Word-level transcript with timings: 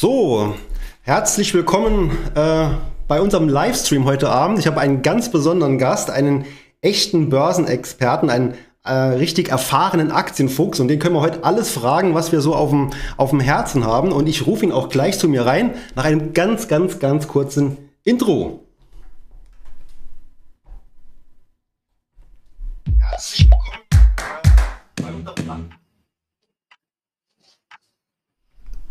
So, 0.00 0.54
herzlich 1.02 1.52
willkommen 1.54 2.16
äh, 2.36 2.68
bei 3.08 3.20
unserem 3.20 3.48
Livestream 3.48 4.04
heute 4.04 4.28
Abend. 4.28 4.60
Ich 4.60 4.68
habe 4.68 4.78
einen 4.78 5.02
ganz 5.02 5.32
besonderen 5.32 5.76
Gast, 5.76 6.08
einen 6.08 6.44
echten 6.80 7.30
Börsenexperten, 7.30 8.30
einen 8.30 8.54
äh, 8.84 8.92
richtig 8.92 9.48
erfahrenen 9.48 10.12
Aktienfuchs 10.12 10.78
und 10.78 10.86
den 10.86 11.00
können 11.00 11.16
wir 11.16 11.20
heute 11.20 11.42
alles 11.42 11.72
fragen, 11.72 12.14
was 12.14 12.30
wir 12.30 12.42
so 12.42 12.54
auf 12.54 12.70
dem, 12.70 12.90
auf 13.16 13.30
dem 13.30 13.40
Herzen 13.40 13.84
haben. 13.84 14.12
Und 14.12 14.28
ich 14.28 14.46
rufe 14.46 14.64
ihn 14.64 14.70
auch 14.70 14.88
gleich 14.88 15.18
zu 15.18 15.26
mir 15.26 15.44
rein 15.44 15.74
nach 15.96 16.04
einem 16.04 16.32
ganz, 16.32 16.68
ganz, 16.68 17.00
ganz 17.00 17.26
kurzen 17.26 17.76
Intro. 18.04 18.67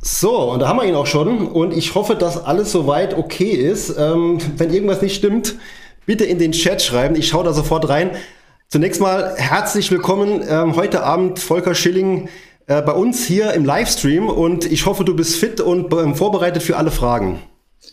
So, 0.09 0.51
und 0.51 0.61
da 0.61 0.69
haben 0.69 0.77
wir 0.77 0.85
ihn 0.85 0.95
auch 0.95 1.05
schon. 1.05 1.49
Und 1.49 1.75
ich 1.75 1.93
hoffe, 1.93 2.15
dass 2.15 2.41
alles 2.45 2.71
soweit 2.71 3.17
okay 3.17 3.51
ist. 3.51 3.93
Ähm, 3.97 4.39
wenn 4.55 4.73
irgendwas 4.73 5.01
nicht 5.01 5.15
stimmt, 5.17 5.55
bitte 6.05 6.23
in 6.23 6.39
den 6.39 6.53
Chat 6.53 6.81
schreiben. 6.81 7.17
Ich 7.17 7.27
schaue 7.27 7.43
da 7.43 7.51
sofort 7.51 7.89
rein. 7.89 8.11
Zunächst 8.69 9.01
mal 9.01 9.35
herzlich 9.35 9.91
willkommen 9.91 10.45
ähm, 10.47 10.77
heute 10.77 11.03
Abend, 11.03 11.39
Volker 11.39 11.75
Schilling, 11.75 12.29
äh, 12.67 12.81
bei 12.81 12.93
uns 12.93 13.25
hier 13.25 13.51
im 13.51 13.65
Livestream. 13.65 14.29
Und 14.29 14.71
ich 14.71 14.85
hoffe, 14.85 15.03
du 15.03 15.13
bist 15.13 15.35
fit 15.35 15.59
und 15.59 15.93
ähm, 15.93 16.15
vorbereitet 16.15 16.63
für 16.63 16.77
alle 16.77 16.91
Fragen. 16.91 17.43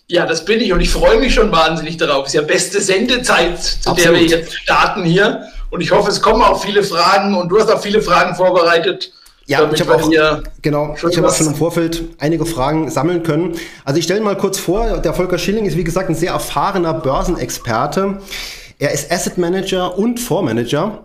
Ja, 0.06 0.24
das 0.24 0.44
bin 0.44 0.60
ich 0.60 0.72
und 0.72 0.80
ich 0.80 0.90
freue 0.90 1.18
mich 1.18 1.34
schon 1.34 1.50
wahnsinnig 1.50 1.96
darauf. 1.96 2.26
Es 2.26 2.28
ist 2.28 2.40
ja 2.40 2.42
beste 2.42 2.80
Sendezeit, 2.80 3.60
zu 3.60 3.90
Absolut. 3.90 3.98
der 3.98 4.12
wir 4.12 4.38
jetzt 4.38 4.54
starten 4.54 5.02
hier. 5.02 5.48
Und 5.70 5.80
ich 5.80 5.90
hoffe, 5.90 6.10
es 6.10 6.22
kommen 6.22 6.42
auch 6.42 6.62
viele 6.62 6.84
Fragen 6.84 7.34
und 7.34 7.48
du 7.48 7.58
hast 7.58 7.72
auch 7.72 7.82
viele 7.82 8.00
Fragen 8.00 8.36
vorbereitet. 8.36 9.10
Ja, 9.46 9.70
ich 9.70 9.80
habe 9.80 9.94
auch, 9.96 10.10
genau, 10.62 10.94
ich 10.96 11.16
habe 11.16 11.28
auch 11.28 11.34
schon 11.34 11.48
im 11.48 11.54
Vorfeld 11.54 12.02
einige 12.18 12.46
Fragen 12.46 12.90
sammeln 12.90 13.22
können. 13.22 13.56
Also 13.84 13.98
ich 13.98 14.04
stelle 14.04 14.20
mal 14.20 14.38
kurz 14.38 14.58
vor, 14.58 14.98
der 14.98 15.12
Volker 15.12 15.36
Schilling 15.36 15.66
ist 15.66 15.76
wie 15.76 15.84
gesagt 15.84 16.08
ein 16.08 16.14
sehr 16.14 16.32
erfahrener 16.32 16.94
Börsenexperte. 16.94 18.20
Er 18.78 18.92
ist 18.92 19.12
Asset 19.12 19.36
Manager 19.36 19.98
und 19.98 20.18
Fondsmanager. 20.18 21.04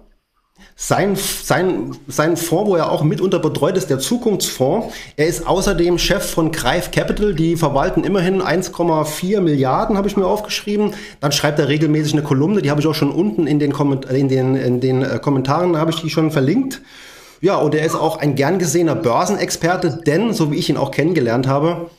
Sein, 0.82 1.18
sein, 1.18 1.98
sein 2.08 2.38
Fonds, 2.38 2.70
wo 2.70 2.76
er 2.78 2.90
auch 2.90 3.04
mitunter 3.04 3.40
betreut 3.40 3.76
ist, 3.76 3.90
der 3.90 4.00
Zukunftsfonds. 4.00 4.94
Er 5.18 5.28
ist 5.28 5.46
außerdem 5.46 5.98
Chef 5.98 6.24
von 6.24 6.54
Greif 6.54 6.92
Capital, 6.92 7.36
die 7.36 7.58
verwalten 7.58 8.06
immerhin 8.06 8.42
1,4 8.42 9.42
Milliarden, 9.42 9.98
habe 9.98 10.08
ich 10.08 10.16
mir 10.16 10.26
aufgeschrieben. 10.26 10.94
Dann 11.20 11.34
schreibt 11.34 11.60
er 11.60 11.68
regelmäßig 11.68 12.14
eine 12.14 12.24
Kolumne, 12.24 12.62
die 12.62 12.72
habe 12.72 12.80
ich 12.80 12.88
auch 12.88 12.96
schon 12.96 13.12
unten 13.12 13.46
in 13.46 13.60
den, 13.60 13.74
Komment 13.74 14.06
in 14.06 14.30
den, 14.30 14.56
in 14.56 14.80
den 14.80 15.02
äh, 15.02 15.20
Kommentaren, 15.22 15.76
habe 15.76 15.92
ich 15.92 16.02
die 16.02 16.10
schon 16.10 16.32
verlinkt. 16.32 16.82
Ja, 17.42 17.56
und 17.56 17.74
er 17.76 17.86
ist 17.86 17.96
auch 17.96 18.18
ein 18.18 18.36
gern 18.36 18.60
gesehener 18.60 18.96
Börsenexperte, 18.96 20.02
denn, 20.06 20.34
so 20.34 20.52
wie 20.52 20.58
ich 20.58 20.70
ihn 20.70 20.78
auch 20.78 20.92
kennengelernt 20.92 21.48
habe, 21.48 21.90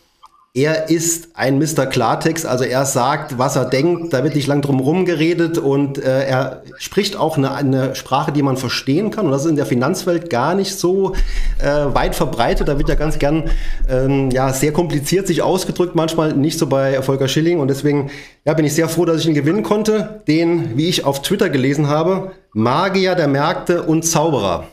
er 0.52 0.91
ist 0.91 1.28
ein 1.34 1.60
Mr. 1.60 1.86
Klartext, 1.86 2.44
also 2.44 2.64
er 2.64 2.84
sagt, 2.84 3.38
was 3.38 3.55
er 3.55 3.66
denkt, 3.66 4.12
da 4.12 4.24
wird 4.24 4.34
nicht 4.34 4.48
lang 4.48 4.62
drum 4.62 4.78
herum 4.78 5.05
geredet 5.05 5.58
und 5.58 5.96
äh, 5.98 6.24
er 6.24 6.64
spricht 6.77 7.14
auch 7.14 7.36
eine, 7.36 7.52
eine, 7.52 7.94
Sprache, 7.94 8.33
die 8.33 8.42
man 8.42 8.56
verstehen 8.56 9.12
kann. 9.12 9.27
Und 9.27 9.30
das 9.30 9.44
ist 9.44 9.50
in 9.50 9.55
der 9.55 9.64
Finanzwelt 9.64 10.28
gar 10.28 10.56
nicht 10.56 10.77
so 10.77 11.14
äh, 11.62 11.94
weit 11.94 12.16
verbreitet, 12.16 12.66
da 12.66 12.78
wird 12.78 12.88
ja 12.88 12.96
ganz 12.96 13.20
gern 13.20 13.48
ähm, 13.88 14.33
ja, 14.33 14.52
sehr 14.52 14.72
kompliziert 14.72 15.28
sich 15.28 15.41
ausgedrückt, 15.41 15.94
manchmal 15.94 16.33
nicht 16.33 16.58
so 16.58 16.66
bei 16.66 17.00
Volker 17.00 17.28
Schilling. 17.28 17.61
Und 17.61 17.68
deswegen 17.68 18.11
ja, 18.44 18.52
bin 18.52 18.64
ich 18.64 18.74
sehr 18.74 18.88
froh, 18.88 19.05
dass 19.05 19.20
ich 19.20 19.28
ihn 19.28 19.34
gewinnen 19.34 19.62
konnte, 19.62 20.22
den, 20.27 20.77
wie 20.77 20.88
ich 20.88 21.05
auf 21.05 21.22
Twitter 21.22 21.48
gelesen 21.48 21.86
habe, 21.86 22.33
Magier 22.55 23.14
der 23.14 23.28
Märkte 23.28 23.84
und 23.84 24.05
Zauberer. 24.05 24.64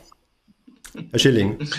Herr 1.12 1.20
Schilling. 1.20 1.58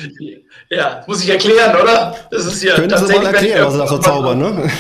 Ja, 0.71 1.03
muss 1.07 1.23
ich 1.23 1.31
erklären, 1.31 1.75
oder? 1.81 2.15
Das 2.31 2.45
ist 2.45 2.63
ja 2.63 2.75
Können 2.75 2.95
Sie 2.95 3.15
mal 3.15 3.27
erklären, 3.27 3.67
was 3.67 3.75
ist 3.75 3.81
das 3.81 3.91
so 3.91 3.99
zaubern, 3.99 4.39
ne? 4.39 4.71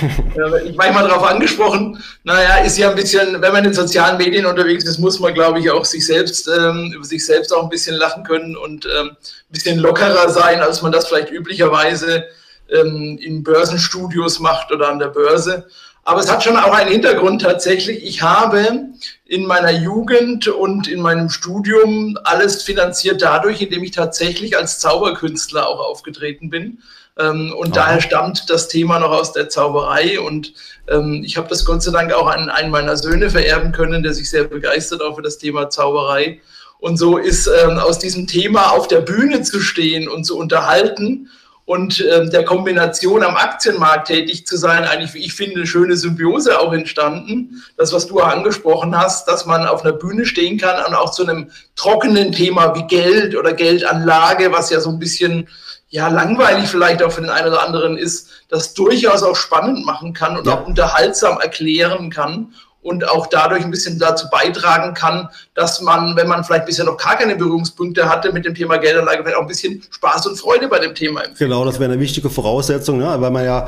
Ich 0.66 0.76
manchmal 0.76 1.08
darauf 1.08 1.24
angesprochen. 1.24 2.02
Naja, 2.24 2.56
ist 2.56 2.76
ja 2.76 2.90
ein 2.90 2.96
bisschen, 2.96 3.40
wenn 3.40 3.52
man 3.52 3.64
in 3.64 3.72
sozialen 3.72 4.18
Medien 4.18 4.44
unterwegs 4.44 4.84
ist, 4.84 4.98
muss 4.98 5.18
man, 5.18 5.32
glaube 5.32 5.60
ich, 5.60 5.70
auch 5.70 5.86
sich 5.86 6.04
selbst, 6.04 6.48
ähm, 6.48 6.92
über 6.94 7.04
sich 7.04 7.24
selbst 7.24 7.54
auch 7.54 7.62
ein 7.62 7.70
bisschen 7.70 7.96
lachen 7.96 8.22
können 8.22 8.54
und 8.56 8.84
ähm, 8.84 9.10
ein 9.10 9.16
bisschen 9.50 9.78
lockerer 9.78 10.28
sein, 10.28 10.60
als 10.60 10.82
man 10.82 10.92
das 10.92 11.08
vielleicht 11.08 11.30
üblicherweise 11.30 12.24
ähm, 12.70 13.18
in 13.22 13.42
Börsenstudios 13.42 14.40
macht 14.40 14.70
oder 14.70 14.88
an 14.88 14.98
der 14.98 15.08
Börse. 15.08 15.66
Aber 16.08 16.20
es 16.20 16.32
hat 16.32 16.42
schon 16.42 16.56
auch 16.56 16.72
einen 16.72 16.90
Hintergrund 16.90 17.42
tatsächlich. 17.42 18.02
Ich 18.02 18.22
habe 18.22 18.86
in 19.26 19.44
meiner 19.44 19.70
Jugend 19.70 20.48
und 20.48 20.88
in 20.88 21.02
meinem 21.02 21.28
Studium 21.28 22.16
alles 22.24 22.62
finanziert 22.62 23.20
dadurch, 23.20 23.60
indem 23.60 23.84
ich 23.84 23.90
tatsächlich 23.90 24.56
als 24.56 24.78
Zauberkünstler 24.78 25.68
auch 25.68 25.80
aufgetreten 25.80 26.48
bin. 26.48 26.78
Ähm, 27.18 27.52
und 27.52 27.76
Aha. 27.76 27.84
daher 27.84 28.00
stammt 28.00 28.48
das 28.48 28.68
Thema 28.68 28.98
noch 29.00 29.10
aus 29.10 29.34
der 29.34 29.50
Zauberei. 29.50 30.18
Und 30.18 30.54
ähm, 30.88 31.20
ich 31.26 31.36
habe 31.36 31.50
das 31.50 31.66
Gott 31.66 31.82
sei 31.82 31.92
Dank 31.92 32.10
auch 32.14 32.26
an 32.26 32.48
einen 32.48 32.70
meiner 32.70 32.96
Söhne 32.96 33.28
vererben 33.28 33.72
können, 33.72 34.02
der 34.02 34.14
sich 34.14 34.30
sehr 34.30 34.44
begeistert 34.44 35.02
auch 35.02 35.16
für 35.16 35.22
das 35.22 35.36
Thema 35.36 35.68
Zauberei. 35.68 36.40
Und 36.78 36.96
so 36.96 37.18
ist 37.18 37.48
ähm, 37.48 37.76
aus 37.76 37.98
diesem 37.98 38.26
Thema 38.26 38.70
auf 38.70 38.88
der 38.88 39.02
Bühne 39.02 39.42
zu 39.42 39.60
stehen 39.60 40.08
und 40.08 40.24
zu 40.24 40.38
unterhalten 40.38 41.28
und 41.68 42.00
äh, 42.00 42.26
der 42.30 42.46
Kombination 42.46 43.22
am 43.22 43.36
Aktienmarkt 43.36 44.08
tätig 44.08 44.46
zu 44.46 44.56
sein, 44.56 44.84
eigentlich, 44.84 45.12
wie 45.12 45.26
ich 45.26 45.34
finde, 45.34 45.56
eine 45.56 45.66
schöne 45.66 45.96
Symbiose 45.96 46.58
auch 46.58 46.72
entstanden. 46.72 47.62
Das, 47.76 47.92
was 47.92 48.06
du 48.06 48.20
angesprochen 48.20 48.96
hast, 48.96 49.28
dass 49.28 49.44
man 49.44 49.66
auf 49.66 49.84
einer 49.84 49.92
Bühne 49.92 50.24
stehen 50.24 50.56
kann 50.56 50.82
und 50.86 50.94
auch 50.94 51.10
zu 51.10 51.24
einem 51.24 51.50
trockenen 51.76 52.32
Thema 52.32 52.74
wie 52.74 52.86
Geld 52.86 53.36
oder 53.36 53.52
Geldanlage, 53.52 54.50
was 54.50 54.70
ja 54.70 54.80
so 54.80 54.88
ein 54.88 54.98
bisschen 54.98 55.46
ja, 55.90 56.08
langweilig 56.08 56.70
vielleicht 56.70 57.02
auch 57.02 57.12
für 57.12 57.20
den 57.20 57.28
einen 57.28 57.48
oder 57.48 57.62
anderen 57.62 57.98
ist, 57.98 58.30
das 58.48 58.72
durchaus 58.72 59.22
auch 59.22 59.36
spannend 59.36 59.84
machen 59.84 60.14
kann 60.14 60.38
und 60.38 60.46
ja. 60.46 60.54
auch 60.54 60.66
unterhaltsam 60.66 61.38
erklären 61.38 62.08
kann 62.08 62.54
und 62.80 63.08
auch 63.08 63.26
dadurch 63.26 63.64
ein 63.64 63.70
bisschen 63.70 63.98
dazu 63.98 64.28
beitragen 64.30 64.94
kann, 64.94 65.28
dass 65.54 65.80
man, 65.80 66.14
wenn 66.16 66.28
man 66.28 66.44
vielleicht 66.44 66.66
bisher 66.66 66.84
noch 66.84 66.96
gar 66.96 67.16
keine 67.16 67.34
Berührungspunkte 67.34 68.08
hatte 68.08 68.32
mit 68.32 68.44
dem 68.44 68.54
Thema 68.54 68.76
Geldanlage, 68.76 69.22
vielleicht 69.22 69.36
auch 69.36 69.42
ein 69.42 69.48
bisschen 69.48 69.82
Spaß 69.90 70.28
und 70.28 70.36
Freude 70.36 70.68
bei 70.68 70.78
dem 70.78 70.94
Thema 70.94 71.20
empfindet. 71.20 71.38
Genau, 71.38 71.64
das 71.64 71.80
wäre 71.80 71.90
eine 71.90 72.00
wichtige 72.00 72.30
Voraussetzung, 72.30 73.00
ja, 73.00 73.20
weil 73.20 73.32
man 73.32 73.44
ja, 73.44 73.66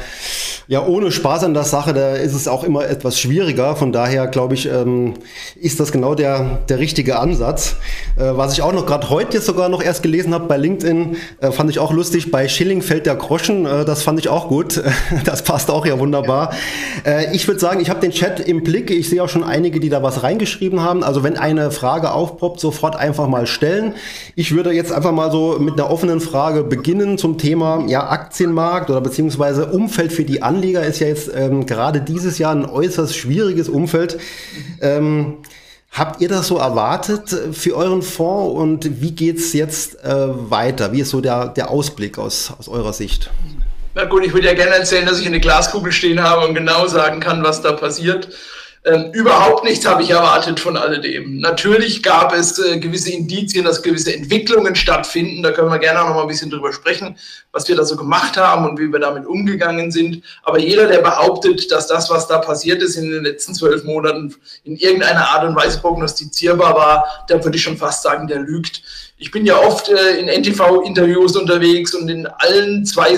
ja 0.68 0.86
ohne 0.86 1.10
Spaß 1.10 1.42
an 1.44 1.54
der 1.54 1.64
Sache, 1.64 1.92
da 1.92 2.14
ist 2.14 2.34
es 2.34 2.46
auch 2.46 2.62
immer 2.62 2.86
etwas 2.86 3.18
schwieriger. 3.18 3.74
Von 3.74 3.92
daher 3.92 4.28
glaube 4.28 4.54
ich, 4.54 4.66
ähm, 4.66 5.14
ist 5.56 5.80
das 5.80 5.90
genau 5.90 6.14
der, 6.14 6.60
der 6.68 6.78
richtige 6.78 7.18
Ansatz. 7.18 7.76
Äh, 8.16 8.36
was 8.36 8.52
ich 8.52 8.62
auch 8.62 8.72
noch 8.72 8.86
gerade 8.86 9.10
heute 9.10 9.38
jetzt 9.38 9.46
sogar 9.46 9.68
noch 9.68 9.82
erst 9.82 10.04
gelesen 10.04 10.32
habe 10.32 10.46
bei 10.46 10.56
LinkedIn, 10.56 11.16
äh, 11.40 11.50
fand 11.50 11.68
ich 11.70 11.80
auch 11.80 11.92
lustig, 11.92 12.30
bei 12.30 12.46
Schilling 12.46 12.80
fällt 12.82 13.06
der 13.06 13.16
Groschen, 13.16 13.66
äh, 13.66 13.84
das 13.84 14.04
fand 14.04 14.20
ich 14.20 14.28
auch 14.28 14.46
gut. 14.46 14.80
das 15.24 15.42
passt 15.42 15.68
auch 15.70 15.84
ja 15.84 15.98
wunderbar. 15.98 16.54
Äh, 17.04 17.34
ich 17.34 17.48
würde 17.48 17.58
sagen, 17.58 17.80
ich 17.80 17.90
habe 17.90 17.98
den 17.98 18.12
Chat 18.12 18.38
im 18.38 18.62
Blick. 18.62 18.99
Ich 19.00 19.08
sehe 19.08 19.22
auch 19.22 19.28
schon 19.28 19.42
einige, 19.42 19.80
die 19.80 19.88
da 19.88 20.02
was 20.02 20.22
reingeschrieben 20.22 20.82
haben. 20.82 21.02
Also 21.02 21.22
wenn 21.22 21.38
eine 21.38 21.70
Frage 21.70 22.12
aufpoppt, 22.12 22.60
sofort 22.60 22.96
einfach 22.96 23.26
mal 23.26 23.46
stellen. 23.46 23.94
Ich 24.36 24.54
würde 24.54 24.72
jetzt 24.72 24.92
einfach 24.92 25.12
mal 25.12 25.32
so 25.32 25.58
mit 25.58 25.74
einer 25.74 25.90
offenen 25.90 26.20
Frage 26.20 26.62
beginnen 26.62 27.16
zum 27.16 27.38
Thema 27.38 27.84
ja, 27.88 28.10
Aktienmarkt 28.10 28.90
oder 28.90 29.00
beziehungsweise 29.00 29.66
Umfeld 29.66 30.12
für 30.12 30.24
die 30.24 30.42
Anleger 30.42 30.84
ist 30.84 31.00
ja 31.00 31.08
jetzt 31.08 31.30
ähm, 31.34 31.64
gerade 31.64 32.02
dieses 32.02 32.38
Jahr 32.38 32.54
ein 32.54 32.66
äußerst 32.66 33.16
schwieriges 33.16 33.68
Umfeld. 33.68 34.18
Ähm, 34.80 35.38
Habt 35.92 36.20
ihr 36.20 36.28
das 36.28 36.46
so 36.46 36.56
erwartet 36.56 37.34
für 37.52 37.74
euren 37.74 38.02
Fonds 38.02 38.56
und 38.56 39.02
wie 39.02 39.10
geht 39.10 39.38
es 39.38 39.52
jetzt 39.52 40.04
äh, 40.04 40.28
weiter? 40.48 40.92
Wie 40.92 41.00
ist 41.00 41.10
so 41.10 41.20
der, 41.20 41.48
der 41.48 41.68
Ausblick 41.70 42.16
aus, 42.16 42.52
aus 42.56 42.68
eurer 42.68 42.92
Sicht? 42.92 43.28
Na 43.96 44.04
gut, 44.04 44.24
ich 44.24 44.32
würde 44.32 44.46
ja 44.46 44.54
gerne 44.54 44.76
erzählen, 44.76 45.04
dass 45.04 45.18
ich 45.18 45.26
eine 45.26 45.40
Glaskugel 45.40 45.90
stehen 45.90 46.22
habe 46.22 46.46
und 46.46 46.54
genau 46.54 46.86
sagen 46.86 47.18
kann, 47.18 47.42
was 47.42 47.60
da 47.60 47.72
passiert. 47.72 48.28
Ähm, 48.82 49.12
überhaupt 49.12 49.64
nichts 49.64 49.86
habe 49.86 50.02
ich 50.02 50.08
erwartet 50.08 50.58
von 50.58 50.74
alledem. 50.74 51.36
Natürlich 51.36 52.02
gab 52.02 52.32
es 52.32 52.58
äh, 52.58 52.78
gewisse 52.78 53.12
Indizien, 53.12 53.66
dass 53.66 53.82
gewisse 53.82 54.14
Entwicklungen 54.14 54.74
stattfinden. 54.74 55.42
Da 55.42 55.52
können 55.52 55.68
wir 55.68 55.78
gerne 55.78 56.00
auch 56.00 56.08
noch 56.08 56.14
mal 56.14 56.22
ein 56.22 56.28
bisschen 56.28 56.48
drüber 56.48 56.72
sprechen, 56.72 57.18
was 57.52 57.68
wir 57.68 57.76
da 57.76 57.84
so 57.84 57.94
gemacht 57.94 58.38
haben 58.38 58.64
und 58.64 58.78
wie 58.78 58.90
wir 58.90 58.98
damit 58.98 59.26
umgegangen 59.26 59.90
sind. 59.90 60.24
Aber 60.44 60.58
jeder, 60.58 60.86
der 60.86 61.02
behauptet, 61.02 61.70
dass 61.70 61.88
das, 61.88 62.08
was 62.08 62.26
da 62.26 62.38
passiert 62.38 62.80
ist 62.82 62.96
in 62.96 63.10
den 63.10 63.24
letzten 63.24 63.54
zwölf 63.54 63.84
Monaten, 63.84 64.34
in 64.64 64.76
irgendeiner 64.76 65.28
Art 65.28 65.44
und 65.44 65.56
Weise 65.56 65.78
prognostizierbar 65.78 66.74
war, 66.74 67.24
da 67.28 67.44
würde 67.44 67.58
ich 67.58 67.62
schon 67.62 67.76
fast 67.76 68.02
sagen, 68.02 68.28
der 68.28 68.38
lügt. 68.38 68.82
Ich 69.22 69.30
bin 69.30 69.44
ja 69.44 69.58
oft 69.58 69.90
äh, 69.90 70.18
in 70.18 70.28
NTV-Interviews 70.28 71.36
unterwegs 71.36 71.94
und 71.94 72.08
in 72.08 72.26
allen 72.26 72.86
zwei, 72.86 73.14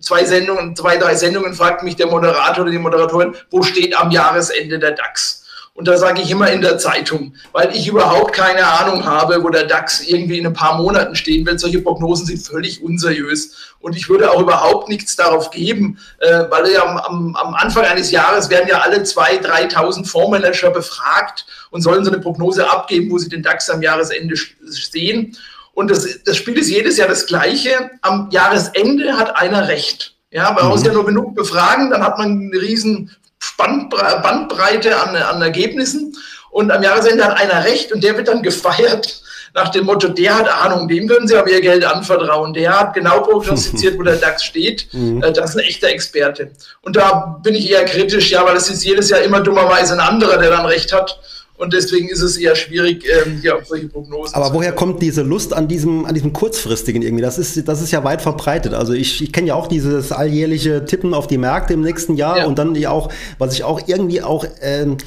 zwei 0.00 0.22
Sendungen, 0.22 0.76
zwei, 0.76 0.98
drei 0.98 1.14
Sendungen 1.14 1.54
fragt 1.54 1.82
mich 1.82 1.96
der 1.96 2.08
Moderator 2.08 2.64
oder 2.64 2.72
die 2.72 2.78
Moderatorin, 2.78 3.34
wo 3.50 3.62
steht 3.62 3.98
am 3.98 4.10
Jahresende 4.10 4.78
der 4.78 4.92
DAX? 4.92 5.45
Und 5.76 5.86
da 5.86 5.98
sage 5.98 6.22
ich 6.22 6.30
immer 6.30 6.50
in 6.50 6.62
der 6.62 6.78
Zeitung, 6.78 7.34
weil 7.52 7.76
ich 7.76 7.86
überhaupt 7.86 8.32
keine 8.32 8.66
Ahnung 8.66 9.04
habe, 9.04 9.44
wo 9.44 9.50
der 9.50 9.64
DAX 9.64 10.00
irgendwie 10.00 10.38
in 10.38 10.46
ein 10.46 10.54
paar 10.54 10.78
Monaten 10.78 11.14
stehen 11.14 11.44
wird. 11.44 11.60
Solche 11.60 11.82
Prognosen 11.82 12.26
sind 12.26 12.38
völlig 12.38 12.82
unseriös. 12.82 13.74
Und 13.80 13.94
ich 13.94 14.08
würde 14.08 14.30
auch 14.30 14.40
überhaupt 14.40 14.88
nichts 14.88 15.16
darauf 15.16 15.50
geben, 15.50 15.98
äh, 16.20 16.44
weil 16.48 16.72
ja 16.72 16.82
am, 16.82 17.36
am, 17.36 17.54
Anfang 17.54 17.84
eines 17.84 18.10
Jahres 18.10 18.48
werden 18.48 18.68
ja 18.68 18.80
alle 18.80 19.02
2.000, 19.02 19.46
3.000 19.74 20.06
Fondsmanager 20.06 20.70
befragt 20.70 21.44
und 21.70 21.82
sollen 21.82 22.06
so 22.06 22.10
eine 22.10 22.22
Prognose 22.22 22.70
abgeben, 22.70 23.10
wo 23.10 23.18
sie 23.18 23.28
den 23.28 23.42
DAX 23.42 23.68
am 23.68 23.82
Jahresende 23.82 24.34
sehen. 24.64 25.36
Und 25.74 25.90
das, 25.90 26.22
das 26.24 26.38
Spiel 26.38 26.56
ist 26.56 26.70
jedes 26.70 26.96
Jahr 26.96 27.08
das 27.08 27.26
gleiche. 27.26 27.90
Am 28.00 28.30
Jahresende 28.30 29.18
hat 29.18 29.36
einer 29.36 29.68
recht. 29.68 30.14
Ja, 30.30 30.52
man 30.52 30.64
mhm. 30.64 30.70
muss 30.70 30.84
ja 30.84 30.92
nur 30.94 31.04
genug 31.04 31.34
befragen, 31.34 31.90
dann 31.90 32.02
hat 32.02 32.16
man 32.16 32.50
eine 32.50 32.62
riesen 32.62 33.14
Bandbreite 33.56 35.00
an, 35.00 35.16
an 35.16 35.42
Ergebnissen. 35.42 36.16
Und 36.50 36.70
am 36.70 36.82
Jahresende 36.82 37.24
hat 37.24 37.38
einer 37.38 37.64
recht 37.64 37.92
und 37.92 38.02
der 38.02 38.16
wird 38.16 38.28
dann 38.28 38.42
gefeiert 38.42 39.22
nach 39.56 39.70
dem 39.70 39.86
Motto, 39.86 40.08
der 40.08 40.36
hat 40.36 40.48
Ahnung, 40.48 40.86
dem 40.86 41.08
können 41.08 41.26
Sie 41.26 41.34
aber 41.34 41.48
Ihr 41.48 41.62
Geld 41.62 41.82
anvertrauen. 41.82 42.52
Der 42.52 42.78
hat 42.78 42.92
genau 42.92 43.20
prognostiziert, 43.20 43.98
wo 43.98 44.02
der 44.02 44.16
DAX 44.16 44.44
steht. 44.44 44.86
Mhm. 44.96 45.22
Äh, 45.22 45.32
das 45.32 45.50
ist 45.50 45.56
ein 45.56 45.64
echter 45.64 45.88
Experte. 45.88 46.52
Und 46.82 46.96
da 46.96 47.38
bin 47.42 47.54
ich 47.54 47.70
eher 47.70 47.84
kritisch, 47.84 48.30
ja, 48.30 48.44
weil 48.44 48.56
es 48.56 48.70
ist 48.70 48.84
jedes 48.84 49.10
Jahr 49.10 49.20
immer 49.20 49.40
dummerweise 49.40 49.94
ein 49.94 50.00
anderer, 50.00 50.38
der 50.38 50.50
dann 50.50 50.64
recht 50.64 50.92
hat. 50.92 51.18
Und 51.56 51.72
deswegen 51.72 52.08
ist 52.08 52.20
es 52.20 52.36
eher 52.36 52.54
schwierig, 52.54 53.04
ähm, 53.24 53.38
hier 53.40 53.56
auf 53.56 53.66
solche 53.66 53.88
Prognosen. 53.88 54.34
Aber 54.34 54.52
woher 54.52 54.72
kommt 54.72 55.00
diese 55.02 55.22
Lust 55.22 55.54
an 55.54 55.68
diesem, 55.68 56.04
an 56.04 56.14
diesem 56.14 56.32
kurzfristigen 56.32 57.02
irgendwie? 57.02 57.22
Das 57.22 57.38
ist, 57.38 57.66
das 57.66 57.80
ist 57.80 57.92
ja 57.92 58.04
weit 58.04 58.20
verbreitet. 58.20 58.74
Also 58.74 58.92
ich, 58.92 59.22
ich 59.22 59.32
kenne 59.32 59.48
ja 59.48 59.54
auch 59.54 59.66
dieses 59.66 60.12
alljährliche 60.12 60.84
Tippen 60.84 61.14
auf 61.14 61.26
die 61.26 61.38
Märkte 61.38 61.72
im 61.72 61.80
nächsten 61.80 62.14
Jahr 62.14 62.38
ja. 62.38 62.46
und 62.46 62.58
dann 62.58 62.74
ja 62.74 62.90
auch, 62.90 63.10
was 63.38 63.54
ich 63.54 63.64
auch 63.64 63.80
irgendwie 63.86 64.22
auch 64.22 64.44
ähm, 64.60 64.98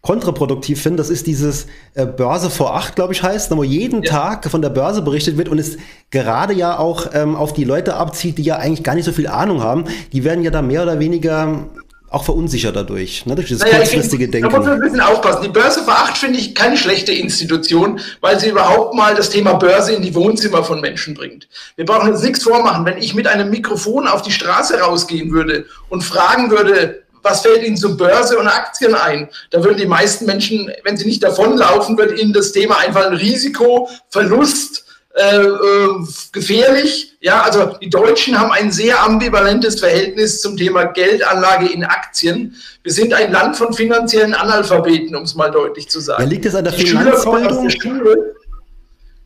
kontraproduktiv 0.00 0.80
finde, 0.80 0.98
das 0.98 1.10
ist 1.10 1.26
dieses 1.26 1.66
äh, 1.94 2.06
Börse 2.06 2.50
vor 2.50 2.74
acht, 2.74 2.94
glaube 2.96 3.12
ich, 3.12 3.22
heißt, 3.22 3.54
wo 3.54 3.62
jeden 3.62 4.02
ja. 4.02 4.10
Tag 4.10 4.48
von 4.48 4.62
der 4.62 4.70
Börse 4.70 5.02
berichtet 5.02 5.36
wird 5.36 5.48
und 5.48 5.58
es 5.58 5.76
gerade 6.10 6.54
ja 6.54 6.78
auch 6.78 7.10
ähm, 7.12 7.34
auf 7.34 7.52
die 7.52 7.64
Leute 7.64 7.94
abzieht, 7.96 8.38
die 8.38 8.42
ja 8.42 8.56
eigentlich 8.56 8.84
gar 8.84 8.94
nicht 8.94 9.04
so 9.04 9.12
viel 9.12 9.26
Ahnung 9.26 9.62
haben. 9.62 9.84
Die 10.12 10.24
werden 10.24 10.44
ja 10.44 10.50
da 10.50 10.62
mehr 10.62 10.82
oder 10.82 11.00
weniger 11.00 11.68
auch 12.10 12.24
verunsichert 12.24 12.74
dadurch, 12.74 13.26
ne, 13.26 13.34
durch 13.34 13.50
das 13.50 13.58
naja, 13.58 13.78
kurzfristige 13.78 14.24
find, 14.24 14.34
Denken. 14.34 14.50
Da 14.50 14.56
muss 14.56 14.66
man 14.66 14.76
ein 14.76 14.80
bisschen 14.80 15.00
aufpassen. 15.00 15.42
Die 15.42 15.48
Börse 15.48 15.82
vor 15.82 15.94
acht 15.94 16.16
finde 16.16 16.38
ich 16.38 16.54
keine 16.54 16.76
schlechte 16.76 17.12
Institution, 17.12 18.00
weil 18.20 18.40
sie 18.40 18.48
überhaupt 18.48 18.94
mal 18.94 19.14
das 19.14 19.28
Thema 19.28 19.54
Börse 19.54 19.92
in 19.92 20.02
die 20.02 20.14
Wohnzimmer 20.14 20.64
von 20.64 20.80
Menschen 20.80 21.14
bringt. 21.14 21.48
Wir 21.76 21.84
brauchen 21.84 22.08
jetzt 22.08 22.24
nichts 22.24 22.42
vormachen. 22.44 22.86
Wenn 22.86 22.98
ich 22.98 23.14
mit 23.14 23.26
einem 23.26 23.50
Mikrofon 23.50 24.08
auf 24.08 24.22
die 24.22 24.32
Straße 24.32 24.80
rausgehen 24.80 25.30
würde 25.32 25.66
und 25.90 26.02
fragen 26.02 26.50
würde, 26.50 27.02
was 27.22 27.42
fällt 27.42 27.62
Ihnen 27.62 27.76
zu 27.76 27.96
Börse 27.96 28.38
und 28.38 28.46
Aktien 28.46 28.94
ein? 28.94 29.28
Da 29.50 29.62
würden 29.62 29.76
die 29.76 29.86
meisten 29.86 30.24
Menschen, 30.24 30.72
wenn 30.84 30.96
sie 30.96 31.04
nicht 31.04 31.22
davonlaufen, 31.22 31.98
wird 31.98 32.18
ihnen 32.18 32.32
das 32.32 32.52
Thema 32.52 32.78
einfach 32.78 33.06
ein 33.06 33.14
Risiko, 33.14 33.88
Verlust, 34.08 34.84
äh, 35.18 35.36
äh, 35.36 36.06
gefährlich. 36.32 37.16
Ja, 37.20 37.42
also 37.42 37.76
die 37.82 37.90
Deutschen 37.90 38.38
haben 38.38 38.52
ein 38.52 38.70
sehr 38.70 39.02
ambivalentes 39.02 39.80
Verhältnis 39.80 40.40
zum 40.40 40.56
Thema 40.56 40.84
Geldanlage 40.84 41.66
in 41.66 41.82
Aktien. 41.82 42.54
Wir 42.84 42.92
sind 42.92 43.12
ein 43.12 43.32
Land 43.32 43.56
von 43.56 43.72
finanziellen 43.72 44.34
Analphabeten, 44.34 45.16
um 45.16 45.24
es 45.24 45.34
mal 45.34 45.50
deutlich 45.50 45.88
zu 45.88 45.98
sagen. 45.98 46.22
Ja, 46.22 46.28
liegt 46.28 46.46
es 46.46 46.54
an 46.54 46.64
der 46.64 46.72
Finanzbildung? 46.72 47.68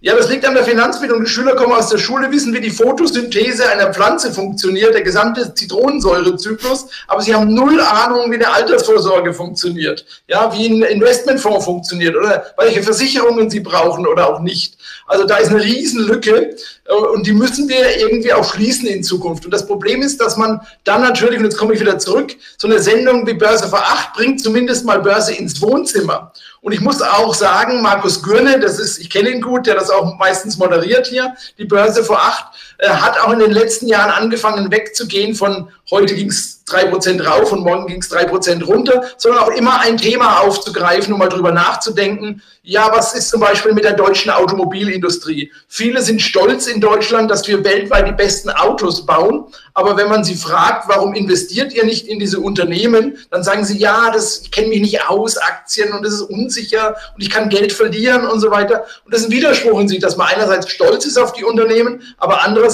Ja, 0.04 0.16
das 0.16 0.28
liegt 0.28 0.44
an 0.44 0.54
der 0.54 0.64
Finanzbildung. 0.64 1.22
Die 1.22 1.30
Schüler 1.30 1.54
kommen 1.54 1.74
aus 1.74 1.88
der 1.88 1.98
Schule, 1.98 2.28
wissen, 2.32 2.52
wie 2.52 2.60
die 2.60 2.70
Photosynthese 2.70 3.68
einer 3.68 3.94
Pflanze 3.94 4.32
funktioniert, 4.32 4.94
der 4.94 5.02
gesamte 5.02 5.54
Zitronensäurezyklus, 5.54 6.86
aber 7.06 7.22
sie 7.22 7.32
haben 7.32 7.54
null 7.54 7.80
Ahnung, 7.80 8.32
wie 8.32 8.34
eine 8.34 8.50
Altersvorsorge 8.50 9.32
funktioniert, 9.32 10.04
ja, 10.26 10.52
wie 10.52 10.66
ein 10.66 10.82
Investmentfonds 10.82 11.64
funktioniert 11.64 12.16
oder 12.16 12.46
welche 12.58 12.82
Versicherungen 12.82 13.48
sie 13.48 13.60
brauchen 13.60 14.04
oder 14.04 14.28
auch 14.28 14.40
nicht. 14.40 14.76
Also 15.06 15.24
da 15.24 15.36
ist 15.36 15.50
eine 15.50 15.62
Riesenlücke 15.62 16.56
äh, 16.86 16.92
und 16.92 17.24
die 17.24 17.32
müssen 17.32 17.68
wir 17.68 17.96
irgendwie 17.96 18.32
auch 18.32 18.52
schließen 18.52 18.88
in 18.88 19.04
Zukunft. 19.04 19.44
Und 19.44 19.52
das 19.52 19.68
Problem 19.68 20.02
ist, 20.02 20.20
dass 20.20 20.36
man 20.36 20.62
dann 20.82 21.02
natürlich, 21.02 21.38
und 21.38 21.44
jetzt 21.44 21.58
komme 21.58 21.74
ich 21.74 21.80
wieder 21.80 21.98
zurück, 22.00 22.34
so 22.58 22.66
eine 22.66 22.80
Sendung 22.80 23.24
wie 23.28 23.34
Börse 23.34 23.68
vor 23.68 23.78
acht 23.78 24.14
bringt 24.14 24.42
zumindest 24.42 24.84
mal 24.84 25.00
Börse 25.00 25.32
ins 25.32 25.62
Wohnzimmer. 25.62 26.32
Und 26.62 26.72
ich 26.72 26.80
muss 26.80 27.02
auch 27.02 27.34
sagen, 27.34 27.82
Markus 27.82 28.22
Gürne, 28.22 28.60
das 28.60 28.78
ist, 28.78 28.98
ich 28.98 29.10
kenne 29.10 29.30
ihn 29.30 29.42
gut, 29.42 29.66
der 29.66 29.74
das 29.74 29.90
auch 29.90 30.16
meistens 30.16 30.58
moderiert 30.58 31.08
hier, 31.08 31.34
die 31.58 31.64
Börse 31.64 32.04
vor 32.04 32.20
acht, 32.20 32.71
äh, 32.82 32.88
hat 32.88 33.16
auch 33.20 33.32
in 33.32 33.38
den 33.38 33.52
letzten 33.52 33.86
Jahren 33.86 34.10
angefangen 34.10 34.72
wegzugehen 34.72 35.36
von 35.36 35.68
heute 35.92 36.14
ging 36.14 36.30
es 36.30 36.64
drei 36.64 36.86
Prozent 36.86 37.24
rauf 37.24 37.52
und 37.52 37.60
morgen 37.60 37.86
ging 37.86 38.00
es 38.00 38.08
drei 38.08 38.24
Prozent 38.24 38.66
runter, 38.66 39.04
sondern 39.18 39.44
auch 39.44 39.50
immer 39.50 39.80
ein 39.80 39.98
Thema 39.98 40.40
aufzugreifen, 40.40 41.12
um 41.12 41.18
mal 41.18 41.28
drüber 41.28 41.52
nachzudenken. 41.52 42.42
Ja, 42.62 42.90
was 42.92 43.14
ist 43.14 43.28
zum 43.28 43.40
Beispiel 43.40 43.72
mit 43.72 43.84
der 43.84 43.94
deutschen 43.94 44.30
Automobilindustrie? 44.30 45.52
Viele 45.68 46.00
sind 46.00 46.22
stolz 46.22 46.68
in 46.68 46.80
Deutschland, 46.80 47.30
dass 47.30 47.46
wir 47.48 47.64
weltweit 47.64 48.06
die 48.06 48.12
besten 48.12 48.50
Autos 48.50 49.04
bauen. 49.04 49.46
Aber 49.74 49.96
wenn 49.96 50.08
man 50.08 50.22
sie 50.22 50.36
fragt, 50.36 50.88
warum 50.88 51.14
investiert 51.14 51.72
ihr 51.72 51.84
nicht 51.84 52.06
in 52.06 52.20
diese 52.20 52.38
Unternehmen, 52.38 53.18
dann 53.30 53.42
sagen 53.42 53.64
sie, 53.64 53.78
ja, 53.78 54.10
das, 54.10 54.44
kenne 54.52 54.68
mich 54.68 54.80
nicht 54.80 55.08
aus, 55.08 55.38
Aktien 55.38 55.92
und 55.92 56.04
das 56.04 56.14
ist 56.14 56.22
unsicher 56.22 56.94
und 57.14 57.22
ich 57.22 57.30
kann 57.30 57.48
Geld 57.48 57.72
verlieren 57.72 58.26
und 58.26 58.38
so 58.38 58.50
weiter. 58.50 58.84
Und 59.04 59.12
das 59.12 59.22
ist 59.22 59.28
ein 59.28 59.32
Widerspruch 59.32 59.80
in 59.80 59.88
sich, 59.88 59.98
dass 59.98 60.16
man 60.16 60.28
einerseits 60.28 60.70
stolz 60.70 61.04
ist 61.04 61.18
auf 61.18 61.32
die 61.32 61.44
Unternehmen, 61.44 62.02
aber 62.18 62.42
andererseits 62.44 62.71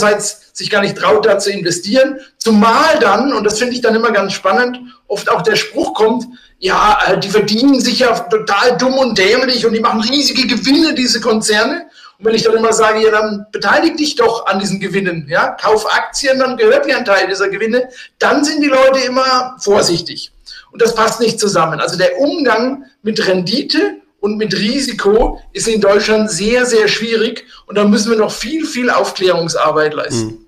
sich 0.52 0.70
gar 0.70 0.80
nicht 0.80 0.96
traut, 0.96 1.26
da 1.26 1.38
zu 1.38 1.50
investieren. 1.50 2.18
Zumal 2.38 2.98
dann, 3.00 3.32
und 3.32 3.44
das 3.44 3.58
finde 3.58 3.74
ich 3.74 3.80
dann 3.80 3.94
immer 3.94 4.10
ganz 4.10 4.32
spannend, 4.32 4.78
oft 5.06 5.30
auch 5.30 5.42
der 5.42 5.56
Spruch 5.56 5.94
kommt, 5.94 6.26
ja, 6.58 6.98
äh, 7.06 7.18
die 7.18 7.28
verdienen 7.28 7.80
sich 7.80 8.00
ja 8.00 8.18
total 8.18 8.76
dumm 8.76 8.94
und 8.94 9.16
dämlich 9.16 9.64
und 9.64 9.72
die 9.72 9.80
machen 9.80 10.00
riesige 10.00 10.46
Gewinne, 10.46 10.94
diese 10.94 11.20
Konzerne. 11.20 11.86
Und 12.18 12.26
wenn 12.26 12.34
ich 12.34 12.42
dann 12.42 12.56
immer 12.56 12.72
sage, 12.72 13.04
ja, 13.04 13.12
dann 13.12 13.46
beteilige 13.52 13.96
dich 13.96 14.16
doch 14.16 14.46
an 14.46 14.58
diesen 14.58 14.80
Gewinnen, 14.80 15.26
ja, 15.28 15.50
kauf 15.50 15.90
Aktien, 15.92 16.40
dann 16.40 16.56
gehört 16.56 16.86
dir 16.86 16.96
ein 16.96 17.04
Teil 17.04 17.28
dieser 17.28 17.48
Gewinne, 17.48 17.88
dann 18.18 18.44
sind 18.44 18.60
die 18.60 18.68
Leute 18.68 18.98
immer 19.00 19.56
vorsichtig. 19.60 20.32
Und 20.72 20.82
das 20.82 20.94
passt 20.94 21.20
nicht 21.20 21.38
zusammen. 21.38 21.80
Also 21.80 21.96
der 21.96 22.18
Umgang 22.18 22.84
mit 23.02 23.24
Rendite 23.26 24.00
und 24.20 24.36
mit 24.36 24.54
Risiko 24.54 25.40
ist 25.52 25.68
in 25.68 25.80
Deutschland 25.80 26.30
sehr, 26.30 26.66
sehr 26.66 26.88
schwierig. 26.88 27.44
Und 27.66 27.76
da 27.76 27.84
müssen 27.84 28.10
wir 28.10 28.18
noch 28.18 28.32
viel, 28.32 28.66
viel 28.66 28.90
Aufklärungsarbeit 28.90 29.94
leisten. 29.94 30.28
Hm. 30.30 30.38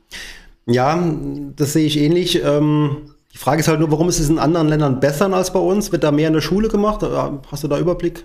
Ja, 0.66 1.12
das 1.56 1.72
sehe 1.72 1.86
ich 1.86 1.96
ähnlich. 1.96 2.42
Ähm, 2.42 3.14
die 3.32 3.38
Frage 3.38 3.60
ist 3.60 3.68
halt 3.68 3.80
nur, 3.80 3.90
warum 3.90 4.08
ist 4.08 4.18
es 4.18 4.28
in 4.28 4.38
anderen 4.38 4.68
Ländern 4.68 5.00
besser 5.00 5.32
als 5.32 5.52
bei 5.52 5.60
uns? 5.60 5.92
Wird 5.92 6.04
da 6.04 6.10
mehr 6.10 6.28
in 6.28 6.34
der 6.34 6.40
Schule 6.40 6.68
gemacht? 6.68 7.02
Hast 7.50 7.62
du 7.62 7.68
da 7.68 7.78
Überblick? 7.78 8.24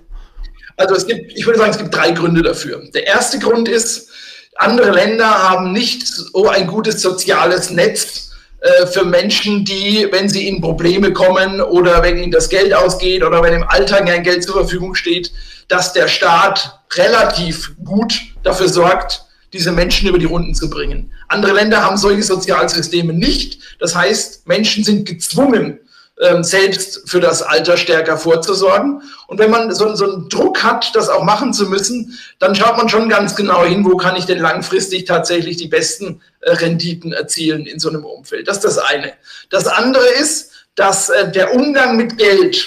Also 0.77 0.95
es 0.95 1.07
gibt, 1.07 1.31
ich 1.33 1.45
würde 1.45 1.59
sagen, 1.59 1.71
es 1.71 1.77
gibt 1.77 1.95
drei 1.95 2.11
Gründe 2.11 2.41
dafür. 2.41 2.81
Der 2.93 3.07
erste 3.07 3.39
Grund 3.39 3.69
ist, 3.69 4.09
andere 4.55 4.91
Länder 4.91 5.27
haben 5.27 5.71
nicht 5.71 6.07
so 6.07 6.47
ein 6.47 6.67
gutes 6.67 7.01
soziales 7.01 7.69
Netz 7.69 8.31
äh, 8.65 8.87
für 8.87 9.05
Menschen, 9.05 9.63
die, 9.63 10.07
wenn 10.11 10.27
sie 10.27 10.47
in 10.47 10.59
Probleme 10.59 11.13
kommen 11.13 11.61
oder 11.61 12.01
wenn 12.01 12.17
ihnen 12.17 12.31
das 12.31 12.49
Geld 12.49 12.73
ausgeht 12.73 13.23
oder 13.23 13.43
wenn 13.43 13.53
im 13.53 13.63
Alltag 13.63 14.09
ein 14.09 14.23
Geld 14.23 14.43
zur 14.43 14.55
Verfügung 14.55 14.95
steht, 14.95 15.31
dass 15.67 15.93
der 15.93 16.07
Staat 16.07 16.79
relativ 16.93 17.75
gut 17.83 18.19
dafür 18.41 18.67
sorgt, 18.67 19.23
diese 19.53 19.71
Menschen 19.71 20.09
über 20.09 20.17
die 20.17 20.25
Runden 20.25 20.55
zu 20.55 20.67
bringen. 20.67 21.11
Andere 21.27 21.53
Länder 21.53 21.83
haben 21.83 21.95
solche 21.95 22.23
Sozialsysteme 22.23 23.13
nicht. 23.13 23.59
Das 23.79 23.95
heißt, 23.95 24.47
Menschen 24.47 24.83
sind 24.83 25.07
gezwungen, 25.07 25.79
ähm, 26.21 26.43
selbst 26.43 27.09
für 27.09 27.19
das 27.19 27.41
Alter 27.41 27.77
stärker 27.77 28.17
vorzusorgen. 28.17 29.01
Und 29.27 29.39
wenn 29.39 29.51
man 29.51 29.73
so, 29.73 29.95
so 29.95 30.05
einen 30.05 30.29
Druck 30.29 30.63
hat, 30.63 30.95
das 30.95 31.09
auch 31.09 31.23
machen 31.23 31.53
zu 31.53 31.65
müssen, 31.65 32.17
dann 32.39 32.55
schaut 32.55 32.77
man 32.77 32.87
schon 32.87 33.09
ganz 33.09 33.35
genau 33.35 33.65
hin, 33.65 33.83
wo 33.83 33.97
kann 33.97 34.15
ich 34.15 34.25
denn 34.25 34.39
langfristig 34.39 35.05
tatsächlich 35.05 35.57
die 35.57 35.67
besten 35.67 36.21
äh, 36.41 36.51
Renditen 36.51 37.11
erzielen 37.11 37.65
in 37.65 37.79
so 37.79 37.89
einem 37.89 38.05
Umfeld. 38.05 38.47
Das 38.47 38.57
ist 38.57 38.65
das 38.65 38.77
eine. 38.77 39.13
Das 39.49 39.67
andere 39.67 40.07
ist, 40.07 40.51
dass 40.75 41.09
äh, 41.09 41.31
der 41.31 41.53
Umgang 41.53 41.97
mit 41.97 42.17
Geld 42.17 42.65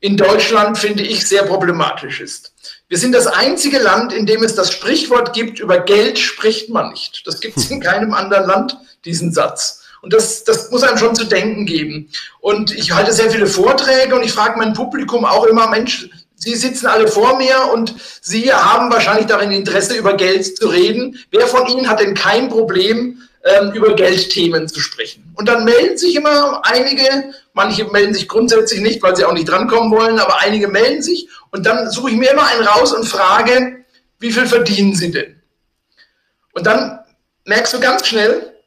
in 0.00 0.16
Deutschland, 0.16 0.78
finde 0.78 1.02
ich, 1.02 1.26
sehr 1.26 1.42
problematisch 1.42 2.20
ist. 2.20 2.52
Wir 2.88 2.96
sind 2.96 3.12
das 3.12 3.26
einzige 3.26 3.78
Land, 3.78 4.14
in 4.14 4.24
dem 4.24 4.42
es 4.42 4.54
das 4.54 4.72
Sprichwort 4.72 5.34
gibt, 5.34 5.58
über 5.58 5.80
Geld 5.80 6.18
spricht 6.18 6.70
man 6.70 6.90
nicht. 6.90 7.26
Das 7.26 7.40
gibt 7.40 7.58
es 7.58 7.70
in 7.70 7.80
keinem 7.82 8.14
anderen 8.14 8.46
Land, 8.46 8.76
diesen 9.04 9.32
Satz. 9.32 9.82
Und 10.02 10.12
das, 10.12 10.44
das 10.44 10.70
muss 10.70 10.82
einem 10.82 10.98
schon 10.98 11.14
zu 11.14 11.24
denken 11.24 11.66
geben. 11.66 12.10
Und 12.40 12.72
ich 12.72 12.92
halte 12.92 13.12
sehr 13.12 13.30
viele 13.30 13.46
Vorträge 13.46 14.14
und 14.14 14.22
ich 14.22 14.32
frage 14.32 14.58
mein 14.58 14.72
Publikum 14.72 15.24
auch 15.24 15.44
immer, 15.44 15.68
Mensch, 15.68 16.08
Sie 16.40 16.54
sitzen 16.54 16.86
alle 16.86 17.08
vor 17.08 17.36
mir 17.36 17.70
und 17.72 17.96
Sie 18.22 18.52
haben 18.52 18.92
wahrscheinlich 18.92 19.26
darin 19.26 19.50
Interesse, 19.50 19.96
über 19.96 20.16
Geld 20.16 20.56
zu 20.56 20.68
reden. 20.68 21.18
Wer 21.32 21.48
von 21.48 21.66
Ihnen 21.66 21.88
hat 21.88 21.98
denn 21.98 22.14
kein 22.14 22.48
Problem, 22.48 23.22
ähm, 23.44 23.72
über 23.72 23.96
Geldthemen 23.96 24.68
zu 24.68 24.80
sprechen? 24.80 25.34
Und 25.34 25.48
dann 25.48 25.64
melden 25.64 25.98
sich 25.98 26.14
immer 26.14 26.64
einige, 26.64 27.34
manche 27.54 27.84
melden 27.86 28.14
sich 28.14 28.28
grundsätzlich 28.28 28.80
nicht, 28.80 29.02
weil 29.02 29.16
sie 29.16 29.24
auch 29.24 29.32
nicht 29.32 29.48
drankommen 29.48 29.90
wollen, 29.90 30.20
aber 30.20 30.38
einige 30.40 30.68
melden 30.68 31.02
sich 31.02 31.28
und 31.50 31.66
dann 31.66 31.90
suche 31.90 32.10
ich 32.10 32.16
mir 32.16 32.30
immer 32.30 32.46
einen 32.46 32.62
raus 32.62 32.92
und 32.92 33.04
frage, 33.04 33.84
wie 34.20 34.32
viel 34.32 34.46
verdienen 34.46 34.94
Sie 34.94 35.10
denn? 35.10 35.40
Und 36.52 36.66
dann 36.66 37.00
merkst 37.44 37.72
du 37.74 37.80
ganz 37.80 38.06
schnell, 38.06 38.57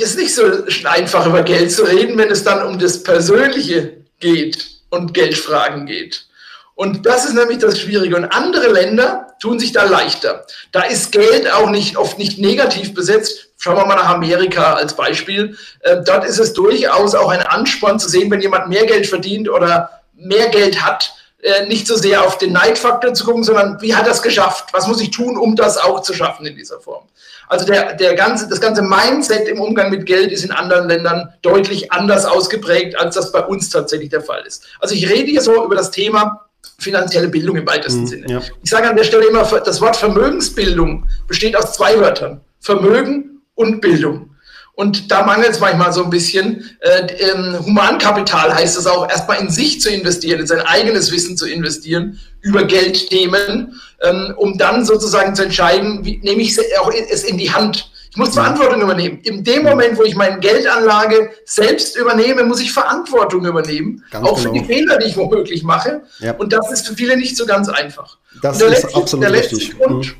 ist 0.00 0.18
nicht 0.18 0.34
so 0.34 0.42
einfach 0.84 1.26
über 1.26 1.42
Geld 1.42 1.72
zu 1.72 1.84
reden, 1.84 2.18
wenn 2.18 2.30
es 2.30 2.44
dann 2.44 2.66
um 2.66 2.78
das 2.78 3.02
Persönliche 3.02 3.98
geht 4.20 4.68
und 4.90 5.14
Geldfragen 5.14 5.86
geht. 5.86 6.26
Und 6.74 7.06
das 7.06 7.24
ist 7.24 7.34
nämlich 7.34 7.58
das 7.58 7.80
Schwierige. 7.80 8.16
Und 8.16 8.26
andere 8.26 8.68
Länder 8.68 9.34
tun 9.40 9.58
sich 9.58 9.72
da 9.72 9.84
leichter. 9.84 10.44
Da 10.72 10.82
ist 10.82 11.10
Geld 11.10 11.50
auch 11.50 11.70
nicht 11.70 11.96
oft 11.96 12.18
nicht 12.18 12.38
negativ 12.38 12.92
besetzt. 12.92 13.48
Schauen 13.56 13.76
wir 13.76 13.86
mal 13.86 13.96
nach 13.96 14.10
Amerika 14.10 14.74
als 14.74 14.94
Beispiel. 14.94 15.56
Äh, 15.80 16.02
dort 16.04 16.26
ist 16.26 16.38
es 16.38 16.52
durchaus 16.52 17.14
auch 17.14 17.30
ein 17.30 17.40
Ansporn 17.40 17.98
zu 17.98 18.08
sehen, 18.08 18.30
wenn 18.30 18.42
jemand 18.42 18.68
mehr 18.68 18.84
Geld 18.84 19.06
verdient 19.06 19.48
oder 19.48 20.02
mehr 20.14 20.48
Geld 20.48 20.82
hat, 20.82 21.14
äh, 21.42 21.66
nicht 21.66 21.86
so 21.86 21.96
sehr 21.96 22.22
auf 22.22 22.36
den 22.36 22.52
Neidfaktor 22.52 23.14
zu 23.14 23.24
gucken, 23.24 23.44
sondern 23.44 23.80
wie 23.80 23.94
hat 23.94 24.06
er 24.06 24.12
es 24.12 24.22
geschafft? 24.22 24.66
Was 24.72 24.86
muss 24.86 25.00
ich 25.00 25.10
tun, 25.10 25.38
um 25.38 25.56
das 25.56 25.78
auch 25.78 26.02
zu 26.02 26.12
schaffen 26.12 26.44
in 26.44 26.56
dieser 26.56 26.80
Form? 26.80 27.04
Also 27.48 27.66
der, 27.66 27.94
der 27.94 28.14
ganze, 28.14 28.48
das 28.48 28.60
ganze 28.60 28.82
Mindset 28.82 29.48
im 29.48 29.60
Umgang 29.60 29.90
mit 29.90 30.06
Geld 30.06 30.32
ist 30.32 30.44
in 30.44 30.50
anderen 30.50 30.88
Ländern 30.88 31.32
deutlich 31.42 31.92
anders 31.92 32.24
ausgeprägt, 32.24 32.98
als 32.98 33.14
das 33.14 33.32
bei 33.32 33.40
uns 33.40 33.70
tatsächlich 33.70 34.10
der 34.10 34.22
Fall 34.22 34.42
ist. 34.46 34.64
Also 34.80 34.94
ich 34.94 35.08
rede 35.08 35.30
hier 35.30 35.42
so 35.42 35.64
über 35.64 35.76
das 35.76 35.90
Thema 35.90 36.46
finanzielle 36.78 37.28
Bildung 37.28 37.56
im 37.56 37.66
weitesten 37.66 38.02
mhm, 38.02 38.06
Sinne. 38.06 38.26
Ja. 38.28 38.42
Ich 38.62 38.70
sage 38.70 38.88
an 38.88 38.96
der 38.96 39.04
Stelle 39.04 39.26
immer, 39.26 39.44
das 39.44 39.80
Wort 39.80 39.96
Vermögensbildung 39.96 41.06
besteht 41.26 41.56
aus 41.56 41.72
zwei 41.72 41.98
Wörtern. 41.98 42.40
Vermögen 42.60 43.42
und 43.54 43.80
Bildung. 43.80 44.30
Und 44.74 45.10
da 45.10 45.24
mangelt 45.24 45.52
es 45.52 45.60
manchmal 45.60 45.90
so 45.92 46.04
ein 46.04 46.10
bisschen. 46.10 46.70
Äh, 46.80 47.06
ähm, 47.30 47.64
Humankapital 47.64 48.54
heißt 48.54 48.76
es 48.76 48.86
auch, 48.86 49.08
erstmal 49.08 49.40
in 49.40 49.48
sich 49.48 49.80
zu 49.80 49.88
investieren, 49.88 50.40
in 50.40 50.46
sein 50.46 50.60
eigenes 50.60 51.10
Wissen 51.10 51.36
zu 51.36 51.48
investieren 51.48 52.20
über 52.42 52.64
Geldthemen, 52.64 53.80
ähm, 54.02 54.34
um 54.36 54.58
dann 54.58 54.84
sozusagen 54.84 55.34
zu 55.34 55.44
entscheiden, 55.44 56.04
wie 56.04 56.18
nehme 56.18 56.42
ich 56.42 56.58
auch 56.78 56.92
es 56.92 57.24
in 57.24 57.38
die 57.38 57.52
Hand. 57.52 57.90
Ich 58.16 58.18
muss 58.18 58.32
Verantwortung 58.32 58.80
übernehmen. 58.80 59.20
In 59.24 59.44
dem 59.44 59.62
Moment, 59.62 59.98
wo 59.98 60.02
ich 60.02 60.16
meine 60.16 60.38
Geldanlage 60.38 61.32
selbst 61.44 61.96
übernehme, 61.98 62.44
muss 62.44 62.62
ich 62.62 62.72
Verantwortung 62.72 63.44
übernehmen. 63.44 64.02
Ganz 64.10 64.26
auch 64.26 64.38
genau. 64.38 64.54
für 64.54 64.58
die 64.58 64.64
Fehler, 64.64 64.96
die 64.96 65.08
ich 65.08 65.18
womöglich 65.18 65.62
mache. 65.62 66.00
Ja. 66.20 66.32
Und 66.32 66.50
das 66.50 66.72
ist 66.72 66.86
für 66.86 66.94
viele 66.94 67.18
nicht 67.18 67.36
so 67.36 67.44
ganz 67.44 67.68
einfach. 67.68 68.16
Das 68.40 68.58
ist 68.58 68.68
letzte, 68.70 68.96
absolut 68.96 69.22
der 69.22 69.30
letzte 69.30 69.56
richtig. 69.56 69.78
Grund, 69.78 70.06
mhm. 70.06 70.14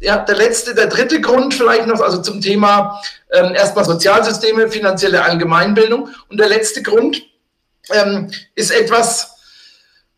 ja, 0.00 0.16
der 0.16 0.34
letzte, 0.34 0.74
der 0.74 0.86
dritte 0.86 1.20
Grund 1.20 1.52
vielleicht 1.52 1.86
noch, 1.86 2.00
also 2.00 2.22
zum 2.22 2.40
Thema 2.40 3.02
ähm, 3.30 3.54
erstmal 3.54 3.84
Sozialsysteme, 3.84 4.70
finanzielle 4.70 5.22
Allgemeinbildung. 5.22 6.08
Und 6.30 6.40
der 6.40 6.48
letzte 6.48 6.82
Grund 6.82 7.22
ähm, 7.92 8.30
ist 8.54 8.70
etwas, 8.70 9.35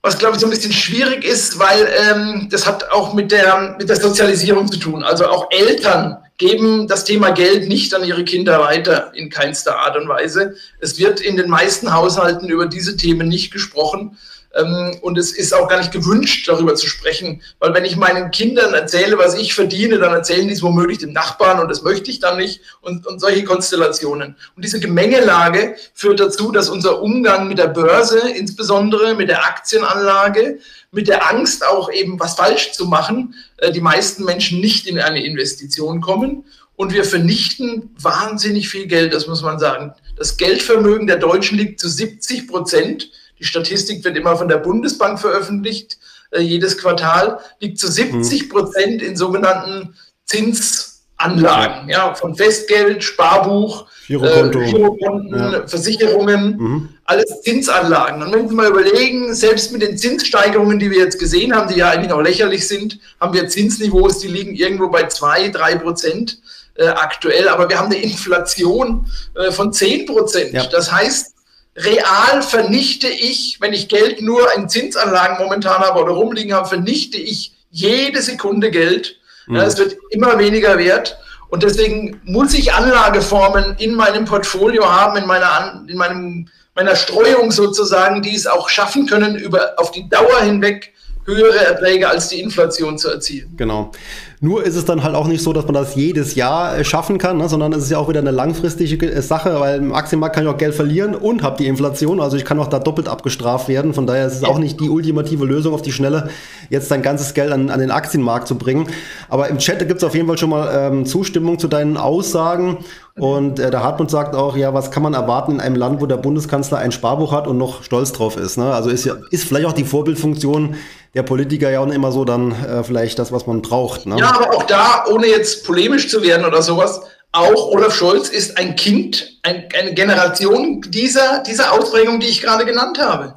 was 0.02 0.18
glaube 0.18 0.36
ich 0.36 0.40
so 0.40 0.46
ein 0.46 0.50
bisschen 0.50 0.72
schwierig 0.72 1.24
ist, 1.24 1.58
weil 1.58 1.88
ähm, 2.10 2.48
das 2.50 2.66
hat 2.66 2.90
auch 2.90 3.14
mit 3.14 3.32
der, 3.32 3.76
mit 3.78 3.88
der 3.88 3.96
Sozialisierung 3.96 4.70
zu 4.70 4.78
tun. 4.78 5.02
Also 5.02 5.26
auch 5.26 5.48
Eltern 5.50 6.18
geben 6.38 6.86
das 6.86 7.04
Thema 7.04 7.30
Geld 7.30 7.68
nicht 7.68 7.92
an 7.94 8.04
ihre 8.04 8.24
Kinder 8.24 8.60
weiter 8.60 9.12
in 9.14 9.28
keinster 9.28 9.76
Art 9.76 9.96
und 9.96 10.08
Weise. 10.08 10.54
Es 10.78 10.98
wird 10.98 11.20
in 11.20 11.36
den 11.36 11.50
meisten 11.50 11.92
Haushalten 11.92 12.48
über 12.48 12.66
diese 12.66 12.96
Themen 12.96 13.28
nicht 13.28 13.52
gesprochen. 13.52 14.16
Ähm, 14.54 14.96
und 15.02 15.18
es 15.18 15.32
ist 15.32 15.52
auch 15.52 15.68
gar 15.68 15.78
nicht 15.78 15.92
gewünscht, 15.92 16.48
darüber 16.48 16.74
zu 16.74 16.86
sprechen, 16.86 17.42
weil 17.58 17.74
wenn 17.74 17.84
ich 17.84 17.96
meinen 17.96 18.30
Kindern 18.30 18.72
erzähle, 18.72 19.18
was 19.18 19.34
ich 19.36 19.54
verdiene, 19.54 19.98
dann 19.98 20.12
erzählen 20.12 20.48
die 20.48 20.54
es 20.54 20.62
womöglich 20.62 20.98
dem 20.98 21.12
Nachbarn 21.12 21.60
und 21.60 21.70
das 21.70 21.82
möchte 21.82 22.10
ich 22.10 22.18
dann 22.20 22.38
nicht 22.38 22.62
und, 22.80 23.06
und 23.06 23.20
solche 23.20 23.44
Konstellationen. 23.44 24.36
Und 24.56 24.64
diese 24.64 24.80
Gemengelage 24.80 25.76
führt 25.92 26.20
dazu, 26.20 26.50
dass 26.50 26.70
unser 26.70 27.02
Umgang 27.02 27.48
mit 27.48 27.58
der 27.58 27.68
Börse, 27.68 28.20
insbesondere 28.36 29.14
mit 29.14 29.28
der 29.28 29.44
Aktienanlage, 29.44 30.58
mit 30.92 31.08
der 31.08 31.28
Angst 31.30 31.66
auch 31.66 31.92
eben 31.92 32.18
was 32.18 32.34
falsch 32.34 32.72
zu 32.72 32.86
machen, 32.86 33.34
äh, 33.58 33.70
die 33.70 33.82
meisten 33.82 34.24
Menschen 34.24 34.60
nicht 34.60 34.86
in 34.86 34.98
eine 34.98 35.24
Investition 35.24 36.00
kommen. 36.00 36.44
Und 36.74 36.92
wir 36.92 37.04
vernichten 37.04 37.90
wahnsinnig 38.00 38.68
viel 38.68 38.86
Geld, 38.86 39.12
das 39.12 39.26
muss 39.26 39.42
man 39.42 39.58
sagen. 39.58 39.94
Das 40.16 40.36
Geldvermögen 40.36 41.08
der 41.08 41.16
Deutschen 41.16 41.58
liegt 41.58 41.80
zu 41.80 41.88
70 41.88 42.46
Prozent 42.46 43.10
die 43.38 43.44
Statistik 43.44 44.04
wird 44.04 44.16
immer 44.16 44.36
von 44.36 44.48
der 44.48 44.58
Bundesbank 44.58 45.20
veröffentlicht, 45.20 45.98
äh, 46.30 46.40
jedes 46.40 46.78
Quartal, 46.78 47.38
liegt 47.60 47.78
zu 47.78 47.90
70 47.90 48.50
Prozent 48.50 49.02
in 49.02 49.16
sogenannten 49.16 49.94
Zinsanlagen, 50.26 51.88
ja, 51.88 52.14
von 52.14 52.34
Festgeld, 52.34 53.02
Sparbuch, 53.02 53.86
Girokonto. 54.06 54.60
Äh, 54.60 54.70
Girokonten, 54.70 55.52
ja. 55.52 55.66
Versicherungen, 55.66 56.56
mhm. 56.56 56.88
alles 57.04 57.42
Zinsanlagen. 57.42 58.22
Und 58.22 58.32
wenn 58.34 58.48
Sie 58.48 58.54
mal 58.54 58.68
überlegen, 58.68 59.34
selbst 59.34 59.72
mit 59.72 59.82
den 59.82 59.96
Zinssteigerungen, 59.96 60.78
die 60.78 60.90
wir 60.90 60.98
jetzt 60.98 61.18
gesehen 61.18 61.54
haben, 61.54 61.68
die 61.68 61.78
ja 61.78 61.90
eigentlich 61.90 62.12
auch 62.12 62.22
lächerlich 62.22 62.66
sind, 62.66 62.98
haben 63.20 63.34
wir 63.34 63.48
Zinsniveaus, 63.48 64.18
die 64.18 64.28
liegen 64.28 64.54
irgendwo 64.54 64.88
bei 64.88 65.06
zwei, 65.08 65.48
drei 65.48 65.76
Prozent 65.76 66.40
äh, 66.74 66.86
aktuell, 66.88 67.48
aber 67.48 67.68
wir 67.68 67.78
haben 67.78 67.86
eine 67.86 68.02
Inflation 68.02 69.06
äh, 69.34 69.50
von 69.50 69.72
zehn 69.72 70.06
Prozent. 70.06 70.52
Ja. 70.52 70.66
Das 70.66 70.90
heißt, 70.92 71.34
real 71.78 72.42
vernichte 72.42 73.08
ich, 73.08 73.58
wenn 73.60 73.72
ich 73.72 73.88
Geld 73.88 74.20
nur 74.20 74.54
in 74.54 74.68
Zinsanlagen 74.68 75.38
momentan 75.38 75.78
habe 75.78 76.00
oder 76.00 76.12
rumliegen 76.12 76.52
habe, 76.52 76.68
vernichte 76.68 77.16
ich 77.16 77.52
jede 77.70 78.20
Sekunde 78.22 78.70
Geld. 78.70 79.16
Mhm. 79.46 79.56
Ja, 79.56 79.64
es 79.64 79.78
wird 79.78 79.96
immer 80.10 80.38
weniger 80.38 80.78
wert. 80.78 81.18
Und 81.50 81.62
deswegen 81.62 82.20
muss 82.24 82.52
ich 82.52 82.74
Anlageformen 82.74 83.76
in 83.78 83.94
meinem 83.94 84.24
Portfolio 84.24 84.90
haben, 84.90 85.16
in 85.16 85.26
meiner, 85.26 85.84
in 85.88 85.96
meinem, 85.96 86.48
meiner 86.74 86.94
Streuung 86.94 87.50
sozusagen, 87.50 88.20
die 88.20 88.34
es 88.34 88.46
auch 88.46 88.68
schaffen 88.68 89.06
können, 89.06 89.36
über, 89.36 89.72
auf 89.78 89.90
die 89.90 90.08
Dauer 90.08 90.40
hinweg 90.42 90.92
höhere 91.24 91.64
Erträge 91.64 92.08
als 92.08 92.28
die 92.28 92.40
Inflation 92.40 92.98
zu 92.98 93.10
erzielen. 93.10 93.54
Genau. 93.56 93.92
Nur 94.40 94.62
ist 94.62 94.76
es 94.76 94.84
dann 94.84 95.02
halt 95.02 95.16
auch 95.16 95.26
nicht 95.26 95.42
so, 95.42 95.52
dass 95.52 95.64
man 95.64 95.74
das 95.74 95.96
jedes 95.96 96.36
Jahr 96.36 96.78
äh, 96.78 96.84
schaffen 96.84 97.18
kann, 97.18 97.38
ne, 97.38 97.48
sondern 97.48 97.72
es 97.72 97.84
ist 97.84 97.90
ja 97.90 97.98
auch 97.98 98.08
wieder 98.08 98.20
eine 98.20 98.30
langfristige 98.30 99.10
äh, 99.10 99.20
Sache, 99.20 99.58
weil 99.58 99.78
im 99.78 99.92
Aktienmarkt 99.92 100.36
kann 100.36 100.44
ich 100.44 100.50
auch 100.50 100.56
Geld 100.56 100.74
verlieren 100.74 101.16
und 101.16 101.42
habe 101.42 101.56
die 101.56 101.66
Inflation, 101.66 102.20
also 102.20 102.36
ich 102.36 102.44
kann 102.44 102.60
auch 102.60 102.68
da 102.68 102.78
doppelt 102.78 103.08
abgestraft 103.08 103.66
werden. 103.66 103.94
Von 103.94 104.06
daher 104.06 104.26
ist 104.26 104.34
es 104.34 104.44
auch 104.44 104.58
nicht 104.58 104.80
die 104.80 104.90
ultimative 104.90 105.44
Lösung 105.44 105.74
auf 105.74 105.82
die 105.82 105.90
Schnelle, 105.90 106.30
jetzt 106.70 106.88
dein 106.90 107.02
ganzes 107.02 107.34
Geld 107.34 107.50
an, 107.50 107.68
an 107.68 107.80
den 107.80 107.90
Aktienmarkt 107.90 108.46
zu 108.46 108.56
bringen. 108.56 108.86
Aber 109.28 109.48
im 109.48 109.58
Chat 109.58 109.80
gibt 109.80 109.98
es 109.98 110.04
auf 110.04 110.14
jeden 110.14 110.28
Fall 110.28 110.38
schon 110.38 110.50
mal 110.50 110.70
ähm, 110.72 111.04
Zustimmung 111.04 111.58
zu 111.58 111.66
deinen 111.66 111.96
Aussagen. 111.96 112.78
Und 113.18 113.58
äh, 113.58 113.72
der 113.72 113.82
Hartmut 113.82 114.10
sagt 114.10 114.36
auch, 114.36 114.56
ja, 114.56 114.72
was 114.72 114.92
kann 114.92 115.02
man 115.02 115.14
erwarten 115.14 115.52
in 115.52 115.60
einem 115.60 115.74
Land, 115.74 116.00
wo 116.00 116.06
der 116.06 116.16
Bundeskanzler 116.16 116.78
ein 116.78 116.92
Sparbuch 116.92 117.32
hat 117.32 117.48
und 117.48 117.58
noch 117.58 117.82
stolz 117.82 118.12
drauf 118.12 118.36
ist. 118.36 118.56
Ne? 118.56 118.72
Also 118.72 118.90
ist 118.90 119.04
ja 119.04 119.14
ist 119.32 119.44
vielleicht 119.44 119.66
auch 119.66 119.72
die 119.72 119.84
Vorbildfunktion 119.84 120.76
der 121.14 121.22
Politiker 121.22 121.70
ja 121.70 121.80
auch 121.80 121.88
immer 121.88 122.12
so 122.12 122.24
dann 122.24 122.52
äh, 122.52 122.84
vielleicht 122.84 123.18
das, 123.18 123.32
was 123.32 123.46
man 123.46 123.62
braucht. 123.62 124.06
Ne? 124.06 124.16
Ja, 124.18 124.27
aber 124.34 124.54
auch 124.54 124.64
da, 124.64 125.04
ohne 125.08 125.26
jetzt 125.26 125.64
polemisch 125.64 126.08
zu 126.08 126.22
werden 126.22 126.46
oder 126.46 126.62
sowas, 126.62 127.00
auch 127.32 127.68
Olaf 127.68 127.94
Scholz 127.94 128.28
ist 128.28 128.56
ein 128.56 128.74
Kind, 128.74 129.38
ein, 129.42 129.68
eine 129.78 129.94
Generation 129.94 130.80
dieser, 130.88 131.42
dieser 131.42 131.72
Ausprägung, 131.72 132.20
die 132.20 132.26
ich 132.26 132.40
gerade 132.40 132.64
genannt 132.64 132.98
habe. 132.98 133.34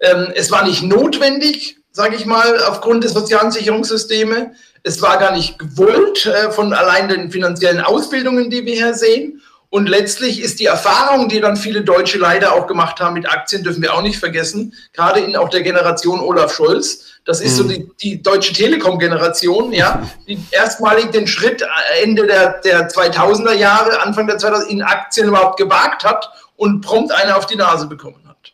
Ähm, 0.00 0.28
es 0.34 0.50
war 0.50 0.64
nicht 0.64 0.82
notwendig, 0.82 1.76
sage 1.90 2.16
ich 2.16 2.24
mal, 2.24 2.62
aufgrund 2.64 3.04
des 3.04 3.12
sozialen 3.12 3.50
Sicherungssystems. 3.50 4.56
Es 4.84 5.02
war 5.02 5.18
gar 5.18 5.32
nicht 5.32 5.58
gewollt 5.58 6.26
äh, 6.26 6.50
von 6.50 6.72
allein 6.72 7.08
den 7.08 7.30
finanziellen 7.30 7.80
Ausbildungen, 7.80 8.50
die 8.50 8.64
wir 8.64 8.74
hier 8.74 8.94
sehen. 8.94 9.42
Und 9.72 9.88
letztlich 9.88 10.42
ist 10.42 10.60
die 10.60 10.66
Erfahrung, 10.66 11.30
die 11.30 11.40
dann 11.40 11.56
viele 11.56 11.80
Deutsche 11.80 12.18
leider 12.18 12.52
auch 12.52 12.66
gemacht 12.66 13.00
haben 13.00 13.14
mit 13.14 13.26
Aktien, 13.26 13.64
dürfen 13.64 13.80
wir 13.80 13.94
auch 13.94 14.02
nicht 14.02 14.18
vergessen, 14.18 14.74
gerade 14.92 15.20
in 15.20 15.34
auch 15.34 15.48
der 15.48 15.62
Generation 15.62 16.20
Olaf 16.20 16.54
Scholz. 16.54 17.06
Das 17.24 17.40
ist 17.40 17.54
mhm. 17.54 17.56
so 17.56 17.68
die, 17.68 17.90
die 18.02 18.22
Deutsche 18.22 18.52
Telekom-Generation, 18.52 19.72
ja, 19.72 20.06
die 20.28 20.38
erstmalig 20.50 21.10
den 21.12 21.26
Schritt 21.26 21.64
Ende 22.02 22.26
der, 22.26 22.60
der 22.60 22.90
2000er 22.90 23.54
Jahre, 23.54 24.02
Anfang 24.02 24.26
der 24.26 24.36
2000er 24.36 24.66
in 24.66 24.82
Aktien 24.82 25.28
überhaupt 25.28 25.56
gewagt 25.56 26.04
hat 26.04 26.28
und 26.56 26.82
prompt 26.82 27.10
eine 27.10 27.34
auf 27.34 27.46
die 27.46 27.56
Nase 27.56 27.86
bekommen 27.86 28.20
hat. 28.28 28.52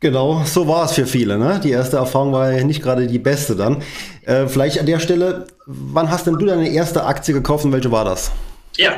Genau, 0.00 0.42
so 0.44 0.66
war 0.66 0.86
es 0.86 0.94
für 0.94 1.06
viele. 1.06 1.38
Ne? 1.38 1.60
Die 1.62 1.70
erste 1.70 1.98
Erfahrung 1.98 2.32
war 2.32 2.50
ja 2.50 2.64
nicht 2.64 2.82
gerade 2.82 3.06
die 3.06 3.20
beste 3.20 3.54
dann. 3.54 3.84
Äh, 4.24 4.48
vielleicht 4.48 4.80
an 4.80 4.86
der 4.86 4.98
Stelle, 4.98 5.46
wann 5.64 6.10
hast 6.10 6.26
denn 6.26 6.38
du 6.38 6.46
deine 6.46 6.68
erste 6.70 7.04
Aktie 7.04 7.32
gekauft 7.32 7.64
und 7.64 7.70
welche 7.70 7.92
war 7.92 8.04
das? 8.04 8.32
Ja, 8.76 8.94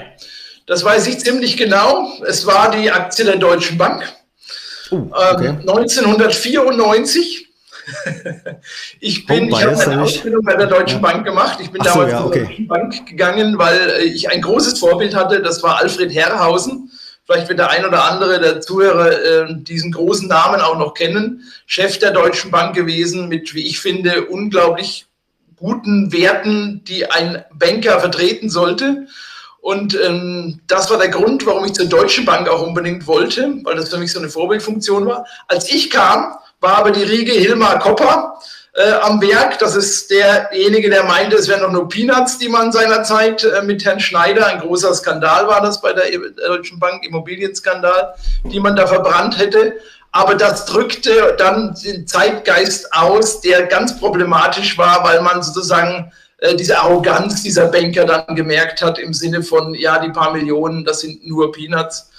das 0.67 0.85
weiß 0.85 1.07
ich 1.07 1.19
ziemlich 1.19 1.57
genau. 1.57 2.13
Es 2.27 2.47
war 2.47 2.71
die 2.71 2.91
Aktie 2.91 3.25
der 3.25 3.37
Deutschen 3.37 3.79
Bank. 3.79 4.03
Uh, 4.91 5.11
okay. 5.13 5.47
ähm, 5.47 5.61
1994. 5.61 7.49
ich 9.01 9.27
bin, 9.27 9.53
oh, 9.53 9.57
ich 9.57 9.65
habe 9.65 9.79
eine 9.79 10.03
Ausbildung 10.03 10.43
bei 10.45 10.57
der 10.57 10.67
Deutschen 10.67 11.03
ja. 11.03 11.11
Bank 11.11 11.25
gemacht. 11.25 11.59
Ich 11.61 11.71
bin 11.71 11.83
Ach 11.83 11.93
damals 11.93 12.13
so, 12.13 12.17
ja, 12.17 12.25
okay. 12.25 12.39
zur 12.39 12.49
Deutschen 12.49 12.69
Bank 12.69 13.07
gegangen, 13.07 13.59
weil 13.59 14.01
ich 14.03 14.31
ein 14.31 14.41
großes 14.41 14.79
Vorbild 14.79 15.15
hatte. 15.15 15.43
Das 15.43 15.63
war 15.63 15.79
Alfred 15.81 16.15
Herrhausen. 16.15 16.91
Vielleicht 17.27 17.49
wird 17.49 17.59
der 17.59 17.71
ein 17.71 17.87
oder 17.87 18.05
andere 18.05 18.39
der 18.39 18.61
Zuhörer 18.61 19.11
äh, 19.11 19.55
diesen 19.55 19.93
großen 19.93 20.29
Namen 20.29 20.61
auch 20.61 20.79
noch 20.79 20.95
kennen. 20.95 21.43
Chef 21.67 21.99
der 21.99 22.11
Deutschen 22.11 22.51
Bank 22.51 22.75
gewesen 22.75 23.29
mit, 23.29 23.55
wie 23.55 23.67
ich 23.67 23.81
finde, 23.81 24.27
unglaublich 24.27 25.07
guten 25.57 26.13
Werten, 26.13 26.85
die 26.85 27.11
ein 27.11 27.45
Banker 27.53 28.01
vertreten 28.01 28.51
sollte. 28.51 29.07
Und 29.65 29.99
ähm, 29.99 30.61
das 30.67 30.91
war 30.91 30.99
der 30.99 31.09
Grund, 31.09 31.47
warum 31.47 31.65
ich 31.65 31.73
zur 31.73 31.87
Deutschen 31.87 32.27
Bank 32.27 32.51
auch 32.51 32.61
unbedingt 32.61 33.07
wollte, 33.07 33.61
weil 33.63 33.77
das 33.77 33.89
für 33.89 33.97
mich 33.97 34.13
so 34.13 34.19
eine 34.19 34.29
Vorbildfunktion 34.29 35.07
war. 35.07 35.25
Als 35.49 35.73
ich 35.73 35.89
kam, 35.89 36.35
war 36.61 36.77
aber 36.77 36.91
die 36.91 37.03
Riege 37.03 37.33
Hilmar 37.33 37.79
Kopper 37.79 38.39
äh, 38.75 38.93
am 39.01 39.23
Werk. 39.23 39.59
Das 39.61 39.75
ist 39.75 40.11
derjenige, 40.11 40.91
der 40.91 41.05
meinte, 41.05 41.37
es 41.37 41.49
wären 41.49 41.63
noch 41.63 41.73
nur 41.73 41.89
Peanuts, 41.89 42.37
die 42.37 42.51
man 42.51 42.73
seinerzeit 42.73 43.43
äh, 43.43 43.63
mit 43.63 43.83
Herrn 43.87 44.01
Schneider, 44.01 44.49
ein 44.49 44.61
großer 44.61 44.93
Skandal 44.93 45.49
war 45.49 45.63
das 45.63 45.81
bei 45.81 45.95
der, 45.95 46.11
der 46.11 46.49
Deutschen 46.49 46.79
Bank, 46.79 47.03
Immobilienskandal, 47.03 48.17
die 48.45 48.61
man 48.61 48.77
da 48.77 48.87
verbrannt 48.87 49.39
hätte. 49.39 49.79
Aber 50.13 50.35
das 50.35 50.67
drückte 50.67 51.37
dann 51.39 51.75
den 51.83 52.07
Zeitgeist 52.07 52.93
aus, 52.93 53.41
der 53.41 53.65
ganz 53.65 53.99
problematisch 53.99 54.77
war, 54.77 55.03
weil 55.05 55.23
man 55.23 55.43
sozusagen 55.43 56.13
äh, 56.39 56.55
diese 56.55 56.79
Arroganz 56.79 57.43
dieser 57.43 57.67
Banker 57.67 58.05
dann 58.05 58.37
gemerkt 58.37 58.83
hat 58.83 58.99
im 58.99 59.15
Sinne 59.15 59.43
von, 59.43 59.75
ja, 59.75 59.99
die 59.99 60.11
paar 60.11 60.33
Millionen, 60.33 60.85
das 60.85 61.01
sind 61.01 61.27
nur 61.27 61.53
Peanuts. 61.53 62.11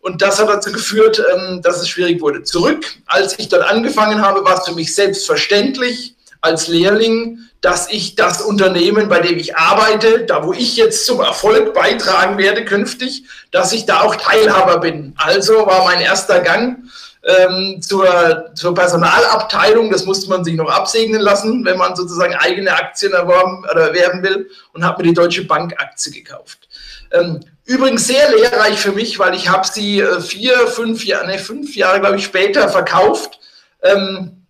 Und 0.00 0.20
das 0.20 0.38
hat 0.38 0.48
dazu 0.48 0.70
geführt, 0.70 1.22
ähm, 1.34 1.62
dass 1.62 1.80
es 1.80 1.88
schwierig 1.88 2.20
wurde. 2.20 2.42
Zurück, 2.42 2.84
als 3.06 3.38
ich 3.38 3.48
dort 3.48 3.62
angefangen 3.62 4.20
habe, 4.20 4.44
war 4.44 4.58
es 4.58 4.68
für 4.68 4.74
mich 4.74 4.94
selbstverständlich 4.94 6.14
als 6.40 6.68
Lehrling, 6.68 7.38
dass 7.62 7.90
ich 7.90 8.14
das 8.14 8.42
Unternehmen, 8.42 9.08
bei 9.08 9.20
dem 9.20 9.38
ich 9.38 9.56
arbeite, 9.56 10.26
da 10.26 10.44
wo 10.44 10.52
ich 10.52 10.76
jetzt 10.76 11.06
zum 11.06 11.20
Erfolg 11.20 11.72
beitragen 11.72 12.36
werde 12.36 12.66
künftig, 12.66 13.24
dass 13.50 13.72
ich 13.72 13.86
da 13.86 14.02
auch 14.02 14.16
Teilhaber 14.16 14.80
bin. 14.80 15.14
Also 15.16 15.66
war 15.66 15.84
mein 15.84 16.02
erster 16.02 16.40
Gang 16.40 16.84
ähm, 17.24 17.80
zur, 17.80 18.50
zur 18.54 18.74
Personalabteilung. 18.74 19.90
Das 19.90 20.04
musste 20.04 20.28
man 20.28 20.44
sich 20.44 20.54
noch 20.54 20.68
absegnen 20.68 21.20
lassen, 21.20 21.64
wenn 21.64 21.78
man 21.78 21.96
sozusagen 21.96 22.34
eigene 22.34 22.72
Aktien 22.72 23.12
erworben 23.12 23.64
oder 23.70 23.88
erwerben 23.88 24.22
will 24.22 24.50
und 24.72 24.84
habe 24.84 25.02
mir 25.02 25.08
die 25.08 25.14
Deutsche 25.14 25.44
Bank 25.44 25.74
Aktie 25.78 26.12
gekauft. 26.12 26.68
Ähm, 27.12 27.40
übrigens 27.64 28.06
sehr 28.06 28.30
lehrreich 28.30 28.78
für 28.78 28.92
mich, 28.92 29.18
weil 29.18 29.34
ich 29.34 29.48
habe 29.48 29.66
sie 29.66 30.00
äh, 30.00 30.20
vier, 30.20 30.66
fünf 30.66 31.04
Jahre, 31.04 31.26
ne, 31.26 31.38
fünf 31.38 31.74
Jahre, 31.76 32.00
glaube 32.00 32.16
ich, 32.16 32.24
später 32.24 32.68
verkauft. 32.68 33.38
Ähm, 33.82 34.44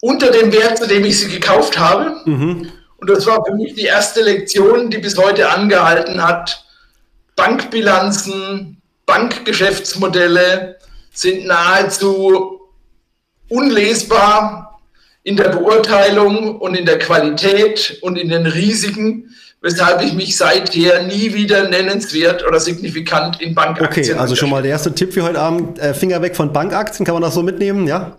unter 0.00 0.30
dem 0.30 0.52
Wert, 0.52 0.78
zu 0.78 0.86
dem 0.86 1.04
ich 1.04 1.18
sie 1.18 1.28
gekauft 1.28 1.78
habe. 1.78 2.20
Mhm. 2.24 2.70
Und 2.98 3.10
das 3.10 3.26
war 3.26 3.44
für 3.44 3.54
mich 3.54 3.74
die 3.74 3.84
erste 3.84 4.22
Lektion, 4.22 4.90
die 4.90 4.98
bis 4.98 5.16
heute 5.16 5.50
angehalten 5.50 6.22
hat. 6.22 6.64
Bankbilanzen, 7.36 8.80
Bankgeschäftsmodelle, 9.06 10.77
sind 11.18 11.46
nahezu 11.46 12.60
unlesbar 13.48 14.80
in 15.24 15.36
der 15.36 15.48
Beurteilung 15.48 16.58
und 16.60 16.76
in 16.76 16.86
der 16.86 16.98
Qualität 16.98 17.98
und 18.02 18.16
in 18.16 18.28
den 18.28 18.46
Risiken, 18.46 19.34
weshalb 19.60 20.02
ich 20.02 20.12
mich 20.12 20.36
seither 20.36 21.02
nie 21.02 21.34
wieder 21.34 21.68
nennenswert 21.68 22.46
oder 22.46 22.60
signifikant 22.60 23.40
in 23.40 23.54
Bankaktien. 23.54 24.10
Okay, 24.10 24.20
also 24.20 24.36
schon 24.36 24.50
mal 24.50 24.62
der 24.62 24.70
erste 24.70 24.94
Tipp 24.94 25.12
für 25.12 25.24
heute 25.24 25.40
Abend: 25.40 25.78
äh, 25.80 25.92
Finger 25.92 26.22
weg 26.22 26.36
von 26.36 26.52
Bankaktien, 26.52 27.04
kann 27.04 27.14
man 27.14 27.22
das 27.22 27.34
so 27.34 27.42
mitnehmen, 27.42 27.88
ja? 27.88 28.16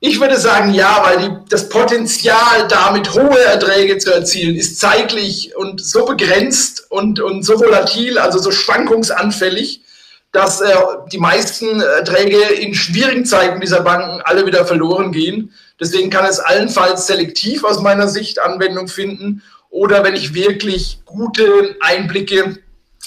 Ich 0.00 0.20
würde 0.20 0.36
sagen, 0.36 0.74
ja, 0.74 1.02
weil 1.02 1.18
die, 1.18 1.36
das 1.48 1.70
Potenzial, 1.70 2.68
damit 2.68 3.14
hohe 3.14 3.40
Erträge 3.40 3.96
zu 3.96 4.12
erzielen, 4.12 4.54
ist 4.54 4.78
zeitlich 4.78 5.56
und 5.56 5.82
so 5.82 6.04
begrenzt 6.04 6.86
und, 6.90 7.20
und 7.20 7.42
so 7.42 7.58
volatil, 7.58 8.18
also 8.18 8.38
so 8.38 8.50
schwankungsanfällig, 8.50 9.82
dass 10.32 10.60
äh, 10.60 10.74
die 11.10 11.18
meisten 11.18 11.80
Erträge 11.80 12.38
in 12.54 12.74
schwierigen 12.74 13.24
Zeiten 13.24 13.60
dieser 13.60 13.80
Banken 13.80 14.20
alle 14.22 14.46
wieder 14.46 14.66
verloren 14.66 15.12
gehen. 15.12 15.52
Deswegen 15.80 16.10
kann 16.10 16.26
es 16.26 16.38
allenfalls 16.38 17.06
selektiv 17.06 17.64
aus 17.64 17.80
meiner 17.80 18.08
Sicht 18.08 18.40
Anwendung 18.40 18.88
finden 18.88 19.42
oder 19.70 20.04
wenn 20.04 20.14
ich 20.14 20.34
wirklich 20.34 21.00
gute 21.04 21.76
Einblicke 21.80 22.58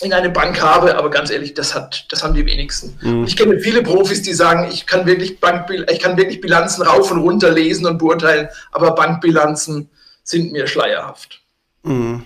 in 0.01 0.13
eine 0.13 0.29
Bank 0.29 0.61
habe, 0.61 0.97
aber 0.97 1.09
ganz 1.09 1.29
ehrlich, 1.29 1.53
das 1.53 1.75
hat, 1.75 2.05
das 2.09 2.23
haben 2.23 2.33
die 2.33 2.45
wenigsten. 2.45 2.97
Mhm. 3.01 3.25
Ich 3.25 3.37
kenne 3.37 3.59
viele 3.59 3.83
Profis, 3.83 4.21
die 4.23 4.33
sagen, 4.33 4.67
ich 4.71 4.87
kann 4.87 5.05
wirklich 5.05 5.39
Bank, 5.39 5.69
ich 5.69 5.99
kann 5.99 6.17
wirklich 6.17 6.41
Bilanzen 6.41 6.81
rauf 6.81 7.11
und 7.11 7.19
runter 7.19 7.51
lesen 7.51 7.85
und 7.85 7.99
beurteilen, 7.99 8.49
aber 8.71 8.95
Bankbilanzen 8.95 9.89
sind 10.23 10.51
mir 10.51 10.65
schleierhaft. 10.65 11.41
Mhm. 11.83 12.25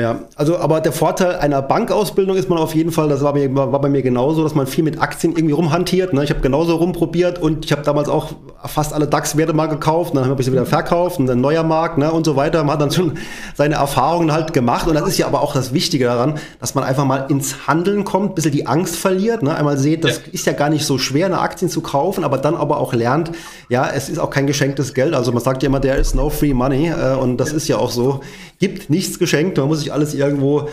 Ja, 0.00 0.20
also 0.34 0.56
aber 0.56 0.80
der 0.80 0.92
Vorteil 0.92 1.36
einer 1.36 1.60
Bankausbildung 1.60 2.34
ist 2.36 2.48
man 2.48 2.58
auf 2.58 2.74
jeden 2.74 2.90
Fall, 2.90 3.10
das 3.10 3.20
war, 3.22 3.34
mir, 3.34 3.54
war 3.54 3.78
bei 3.80 3.90
mir 3.90 4.00
genauso, 4.00 4.42
dass 4.42 4.54
man 4.54 4.66
viel 4.66 4.82
mit 4.82 5.00
Aktien 5.02 5.36
irgendwie 5.36 5.52
rumhantiert. 5.52 6.14
Ne? 6.14 6.24
Ich 6.24 6.30
habe 6.30 6.40
genauso 6.40 6.76
rumprobiert 6.76 7.38
und 7.38 7.66
ich 7.66 7.72
habe 7.72 7.82
damals 7.82 8.08
auch 8.08 8.32
fast 8.64 8.94
alle 8.94 9.06
DAX-Werte 9.06 9.52
mal 9.52 9.66
gekauft, 9.66 10.16
dann 10.16 10.26
habe 10.26 10.40
ich 10.40 10.46
sie 10.46 10.52
wieder 10.52 10.64
verkauft 10.64 11.18
und 11.18 11.26
dann 11.26 11.42
neuer 11.42 11.64
Markt 11.64 11.98
ne? 11.98 12.10
und 12.10 12.24
so 12.24 12.34
weiter. 12.34 12.64
Man 12.64 12.74
hat 12.74 12.80
dann 12.80 12.90
schon 12.90 13.18
seine 13.54 13.74
Erfahrungen 13.74 14.32
halt 14.32 14.54
gemacht 14.54 14.88
und 14.88 14.94
das 14.94 15.06
ist 15.06 15.18
ja 15.18 15.26
aber 15.26 15.42
auch 15.42 15.52
das 15.52 15.74
Wichtige 15.74 16.06
daran, 16.06 16.38
dass 16.60 16.74
man 16.74 16.84
einfach 16.84 17.04
mal 17.04 17.26
ins 17.28 17.66
Handeln 17.66 18.04
kommt, 18.04 18.30
ein 18.30 18.34
bisschen 18.36 18.52
die 18.52 18.66
Angst 18.66 18.96
verliert. 18.96 19.42
Ne? 19.42 19.54
Einmal 19.54 19.76
seht, 19.76 20.04
das 20.04 20.22
ja. 20.24 20.32
ist 20.32 20.46
ja 20.46 20.54
gar 20.54 20.70
nicht 20.70 20.86
so 20.86 20.96
schwer, 20.96 21.26
eine 21.26 21.40
Aktien 21.40 21.70
zu 21.70 21.82
kaufen, 21.82 22.24
aber 22.24 22.38
dann 22.38 22.54
aber 22.54 22.78
auch 22.78 22.94
lernt, 22.94 23.32
ja, 23.68 23.86
es 23.86 24.08
ist 24.08 24.18
auch 24.18 24.30
kein 24.30 24.46
geschenktes 24.46 24.94
Geld. 24.94 25.12
Also 25.12 25.30
man 25.32 25.42
sagt 25.42 25.62
ja 25.62 25.66
immer, 25.66 25.80
there 25.80 25.98
is 25.98 26.14
no 26.14 26.30
free 26.30 26.54
money 26.54 26.88
äh, 26.88 27.16
und 27.16 27.36
das 27.36 27.50
ja. 27.50 27.56
ist 27.56 27.68
ja 27.68 27.76
auch 27.76 27.90
so. 27.90 28.20
Gibt 28.60 28.90
nichts 28.90 29.18
geschenkt, 29.18 29.58
man 29.58 29.68
muss 29.68 29.80
sich 29.80 29.92
alles 29.92 30.14
irgendwo 30.14 30.68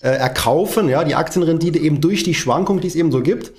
äh, 0.00 0.08
erkaufen, 0.08 0.88
ja, 0.88 1.04
die 1.04 1.16
Aktienrendite 1.16 1.78
eben 1.78 2.00
durch 2.00 2.22
die 2.22 2.34
Schwankung, 2.34 2.80
die 2.80 2.86
es 2.88 2.94
eben 2.94 3.12
so 3.12 3.20
gibt. 3.20 3.52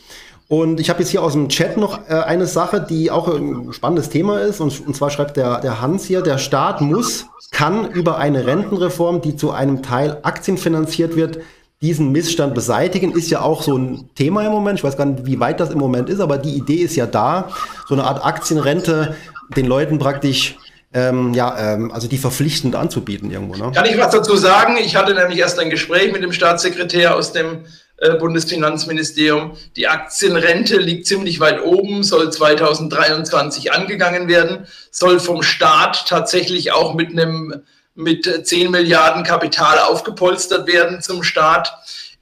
Und 0.48 0.80
ich 0.80 0.90
habe 0.90 1.00
jetzt 1.00 1.10
hier 1.10 1.24
aus 1.24 1.34
dem 1.34 1.50
Chat 1.50 1.78
noch 1.78 2.08
äh, 2.08 2.14
eine 2.14 2.46
Sache, 2.46 2.86
die 2.88 3.10
auch 3.10 3.28
ein 3.28 3.74
spannendes 3.74 4.10
Thema 4.10 4.40
ist. 4.40 4.62
Und, 4.62 4.88
und 4.88 4.96
zwar 4.96 5.10
schreibt 5.10 5.38
der, 5.38 5.60
der 5.60 5.82
Hans 5.82 6.06
hier, 6.06 6.22
der 6.22 6.38
Staat 6.38 6.82
muss, 6.82 7.26
kann 7.52 7.90
über 7.92 8.18
eine 8.18 8.46
Rentenreform, 8.46 9.22
die 9.22 9.36
zu 9.36 9.52
einem 9.52 9.82
Teil 9.82 10.20
aktienfinanziert 10.24 11.16
wird, 11.16 11.40
diesen 11.82 12.12
Missstand 12.12 12.54
beseitigen. 12.54 13.12
Ist 13.12 13.32
ja 13.32 13.42
auch 13.42 13.64
so 13.64 13.76
ein 13.78 14.10
Thema 14.16 14.46
im 14.46 14.52
Moment. 14.52 14.80
Ich 14.80 14.84
weiß 14.84 14.98
gar 14.98 15.06
nicht, 15.06 15.26
wie 15.26 15.40
weit 15.40 15.60
das 15.60 15.72
im 15.72 15.80
Moment 15.80 16.10
ist, 16.10 16.20
aber 16.20 16.38
die 16.38 16.56
Idee 16.56 16.76
ist 16.76 16.96
ja 16.96 17.08
da, 17.08 17.50
so 17.88 17.96
eine 17.96 18.04
Art 18.04 18.24
Aktienrente 18.24 19.16
den 19.56 19.66
Leuten 19.66 20.00
praktisch 20.00 20.58
ähm, 20.96 21.34
ja, 21.34 21.74
ähm, 21.74 21.92
also 21.92 22.08
die 22.08 22.18
verpflichtend 22.18 22.74
anzubieten 22.74 23.30
irgendwo. 23.30 23.56
Ne? 23.56 23.72
Kann 23.76 23.86
ich 23.86 23.98
was 23.98 24.12
dazu 24.12 24.38
sagen? 24.38 24.78
Ich 24.78 24.96
hatte 24.96 25.14
nämlich 25.14 25.40
erst 25.40 25.60
ein 25.60 25.70
Gespräch 25.70 26.14
mit 26.14 26.24
dem 26.24 26.32
Staatssekretär 26.32 27.16
aus 27.16 27.34
dem 27.34 27.66
äh, 27.98 28.14
Bundesfinanzministerium. 28.14 29.58
Die 29.76 29.90
Aktienrente 29.90 30.78
liegt 30.78 31.06
ziemlich 31.06 31.42
weit 31.42 31.62
oben, 31.62 32.04
soll 32.04 32.32
2023 32.32 33.74
angegangen 33.74 34.30
werden, 34.30 34.68
soll 34.90 35.20
vom 35.20 35.44
Staat 35.44 36.08
tatsächlich 36.08 36.72
auch 36.72 36.94
mit 36.94 37.12
einem 37.12 37.64
mit 37.94 38.48
10 38.48 38.72
Milliarden 38.72 39.24
Kapital 39.24 39.80
aufgepolstert 39.80 40.68
werden 40.68 41.02
zum 41.02 41.24
Staat, 41.24 41.74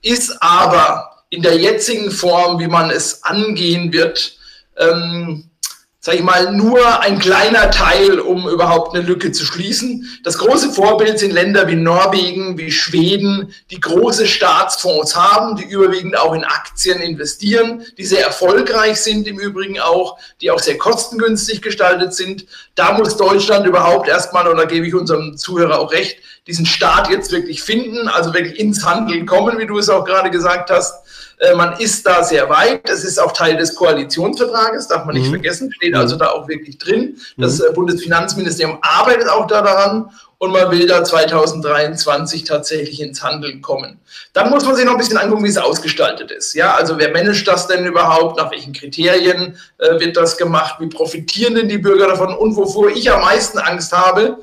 ist 0.01 0.41
aber 0.41 1.23
in 1.29 1.41
der 1.41 1.57
jetzigen 1.57 2.11
Form, 2.11 2.59
wie 2.59 2.67
man 2.67 2.91
es 2.91 3.23
angehen 3.23 3.91
wird, 3.91 4.37
ähm, 4.77 5.49
sage 6.05 6.17
ich 6.17 6.23
mal, 6.25 6.51
nur 6.51 6.99
ein 6.99 7.17
kleiner 7.17 7.71
Teil, 7.71 8.19
um 8.19 8.49
überhaupt 8.49 8.93
eine 8.93 9.05
Lücke 9.05 9.31
zu 9.31 9.45
schließen. 9.45 10.05
Das 10.25 10.37
große 10.37 10.73
Vorbild 10.73 11.17
sind 11.17 11.31
Länder 11.31 11.65
wie 11.69 11.75
Norwegen, 11.75 12.57
wie 12.57 12.73
Schweden, 12.73 13.53
die 13.71 13.79
große 13.79 14.27
Staatsfonds 14.27 15.15
haben, 15.15 15.55
die 15.55 15.63
überwiegend 15.63 16.17
auch 16.17 16.33
in 16.33 16.43
Aktien 16.43 16.99
investieren, 16.99 17.85
die 17.97 18.03
sehr 18.03 18.25
erfolgreich 18.25 18.99
sind 18.99 19.29
im 19.29 19.39
Übrigen 19.39 19.79
auch, 19.79 20.17
die 20.41 20.51
auch 20.51 20.59
sehr 20.59 20.77
kostengünstig 20.77 21.61
gestaltet 21.61 22.13
sind. 22.13 22.47
Da 22.75 22.91
muss 22.97 23.15
Deutschland 23.15 23.65
überhaupt 23.65 24.09
erstmal, 24.09 24.49
und 24.49 24.57
da 24.57 24.65
gebe 24.65 24.85
ich 24.85 24.93
unserem 24.93 25.37
Zuhörer 25.37 25.79
auch 25.79 25.93
recht, 25.93 26.17
diesen 26.47 26.65
Staat 26.65 27.09
jetzt 27.09 27.31
wirklich 27.31 27.63
finden, 27.63 28.09
also 28.09 28.33
wirklich 28.33 28.59
ins 28.59 28.85
Handeln 28.85 29.25
kommen, 29.25 29.57
wie 29.57 29.67
du 29.67 29.77
es 29.77 29.87
auch 29.87 30.03
gerade 30.03 30.31
gesagt 30.31 30.69
hast. 30.69 30.95
Äh, 31.39 31.55
man 31.55 31.77
ist 31.79 32.05
da 32.05 32.23
sehr 32.23 32.49
weit. 32.49 32.87
Das 32.87 33.03
ist 33.03 33.19
auch 33.19 33.31
Teil 33.31 33.57
des 33.57 33.75
Koalitionsvertrages, 33.75 34.87
darf 34.87 35.05
man 35.05 35.15
nicht 35.15 35.27
mhm. 35.27 35.35
vergessen. 35.35 35.71
Steht 35.73 35.95
also 35.95 36.15
da 36.15 36.29
auch 36.31 36.47
wirklich 36.47 36.77
drin. 36.77 37.17
Das 37.37 37.59
mhm. 37.59 37.65
Äh, 37.69 37.73
Bundesfinanzministerium 37.73 38.77
arbeitet 38.81 39.27
auch 39.27 39.47
daran 39.47 40.09
und 40.37 40.51
man 40.51 40.69
will 40.71 40.85
da 40.87 41.03
2023 41.03 42.43
tatsächlich 42.43 43.01
ins 43.01 43.23
Handeln 43.23 43.61
kommen. 43.61 43.99
Dann 44.33 44.49
muss 44.49 44.65
man 44.65 44.75
sich 44.75 44.83
noch 44.83 44.93
ein 44.93 44.97
bisschen 44.97 45.17
angucken, 45.17 45.45
wie 45.45 45.49
es 45.49 45.57
ausgestaltet 45.57 46.31
ist. 46.31 46.53
Ja, 46.53 46.75
also 46.75 46.97
wer 46.97 47.11
managt 47.11 47.47
das 47.47 47.67
denn 47.67 47.85
überhaupt? 47.85 48.37
Nach 48.37 48.51
welchen 48.51 48.73
Kriterien 48.73 49.57
äh, 49.77 49.99
wird 49.99 50.17
das 50.17 50.37
gemacht? 50.37 50.75
Wie 50.79 50.87
profitieren 50.87 51.55
denn 51.55 51.69
die 51.69 51.77
Bürger 51.77 52.07
davon? 52.07 52.35
Und 52.35 52.55
wovor 52.55 52.89
ich 52.89 53.09
am 53.11 53.21
meisten 53.21 53.57
Angst 53.57 53.93
habe, 53.93 54.37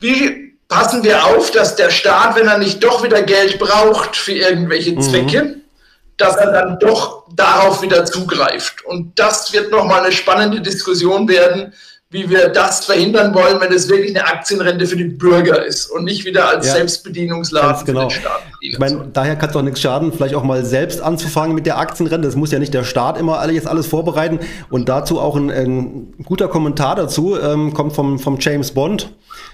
wie 0.00 0.56
passen 0.66 1.02
wir 1.02 1.24
auf, 1.24 1.50
dass 1.50 1.76
der 1.76 1.90
Staat, 1.90 2.36
wenn 2.36 2.48
er 2.48 2.58
nicht 2.58 2.82
doch 2.82 3.02
wieder 3.02 3.22
Geld 3.22 3.58
braucht 3.58 4.16
für 4.16 4.32
irgendwelche 4.32 4.92
mhm. 4.92 5.02
Zwecke, 5.02 5.44
mhm 5.44 5.59
dass 6.20 6.36
er 6.36 6.52
dann 6.52 6.78
doch 6.78 7.24
darauf 7.34 7.82
wieder 7.82 8.04
zugreift. 8.04 8.84
Und 8.84 9.18
das 9.18 9.52
wird 9.52 9.70
nochmal 9.70 10.02
eine 10.02 10.12
spannende 10.12 10.60
Diskussion 10.60 11.28
werden, 11.28 11.72
wie 12.12 12.28
wir 12.28 12.48
das 12.48 12.84
verhindern 12.86 13.32
wollen, 13.34 13.60
wenn 13.60 13.72
es 13.72 13.88
wirklich 13.88 14.10
eine 14.16 14.26
Aktienrente 14.26 14.84
für 14.84 14.96
die 14.96 15.04
Bürger 15.04 15.64
ist 15.64 15.86
und 15.86 16.04
nicht 16.04 16.24
wieder 16.24 16.48
als 16.48 16.66
ja, 16.66 16.72
Selbstbedienungsladen 16.72 17.86
genau. 17.86 18.08
für 18.08 18.16
den 18.16 18.20
Staat 18.20 18.40
Ich 18.60 18.78
meine, 18.80 19.08
daher 19.12 19.36
kann 19.36 19.50
es 19.50 19.52
doch 19.54 19.62
nichts 19.62 19.80
schaden, 19.80 20.12
vielleicht 20.12 20.34
auch 20.34 20.42
mal 20.42 20.64
selbst 20.64 21.00
anzufangen 21.00 21.54
mit 21.54 21.66
der 21.66 21.78
Aktienrente. 21.78 22.26
Das 22.26 22.34
muss 22.34 22.50
ja 22.50 22.58
nicht 22.58 22.74
der 22.74 22.82
Staat 22.82 23.16
immer 23.16 23.38
alles, 23.38 23.64
alles 23.64 23.86
vorbereiten. 23.86 24.40
Und 24.70 24.88
dazu 24.88 25.20
auch 25.20 25.36
ein, 25.36 25.50
ein 25.50 26.14
guter 26.24 26.48
Kommentar 26.48 26.96
dazu, 26.96 27.38
ähm, 27.40 27.74
kommt 27.74 27.92
vom, 27.92 28.18
vom 28.18 28.38
James 28.40 28.72
Bond. 28.72 29.12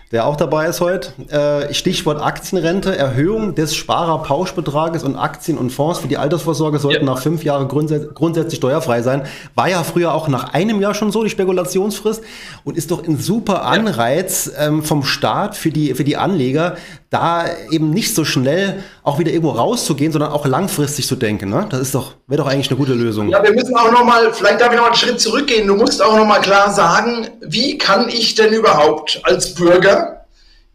Wer 0.09 0.25
auch 0.25 0.37
dabei 0.37 0.69
ist 0.69 0.81
heute, 0.81 1.11
äh, 1.33 1.75
Stichwort 1.75 2.23
Aktienrente, 2.23 2.97
Erhöhung 2.97 3.57
des 3.57 3.75
Sparerpauschbetrages 3.75 5.03
und 5.03 5.17
Aktien 5.17 5.59
und 5.59 5.71
Fonds 5.71 5.99
für 5.99 6.07
die 6.07 6.17
Altersvorsorge 6.17 6.79
sollten 6.79 7.05
ja. 7.05 7.13
nach 7.13 7.21
fünf 7.21 7.43
Jahren 7.43 7.67
grundsätzlich, 7.67 8.15
grundsätzlich 8.15 8.59
steuerfrei 8.59 9.03
sein. 9.03 9.27
War 9.57 9.69
ja 9.69 9.83
früher 9.83 10.15
auch 10.15 10.29
nach 10.29 10.55
einem 10.55 10.81
Jahr 10.81 10.95
schon 10.95 11.11
so, 11.11 11.25
die 11.25 11.31
Spekulationsfrist, 11.31 12.23
und 12.63 12.77
ist 12.77 12.93
doch 12.93 13.03
ein 13.03 13.19
super 13.19 13.65
Anreiz 13.65 14.53
ähm, 14.57 14.85
vom 14.85 15.03
Staat 15.03 15.57
für 15.57 15.71
die, 15.71 15.95
für 15.95 16.05
die 16.05 16.17
Anleger, 16.17 16.77
da 17.17 17.47
eben 17.71 17.91
nicht 17.91 18.15
so 18.15 18.25
schnell 18.25 18.83
auch 19.03 19.19
wieder 19.19 19.31
irgendwo 19.31 19.53
rauszugehen, 19.53 20.13
sondern 20.13 20.33
auch 20.33 20.47
langfristig 20.47 21.07
zu 21.07 21.17
denken. 21.17 21.51
Ne? 21.51 21.67
Das 21.71 21.81
ist 21.81 21.95
doch, 21.95 22.15
wäre 22.27 22.43
doch 22.43 22.49
eigentlich 22.49 22.71
eine 22.71 22.79
gute 22.79 22.95
Lösung. 22.95 23.29
Ja, 23.29 23.43
wir 23.43 23.53
müssen 23.53 23.77
auch 23.77 23.91
nochmal, 23.91 24.33
vielleicht 24.33 24.61
darf 24.61 24.73
ich 24.73 24.79
noch 24.79 24.87
einen 24.87 24.95
Schritt 24.95 25.21
zurückgehen. 25.21 25.67
Du 25.67 25.77
musst 25.77 26.03
auch 26.03 26.17
nochmal 26.17 26.41
klar 26.41 26.73
sagen, 26.73 27.29
wie 27.41 27.79
kann 27.79 28.09
ich 28.09 28.35
denn 28.35 28.53
überhaupt 28.53 29.21
als 29.25 29.55
Bürger 29.55 30.17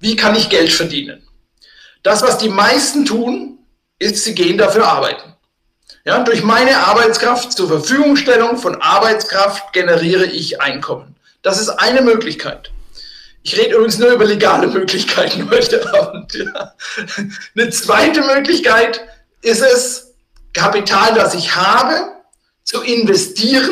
wie 0.01 0.15
kann 0.15 0.35
ich 0.35 0.49
Geld 0.49 0.73
verdienen? 0.73 1.21
Das, 2.03 2.23
was 2.23 2.39
die 2.39 2.49
meisten 2.49 3.05
tun, 3.05 3.59
ist, 3.99 4.23
sie 4.23 4.33
gehen 4.33 4.57
dafür 4.57 4.87
arbeiten. 4.87 5.35
Ja, 6.03 6.23
durch 6.23 6.43
meine 6.43 6.75
Arbeitskraft 6.77 7.51
zur 7.51 7.67
Verfügungstellung 7.67 8.57
von 8.57 8.81
Arbeitskraft 8.81 9.71
generiere 9.71 10.25
ich 10.25 10.59
Einkommen. 10.59 11.15
Das 11.43 11.61
ist 11.61 11.69
eine 11.69 12.01
Möglichkeit. 12.01 12.71
Ich 13.43 13.57
rede 13.57 13.75
übrigens 13.75 13.97
nur 13.97 14.11
über 14.11 14.25
legale 14.25 14.67
Möglichkeiten 14.67 15.49
heute 15.49 15.93
Abend. 15.93 16.33
Ja. 16.33 16.75
Eine 17.55 17.69
zweite 17.71 18.21
Möglichkeit 18.21 19.01
ist 19.41 19.61
es, 19.61 20.13
Kapital, 20.53 21.15
das 21.15 21.33
ich 21.33 21.55
habe, 21.55 22.11
zu 22.63 22.81
investieren. 22.81 23.71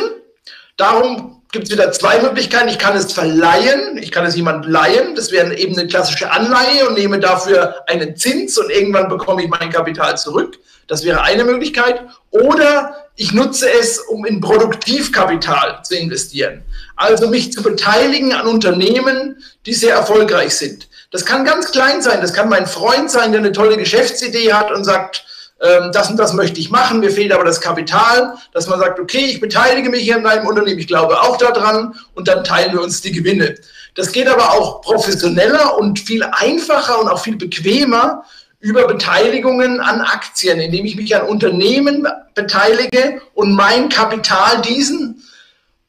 Darum 0.78 1.29
gibt 1.52 1.66
es 1.66 1.72
wieder 1.72 1.92
zwei 1.92 2.22
Möglichkeiten. 2.22 2.70
Ich 2.70 2.78
kann 2.78 2.96
es 2.96 3.12
verleihen, 3.12 3.98
ich 3.98 4.12
kann 4.12 4.26
es 4.26 4.36
jemand 4.36 4.66
leihen, 4.66 5.16
das 5.16 5.32
wäre 5.32 5.58
eben 5.58 5.78
eine 5.78 5.88
klassische 5.88 6.32
Anleihe 6.32 6.88
und 6.88 6.96
nehme 6.96 7.20
dafür 7.20 7.84
einen 7.88 8.16
Zins 8.16 8.58
und 8.58 8.70
irgendwann 8.70 9.10
bekomme 9.10 9.44
ich 9.44 9.50
mein 9.50 9.72
Kapital 9.72 10.18
zurück. 10.18 10.60
Das 10.88 11.04
wäre 11.04 11.22
eine 11.22 11.44
Möglichkeit. 11.44 12.02
Oder 12.32 13.08
ich 13.16 13.32
nutze 13.34 13.70
es, 13.70 14.00
um 14.00 14.26
in 14.26 14.42
Produktivkapital 14.42 15.82
zu 15.84 15.96
investieren. 15.96 16.64
Also 16.96 17.28
mich 17.28 17.52
zu 17.52 17.62
beteiligen 17.62 18.34
an 18.34 18.48
Unternehmen, 18.48 19.44
die 19.66 19.74
sehr 19.74 19.96
erfolgreich 19.96 20.56
sind. 20.56 20.88
Das 21.12 21.26
kann 21.26 21.46
ganz 21.46 21.72
klein 21.72 22.02
sein. 22.02 22.22
Das 22.22 22.34
kann 22.34 22.50
mein 22.50 22.68
Freund 22.68 23.10
sein, 23.10 23.32
der 23.32 23.42
eine 23.42 23.52
tolle 23.52 23.78
Geschäftsidee 23.78 24.54
hat 24.54 24.72
und 24.72 24.84
sagt, 24.84 25.26
das 25.60 26.10
und 26.10 26.18
das 26.18 26.34
möchte 26.34 26.60
ich 26.60 26.70
machen, 26.70 27.02
mir 27.02 27.12
fehlt 27.12 27.34
aber 27.34 27.44
das 27.44 27.60
Kapital, 27.60 28.36
dass 28.54 28.68
man 28.68 28.80
sagt, 28.80 29.00
okay, 29.00 29.26
ich 29.26 29.42
beteilige 29.42 29.90
mich 29.90 30.04
hier 30.04 30.18
in 30.18 30.26
einem 30.26 30.48
Unternehmen, 30.48 30.80
ich 30.80 30.88
glaube 30.88 31.22
auch 31.22 31.36
daran 31.36 31.96
und 32.16 32.30
dann 32.30 32.46
teilen 32.46 32.72
wir 32.74 32.82
uns 32.82 33.02
die 33.02 33.12
Gewinne. 33.12 33.56
Das 33.96 34.14
geht 34.14 34.30
aber 34.30 34.54
auch 34.54 34.82
professioneller 34.82 35.78
und 35.78 36.00
viel 36.00 36.24
einfacher 36.24 37.02
und 37.02 37.10
auch 37.10 37.22
viel 37.22 37.36
bequemer 37.36 38.24
über 38.62 38.88
Beteiligungen 38.88 39.82
an 39.82 40.02
Aktien, 40.02 40.60
indem 40.60 40.86
ich 40.86 40.96
mich 40.96 41.16
an 41.16 41.28
Unternehmen 41.28 42.08
beteilige 42.36 43.22
und 43.34 43.54
mein 43.54 43.90
Kapital 43.90 44.62
diesen 44.62 45.24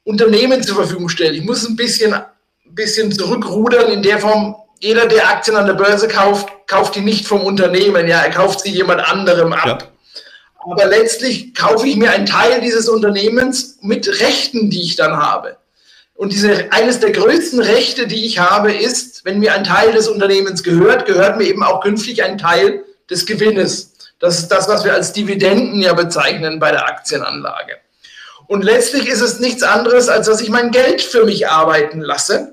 Unternehmen 0.02 0.62
zur 0.62 0.76
Verfügung 0.76 1.08
stelle. 1.08 1.34
Ich 1.34 1.44
muss 1.44 1.68
ein 1.68 1.76
bisschen, 1.76 2.14
bisschen 2.64 3.12
zurückrudern 3.12 3.90
in 3.92 4.02
der 4.02 4.18
Form, 4.18 4.56
jeder, 4.80 5.06
der 5.06 5.28
Aktien 5.28 5.56
an 5.56 5.66
der 5.66 5.74
Börse 5.74 6.08
kauft, 6.08 6.48
kauft 6.66 6.94
die 6.94 7.02
nicht 7.02 7.26
vom 7.26 7.42
Unternehmen, 7.42 8.08
ja, 8.08 8.22
er 8.22 8.30
kauft 8.30 8.60
sie 8.60 8.70
jemand 8.70 9.00
anderem 9.00 9.52
ab. 9.52 9.66
Ja. 9.66 9.78
Aber 10.72 10.86
letztlich 10.86 11.54
kaufe 11.54 11.86
ich 11.86 11.96
mir 11.96 12.10
einen 12.10 12.26
Teil 12.26 12.60
dieses 12.60 12.88
Unternehmens 12.88 13.78
mit 13.82 14.08
Rechten, 14.20 14.70
die 14.70 14.82
ich 14.82 14.96
dann 14.96 15.16
habe. 15.16 15.56
Und 16.14 16.32
diese, 16.32 16.70
eines 16.70 17.00
der 17.00 17.12
größten 17.12 17.60
Rechte, 17.60 18.06
die 18.06 18.26
ich 18.26 18.38
habe, 18.38 18.72
ist, 18.72 19.24
wenn 19.24 19.38
mir 19.38 19.54
ein 19.54 19.64
Teil 19.64 19.92
des 19.92 20.08
Unternehmens 20.08 20.62
gehört, 20.62 21.06
gehört 21.06 21.38
mir 21.38 21.44
eben 21.44 21.62
auch 21.62 21.82
künftig 21.82 22.22
ein 22.22 22.36
Teil 22.36 22.84
des 23.08 23.24
Gewinnes. 23.24 23.92
Das 24.18 24.38
ist 24.38 24.48
das, 24.48 24.68
was 24.68 24.84
wir 24.84 24.92
als 24.92 25.12
Dividenden 25.14 25.80
ja 25.80 25.94
bezeichnen 25.94 26.58
bei 26.58 26.72
der 26.72 26.86
Aktienanlage. 26.86 27.76
Und 28.46 28.64
letztlich 28.64 29.08
ist 29.08 29.22
es 29.22 29.40
nichts 29.40 29.62
anderes, 29.62 30.08
als 30.08 30.26
dass 30.26 30.42
ich 30.42 30.50
mein 30.50 30.70
Geld 30.70 31.00
für 31.00 31.24
mich 31.24 31.48
arbeiten 31.48 32.00
lasse 32.00 32.49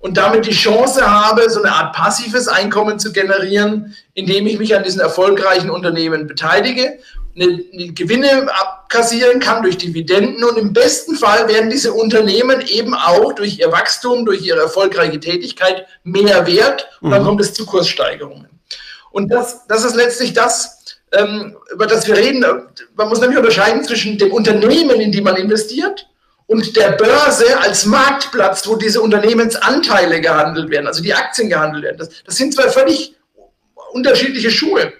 und 0.00 0.16
damit 0.16 0.46
die 0.46 0.52
Chance 0.52 1.08
habe, 1.08 1.48
so 1.50 1.62
eine 1.62 1.72
Art 1.72 1.94
passives 1.94 2.48
Einkommen 2.48 2.98
zu 2.98 3.12
generieren, 3.12 3.94
indem 4.14 4.46
ich 4.46 4.58
mich 4.58 4.74
an 4.74 4.82
diesen 4.82 5.00
erfolgreichen 5.00 5.70
Unternehmen 5.70 6.26
beteilige, 6.26 6.98
eine, 7.36 7.62
eine 7.72 7.92
Gewinne 7.92 8.48
abkassieren 8.52 9.40
kann 9.40 9.62
durch 9.62 9.78
Dividenden 9.78 10.42
und 10.42 10.58
im 10.58 10.72
besten 10.72 11.14
Fall 11.16 11.46
werden 11.48 11.70
diese 11.70 11.92
Unternehmen 11.92 12.60
eben 12.62 12.94
auch 12.94 13.32
durch 13.34 13.58
ihr 13.58 13.70
Wachstum, 13.70 14.26
durch 14.26 14.42
ihre 14.42 14.60
erfolgreiche 14.60 15.20
Tätigkeit 15.20 15.86
mehr 16.02 16.46
wert 16.46 16.88
und 17.00 17.10
dann 17.10 17.22
mhm. 17.22 17.26
kommt 17.26 17.40
es 17.40 17.54
zu 17.54 17.66
Kurssteigerungen. 17.66 18.48
Und 19.12 19.30
das, 19.30 19.66
das 19.66 19.84
ist 19.84 19.96
letztlich 19.96 20.32
das, 20.32 20.98
ähm, 21.12 21.56
über 21.72 21.86
das 21.86 22.06
wir 22.06 22.16
reden. 22.16 22.44
Man 22.96 23.08
muss 23.08 23.20
nämlich 23.20 23.38
unterscheiden 23.38 23.84
zwischen 23.84 24.18
dem 24.18 24.32
Unternehmen, 24.32 25.00
in 25.00 25.12
die 25.12 25.20
man 25.20 25.36
investiert, 25.36 26.08
und 26.50 26.74
der 26.74 26.90
Börse 26.90 27.60
als 27.60 27.86
Marktplatz, 27.86 28.66
wo 28.66 28.74
diese 28.74 29.00
Unternehmensanteile 29.00 30.20
gehandelt 30.20 30.68
werden, 30.68 30.88
also 30.88 31.00
die 31.00 31.14
Aktien 31.14 31.48
gehandelt 31.48 31.84
werden. 31.84 31.98
Das, 31.98 32.08
das 32.24 32.36
sind 32.36 32.52
zwei 32.52 32.68
völlig 32.68 33.14
unterschiedliche 33.92 34.50
Schuhe. 34.50 34.92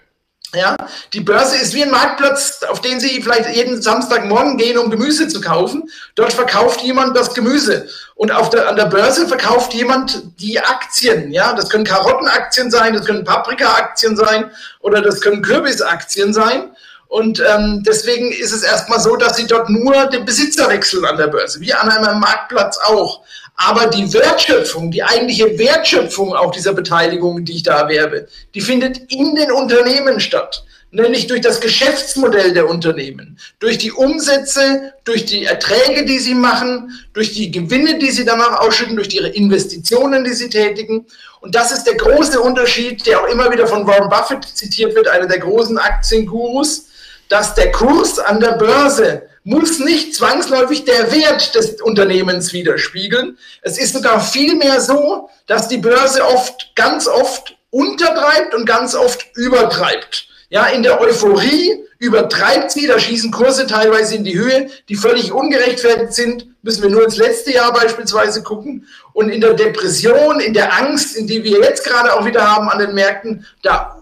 Ja, 0.53 0.77
die 1.11 1.19
Börse 1.19 1.57
ist 1.57 1.73
wie 1.73 1.83
ein 1.83 1.91
Marktplatz, 1.91 2.63
auf 2.69 2.79
den 2.79 3.01
Sie 3.01 3.21
vielleicht 3.21 3.53
jeden 3.53 3.81
Samstagmorgen 3.81 4.57
gehen, 4.57 4.77
um 4.77 4.89
Gemüse 4.89 5.27
zu 5.27 5.41
kaufen. 5.41 5.89
Dort 6.15 6.31
verkauft 6.31 6.81
jemand 6.83 7.17
das 7.17 7.33
Gemüse. 7.33 7.85
Und 8.15 8.31
auf 8.31 8.49
der, 8.49 8.69
an 8.69 8.77
der 8.77 8.85
Börse 8.85 9.27
verkauft 9.27 9.73
jemand 9.73 10.23
die 10.39 10.57
Aktien. 10.57 11.31
Ja, 11.31 11.51
das 11.51 11.69
können 11.69 11.83
Karottenaktien 11.83 12.71
sein, 12.71 12.93
das 12.93 13.05
können 13.05 13.25
Paprikaaktien 13.25 14.15
sein 14.15 14.51
oder 14.79 15.01
das 15.01 15.19
können 15.19 15.41
Kürbisaktien 15.41 16.33
sein. 16.33 16.71
Und 17.11 17.43
ähm, 17.45 17.83
deswegen 17.85 18.31
ist 18.31 18.53
es 18.53 18.63
erstmal 18.63 19.01
so, 19.01 19.17
dass 19.17 19.35
sie 19.35 19.45
dort 19.45 19.69
nur 19.69 20.05
den 20.05 20.23
Besitzer 20.23 20.69
wechseln 20.69 21.03
an 21.03 21.17
der 21.17 21.27
Börse, 21.27 21.59
wie 21.59 21.73
an 21.73 21.89
einem 21.89 22.21
Marktplatz 22.21 22.77
auch. 22.77 23.19
Aber 23.57 23.87
die 23.87 24.13
Wertschöpfung, 24.13 24.91
die 24.91 25.03
eigentliche 25.03 25.59
Wertschöpfung 25.59 26.33
auch 26.33 26.51
dieser 26.51 26.71
Beteiligung, 26.71 27.43
die 27.43 27.57
ich 27.57 27.63
da 27.63 27.81
erwerbe, 27.81 28.29
die 28.53 28.61
findet 28.61 29.11
in 29.11 29.35
den 29.35 29.51
Unternehmen 29.51 30.21
statt. 30.21 30.63
Nämlich 30.91 31.27
durch 31.27 31.41
das 31.41 31.59
Geschäftsmodell 31.59 32.53
der 32.53 32.69
Unternehmen, 32.69 33.37
durch 33.59 33.77
die 33.77 33.91
Umsätze, 33.91 34.93
durch 35.03 35.25
die 35.25 35.43
Erträge, 35.43 36.05
die 36.05 36.19
sie 36.19 36.35
machen, 36.35 36.91
durch 37.11 37.33
die 37.33 37.51
Gewinne, 37.51 37.99
die 37.99 38.11
sie 38.11 38.23
danach 38.23 38.61
ausschütten, 38.61 38.95
durch 38.95 39.13
ihre 39.13 39.27
Investitionen, 39.27 40.23
die 40.23 40.33
sie 40.33 40.49
tätigen. 40.49 41.05
Und 41.41 41.55
das 41.55 41.73
ist 41.73 41.83
der 41.83 41.95
große 41.95 42.39
Unterschied, 42.39 43.05
der 43.05 43.21
auch 43.21 43.27
immer 43.27 43.51
wieder 43.51 43.67
von 43.67 43.85
Warren 43.85 44.09
Buffett 44.09 44.45
zitiert 44.45 44.95
wird, 44.95 45.09
einer 45.09 45.27
der 45.27 45.39
großen 45.39 45.77
Aktiengurus 45.77 46.85
dass 47.31 47.55
der 47.55 47.71
Kurs 47.71 48.19
an 48.19 48.41
der 48.41 48.51
Börse 48.51 49.23
muss 49.43 49.79
nicht 49.79 50.13
zwangsläufig 50.13 50.83
der 50.83 51.11
Wert 51.13 51.55
des 51.55 51.81
Unternehmens 51.81 52.51
widerspiegeln. 52.51 53.37
Es 53.61 53.77
ist 53.77 53.93
sogar 53.93 54.19
vielmehr 54.19 54.81
so, 54.81 55.29
dass 55.47 55.69
die 55.69 55.77
Börse 55.77 56.25
oft, 56.25 56.75
ganz 56.75 57.07
oft 57.07 57.57
untertreibt 57.69 58.53
und 58.53 58.65
ganz 58.65 58.95
oft 58.95 59.25
übertreibt. 59.35 60.27
Ja, 60.49 60.65
in 60.67 60.83
der 60.83 60.99
Euphorie 60.99 61.85
übertreibt 61.99 62.71
sie, 62.71 62.85
da 62.85 62.99
schießen 62.99 63.31
Kurse 63.31 63.65
teilweise 63.65 64.15
in 64.15 64.25
die 64.25 64.37
Höhe, 64.37 64.69
die 64.89 64.95
völlig 64.95 65.31
ungerechtfertigt 65.31 66.13
sind. 66.13 66.47
Müssen 66.63 66.83
wir 66.83 66.89
nur 66.89 67.05
ins 67.05 67.15
letzte 67.15 67.53
Jahr 67.53 67.71
beispielsweise 67.71 68.43
gucken. 68.43 68.85
Und 69.13 69.29
in 69.29 69.39
der 69.39 69.53
Depression, 69.53 70.41
in 70.41 70.53
der 70.53 70.77
Angst, 70.77 71.15
in 71.15 71.27
die 71.27 71.45
wir 71.45 71.61
jetzt 71.61 71.85
gerade 71.85 72.13
auch 72.13 72.25
wieder 72.25 72.51
haben 72.51 72.69
an 72.69 72.79
den 72.79 72.93
Märkten, 72.93 73.45
da 73.63 74.00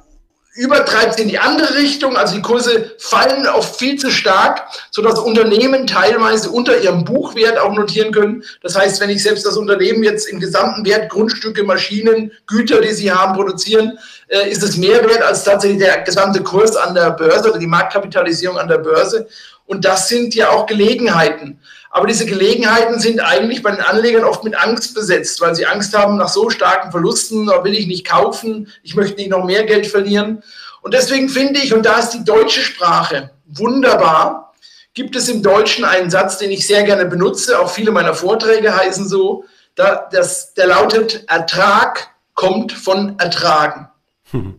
übertreibt 0.56 1.14
es 1.14 1.20
in 1.20 1.30
die 1.30 1.40
andere 1.40 1.76
Richtung. 1.76 2.18
Also 2.18 2.36
die 2.36 2.42
Kurse 2.42 2.96
fallen 2.98 3.48
oft 3.48 3.78
viel 3.78 3.98
zu 3.98 4.10
stark, 4.10 4.68
sodass 4.92 5.20
Unternehmen 5.20 5.88
teilweise 5.88 6.50
unter 6.50 6.80
ihrem 6.80 7.06
Buchwert 7.06 7.58
auch 7.60 7.74
notieren 7.74 8.12
können. 8.12 8.44
Das 8.62 8.76
heißt, 8.76 9.00
wenn 9.00 9.10
ich 9.10 9.22
selbst 9.22 9.46
das 9.46 9.58
Unternehmen 9.58 10.04
jetzt 10.04 10.28
im 10.28 10.40
gesamten 10.40 10.86
Wert 10.86 11.10
Grundstücke, 11.10 11.64
Maschinen, 11.64 12.32
Güter, 12.48 12.82
die 12.82 12.94
sie 12.94 13.12
haben, 13.12 13.36
produzieren, 13.36 13.98
äh, 14.28 14.50
ist 14.50 14.64
es 14.64 14.76
mehr 14.76 15.08
wert 15.08 15.22
als 15.22 15.44
tatsächlich 15.44 15.80
der 15.80 16.02
gesamte 16.02 16.42
Kurs 16.42 16.76
an 16.76 16.96
der 16.96 17.12
Börse 17.12 17.50
oder 17.52 17.60
die 17.60 17.68
Marktkapitalisierung 17.68 18.58
an 18.58 18.68
der 18.68 18.80
Börse. 18.80 19.28
Und 19.66 19.86
das 19.86 20.08
sind 20.08 20.34
ja 20.34 20.50
auch 20.50 20.66
Gelegenheiten. 20.66 21.60
Aber 21.92 22.06
diese 22.06 22.26
Gelegenheiten 22.26 23.00
sind 23.00 23.20
eigentlich 23.20 23.64
bei 23.64 23.72
den 23.72 23.82
Anlegern 23.82 24.24
oft 24.24 24.44
mit 24.44 24.56
Angst 24.56 24.94
besetzt, 24.94 25.42
weil 25.42 25.56
sie 25.56 25.66
Angst 25.66 25.98
haben 25.98 26.18
nach 26.18 26.28
so 26.28 26.50
starken 26.50 26.92
Verlusten, 26.92 27.48
da 27.48 27.64
will 27.64 27.74
ich 27.74 27.88
nicht 27.88 28.06
kaufen, 28.06 28.72
ich 28.84 28.96
möchte 28.96 29.18
nicht 29.18 29.32
noch 29.32 29.44
mehr 29.44 29.64
Geld 29.64 29.88
verlieren. 29.88 30.44
Und 30.82 30.94
deswegen 30.94 31.30
finde 31.30 31.60
ich, 31.60 31.74
und 31.74 31.86
da 31.86 32.00
ist 32.00 32.12
die 32.12 32.24
deutsche 32.24 32.62
Sprache 32.62 33.32
wunderbar, 33.46 34.54
gibt 34.94 35.16
es 35.16 35.30
im 35.30 35.42
Deutschen 35.42 35.84
einen 35.84 36.10
Satz, 36.10 36.38
den 36.38 36.52
ich 36.52 36.68
sehr 36.68 36.84
gerne 36.84 37.06
benutze, 37.06 37.60
auch 37.60 37.72
viele 37.72 37.92
meiner 37.92 38.14
Vorträge 38.14 38.76
heißen 38.76 39.08
so, 39.08 39.46
da, 39.76 40.08
das, 40.12 40.54
der 40.54 40.68
lautet, 40.68 41.24
Ertrag 41.28 42.10
kommt 42.34 42.72
von 42.72 43.18
Ertragen. 43.18 43.90
Hm. 44.32 44.59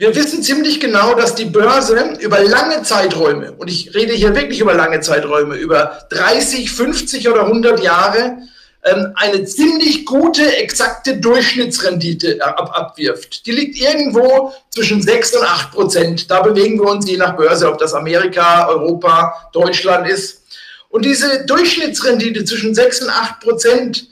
Wir 0.00 0.14
wissen 0.14 0.44
ziemlich 0.44 0.78
genau, 0.78 1.14
dass 1.14 1.34
die 1.34 1.46
Börse 1.46 2.16
über 2.20 2.38
lange 2.40 2.84
Zeiträume, 2.84 3.50
und 3.50 3.68
ich 3.68 3.96
rede 3.96 4.12
hier 4.12 4.32
wirklich 4.32 4.60
über 4.60 4.74
lange 4.74 5.00
Zeiträume, 5.00 5.56
über 5.56 6.06
30, 6.10 6.70
50 6.70 7.28
oder 7.28 7.46
100 7.46 7.82
Jahre, 7.82 8.38
ähm, 8.84 9.12
eine 9.16 9.44
ziemlich 9.44 10.06
gute, 10.06 10.56
exakte 10.56 11.16
Durchschnittsrendite 11.16 12.38
ab 12.40 12.70
abwirft. 12.78 13.44
Die 13.44 13.50
liegt 13.50 13.76
irgendwo 13.76 14.54
zwischen 14.70 15.02
6 15.02 15.34
und 15.34 15.42
8 15.44 15.72
Prozent. 15.72 16.30
Da 16.30 16.42
bewegen 16.42 16.78
wir 16.78 16.86
uns 16.90 17.10
je 17.10 17.16
nach 17.16 17.36
Börse, 17.36 17.68
ob 17.68 17.78
das 17.78 17.92
Amerika, 17.92 18.68
Europa, 18.68 19.50
Deutschland 19.52 20.08
ist. 20.08 20.44
Und 20.90 21.04
diese 21.04 21.44
Durchschnittsrendite 21.44 22.44
zwischen 22.44 22.72
6 22.72 23.02
und 23.02 23.10
8 23.10 23.40
Prozent, 23.40 24.06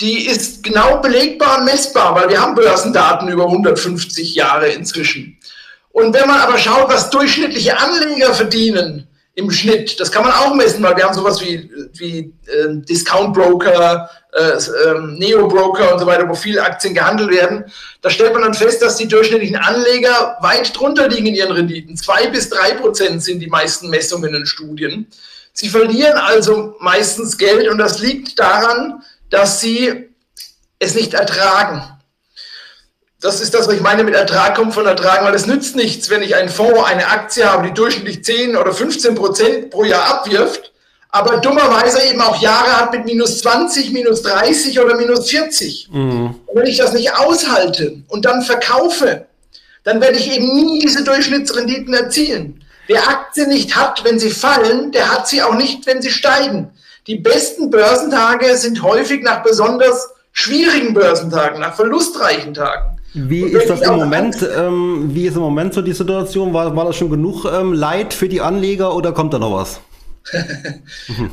die 0.00 0.26
ist 0.26 0.62
genau 0.62 0.98
belegbar 0.98 1.58
und 1.58 1.64
messbar, 1.64 2.14
weil 2.14 2.28
wir 2.28 2.40
haben 2.40 2.54
Börsendaten 2.54 3.28
über 3.28 3.44
150 3.44 4.34
Jahre 4.34 4.68
inzwischen. 4.68 5.38
Und 5.90 6.14
wenn 6.14 6.28
man 6.28 6.40
aber 6.40 6.58
schaut, 6.58 6.88
was 6.90 7.08
durchschnittliche 7.08 7.78
Anleger 7.78 8.34
verdienen 8.34 9.08
im 9.36 9.50
Schnitt. 9.50 10.00
Das 10.00 10.10
kann 10.10 10.24
man 10.24 10.32
auch 10.32 10.54
messen, 10.54 10.82
weil 10.82 10.96
wir 10.96 11.04
haben 11.04 11.14
sowas 11.14 11.40
wie, 11.42 11.70
wie 11.92 12.32
äh, 12.46 12.68
Discount 12.88 13.34
Broker, 13.34 14.08
äh, 14.32 14.40
äh, 14.40 15.00
Neo 15.18 15.46
Broker 15.46 15.92
und 15.92 16.00
so 16.00 16.06
weiter, 16.06 16.26
wo 16.26 16.34
viele 16.34 16.62
Aktien 16.62 16.94
gehandelt 16.94 17.30
werden. 17.30 17.64
Da 18.00 18.08
stellt 18.08 18.32
man 18.32 18.42
dann 18.42 18.54
fest, 18.54 18.80
dass 18.80 18.96
die 18.96 19.06
durchschnittlichen 19.06 19.56
Anleger 19.56 20.38
weit 20.40 20.74
drunter 20.74 21.08
liegen 21.08 21.26
in 21.26 21.34
ihren 21.34 21.52
Renditen. 21.52 21.98
Zwei 21.98 22.28
bis 22.28 22.48
drei 22.48 22.72
Prozent 22.72 23.22
sind 23.22 23.40
die 23.40 23.46
meisten 23.46 23.90
Messungen 23.90 24.34
in 24.34 24.46
Studien. 24.46 25.06
Sie 25.52 25.68
verlieren 25.68 26.16
also 26.16 26.74
meistens 26.80 27.36
Geld 27.36 27.68
und 27.68 27.76
das 27.76 27.98
liegt 27.98 28.38
daran, 28.38 29.02
dass 29.30 29.60
sie 29.60 30.10
es 30.78 30.94
nicht 30.94 31.14
ertragen 31.14 31.96
das 33.20 33.40
ist 33.40 33.54
das, 33.54 33.66
was 33.66 33.74
ich 33.74 33.80
meine 33.80 34.04
mit 34.04 34.14
Ertrag 34.14 34.54
kommt 34.54 34.74
von 34.74 34.86
Ertragen, 34.86 35.24
weil 35.24 35.34
es 35.34 35.46
nützt 35.46 35.74
nichts, 35.74 36.10
wenn 36.10 36.22
ich 36.22 36.36
einen 36.36 36.48
Fonds, 36.48 36.84
eine 36.84 37.08
Aktie 37.08 37.50
habe, 37.50 37.66
die 37.66 37.74
durchschnittlich 37.74 38.22
10 38.24 38.56
oder 38.56 38.72
15 38.72 39.14
Prozent 39.14 39.70
pro 39.70 39.84
Jahr 39.84 40.04
abwirft, 40.06 40.72
aber 41.08 41.38
dummerweise 41.38 42.02
eben 42.08 42.20
auch 42.20 42.40
Jahre 42.42 42.76
hat 42.76 42.92
mit 42.92 43.06
minus 43.06 43.38
20, 43.38 43.92
minus 43.92 44.22
30 44.22 44.78
oder 44.80 44.96
minus 44.96 45.30
40. 45.30 45.88
Mhm. 45.90 46.34
Wenn 46.52 46.66
ich 46.66 46.76
das 46.76 46.92
nicht 46.92 47.14
aushalte 47.14 48.02
und 48.08 48.24
dann 48.26 48.42
verkaufe, 48.42 49.26
dann 49.82 50.00
werde 50.00 50.18
ich 50.18 50.30
eben 50.30 50.52
nie 50.54 50.80
diese 50.80 51.02
Durchschnittsrenditen 51.02 51.94
erzielen. 51.94 52.64
Wer 52.86 53.08
Aktien 53.08 53.48
nicht 53.48 53.74
hat, 53.76 54.04
wenn 54.04 54.18
sie 54.18 54.30
fallen, 54.30 54.92
der 54.92 55.10
hat 55.10 55.26
sie 55.26 55.42
auch 55.42 55.54
nicht, 55.54 55.86
wenn 55.86 56.02
sie 56.02 56.10
steigen. 56.10 56.70
Die 57.06 57.16
besten 57.16 57.70
Börsentage 57.70 58.56
sind 58.56 58.82
häufig 58.82 59.22
nach 59.22 59.42
besonders 59.42 60.08
schwierigen 60.32 60.92
Börsentagen, 60.92 61.60
nach 61.60 61.74
verlustreichen 61.74 62.52
Tagen. 62.52 62.98
Wie 63.14 63.42
ist 63.42 63.70
das 63.70 63.80
im 63.80 63.94
Moment? 63.94 64.36
Ähm, 64.56 65.10
wie 65.12 65.26
ist 65.26 65.36
im 65.36 65.42
Moment 65.42 65.72
so 65.72 65.82
die 65.82 65.92
Situation? 65.92 66.52
War, 66.52 66.74
war 66.74 66.84
das 66.84 66.96
schon 66.96 67.08
genug 67.08 67.44
ähm, 67.44 67.72
Leid 67.72 68.12
für 68.12 68.28
die 68.28 68.40
Anleger 68.40 68.94
oder 68.94 69.12
kommt 69.12 69.32
da 69.32 69.38
noch 69.38 69.54
was? 69.56 69.80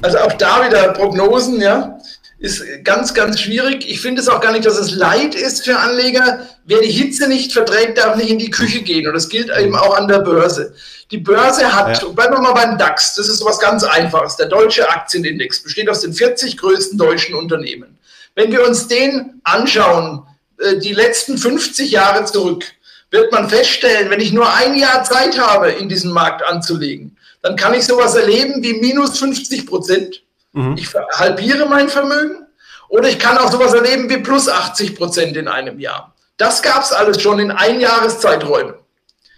also 0.01 0.19
auch 0.19 0.33
da 0.33 0.65
wieder 0.65 0.89
Prognosen, 0.93 1.59
ja, 1.59 1.97
ist 2.38 2.63
ganz, 2.83 3.13
ganz 3.13 3.39
schwierig. 3.39 3.89
Ich 3.89 3.99
finde 3.99 4.21
es 4.21 4.29
auch 4.29 4.41
gar 4.41 4.51
nicht, 4.51 4.65
dass 4.65 4.77
es 4.77 4.93
Leid 4.93 5.33
ist 5.33 5.65
für 5.65 5.79
Anleger. 5.79 6.45
Wer 6.65 6.81
die 6.81 6.91
Hitze 6.91 7.27
nicht 7.27 7.51
verträgt, 7.51 7.97
darf 7.97 8.15
nicht 8.15 8.29
in 8.29 8.38
die 8.38 8.51
Küche 8.51 8.81
gehen. 8.81 9.07
Und 9.07 9.13
das 9.13 9.27
gilt 9.27 9.49
eben 9.57 9.75
auch 9.75 9.97
an 9.97 10.07
der 10.07 10.19
Börse. 10.19 10.73
Die 11.13 11.19
Börse 11.19 11.71
hat, 11.71 12.02
ja. 12.02 12.08
bleiben 12.10 12.34
wir 12.34 12.41
mal 12.41 12.54
beim 12.54 12.76
DAX, 12.76 13.13
das 13.13 13.28
ist 13.30 13.38
so 13.38 13.45
was 13.45 13.60
ganz 13.60 13.84
Einfaches. 13.84 14.36
Der 14.36 14.47
deutsche 14.47 14.89
Aktienindex 14.89 15.62
besteht 15.62 15.88
aus 15.88 16.02
den 16.02 16.12
40 16.12 16.58
größten 16.58 16.97
deutschen 16.97 17.36
Unternehmen. 17.36 17.99
Wenn 18.34 18.52
wir 18.52 18.67
uns 18.67 18.88
den 18.88 19.39
anschauen, 19.43 20.26
äh, 20.58 20.78
die 20.78 20.91
letzten 20.91 21.38
50 21.38 21.91
Jahre 21.91 22.26
zurück, 22.26 22.65
wird 23.12 23.32
man 23.32 23.47
feststellen, 23.47 24.10
wenn 24.10 24.21
ich 24.21 24.34
nur 24.34 24.52
ein 24.56 24.73
Jahr 24.73 25.04
Zeit 25.04 25.38
habe, 25.38 25.69
in 25.69 25.88
diesen 25.88 26.12
Markt 26.12 26.43
anzulegen, 26.43 27.15
dann 27.43 27.58
kann 27.58 27.76
ich 27.76 27.86
sowas 27.86 28.15
erleben 28.15 28.63
wie 28.63 28.73
minus 28.73 29.19
50 29.19 29.67
Prozent. 29.67 30.23
Mhm. 30.54 30.78
Ich 30.78 30.88
halbiere 31.13 31.69
mein 31.69 31.89
Vermögen. 31.89 32.47
Oder 32.89 33.08
ich 33.10 33.19
kann 33.19 33.38
auch 33.38 33.52
sowas 33.52 33.76
erleben 33.76 34.10
wie 34.10 34.17
plus 34.17 34.49
80 34.49 34.95
Prozent 34.95 35.38
in 35.38 35.47
einem 35.47 35.80
Jahr. 35.80 36.15
Das 36.38 36.63
gab 36.63 36.82
es 36.82 36.91
alles 36.91 37.21
schon 37.21 37.38
in 37.38 37.52
Einjahreszeiträumen. 37.52 38.73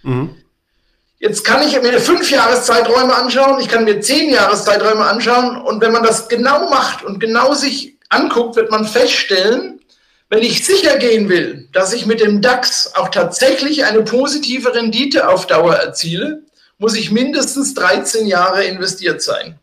Mhm. 0.03 0.35
Jetzt 1.25 1.43
kann 1.43 1.67
ich 1.67 1.81
mir 1.81 1.99
fünf 1.99 2.29
Jahreszeiträume 2.29 3.11
anschauen, 3.15 3.59
ich 3.59 3.67
kann 3.67 3.83
mir 3.83 3.99
zehn 3.99 4.29
Jahreszeiträume 4.29 5.03
anschauen 5.03 5.59
und 5.59 5.81
wenn 5.81 5.91
man 5.91 6.03
das 6.03 6.27
genau 6.27 6.69
macht 6.69 7.03
und 7.03 7.19
genau 7.19 7.55
sich 7.55 7.97
anguckt, 8.09 8.55
wird 8.55 8.69
man 8.69 8.85
feststellen, 8.85 9.79
wenn 10.29 10.43
ich 10.43 10.63
sicher 10.63 10.97
gehen 10.97 11.27
will, 11.27 11.67
dass 11.73 11.93
ich 11.93 12.05
mit 12.05 12.19
dem 12.19 12.43
DAX 12.43 12.93
auch 12.93 13.09
tatsächlich 13.09 13.85
eine 13.85 14.03
positive 14.03 14.75
Rendite 14.75 15.27
auf 15.27 15.47
Dauer 15.47 15.73
erziele, 15.73 16.43
muss 16.77 16.93
ich 16.93 17.09
mindestens 17.09 17.73
13 17.73 18.27
Jahre 18.27 18.63
investiert 18.63 19.23
sein. 19.23 19.57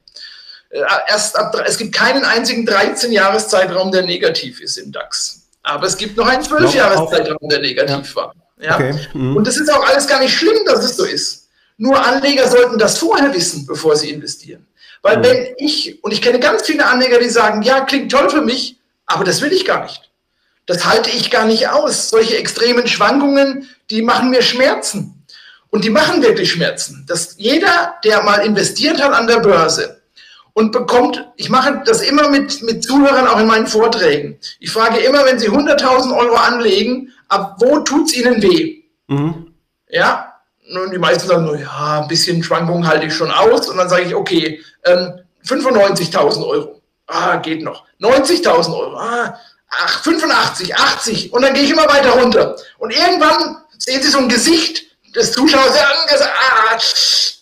Äh, 0.70 0.81
erst 1.07 1.38
ab, 1.38 1.55
es 1.64 1.79
gibt 1.79 1.94
keinen 1.94 2.25
einzigen 2.25 2.66
13-Jahres-Zeitraum, 2.66 3.92
der 3.92 4.03
negativ 4.03 4.61
ist 4.61 4.79
im 4.79 4.90
DAX. 4.90 5.42
Aber 5.62 5.87
es 5.87 5.96
gibt 5.96 6.16
noch 6.16 6.27
einen 6.27 6.42
12-Jahres-Zeitraum, 6.42 7.48
der 7.48 7.61
negativ 7.61 8.16
war. 8.16 8.35
Ja? 8.61 8.75
Okay. 8.75 8.94
Mhm. 9.14 9.37
Und 9.37 9.46
das 9.46 9.59
ist 9.59 9.72
auch 9.72 9.88
alles 9.88 10.09
gar 10.09 10.18
nicht 10.18 10.35
schlimm, 10.35 10.59
dass 10.66 10.85
es 10.85 10.96
so 10.96 11.05
ist. 11.05 11.41
Nur 11.82 12.00
Anleger 12.00 12.46
sollten 12.46 12.78
das 12.78 12.96
vorher 12.98 13.34
wissen, 13.34 13.66
bevor 13.66 13.96
sie 13.96 14.10
investieren. 14.10 14.68
Weil 15.02 15.18
mhm. 15.18 15.22
wenn 15.24 15.46
ich, 15.58 15.98
und 16.04 16.12
ich 16.12 16.22
kenne 16.22 16.38
ganz 16.38 16.62
viele 16.62 16.86
Anleger, 16.86 17.18
die 17.18 17.28
sagen, 17.28 17.62
ja, 17.62 17.80
klingt 17.80 18.12
toll 18.12 18.30
für 18.30 18.40
mich, 18.40 18.76
aber 19.04 19.24
das 19.24 19.42
will 19.42 19.52
ich 19.52 19.64
gar 19.64 19.82
nicht. 19.82 20.08
Das 20.66 20.86
halte 20.86 21.10
ich 21.10 21.32
gar 21.32 21.44
nicht 21.44 21.70
aus. 21.70 22.08
Solche 22.08 22.36
extremen 22.36 22.86
Schwankungen, 22.86 23.68
die 23.90 24.00
machen 24.02 24.30
mir 24.30 24.42
Schmerzen. 24.42 25.24
Und 25.70 25.82
die 25.82 25.90
machen 25.90 26.22
wirklich 26.22 26.52
Schmerzen. 26.52 27.04
Dass 27.08 27.34
jeder, 27.38 27.94
der 28.04 28.22
mal 28.22 28.46
investiert 28.46 29.02
hat 29.02 29.12
an 29.12 29.26
der 29.26 29.40
Börse 29.40 30.02
und 30.52 30.70
bekommt, 30.70 31.32
ich 31.34 31.48
mache 31.48 31.82
das 31.84 32.00
immer 32.00 32.28
mit, 32.28 32.62
mit 32.62 32.84
Zuhörern 32.84 33.26
auch 33.26 33.40
in 33.40 33.48
meinen 33.48 33.66
Vorträgen. 33.66 34.38
Ich 34.60 34.70
frage 34.70 35.00
immer, 35.00 35.24
wenn 35.24 35.40
Sie 35.40 35.50
100.000 35.50 36.16
Euro 36.16 36.36
anlegen, 36.36 37.12
ab 37.26 37.56
wo 37.58 37.80
tut 37.80 38.06
es 38.06 38.16
Ihnen 38.16 38.40
weh? 38.40 38.84
Mhm. 39.08 39.52
Ja, 39.88 40.31
und 40.76 40.92
die 40.92 40.98
meisten 40.98 41.28
sagen 41.28 41.44
nur, 41.44 41.58
ja, 41.58 42.00
ein 42.00 42.08
bisschen 42.08 42.42
Schwankungen 42.42 42.87
halte 42.87 43.06
ich 43.06 43.14
schon 43.14 43.30
aus. 43.30 43.68
Und 43.68 43.76
dann 43.76 43.88
sage 43.88 44.04
ich, 44.04 44.14
okay, 44.14 44.61
ähm, 44.85 45.20
95.000 45.46 46.46
Euro. 46.46 46.80
Ah, 47.06 47.37
geht 47.37 47.62
noch. 47.62 47.85
90.000 48.00 48.76
Euro. 48.76 48.96
Ah, 48.96 49.38
ach, 49.72 50.02
85, 50.02 50.74
80 50.74 51.32
und 51.32 51.42
dann 51.42 51.54
gehe 51.54 51.64
ich 51.64 51.70
immer 51.70 51.88
weiter 51.88 52.11
runter. 52.11 52.56
Und 52.78 52.92
irgendwann 52.92 53.58
sehen 53.78 54.02
Sie 54.02 54.11
so 54.11 54.18
ein 54.18 54.28
Gesicht 54.28 54.85
des 55.14 55.32
Zuschauers, 55.32 55.76
ah, 55.76 56.78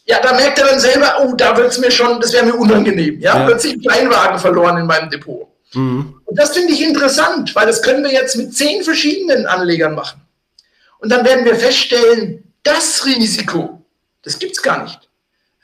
ja, 0.04 0.20
da 0.20 0.32
merkt 0.32 0.58
er 0.58 0.66
dann 0.66 0.80
selber, 0.80 1.20
oh, 1.22 1.34
da 1.34 1.56
wird 1.56 1.70
es 1.70 1.78
mir 1.78 1.90
schon, 1.90 2.20
das 2.20 2.32
wäre 2.32 2.44
mir 2.44 2.54
unangenehm. 2.54 3.20
Ja, 3.20 3.38
ja. 3.38 3.46
plötzlich 3.46 3.74
ein 3.74 3.80
Kleinwagen 3.80 4.38
verloren 4.38 4.78
in 4.78 4.86
meinem 4.86 5.08
Depot. 5.08 5.46
Mhm. 5.72 6.20
Und 6.24 6.38
das 6.38 6.50
finde 6.50 6.72
ich 6.72 6.82
interessant, 6.82 7.54
weil 7.54 7.66
das 7.66 7.80
können 7.82 8.02
wir 8.02 8.12
jetzt 8.12 8.36
mit 8.36 8.54
zehn 8.56 8.82
verschiedenen 8.82 9.46
Anlegern 9.46 9.94
machen. 9.94 10.20
Und 10.98 11.10
dann 11.10 11.24
werden 11.24 11.44
wir 11.44 11.54
feststellen, 11.54 12.39
das 12.62 13.04
Risiko, 13.06 13.84
das 14.22 14.38
gibt 14.38 14.56
es 14.56 14.62
gar 14.62 14.82
nicht. 14.84 15.08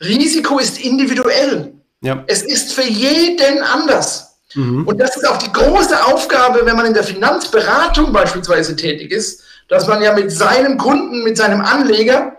Risiko 0.00 0.58
ist 0.58 0.78
individuell. 0.78 1.74
Ja. 2.00 2.24
Es 2.26 2.42
ist 2.42 2.74
für 2.74 2.84
jeden 2.84 3.62
anders. 3.62 4.38
Mhm. 4.54 4.86
Und 4.86 4.98
das 4.98 5.16
ist 5.16 5.26
auch 5.26 5.38
die 5.38 5.52
große 5.52 6.04
Aufgabe, 6.04 6.64
wenn 6.64 6.76
man 6.76 6.86
in 6.86 6.94
der 6.94 7.04
Finanzberatung 7.04 8.12
beispielsweise 8.12 8.76
tätig 8.76 9.10
ist, 9.10 9.42
dass 9.68 9.86
man 9.86 10.02
ja 10.02 10.12
mit 10.12 10.30
seinem 10.30 10.78
Kunden, 10.78 11.24
mit 11.24 11.36
seinem 11.36 11.60
Anleger 11.60 12.36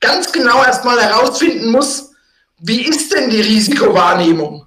ganz 0.00 0.30
genau 0.32 0.62
erstmal 0.62 1.00
herausfinden 1.00 1.70
muss, 1.70 2.10
wie 2.58 2.82
ist 2.82 3.12
denn 3.14 3.30
die 3.30 3.40
Risikowahrnehmung? 3.40 4.66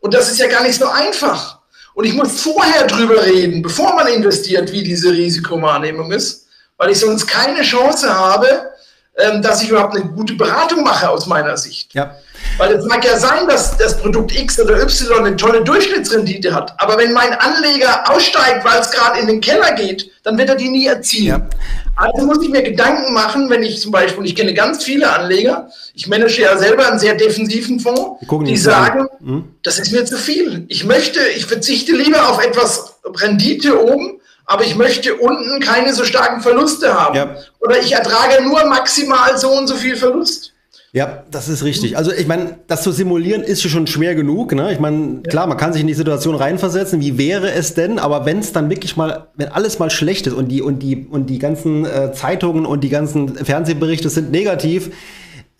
Und 0.00 0.14
das 0.14 0.30
ist 0.30 0.38
ja 0.38 0.48
gar 0.48 0.62
nicht 0.62 0.78
so 0.78 0.86
einfach. 0.86 1.60
Und 1.94 2.04
ich 2.04 2.12
muss 2.12 2.40
vorher 2.40 2.86
drüber 2.86 3.24
reden, 3.24 3.62
bevor 3.62 3.94
man 3.94 4.08
investiert, 4.08 4.70
wie 4.72 4.82
diese 4.82 5.10
Risikowahrnehmung 5.10 6.12
ist, 6.12 6.43
weil 6.76 6.90
ich 6.90 7.00
sonst 7.00 7.26
keine 7.26 7.62
Chance 7.62 8.12
habe, 8.12 8.70
ähm, 9.16 9.42
dass 9.42 9.62
ich 9.62 9.70
überhaupt 9.70 9.94
eine 9.94 10.06
gute 10.06 10.34
Beratung 10.34 10.82
mache 10.82 11.08
aus 11.08 11.26
meiner 11.26 11.56
Sicht. 11.56 11.94
Ja. 11.94 12.16
Weil 12.58 12.74
es 12.74 12.84
mag 12.84 13.04
ja 13.04 13.16
sein, 13.16 13.46
dass 13.48 13.76
das 13.76 13.96
Produkt 13.96 14.36
X 14.36 14.60
oder 14.60 14.80
Y 14.82 15.24
eine 15.24 15.36
tolle 15.36 15.62
Durchschnittsrendite 15.62 16.52
hat. 16.52 16.74
Aber 16.78 16.98
wenn 16.98 17.12
mein 17.12 17.32
Anleger 17.32 18.10
aussteigt, 18.10 18.64
weil 18.64 18.80
es 18.80 18.90
gerade 18.90 19.20
in 19.20 19.26
den 19.26 19.40
Keller 19.40 19.72
geht, 19.72 20.10
dann 20.24 20.36
wird 20.36 20.48
er 20.48 20.56
die 20.56 20.68
nie 20.68 20.86
erzielen. 20.86 21.26
Ja. 21.26 21.48
Also 21.96 22.26
muss 22.26 22.42
ich 22.42 22.50
mir 22.50 22.62
Gedanken 22.62 23.14
machen, 23.14 23.48
wenn 23.50 23.62
ich 23.62 23.80
zum 23.80 23.92
Beispiel, 23.92 24.24
ich 24.24 24.34
kenne 24.34 24.52
ganz 24.52 24.82
viele 24.82 25.12
Anleger, 25.12 25.70
ich 25.94 26.08
manage 26.08 26.42
ja 26.42 26.58
selber 26.58 26.88
einen 26.88 26.98
sehr 26.98 27.14
defensiven 27.14 27.78
Fonds, 27.78 28.18
die 28.44 28.56
sagen, 28.56 29.06
hm? 29.20 29.44
das 29.62 29.78
ist 29.78 29.92
mir 29.92 30.04
zu 30.04 30.16
viel. 30.16 30.64
Ich 30.66 30.84
möchte, 30.84 31.20
ich 31.36 31.46
verzichte 31.46 31.92
lieber 31.92 32.28
auf 32.28 32.44
etwas 32.44 32.96
Rendite 33.04 33.80
oben, 33.80 34.20
aber 34.46 34.64
ich 34.64 34.76
möchte 34.76 35.14
unten 35.14 35.60
keine 35.60 35.94
so 35.94 36.04
starken 36.04 36.40
Verluste 36.40 36.94
haben. 36.94 37.16
Ja. 37.16 37.36
Oder 37.60 37.80
ich 37.80 37.92
ertrage 37.92 38.42
nur 38.42 38.64
maximal 38.66 39.38
so 39.38 39.50
und 39.50 39.66
so 39.66 39.74
viel 39.74 39.96
Verlust. 39.96 40.54
Ja, 40.94 41.24
das 41.28 41.48
ist 41.48 41.64
richtig. 41.64 41.96
Also 41.96 42.12
ich 42.12 42.28
meine, 42.28 42.58
das 42.68 42.84
zu 42.84 42.92
simulieren 42.92 43.42
ist 43.42 43.62
schon 43.62 43.88
schwer 43.88 44.14
genug. 44.14 44.54
Ne? 44.54 44.72
Ich 44.72 44.78
meine, 44.78 45.22
klar, 45.22 45.48
man 45.48 45.56
kann 45.56 45.72
sich 45.72 45.82
in 45.82 45.88
die 45.88 45.94
Situation 45.94 46.36
reinversetzen. 46.36 47.00
Wie 47.00 47.18
wäre 47.18 47.50
es 47.50 47.74
denn? 47.74 47.98
Aber 47.98 48.26
wenn 48.26 48.38
es 48.38 48.52
dann 48.52 48.70
wirklich 48.70 48.96
mal, 48.96 49.26
wenn 49.34 49.48
alles 49.48 49.80
mal 49.80 49.90
schlecht 49.90 50.28
ist 50.28 50.34
und 50.34 50.46
die 50.48 50.62
und 50.62 50.78
die 50.84 51.04
und 51.10 51.26
die 51.30 51.40
ganzen 51.40 51.84
äh, 51.84 52.12
Zeitungen 52.12 52.64
und 52.64 52.84
die 52.84 52.90
ganzen 52.90 53.34
Fernsehberichte 53.34 54.08
sind 54.08 54.30
negativ, 54.30 54.92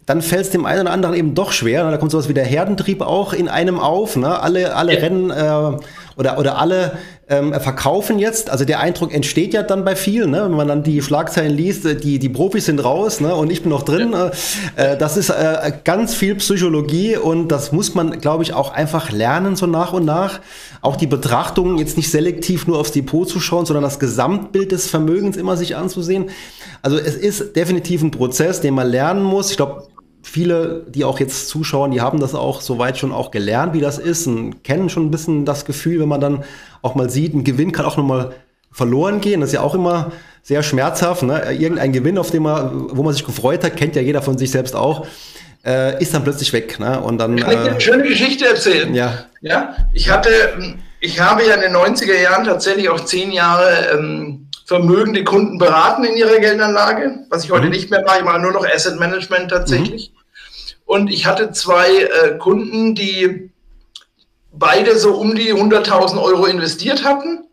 dann 0.07 0.23
fällt 0.23 0.45
es 0.45 0.51
dem 0.51 0.67
einen 0.67 0.83
oder 0.83 0.93
anderen 0.93 1.17
eben 1.17 1.35
doch 1.35 1.51
schwer. 1.51 1.85
Ne? 1.85 1.91
Da 1.91 1.97
kommt 1.97 2.13
sowas 2.13 2.29
wie 2.29 2.35
der 2.35 2.45
Herdentrieb 2.45 3.01
auch 3.01 3.33
in 3.33 3.49
einem 3.49 3.81
auf. 3.81 4.15
Ne? 4.15 4.41
Alle, 4.41 4.77
alle 4.77 4.95
ja. 4.95 5.01
rennen 5.01 5.31
äh, 5.31 5.79
oder, 6.17 6.39
oder 6.39 6.59
alle 6.59 6.99
ähm, 7.29 7.53
verkaufen 7.55 8.19
jetzt. 8.19 8.51
Also 8.51 8.65
der 8.65 8.81
Eindruck 8.81 9.13
entsteht 9.13 9.55
ja 9.55 9.63
dann 9.63 9.85
bei 9.85 9.97
vielen, 9.97 10.31
ne? 10.31 10.45
wenn 10.45 10.53
man 10.53 10.69
dann 10.69 10.83
die 10.83 11.03
Schlagzeilen 11.03 11.57
liest, 11.57 11.85
äh, 11.85 11.97
die, 11.97 12.19
die 12.19 12.29
Profis 12.29 12.67
sind 12.67 12.83
raus 12.85 13.21
ne? 13.21 13.35
und 13.35 13.51
ich 13.51 13.63
bin 13.63 13.71
noch 13.71 13.83
drin. 13.83 14.13
Ja. 14.13 14.31
Äh, 14.77 14.95
äh, 14.95 14.97
das 14.97 15.17
ist 15.17 15.31
äh, 15.31 15.73
ganz 15.85 16.15
viel 16.15 16.35
Psychologie 16.37 17.17
und 17.17 17.49
das 17.49 17.73
muss 17.73 17.95
man, 17.95 18.21
glaube 18.21 18.43
ich, 18.43 18.53
auch 18.53 18.73
einfach 18.73 19.11
lernen 19.11 19.57
so 19.57 19.67
nach 19.67 19.93
und 19.93 20.05
nach. 20.05 20.41
Auch 20.81 20.97
die 20.97 21.07
Betrachtung 21.07 21.79
jetzt 21.79 21.97
nicht 21.97 22.11
selektiv 22.11 22.67
nur 22.67 22.79
aufs 22.79 22.93
Depot 22.93 23.29
zu 23.29 23.41
schauen, 23.41 23.67
sondern 23.67 23.83
das 23.83 23.99
Gesamtbild 23.99 24.73
des 24.73 24.89
Vermögens 24.89 25.37
immer 25.37 25.57
sich 25.57 25.77
anzusehen. 25.77 26.31
Also 26.83 26.99
es 26.99 27.17
ist 27.17 27.57
definitiv 27.57 28.03
ein 28.03 28.11
Prozess, 28.11 28.61
den 28.61 28.75
man 28.75 28.89
lernen 28.89 29.23
muss. 29.23 29.51
Ich 29.51 29.57
glaube, 29.57 29.87
viele, 30.25 30.85
die 30.89 31.05
auch 31.05 31.21
jetzt 31.21 31.49
zuschauen, 31.49 31.91
die 31.91 32.01
haben 32.01 32.19
das 32.19 32.35
auch 32.35 32.61
soweit 32.61 32.99
schon 32.99 33.13
auch 33.13 33.31
gelernt, 33.31 33.75
wie 33.75 33.81
das 33.81 33.99
ist 33.99 34.27
und 34.27 34.65
kennen 34.65 34.89
schon 34.89 35.07
ein 35.07 35.11
bisschen 35.11 35.45
das 35.45 35.65
Gefühl, 35.65 36.01
wenn 36.01 36.09
man 36.09 36.21
dann 36.21 36.45
auch 36.83 36.95
mal 36.95 37.11
sieht, 37.11 37.35
ein 37.35 37.45
Gewinn 37.45 37.73
kann 37.73 37.85
auch 37.85 37.97
nochmal 37.97 38.33
verloren 38.73 39.21
gehen. 39.21 39.41
Das 39.41 39.51
ist 39.51 39.55
ja 39.55 39.61
auch 39.61 39.75
immer 39.75 40.13
sehr 40.43 40.63
schmerzhaft. 40.63 41.23
Ne? 41.23 41.53
Irgendein 41.53 41.93
Gewinn, 41.93 42.19
auf 42.19 42.31
den 42.31 42.43
man, 42.43 42.97
wo 42.97 43.03
man 43.03 43.13
sich 43.13 43.25
gefreut 43.25 43.63
hat, 43.65 43.77
kennt 43.77 43.97
ja 43.97 44.03
jeder 44.03 44.23
von 44.23 44.39
sich 44.39 44.51
selbst 44.51 44.75
auch, 44.75 45.07
äh, 45.65 46.03
ist 46.03 46.15
dann 46.15 46.25
plötzlich 46.25 46.53
weg. 46.53 46.81
Ne? 46.81 47.01
Und 47.01 47.19
dann, 47.19 47.37
Kann 47.37 47.53
ich 47.53 47.59
dir 47.59 47.71
eine 47.71 47.81
schöne 47.81 48.03
Geschichte 48.05 48.47
erzählen? 48.47 48.95
Ja. 48.95 49.27
ja. 49.43 49.77
Ich 49.93 50.11
hatte, 50.11 50.31
ich 51.01 51.21
habe 51.21 51.45
ja 51.45 51.55
in 51.55 51.61
den 51.61 51.77
90er 51.77 52.19
Jahren 52.19 52.45
tatsächlich 52.45 52.89
auch 52.89 53.01
zehn 53.01 53.31
Jahre 53.31 53.91
ähm, 53.93 54.49
vermögende 54.67 55.23
Kunden 55.25 55.59
beraten 55.59 56.05
in 56.05 56.17
ihrer 56.17 56.39
Geldanlage, 56.39 57.27
was 57.29 57.45
ich 57.45 57.51
heute 57.51 57.67
mhm. 57.67 57.73
nicht 57.73 57.91
mehr 57.91 58.03
mache. 58.05 58.19
Ich 58.19 58.25
mache 58.25 58.41
nur 58.41 58.53
noch 58.53 58.67
Asset 58.67 58.99
Management 58.99 59.51
tatsächlich. 59.51 60.11
Mhm. 60.11 60.14
Und 60.85 61.11
ich 61.11 61.27
hatte 61.27 61.53
zwei 61.53 61.89
äh, 62.03 62.39
Kunden, 62.39 62.95
die 62.95 63.51
beide 64.53 64.99
so 64.99 65.15
um 65.15 65.35
die 65.35 65.53
100.000 65.53 66.23
Euro 66.23 66.47
investiert 66.47 67.05
hatten. 67.05 67.45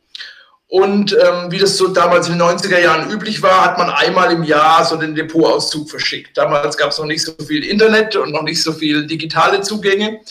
Und 0.67 1.11
ähm, 1.11 1.51
wie 1.51 1.57
das 1.57 1.75
so 1.75 1.89
damals 1.89 2.29
in 2.29 2.37
den 2.37 2.47
90er 2.47 2.79
Jahren 2.79 3.11
üblich 3.11 3.41
war, 3.41 3.65
hat 3.65 3.77
man 3.77 3.89
einmal 3.89 4.31
im 4.31 4.43
Jahr 4.43 4.85
so 4.85 4.95
den 4.95 5.15
Depotauszug 5.15 5.89
verschickt. 5.89 6.37
Damals 6.37 6.77
gab 6.77 6.91
es 6.91 6.97
noch 6.97 7.05
nicht 7.05 7.23
so 7.23 7.33
viel 7.45 7.65
Internet 7.65 8.15
und 8.15 8.31
noch 8.31 8.43
nicht 8.43 8.63
so 8.63 8.71
viel 8.71 9.05
digitale 9.05 9.59
Zugänge. 9.61 10.21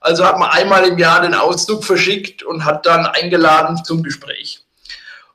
Also 0.00 0.24
hat 0.24 0.38
man 0.38 0.48
einmal 0.48 0.86
im 0.86 0.96
Jahr 0.96 1.20
den 1.20 1.34
Auszug 1.34 1.84
verschickt 1.84 2.42
und 2.42 2.64
hat 2.64 2.86
dann 2.86 3.04
eingeladen 3.04 3.84
zum 3.84 4.02
Gespräch. 4.02 4.59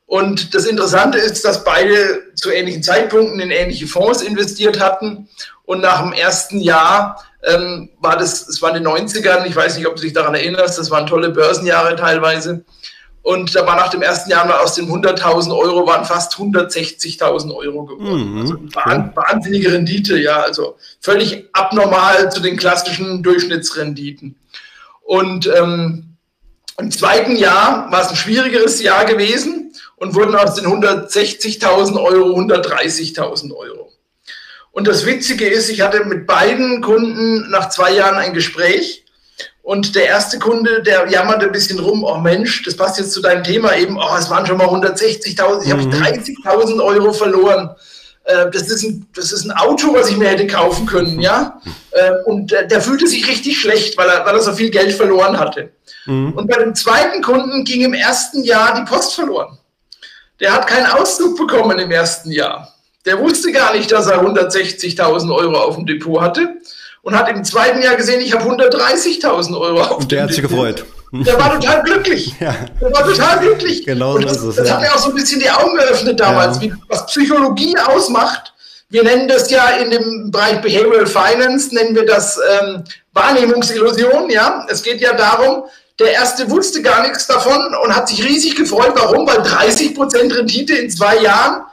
Und 0.06 0.54
das 0.54 0.66
Interessante 0.66 1.18
ist, 1.18 1.44
dass 1.46 1.64
beide 1.64 2.34
zu 2.36 2.52
ähnlichen 2.52 2.84
Zeitpunkten 2.84 3.40
in 3.40 3.52
ähnliche 3.52 3.88
Fonds 3.88 4.22
investiert 4.22 4.80
hatten. 4.80 5.28
Und 5.64 5.82
nach 5.82 6.02
dem 6.02 6.14
ersten 6.14 6.60
Jahr 6.60 7.24
ähm, 7.44 7.90
war 8.00 8.18
das, 8.18 8.48
es 8.48 8.62
waren 8.62 8.76
die 8.76 8.88
90ern, 8.88 9.46
ich 9.46 9.56
weiß 9.56 9.78
nicht, 9.78 9.88
ob 9.88 9.96
du 9.96 10.04
dich 10.04 10.14
daran 10.14 10.36
erinnerst, 10.36 10.78
das 10.78 10.92
waren 10.92 11.08
tolle 11.08 11.30
Börsenjahre 11.30 11.96
teilweise. 11.96 12.64
Und 13.24 13.56
da 13.56 13.66
war 13.66 13.76
nach 13.76 13.90
dem 13.90 14.04
ersten 14.04 14.30
Jahr 14.30 14.46
mal 14.46 14.60
aus 14.60 14.76
den 14.76 14.88
100.000 14.88 15.52
Euro 15.58 15.88
waren 15.88 16.06
fast 16.06 16.36
160.000 16.36 17.56
Euro 17.56 17.86
geworden. 17.86 18.34
Mhm. 18.34 18.42
Also 18.42 18.56
wahnsinnige 19.16 19.74
Rendite, 19.74 20.20
ja, 20.20 20.42
also 20.42 20.78
völlig 21.02 21.50
abnormal 21.52 22.32
zu 22.32 22.40
den 22.40 22.56
klassischen 22.56 23.24
Durchschnittsrenditen. 23.24 24.36
Und 25.02 25.48
ähm, 25.48 26.16
im 26.78 26.92
zweiten 26.92 27.36
Jahr 27.36 27.92
war 27.92 28.02
es 28.02 28.10
ein 28.10 28.16
schwierigeres 28.16 28.80
Jahr 28.84 29.06
gewesen 29.06 29.74
und 29.98 30.16
wurden 30.16 30.36
aus 30.36 30.56
den 30.56 30.66
160.000 30.66 32.02
Euro 32.02 32.38
130.000 32.40 33.56
Euro. 33.56 33.92
Und 34.72 34.88
das 34.88 35.06
Witzige 35.06 35.48
ist, 35.48 35.70
ich 35.70 35.82
hatte 35.82 36.04
mit 36.04 36.28
beiden 36.28 36.82
Kunden 36.82 37.50
nach 37.50 37.70
zwei 37.70 37.92
Jahren 37.92 38.16
ein 38.16 38.34
Gespräch 38.34 39.06
und 39.62 39.96
der 39.96 40.06
erste 40.06 40.38
Kunde, 40.38 40.84
der 40.84 41.10
jammerte 41.10 41.46
ein 41.48 41.52
bisschen 41.52 41.80
rum, 41.80 42.04
oh 42.04 42.18
Mensch, 42.18 42.62
das 42.64 42.76
passt 42.76 43.00
jetzt 43.00 43.14
zu 43.14 43.22
deinem 43.22 43.44
Thema 43.44 43.76
eben, 43.76 43.98
oh, 43.98 44.16
es 44.18 44.30
waren 44.30 44.46
schon 44.46 44.58
mal 44.58 44.68
160.000, 44.68 45.64
ich 45.64 45.74
mhm. 45.74 46.04
habe 46.04 46.18
30.000 46.20 46.84
Euro 46.84 47.14
verloren. 47.14 47.70
Äh, 48.26 48.52
das, 48.52 48.70
ist 48.70 48.84
ein, 48.84 49.08
das 49.16 49.32
ist 49.32 49.46
ein 49.46 49.52
Auto, 49.52 49.94
was 49.94 50.10
ich 50.10 50.18
mir 50.18 50.28
hätte 50.28 50.46
kaufen 50.46 50.86
können, 50.86 51.20
ja. 51.20 51.62
Äh, 51.92 52.12
und 52.26 52.52
der, 52.52 52.64
der 52.64 52.82
fühlte 52.82 53.08
sich 53.08 53.28
richtig 53.28 53.60
schlecht, 53.60 53.98
weil 53.98 54.08
er, 54.08 54.26
weil 54.26 54.36
er 54.36 54.42
so 54.42 54.54
viel 54.54 54.70
Geld 54.70 54.94
verloren 54.94 55.40
hatte. 55.40 55.72
Mhm. 56.06 56.34
Und 56.34 56.48
bei 56.48 56.58
dem 56.58 56.76
zweiten 56.76 57.22
Kunden 57.22 57.64
ging 57.64 57.82
im 57.82 57.94
ersten 57.94 58.44
Jahr 58.44 58.76
die 58.76 58.86
Post 58.86 59.16
verloren. 59.16 59.58
Der 60.40 60.54
hat 60.54 60.68
keinen 60.68 60.88
Auszug 60.88 61.38
bekommen 61.38 61.80
im 61.80 61.92
ersten 61.92 62.32
Jahr. 62.32 62.74
Der 63.06 63.20
wusste 63.20 63.52
gar 63.52 63.74
nicht, 63.74 63.92
dass 63.92 64.08
er 64.08 64.22
160.000 64.22 65.34
Euro 65.34 65.58
auf 65.58 65.76
dem 65.76 65.86
Depot 65.86 66.22
hatte 66.22 66.56
und 67.04 67.18
hat 67.18 67.30
im 67.30 67.44
zweiten 67.44 67.82
Jahr 67.82 67.96
gesehen, 67.96 68.20
ich 68.20 68.34
habe 68.34 68.44
130.000 68.44 69.60
Euro 69.60 69.82
auf 69.82 69.98
Und 70.00 70.12
der 70.12 70.24
hat 70.24 70.34
sich 70.34 70.42
gefreut. 70.42 70.86
Der 71.12 71.40
war 71.40 71.54
total 71.54 71.84
glücklich. 71.84 72.34
Ja. 72.40 72.56
Der 72.82 72.92
war 72.92 73.06
total 73.06 73.40
glücklich. 73.40 73.86
Genau 73.86 74.20
so 74.20 74.28
ist 74.28 74.42
es. 74.42 74.56
Das 74.56 74.68
ja. 74.68 74.74
hat 74.74 74.82
mir 74.82 74.94
auch 74.94 74.98
so 74.98 75.10
ein 75.10 75.16
bisschen 75.16 75.40
die 75.40 75.50
Augen 75.50 75.78
geöffnet 75.78 76.20
damals, 76.20 76.58
ja. 76.58 76.64
wie, 76.64 76.74
was 76.90 77.06
Psychologie 77.06 77.78
ausmacht. 77.78 78.54
Wir 78.90 79.04
nennen 79.04 79.28
das 79.28 79.50
ja 79.50 79.70
in 79.78 79.92
dem 79.92 80.32
Bereich 80.32 80.62
Behavioral 80.62 81.08
Finance, 81.08 81.74
nennen 81.74 81.96
wir 81.96 82.06
das 82.06 82.40
ähm, 82.60 82.84
Wahrnehmungsillusion. 83.14 84.30
Ja? 84.30 84.66
Es 84.70 84.84
geht 84.84 85.00
ja 85.00 85.14
darum, 85.14 85.66
der 86.00 86.12
erste 86.12 86.50
wusste 86.50 86.82
gar 86.82 87.08
nichts 87.08 87.28
davon 87.28 87.74
und 87.84 87.96
hat 87.96 88.10
sich 88.10 88.24
riesig 88.24 88.56
gefreut. 88.56 88.94
Warum? 88.96 89.28
Weil 89.28 89.40
30% 89.40 90.36
Rendite 90.36 90.76
in 90.76 90.90
zwei 90.90 91.18
Jahren 91.18 91.64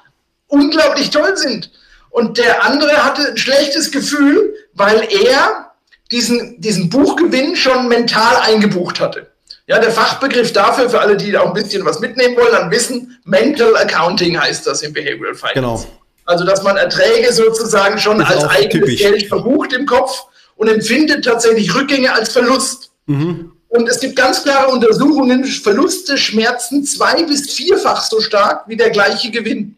unglaublich 0.46 1.10
toll 1.10 1.36
sind. 1.36 1.70
Und 2.10 2.38
der 2.38 2.64
andere 2.64 3.04
hatte 3.04 3.28
ein 3.28 3.36
schlechtes 3.36 3.90
Gefühl, 3.90 4.54
weil 4.74 5.08
er 5.26 5.72
diesen, 6.10 6.60
diesen 6.60 6.90
Buchgewinn 6.90 7.56
schon 7.56 7.88
mental 7.88 8.36
eingebucht 8.36 9.00
hatte. 9.00 9.28
Ja, 9.66 9.78
der 9.78 9.90
Fachbegriff 9.90 10.52
dafür, 10.52 10.90
für 10.90 11.00
alle, 11.00 11.16
die 11.16 11.36
auch 11.36 11.46
ein 11.46 11.54
bisschen 11.54 11.84
was 11.84 12.00
mitnehmen 12.00 12.36
wollen, 12.36 12.52
dann 12.52 12.70
wissen, 12.70 13.18
Mental 13.24 13.76
Accounting 13.76 14.38
heißt 14.38 14.66
das 14.66 14.82
im 14.82 14.92
Behavioral 14.92 15.34
Finance. 15.34 15.54
Genau. 15.54 15.86
Also, 16.24 16.44
dass 16.44 16.62
man 16.62 16.76
Erträge 16.76 17.32
sozusagen 17.32 17.98
schon 17.98 18.20
als 18.20 18.44
eigenes 18.44 18.72
typisch. 18.72 19.00
Geld 19.00 19.28
verbucht 19.28 19.72
im 19.72 19.86
Kopf 19.86 20.24
und 20.56 20.68
empfindet 20.68 21.24
tatsächlich 21.24 21.74
Rückgänge 21.74 22.12
als 22.12 22.32
Verlust. 22.32 22.90
Mhm. 23.06 23.51
Und 23.72 23.88
es 23.88 24.00
gibt 24.00 24.16
ganz 24.16 24.42
klare 24.42 24.70
Untersuchungen, 24.70 25.44
Verluste 25.46 26.18
schmerzen 26.18 26.84
zwei- 26.84 27.22
bis 27.22 27.54
vierfach 27.54 28.04
so 28.04 28.20
stark 28.20 28.68
wie 28.68 28.76
der 28.76 28.90
gleiche 28.90 29.30
Gewinn. 29.30 29.76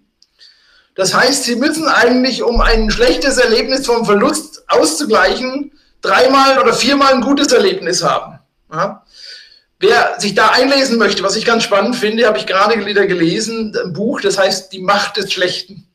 Das 0.97 1.15
heißt, 1.15 1.45
Sie 1.45 1.55
müssen 1.55 1.87
eigentlich, 1.87 2.43
um 2.43 2.61
ein 2.61 2.91
schlechtes 2.91 3.39
Erlebnis 3.39 3.87
vom 3.87 4.05
Verlust 4.05 4.65
auszugleichen, 4.67 5.71
dreimal 6.03 6.59
oder 6.59 6.73
viermal 6.75 7.15
ein 7.15 7.21
gutes 7.21 7.53
Erlebnis 7.53 8.03
haben. 8.03 8.41
Ja? 8.73 9.05
Wer 9.79 10.17
sich 10.19 10.35
da 10.35 10.49
einlesen 10.49 10.99
möchte, 10.99 11.23
was 11.23 11.37
ich 11.37 11.45
ganz 11.45 11.63
spannend 11.63 11.95
finde, 11.95 12.27
habe 12.27 12.39
ich 12.39 12.47
gerade 12.47 12.85
wieder 12.85 13.07
gelesen, 13.07 13.77
ein 13.81 13.93
Buch, 13.93 14.21
das 14.21 14.39
heißt 14.39 14.73
Die 14.73 14.81
Macht 14.81 15.19
des 15.19 15.33
Schlechten 15.33 15.87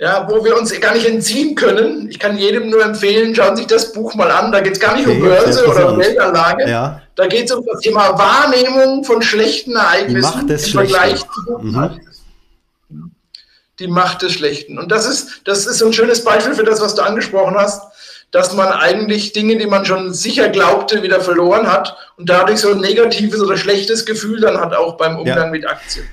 ja, 0.00 0.26
wo 0.30 0.42
wir 0.42 0.56
uns 0.56 0.72
gar 0.80 0.94
nicht 0.94 1.06
entziehen 1.06 1.54
können. 1.54 2.08
Ich 2.08 2.18
kann 2.18 2.38
jedem 2.38 2.70
nur 2.70 2.82
empfehlen, 2.82 3.34
schauen 3.34 3.54
Sie 3.54 3.62
sich 3.62 3.70
das 3.70 3.92
Buch 3.92 4.14
mal 4.14 4.30
an. 4.30 4.50
Da 4.50 4.60
geht 4.60 4.72
es 4.72 4.80
gar 4.80 4.96
nicht 4.96 5.06
okay, 5.06 5.16
um 5.16 5.22
Börse 5.22 5.66
oder 5.68 5.92
um 5.92 5.98
Geldanlage. 5.98 6.70
Ja. 6.70 7.02
Da 7.16 7.26
geht 7.26 7.44
es 7.44 7.52
um 7.52 7.64
das 7.66 7.80
Thema 7.80 8.18
Wahrnehmung 8.18 9.04
von 9.04 9.20
schlechten 9.20 9.76
Ereignissen 9.76 10.48
im 10.48 10.58
Vergleich 10.58 11.20
zu 11.20 11.58
mhm. 11.60 12.00
Die 13.78 13.88
Macht 13.88 14.22
des 14.22 14.32
Schlechten. 14.32 14.78
Und 14.78 14.90
das 14.90 15.06
ist, 15.06 15.42
das 15.44 15.66
ist 15.66 15.82
ein 15.82 15.92
schönes 15.92 16.24
Beispiel 16.24 16.54
für 16.54 16.64
das, 16.64 16.80
was 16.80 16.94
du 16.94 17.02
angesprochen 17.02 17.56
hast, 17.56 17.82
dass 18.30 18.54
man 18.54 18.68
eigentlich 18.68 19.34
Dinge, 19.34 19.58
die 19.58 19.66
man 19.66 19.84
schon 19.84 20.14
sicher 20.14 20.48
glaubte, 20.48 21.02
wieder 21.02 21.20
verloren 21.20 21.70
hat 21.70 21.94
und 22.16 22.30
dadurch 22.30 22.60
so 22.60 22.70
ein 22.70 22.80
negatives 22.80 23.40
oder 23.40 23.58
schlechtes 23.58 24.06
Gefühl 24.06 24.40
dann 24.40 24.58
hat, 24.58 24.74
auch 24.74 24.96
beim 24.96 25.18
Umgang 25.18 25.46
ja. 25.46 25.50
mit 25.50 25.68
Aktien. 25.68 26.06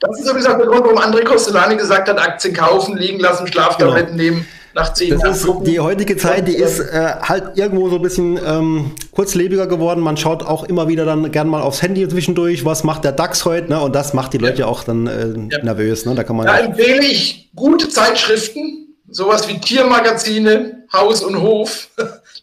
Das 0.00 0.18
ist 0.18 0.26
übrigens 0.26 0.46
auch 0.46 0.56
der 0.56 0.66
Grund, 0.66 0.82
warum 0.84 0.98
André 0.98 1.24
Costolani 1.24 1.76
gesagt 1.76 2.08
hat, 2.08 2.18
Aktien 2.18 2.54
kaufen, 2.54 2.96
liegen 2.96 3.20
lassen, 3.20 3.46
Schlaftabletten 3.46 4.16
genau. 4.16 4.30
nehmen. 4.30 4.48
Nach 4.72 4.94
zehn 4.94 5.10
das 5.10 5.22
Jahren 5.22 5.34
ist 5.34 5.46
gucken. 5.46 5.64
die 5.64 5.80
heutige 5.80 6.16
Zeit, 6.16 6.46
die 6.48 6.54
ist 6.54 6.78
äh, 6.78 7.14
halt 7.20 7.58
irgendwo 7.58 7.90
so 7.90 7.96
ein 7.96 8.02
bisschen 8.02 8.40
ähm, 8.44 8.92
kurzlebiger 9.10 9.66
geworden. 9.66 10.00
Man 10.00 10.16
schaut 10.16 10.42
auch 10.44 10.64
immer 10.64 10.88
wieder 10.88 11.04
dann 11.04 11.30
gern 11.32 11.48
mal 11.48 11.60
aufs 11.60 11.82
Handy 11.82 12.08
zwischendurch, 12.08 12.64
was 12.64 12.84
macht 12.84 13.04
der 13.04 13.12
DAX 13.12 13.44
heute, 13.44 13.68
ne? 13.68 13.80
Und 13.80 13.94
das 13.94 14.14
macht 14.14 14.32
die 14.32 14.38
Leute 14.38 14.60
ja 14.60 14.66
auch 14.66 14.84
dann 14.84 15.06
äh, 15.06 15.54
ja. 15.54 15.64
nervös. 15.64 16.06
Ne? 16.06 16.14
Da 16.14 16.22
kann 16.22 16.36
man. 16.36 16.46
Da 16.46 16.58
empfehle 16.58 17.04
ich 17.04 17.50
gute 17.54 17.88
Zeitschriften, 17.88 18.94
sowas 19.08 19.48
wie 19.48 19.58
Tiermagazine, 19.58 20.84
Haus 20.92 21.22
und 21.22 21.42
Hof. 21.42 21.88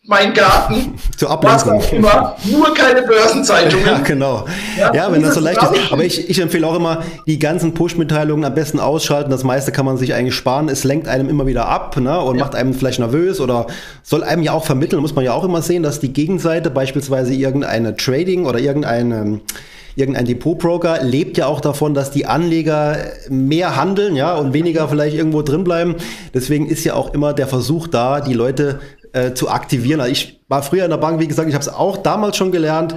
Mein 0.08 0.34
Garten. 0.34 0.96
Zur 1.18 1.30
Ablenkung. 1.30 1.84
Immer, 1.92 2.38
nur 2.46 2.74
keine 2.74 3.02
Börsenzeitungen. 3.02 3.86
Ja, 3.86 4.00
genau. 4.00 4.46
Ja, 4.78 4.94
ja 4.94 5.12
wenn 5.12 5.22
das 5.22 5.36
so 5.36 5.42
leicht 5.42 5.62
ist. 5.62 5.92
Aber 5.92 6.04
ich, 6.04 6.30
ich 6.30 6.40
empfehle 6.40 6.66
auch 6.66 6.76
immer, 6.76 7.04
die 7.28 7.38
ganzen 7.38 7.74
Push-Mitteilungen 7.74 8.46
am 8.46 8.56
besten 8.56 8.80
ausschalten. 8.80 9.30
Das 9.30 9.44
meiste 9.44 9.74
kann 9.74 9.86
man 9.86 9.98
sich 9.98 10.14
eigentlich 10.14 10.36
sparen. 10.36 10.70
Es 10.70 10.86
lenkt 10.86 11.10
einem 11.10 11.28
immer 11.28 11.46
wieder 11.46 11.68
ab 11.68 11.98
ne, 11.98 12.20
und 12.22 12.38
ja. 12.38 12.46
macht 12.46 12.56
einem 12.56 12.74
vielleicht 12.74 13.00
nervös 13.00 13.42
oder 13.42 13.68
soll 14.02 14.24
einem 14.24 14.44
ja 14.44 14.54
auch 14.54 14.64
vermitteln. 14.64 15.02
Muss 15.02 15.14
man 15.14 15.26
ja 15.26 15.34
auch 15.34 15.44
immer 15.44 15.62
sehen, 15.62 15.84
dass 15.84 16.00
die 16.00 16.14
Gegenseite, 16.14 16.70
beispielsweise 16.70 17.34
irgendeine 17.34 17.98
Trading 17.98 18.46
oder 18.46 18.60
irgendeine 18.60 19.42
irgendein 19.98 20.26
Depotbroker 20.26 21.04
lebt 21.04 21.38
ja 21.38 21.48
auch 21.48 21.60
davon, 21.60 21.96
dass 21.96 22.12
die 22.12 22.28
Anleger 22.28 22.98
mehr 23.30 23.76
handeln, 23.76 24.16
ja, 24.16 24.36
und 24.36 24.54
weniger 24.54 24.88
vielleicht 24.88 25.18
irgendwo 25.18 25.42
drin 25.42 25.64
bleiben. 25.64 25.96
Deswegen 26.36 26.68
ist 26.68 26.84
ja 26.84 26.94
auch 26.94 27.16
immer 27.16 27.34
der 27.34 27.48
Versuch 27.48 27.88
da, 27.88 28.22
die 28.22 28.34
Leute 28.34 28.80
äh, 29.18 29.34
zu 29.34 29.50
aktivieren. 29.50 30.00
Also 30.00 30.12
ich 30.12 30.40
war 30.48 30.62
früher 30.62 30.86
in 30.86 30.92
der 30.92 30.98
Bank, 30.98 31.20
wie 31.20 31.28
gesagt, 31.28 31.50
ich 31.50 31.56
habe 31.56 31.64
es 31.64 31.70
auch 31.70 31.98
damals 31.98 32.38
schon 32.38 32.52
gelernt. 32.52 32.96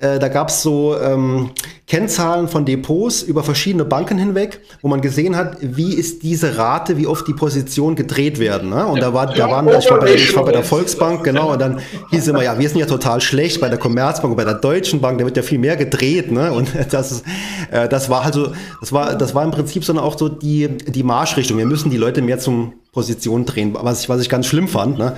Äh, 0.00 0.20
da 0.20 0.28
gab 0.28 0.48
es 0.48 0.62
so 0.62 0.96
ähm, 0.96 1.50
Kennzahlen 1.88 2.46
von 2.46 2.64
Depots 2.64 3.22
über 3.22 3.42
verschiedene 3.42 3.84
Banken 3.84 4.16
hinweg, 4.16 4.60
wo 4.80 4.86
man 4.88 5.00
gesehen 5.00 5.34
hat, 5.34 5.56
wie 5.60 5.92
ist 5.92 6.22
diese 6.22 6.56
Rate, 6.56 6.96
wie 6.96 7.08
oft 7.08 7.26
die 7.26 7.32
Positionen 7.32 7.96
gedreht 7.96 8.38
werden. 8.38 8.70
Ne? 8.70 8.86
Und 8.86 9.02
da 9.02 9.12
war, 9.12 9.26
da 9.26 9.50
waren, 9.50 9.68
ich 9.76 9.90
war, 9.90 9.98
bei, 9.98 10.14
ich 10.14 10.36
war 10.36 10.44
bei 10.44 10.52
der 10.52 10.62
Volksbank, 10.62 11.24
genau, 11.24 11.52
und 11.52 11.60
dann 11.60 11.80
hieß 12.12 12.28
immer, 12.28 12.44
ja, 12.44 12.56
wir 12.56 12.68
sind 12.68 12.78
ja 12.78 12.86
total 12.86 13.20
schlecht 13.20 13.60
bei 13.60 13.68
der 13.68 13.78
Commerzbank 13.78 14.30
und 14.30 14.36
bei 14.36 14.44
der 14.44 14.54
Deutschen 14.54 15.00
Bank, 15.00 15.18
da 15.18 15.24
wird 15.24 15.36
ja 15.36 15.42
viel 15.42 15.58
mehr 15.58 15.76
gedreht. 15.76 16.30
Ne? 16.30 16.52
Und 16.52 16.68
das, 16.90 17.24
äh, 17.72 17.88
das 17.88 18.08
war 18.08 18.22
also, 18.22 18.52
das 18.80 18.92
war, 18.92 19.16
das 19.16 19.34
war 19.34 19.42
im 19.42 19.50
Prinzip 19.50 19.84
sondern 19.84 20.04
auch 20.04 20.16
so 20.16 20.28
die, 20.28 20.68
die 20.68 21.02
Marschrichtung. 21.02 21.58
Wir 21.58 21.66
müssen 21.66 21.90
die 21.90 21.96
Leute 21.96 22.22
mehr 22.22 22.38
zum 22.38 22.74
Position 22.92 23.44
drehen, 23.46 23.76
was 23.78 24.02
ich, 24.02 24.08
was 24.08 24.20
ich 24.20 24.28
ganz 24.28 24.46
schlimm 24.46 24.68
fand. 24.68 24.96
Ne? 24.96 25.16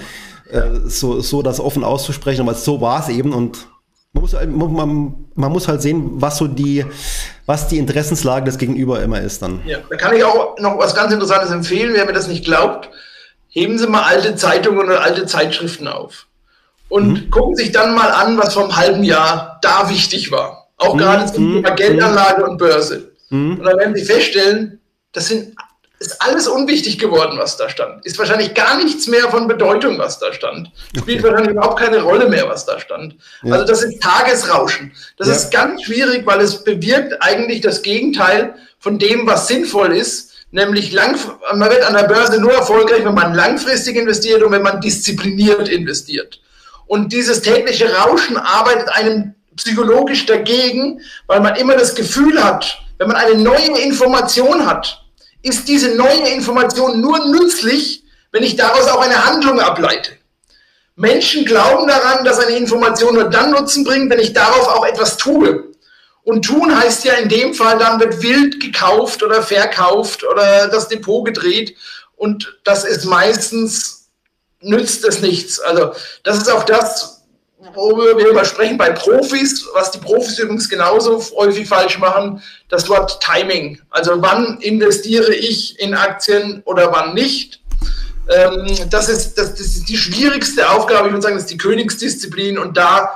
Äh, 0.53 0.89
so, 0.89 1.21
so 1.21 1.43
das 1.43 1.61
offen 1.61 1.85
auszusprechen, 1.85 2.43
aber 2.43 2.55
so 2.55 2.81
war 2.81 3.01
es 3.01 3.09
eben 3.09 3.33
und 3.33 3.69
man 4.13 4.23
muss, 4.23 4.35
halt, 4.35 4.51
man, 4.51 5.15
man, 5.35 5.53
muss 5.53 5.69
halt 5.69 5.83
sehen, 5.83 6.21
was 6.21 6.39
so 6.39 6.49
die, 6.49 6.85
was 7.47 7.69
die 7.69 7.79
Interessenslage 7.79 8.45
des 8.45 8.59
Gegenüber 8.59 9.01
immer 9.03 9.21
ist 9.21 9.43
dann. 9.43 9.61
Ja, 9.65 9.79
da 9.89 9.97
kann 9.97 10.17
ich 10.17 10.25
auch 10.25 10.59
noch 10.59 10.79
was 10.79 10.95
ganz 10.95 11.13
Interessantes 11.13 11.51
empfehlen, 11.51 11.93
wer 11.95 12.07
mir 12.07 12.13
das 12.13 12.27
nicht 12.27 12.45
glaubt. 12.45 12.91
Heben 13.49 13.79
Sie 13.79 13.87
mal 13.87 14.03
alte 14.03 14.35
Zeitungen 14.35 14.87
oder 14.87 15.03
alte 15.03 15.27
Zeitschriften 15.27 15.87
auf 15.87 16.27
und 16.89 17.09
mhm. 17.09 17.31
gucken 17.31 17.57
sich 17.57 17.73
dann 17.73 17.95
mal 17.95 18.11
an, 18.11 18.37
was 18.37 18.55
vor 18.55 18.65
einem 18.65 18.77
halben 18.77 19.05
Jahr 19.05 19.59
da 19.63 19.89
wichtig 19.89 20.31
war. 20.33 20.69
Auch 20.77 20.95
mhm. 20.95 20.99
gerade 20.99 21.33
zum 21.33 21.55
Thema 21.55 21.71
mhm. 21.71 21.77
Geldanlage 21.77 22.45
und 22.45 22.59
Börse. 22.59 23.13
Mhm. 23.31 23.59
Und 23.59 23.65
dann 23.65 23.79
werden 23.79 23.95
Sie 23.95 24.05
feststellen, 24.05 24.81
das 25.13 25.29
sind 25.29 25.55
ist 26.01 26.23
alles 26.23 26.49
unwichtig 26.49 26.99
geworden, 26.99 27.39
was 27.39 27.59
da 27.59 27.69
stand. 27.69 28.05
Ist 28.07 28.19
wahrscheinlich 28.19 28.55
gar 28.55 28.79
nichts 28.79 29.07
mehr 29.07 29.29
von 29.29 29.47
Bedeutung, 29.47 29.99
was 29.99 30.19
da 30.19 30.33
stand. 30.33 30.73
Spielt 30.97 31.21
okay. 31.21 31.29
wahrscheinlich 31.29 31.53
überhaupt 31.53 31.79
keine 31.79 32.01
Rolle 32.01 32.27
mehr, 32.27 32.49
was 32.49 32.65
da 32.65 32.81
stand. 32.81 33.17
Ja. 33.43 33.53
Also 33.53 33.67
das 33.67 33.83
ist 33.83 34.03
Tagesrauschen. 34.03 34.93
Das 35.19 35.29
ja. 35.29 35.35
ist 35.35 35.51
ganz 35.51 35.83
schwierig, 35.85 36.27
weil 36.27 36.41
es 36.41 36.65
bewirkt 36.65 37.23
eigentlich 37.23 37.61
das 37.61 37.83
Gegenteil 37.83 38.55
von 38.79 38.99
dem, 38.99 39.27
was 39.27 39.47
sinnvoll 39.47 39.93
ist. 39.95 40.31
Nämlich 40.53 40.91
lang, 40.91 41.17
man 41.55 41.71
wird 41.71 41.83
an 41.83 41.95
der 41.95 42.05
Börse 42.05 42.41
nur 42.41 42.55
erfolgreich, 42.55 43.05
wenn 43.05 43.15
man 43.15 43.35
langfristig 43.35 43.95
investiert 43.95 44.43
und 44.43 44.53
wenn 44.53 44.63
man 44.63 44.81
diszipliniert 44.81 45.69
investiert. 45.69 46.41
Und 46.87 47.13
dieses 47.13 47.43
tägliche 47.43 47.95
Rauschen 47.95 48.39
arbeitet 48.39 48.89
einem 48.89 49.35
psychologisch 49.55 50.25
dagegen, 50.25 51.03
weil 51.27 51.41
man 51.41 51.57
immer 51.57 51.77
das 51.77 51.95
Gefühl 51.95 52.43
hat, 52.43 52.79
wenn 52.97 53.09
man 53.09 53.17
eine 53.17 53.37
neue 53.37 53.79
Information 53.81 54.67
hat, 54.67 55.01
ist 55.43 55.69
diese 55.69 55.95
neue 55.95 56.29
Information 56.29 57.01
nur 57.01 57.27
nützlich, 57.29 58.05
wenn 58.33 58.43
ich 58.43 58.57
daraus 58.57 58.87
auch 58.89 59.01
eine 59.01 59.25
Handlung 59.25 59.61
ableite. 59.61 60.13
Menschen 60.97 61.45
glauben 61.45 61.89
daran, 61.89 62.25
dass 62.25 62.39
eine 62.39 62.57
Information 62.57 63.15
nur 63.15 63.31
dann 63.31 63.53
Nutzen 63.53 63.85
bringt, 63.85 64.11
wenn 64.11 64.19
ich 64.19 64.33
darauf 64.33 64.69
auch 64.69 64.85
etwas 64.85 65.17
tue. 65.17 65.71
Und 66.23 66.45
tun 66.45 66.79
heißt 66.79 67.05
ja 67.05 67.15
in 67.15 67.29
dem 67.29 67.55
Fall, 67.55 67.79
dann 67.79 67.99
wird 67.99 68.23
wild 68.23 68.61
gekauft 68.61 69.23
oder 69.23 69.43
verkauft 69.43 70.23
oder 70.25 70.69
das 70.69 70.89
Depot 70.89 71.25
gedreht. 71.25 71.75
Und 72.17 72.59
das 72.65 72.85
ist 72.85 73.07
meistens, 73.07 74.11
nützt 74.61 75.05
es 75.07 75.21
nichts. 75.21 75.59
Also 75.59 75.93
das 76.23 76.37
ist 76.37 76.51
auch 76.51 76.65
das, 76.65 77.20
worüber 77.75 78.17
wir 78.19 78.29
übersprechen 78.29 78.77
bei 78.79 78.91
Profis, 78.91 79.67
was 79.75 79.91
die 79.91 79.99
Profis 79.99 80.39
übrigens 80.39 80.69
genauso 80.69 81.23
häufig 81.37 81.69
falsch 81.69 81.99
machen, 81.99 82.43
das 82.69 82.89
Wort 82.89 83.21
Timing. 83.23 83.81
Also 83.91 84.21
wann 84.23 84.59
investiere 84.61 85.35
ich 85.35 85.79
in 85.79 85.95
Aktien 85.95 86.63
oder 86.65 86.91
wann 86.93 87.15
nicht. 87.15 87.61
Ähm, 88.29 88.67
das, 88.91 89.09
ist, 89.09 89.35
das, 89.35 89.55
das 89.55 89.61
ist 89.61 89.89
die 89.89 89.97
schwierigste 89.97 90.71
Aufgabe, 90.71 91.09
ich 91.09 91.13
würde 91.13 91.23
sagen, 91.23 91.35
das 91.35 91.45
ist 91.45 91.51
die 91.51 91.59
Königsdisziplin 91.59 92.59
und 92.59 92.77
da 92.77 93.11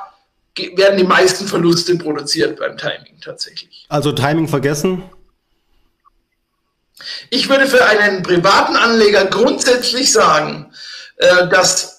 werden 0.76 0.98
die 0.98 1.04
meisten 1.04 1.46
Verluste 1.46 1.96
produziert 1.96 2.58
beim 2.58 2.76
Timing 2.76 3.20
tatsächlich. 3.22 3.86
Also 3.88 4.12
Timing 4.12 4.48
vergessen? 4.48 5.02
Ich 7.30 7.48
würde 7.48 7.66
für 7.66 7.84
einen 7.84 8.22
privaten 8.22 8.76
Anleger 8.76 9.24
grundsätzlich 9.26 10.12
sagen, 10.12 10.72
äh, 11.16 11.48
dass 11.48 11.93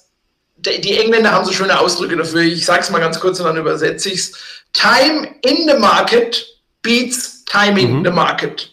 die 0.65 0.97
Engländer 0.97 1.31
haben 1.31 1.45
so 1.45 1.51
schöne 1.51 1.79
Ausdrücke 1.79 2.15
dafür. 2.17 2.41
Ich 2.41 2.65
sage 2.65 2.81
es 2.81 2.89
mal 2.89 2.99
ganz 2.99 3.19
kurz 3.19 3.39
und 3.39 3.45
dann 3.45 3.57
übersetze 3.57 4.09
ich 4.09 4.15
es. 4.15 4.31
Time 4.73 5.35
in 5.41 5.67
the 5.67 5.77
market 5.77 6.45
beats 6.81 7.43
timing 7.45 7.99
mhm. 7.99 8.05
the 8.05 8.11
market. 8.11 8.71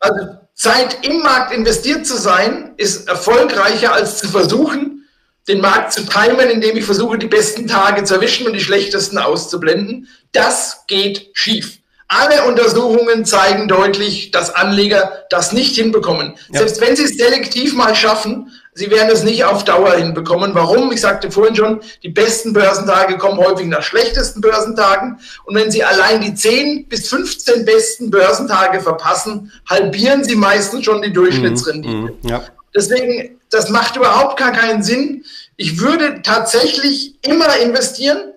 Also 0.00 0.38
Zeit 0.54 1.04
im 1.04 1.20
Markt 1.20 1.52
investiert 1.52 2.06
zu 2.06 2.16
sein, 2.16 2.74
ist 2.76 3.08
erfolgreicher 3.08 3.92
als 3.92 4.18
zu 4.18 4.28
versuchen, 4.28 5.06
den 5.48 5.60
Markt 5.60 5.92
zu 5.92 6.06
timen, 6.06 6.48
indem 6.48 6.76
ich 6.76 6.84
versuche, 6.84 7.18
die 7.18 7.26
besten 7.26 7.66
Tage 7.66 8.04
zu 8.04 8.14
erwischen 8.14 8.46
und 8.46 8.54
die 8.54 8.60
schlechtesten 8.60 9.18
auszublenden. 9.18 10.08
Das 10.32 10.84
geht 10.86 11.30
schief. 11.34 11.78
Alle 12.08 12.44
Untersuchungen 12.44 13.24
zeigen 13.24 13.66
deutlich, 13.66 14.30
dass 14.30 14.54
Anleger 14.54 15.24
das 15.30 15.52
nicht 15.52 15.74
hinbekommen. 15.74 16.34
Ja. 16.50 16.60
Selbst 16.60 16.80
wenn 16.80 16.96
sie 16.96 17.04
es 17.04 17.16
selektiv 17.16 17.74
mal 17.74 17.94
schaffen, 17.94 18.52
Sie 18.76 18.90
werden 18.90 19.08
es 19.10 19.22
nicht 19.22 19.44
auf 19.44 19.64
Dauer 19.64 19.92
hinbekommen. 19.92 20.52
Warum? 20.54 20.90
Ich 20.90 21.00
sagte 21.00 21.30
vorhin 21.30 21.54
schon, 21.54 21.80
die 22.02 22.08
besten 22.08 22.52
Börsentage 22.52 23.16
kommen 23.18 23.38
häufig 23.38 23.66
nach 23.66 23.82
schlechtesten 23.82 24.40
Börsentagen. 24.40 25.20
Und 25.44 25.54
wenn 25.54 25.70
Sie 25.70 25.84
allein 25.84 26.20
die 26.20 26.34
10 26.34 26.88
bis 26.88 27.08
15 27.08 27.64
besten 27.64 28.10
Börsentage 28.10 28.80
verpassen, 28.80 29.52
halbieren 29.70 30.24
Sie 30.24 30.34
meistens 30.34 30.84
schon 30.84 31.02
die 31.02 31.12
Durchschnittsrendite. 31.12 31.94
Mm, 31.94 32.04
mm, 32.22 32.28
ja. 32.28 32.42
Deswegen, 32.74 33.38
das 33.50 33.70
macht 33.70 33.94
überhaupt 33.96 34.38
gar 34.38 34.50
keinen 34.50 34.82
Sinn. 34.82 35.24
Ich 35.56 35.80
würde 35.80 36.22
tatsächlich 36.22 37.14
immer 37.22 37.56
investieren, 37.58 38.33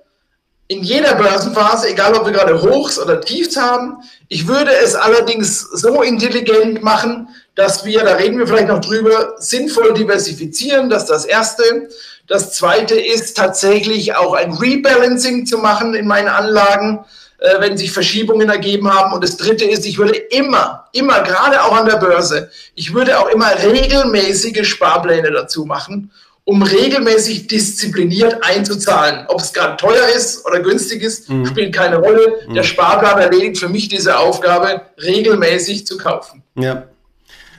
in 0.68 0.84
jeder 0.84 1.16
Börsenphase, 1.16 1.90
egal 1.90 2.14
ob 2.16 2.26
wir 2.26 2.34
gerade 2.34 2.62
Hochs 2.62 3.00
oder 3.00 3.22
Tiefs 3.22 3.56
haben. 3.56 3.98
Ich 4.28 4.48
würde 4.48 4.72
es 4.84 4.96
allerdings 4.96 5.62
so 5.62 6.02
intelligent 6.02 6.84
machen, 6.84 7.30
dass 7.56 7.86
wir, 7.86 8.04
da 8.04 8.14
reden 8.16 8.38
wir 8.38 8.48
vielleicht 8.48 8.68
noch 8.68 8.82
drüber, 8.82 9.36
sinnvoll 9.38 9.94
diversifizieren. 9.94 10.90
Das 10.90 11.04
ist 11.04 11.10
das 11.10 11.26
Erste. 11.26 11.90
Das 12.28 12.54
Zweite 12.54 13.00
ist 13.00 13.38
tatsächlich 13.38 14.16
auch 14.16 14.34
ein 14.34 14.54
Rebalancing 14.54 15.46
zu 15.46 15.58
machen 15.58 15.96
in 15.96 16.06
meinen 16.06 16.28
Anlagen, 16.28 17.06
äh, 17.40 17.62
wenn 17.62 17.78
sich 17.78 17.94
Verschiebungen 17.94 18.50
ergeben 18.50 18.94
haben. 18.94 19.14
Und 19.14 19.24
das 19.24 19.38
Dritte 19.38 19.64
ist, 19.64 19.86
ich 19.86 19.98
würde 19.98 20.18
immer, 20.18 20.88
immer, 20.92 21.22
gerade 21.22 21.64
auch 21.64 21.78
an 21.78 21.86
der 21.86 21.96
Börse, 21.96 22.52
ich 22.76 22.94
würde 22.94 23.20
auch 23.20 23.30
immer 23.30 23.52
regelmäßige 23.64 24.68
Sparpläne 24.68 25.32
dazu 25.32 25.64
machen 25.64 26.12
um 26.48 26.62
regelmäßig 26.62 27.48
diszipliniert 27.48 28.38
einzuzahlen. 28.42 29.26
Ob 29.28 29.42
es 29.42 29.52
gerade 29.52 29.76
teuer 29.76 30.08
ist 30.16 30.46
oder 30.46 30.62
günstig 30.62 31.04
ist, 31.04 31.30
mhm. 31.30 31.46
spielt 31.46 31.76
keine 31.76 31.98
Rolle. 31.98 32.38
Mhm. 32.48 32.54
Der 32.54 32.64
Sparplan 32.64 33.20
erledigt 33.20 33.58
für 33.58 33.68
mich 33.68 33.90
diese 33.90 34.18
Aufgabe, 34.18 34.82
regelmäßig 34.98 35.86
zu 35.86 35.98
kaufen. 35.98 36.42
Ja, 36.56 36.86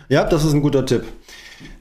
ja 0.09 0.25
das 0.25 0.43
ist 0.43 0.55
ein 0.55 0.63
guter 0.63 0.87
Tipp. 0.87 1.05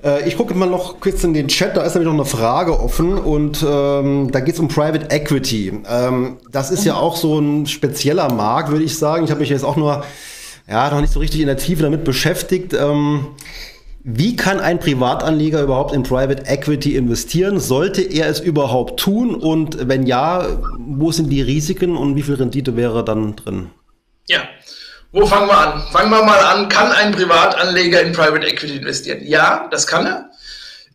Äh, 0.04 0.28
ich 0.28 0.36
gucke 0.36 0.54
mal 0.54 0.70
noch 0.70 1.00
kurz 1.00 1.24
in 1.24 1.34
den 1.34 1.48
Chat, 1.48 1.78
da 1.78 1.84
ist 1.84 1.96
nämlich 1.96 2.12
noch 2.12 2.20
eine 2.20 2.26
Frage 2.26 2.78
offen 2.78 3.18
und 3.18 3.66
ähm, 3.66 4.30
da 4.30 4.42
geht 4.42 4.56
es 4.56 4.60
um 4.60 4.68
Private 4.68 5.10
Equity. 5.10 5.80
Ähm, 5.90 6.40
das 6.52 6.72
ist 6.72 6.84
ja 6.84 6.96
auch 6.96 7.16
so 7.16 7.40
ein 7.40 7.68
spezieller 7.68 8.34
Markt, 8.34 8.70
würde 8.70 8.84
ich 8.84 8.98
sagen. 8.98 9.24
Ich 9.24 9.32
habe 9.32 9.40
mich 9.40 9.50
jetzt 9.50 9.64
auch 9.64 9.78
nur, 9.78 10.04
ja, 10.70 10.90
noch 10.90 11.00
nicht 11.00 11.14
so 11.14 11.22
richtig 11.22 11.40
in 11.40 11.48
der 11.48 11.56
Tiefe 11.56 11.84
damit 11.84 12.04
beschäftigt. 12.04 12.74
Ähm, 12.74 13.28
wie 14.10 14.38
kann 14.38 14.62
ein 14.62 14.80
Privatanleger 14.80 15.62
überhaupt 15.62 15.94
in 15.94 16.04
Private 16.04 16.46
Equity 16.46 16.96
investieren? 16.96 17.60
Sollte 17.60 18.02
er 18.02 18.30
es 18.30 18.40
überhaupt 18.40 19.02
tun? 19.02 19.36
Und 19.36 19.90
wenn 19.90 20.08
ja, 20.08 20.48
wo 20.78 21.12
sind 21.12 21.30
die 21.30 21.42
Risiken 21.42 21.98
und 21.98 22.16
wie 22.16 22.22
viel 22.22 22.36
Rendite 22.36 22.78
wäre 22.78 23.04
dann 23.04 23.36
drin? 23.36 23.70
Ja, 24.28 24.48
wo 25.12 25.26
fangen 25.26 25.50
wir 25.50 25.58
an? 25.58 25.84
Fangen 25.92 26.10
wir 26.10 26.24
mal 26.24 26.40
an, 26.40 26.70
kann 26.70 26.90
ein 26.94 27.12
Privatanleger 27.12 28.02
in 28.02 28.14
Private 28.14 28.48
Equity 28.48 28.78
investieren? 28.78 29.20
Ja, 29.26 29.68
das 29.72 29.86
kann 29.86 30.06
er. 30.06 30.30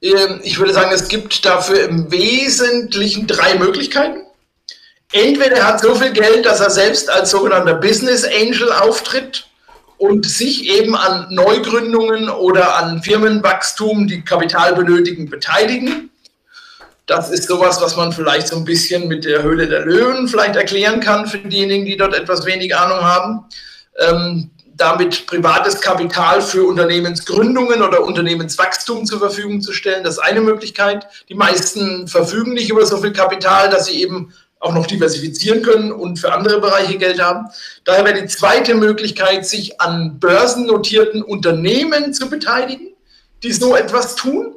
Ähm, 0.00 0.40
ich 0.42 0.58
würde 0.58 0.72
sagen, 0.72 0.90
es 0.90 1.08
gibt 1.08 1.44
dafür 1.44 1.86
im 1.86 2.10
Wesentlichen 2.10 3.26
drei 3.26 3.56
Möglichkeiten. 3.56 4.22
Entweder 5.12 5.56
er 5.56 5.66
hat 5.66 5.82
so 5.82 5.94
viel 5.94 6.14
Geld, 6.14 6.46
dass 6.46 6.60
er 6.60 6.70
selbst 6.70 7.10
als 7.10 7.30
sogenannter 7.30 7.74
Business 7.74 8.24
Angel 8.24 8.72
auftritt 8.72 9.48
und 10.02 10.26
sich 10.28 10.68
eben 10.68 10.96
an 10.96 11.28
Neugründungen 11.30 12.28
oder 12.28 12.74
an 12.74 13.04
Firmenwachstum, 13.04 14.08
die 14.08 14.22
Kapital 14.22 14.74
benötigen, 14.74 15.30
beteiligen. 15.30 16.10
Das 17.06 17.30
ist 17.30 17.46
sowas, 17.46 17.80
was 17.80 17.94
man 17.94 18.10
vielleicht 18.10 18.48
so 18.48 18.56
ein 18.56 18.64
bisschen 18.64 19.06
mit 19.06 19.24
der 19.24 19.44
Höhle 19.44 19.68
der 19.68 19.86
Löwen 19.86 20.26
vielleicht 20.26 20.56
erklären 20.56 20.98
kann 20.98 21.28
für 21.28 21.38
diejenigen, 21.38 21.84
die 21.84 21.96
dort 21.96 22.14
etwas 22.14 22.44
wenig 22.44 22.74
Ahnung 22.74 23.00
haben. 23.00 23.44
Ähm, 23.96 24.50
damit 24.74 25.26
privates 25.26 25.80
Kapital 25.80 26.42
für 26.42 26.64
Unternehmensgründungen 26.64 27.80
oder 27.80 28.02
Unternehmenswachstum 28.02 29.06
zur 29.06 29.20
Verfügung 29.20 29.60
zu 29.60 29.72
stellen. 29.72 30.02
Das 30.02 30.14
ist 30.14 30.24
eine 30.24 30.40
Möglichkeit. 30.40 31.06
Die 31.28 31.34
meisten 31.34 32.08
verfügen 32.08 32.54
nicht 32.54 32.70
über 32.70 32.84
so 32.86 32.96
viel 32.96 33.12
Kapital, 33.12 33.70
dass 33.70 33.86
sie 33.86 34.02
eben 34.02 34.32
auch 34.62 34.72
noch 34.72 34.86
diversifizieren 34.86 35.62
können 35.62 35.90
und 35.90 36.18
für 36.18 36.32
andere 36.32 36.60
Bereiche 36.60 36.96
Geld 36.96 37.20
haben. 37.20 37.48
Daher 37.84 38.04
wäre 38.04 38.22
die 38.22 38.28
zweite 38.28 38.74
Möglichkeit, 38.74 39.46
sich 39.46 39.80
an 39.80 40.20
börsennotierten 40.20 41.22
Unternehmen 41.22 42.14
zu 42.14 42.30
beteiligen, 42.30 42.88
die 43.42 43.52
so 43.52 43.74
etwas 43.74 44.14
tun. 44.14 44.54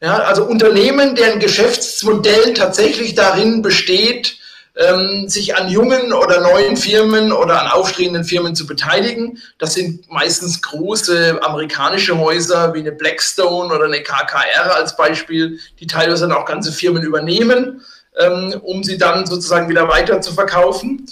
Ja, 0.00 0.18
also 0.18 0.44
Unternehmen, 0.44 1.14
deren 1.14 1.38
Geschäftsmodell 1.38 2.54
tatsächlich 2.54 3.14
darin 3.14 3.62
besteht, 3.62 4.38
ähm, 4.74 5.28
sich 5.28 5.54
an 5.54 5.68
jungen 5.68 6.12
oder 6.12 6.40
neuen 6.40 6.76
Firmen 6.76 7.30
oder 7.30 7.60
an 7.60 7.68
aufstrebenden 7.68 8.24
Firmen 8.24 8.56
zu 8.56 8.66
beteiligen. 8.66 9.40
Das 9.58 9.74
sind 9.74 10.10
meistens 10.10 10.62
große 10.62 11.38
amerikanische 11.42 12.18
Häuser 12.18 12.74
wie 12.74 12.80
eine 12.80 12.90
Blackstone 12.90 13.72
oder 13.72 13.84
eine 13.84 14.02
KKR 14.02 14.74
als 14.74 14.96
Beispiel, 14.96 15.60
die 15.78 15.86
teilweise 15.86 16.26
dann 16.26 16.36
auch 16.36 16.46
ganze 16.46 16.72
Firmen 16.72 17.04
übernehmen 17.04 17.82
ähm, 18.18 18.54
um 18.62 18.82
sie 18.82 18.98
dann 18.98 19.26
sozusagen 19.26 19.68
wieder 19.68 19.88
weiter 19.88 20.20
zu 20.20 20.32
verkaufen. 20.32 21.06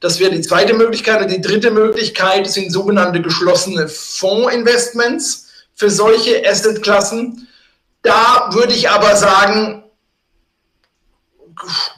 Das 0.00 0.20
wäre 0.20 0.30
die 0.30 0.42
zweite 0.42 0.74
Möglichkeit. 0.74 1.22
Und 1.22 1.30
die 1.30 1.40
dritte 1.40 1.70
Möglichkeit 1.70 2.50
sind 2.50 2.70
sogenannte 2.70 3.20
geschlossene 3.22 3.88
Fondsinvestments 3.88 5.46
für 5.74 5.90
solche 5.90 6.46
Assetklassen. 6.48 7.48
Da 8.02 8.50
würde 8.52 8.72
ich 8.72 8.88
aber 8.88 9.16
sagen, 9.16 9.84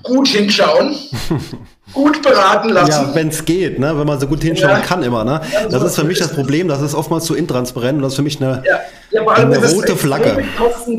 gut 0.03 0.29
hinschauen, 0.29 0.97
gut 1.93 2.23
beraten 2.23 2.71
lassen. 2.71 2.91
Ja, 2.91 3.15
wenn 3.15 3.29
es 3.29 3.45
geht, 3.45 3.79
ne? 3.79 3.99
wenn 3.99 4.07
man 4.07 4.21
so 4.21 4.27
gut 4.27 4.43
hinschauen 4.43 4.71
ja. 4.71 4.81
kann 4.81 5.03
immer. 5.03 5.25
Ne? 5.25 5.41
Ja, 5.53 5.69
das 5.69 5.83
ist 5.83 5.97
für 5.97 6.05
mich 6.05 6.19
das 6.19 6.33
Problem, 6.33 6.69
das 6.69 6.81
ist 6.81 6.95
oftmals 6.95 7.25
zu 7.25 7.35
intransparent 7.35 7.97
und 7.97 8.03
das 8.03 8.13
ist 8.13 8.17
für 8.17 8.23
mich 8.23 8.41
eine, 8.41 8.63
ja. 8.67 9.29
eine 9.29 9.59
rote 9.59 9.97
Flagge. 9.97 10.45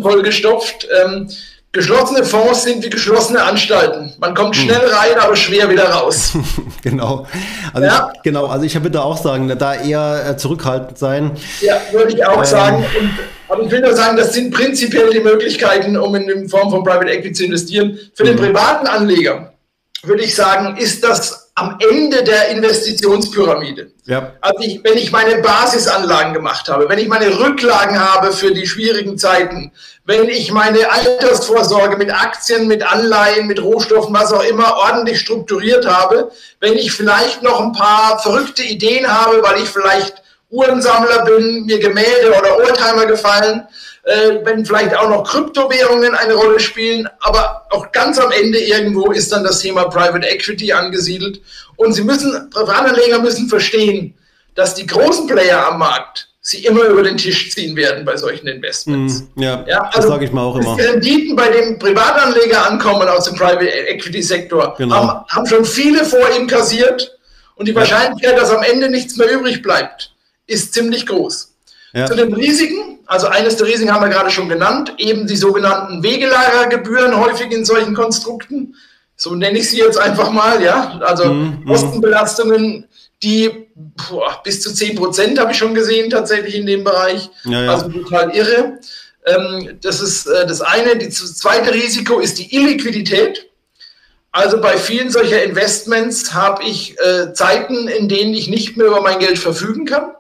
Voll 0.02 0.22
gestopft. 0.22 0.88
Ähm, 1.06 1.30
Geschlossene 1.72 2.24
Fonds 2.24 2.64
sind 2.64 2.84
wie 2.84 2.90
geschlossene 2.90 3.44
Anstalten. 3.44 4.14
Man 4.20 4.34
kommt 4.34 4.56
hm. 4.56 4.64
schnell 4.64 4.88
rein, 4.88 5.20
aber 5.20 5.36
schwer 5.36 5.70
wieder 5.70 5.90
raus. 5.90 6.34
genau. 6.82 7.28
Also 7.74 7.88
ja. 7.88 8.12
ich, 8.16 8.22
genau, 8.24 8.48
also 8.48 8.66
ich 8.66 8.82
würde 8.82 9.04
auch 9.04 9.18
sagen, 9.18 9.48
da 9.56 9.76
eher 9.76 10.30
äh, 10.30 10.38
zurückhaltend 10.38 10.98
sein. 10.98 11.32
Ja, 11.62 11.80
würde 11.92 12.14
ich 12.14 12.26
auch 12.26 12.40
ähm, 12.40 12.46
sagen. 12.46 12.86
Und, 13.00 13.12
aber 13.50 13.64
ich 13.64 13.72
will 13.72 13.82
nur 13.82 13.96
sagen, 13.96 14.18
das 14.18 14.34
sind 14.34 14.52
prinzipiell 14.52 15.12
die 15.12 15.20
Möglichkeiten, 15.20 15.96
um 15.96 16.16
in 16.16 16.50
Form 16.50 16.72
von 16.72 16.84
Private 16.84 17.12
Equity 17.12 17.34
zu 17.34 17.46
investieren. 17.46 18.00
Für 18.16 18.24
den 18.24 18.36
mhm. 18.36 18.46
privaten 18.46 18.88
Anleger 18.88 19.54
würde 20.02 20.24
ich 20.24 20.34
sagen, 20.34 20.76
ist 20.78 21.04
das 21.04 21.39
am 21.60 21.78
Ende 21.80 22.24
der 22.24 22.50
Investitionspyramide. 22.50 23.92
Ja. 24.06 24.34
Also 24.42 24.60
ich, 24.62 24.84
wenn 24.84 24.98
ich 24.98 25.12
meine 25.12 25.42
Basisanlagen 25.42 26.34
gemacht 26.34 26.68
habe, 26.70 26.88
wenn 26.90 27.00
ich 27.00 27.08
meine 27.08 27.40
Rücklagen 27.40 28.00
habe 28.00 28.32
für 28.32 28.52
die 28.52 28.66
schwierigen 28.66 29.18
Zeiten, 29.18 29.72
wenn 30.06 30.28
ich 30.30 30.52
meine 30.52 30.92
Altersvorsorge 30.92 31.98
mit 31.98 32.12
Aktien, 32.12 32.68
mit 32.68 32.82
Anleihen, 32.82 33.48
mit 33.48 33.62
Rohstoffen, 33.62 34.14
was 34.14 34.34
auch 34.34 34.44
immer 34.44 34.78
ordentlich 34.78 35.20
strukturiert 35.20 35.86
habe, 35.86 36.32
wenn 36.60 36.74
ich 36.74 36.92
vielleicht 36.92 37.44
noch 37.44 37.60
ein 37.62 37.74
paar 37.74 38.20
verrückte 38.20 38.64
Ideen 38.64 39.08
habe, 39.08 39.44
weil 39.44 39.62
ich 39.62 39.70
vielleicht 39.70 40.16
Uhrensammler 40.50 41.26
bin, 41.26 41.66
mir 41.66 41.78
Gemälde 41.78 42.34
oder 42.38 42.58
Oldtimer 42.58 43.06
gefallen, 43.06 43.68
äh, 44.04 44.40
wenn 44.44 44.66
vielleicht 44.66 44.96
auch 44.96 45.10
noch 45.10 45.24
Kryptowährungen 45.24 46.16
eine 46.16 46.34
Rolle 46.34 46.60
spielen, 46.60 47.08
aber 47.20 47.66
auch 47.70 47.92
ganz 47.92 48.20
am 48.20 48.32
Ende 48.32 48.60
irgendwo 48.60 49.12
ist 49.12 49.32
dann 49.32 49.44
das 49.44 49.60
Thema 49.60 49.86
Private 49.86 50.28
Equity 50.28 50.72
angesiedelt. 50.72 51.42
Und 51.76 51.94
Sie 51.94 52.04
müssen, 52.04 52.50
Privatanleger 52.50 53.20
müssen 53.20 53.48
verstehen, 53.48 54.16
dass 54.56 54.76
die 54.76 54.86
großen 54.86 55.28
Player 55.28 55.68
am 55.68 55.80
Markt 55.80 56.30
sie 56.42 56.66
immer 56.66 56.84
über 56.86 57.04
den 57.04 57.18
Tisch 57.18 57.52
ziehen 57.52 57.76
werden 57.76 58.06
bei 58.06 58.18
solchen 58.18 58.48
Investments. 58.48 59.24
Mm, 59.36 59.42
ja, 59.42 59.66
ja 59.68 59.82
also 59.84 59.98
das 59.98 60.08
sage 60.08 60.26
ich 60.26 60.32
mal 60.32 60.42
auch 60.42 60.56
immer. 60.56 60.76
Die 60.76 60.82
Renditen 60.82 61.36
bei 61.36 61.50
den 61.50 61.78
Privatanleger 61.78 62.66
ankommen 62.66 63.08
aus 63.08 63.26
dem 63.26 63.36
Private 63.36 63.68
Equity 63.68 64.22
Sektor 64.24 64.74
genau. 64.78 64.96
haben, 64.96 65.26
haben 65.28 65.46
schon 65.46 65.64
viele 65.64 66.04
vor 66.06 66.28
ihm 66.38 66.48
kassiert 66.48 67.18
und 67.56 67.68
die 67.68 67.76
Wahrscheinlichkeit, 67.76 68.34
ja. 68.34 68.40
dass 68.40 68.50
am 68.50 68.64
Ende 68.64 68.90
nichts 68.90 69.18
mehr 69.18 69.32
übrig 69.32 69.62
bleibt, 69.62 70.12
ist 70.48 70.74
ziemlich 70.74 71.06
groß. 71.06 71.54
Ja. 71.94 72.06
Zu 72.06 72.16
den 72.16 72.34
Risiken, 72.34 73.00
also 73.06 73.28
eines 73.28 73.58
der 73.58 73.68
Risiken 73.68 73.92
haben 73.92 74.04
wir 74.04 74.10
gerade 74.10 74.30
schon 74.30 74.50
genannt, 74.50 74.94
eben 74.98 75.26
die 75.26 75.36
sogenannten 75.36 76.04
Wegelagergebühren 76.04 77.18
häufig 77.18 77.52
in 77.52 77.66
solchen 77.66 77.96
Konstrukten. 77.96 78.76
So 79.16 79.36
nenne 79.36 79.60
ich 79.60 79.70
sie 79.70 79.80
jetzt 79.80 79.98
einfach 79.98 80.32
mal, 80.32 80.62
ja. 80.62 81.00
Also 81.00 81.26
mhm, 81.26 81.60
mhm. 81.62 81.66
Kostenbelastungen, 81.66 82.88
die 83.24 83.68
boah, 83.76 84.42
bis 84.44 84.62
zu 84.62 84.74
10 84.74 84.96
Prozent 84.96 85.40
habe 85.40 85.52
ich 85.52 85.58
schon 85.58 85.74
gesehen, 85.74 86.10
tatsächlich 86.10 86.56
in 86.56 86.66
dem 86.66 86.84
Bereich. 86.84 87.30
Ja, 87.46 87.64
ja. 87.64 87.72
Also 87.72 87.90
total 87.90 88.36
irre. 88.36 88.80
Ähm, 89.26 89.78
das 89.82 90.00
ist 90.00 90.28
äh, 90.28 90.46
das 90.46 90.62
eine. 90.62 90.98
Das 90.98 91.36
zweite 91.36 91.74
Risiko 91.74 92.20
ist 92.20 92.38
die 92.38 92.56
Illiquidität. 92.56 93.48
Also 94.32 94.62
bei 94.62 94.78
vielen 94.78 95.10
solcher 95.10 95.44
Investments 95.44 96.34
habe 96.36 96.64
ich 96.64 96.96
äh, 97.00 97.34
Zeiten, 97.34 97.88
in 97.88 98.08
denen 98.08 98.36
ich 98.36 98.48
nicht 98.48 98.78
mehr 98.78 98.88
über 98.88 99.02
mein 99.02 99.18
Geld 99.18 99.40
verfügen 99.40 99.86
kann 99.86 100.12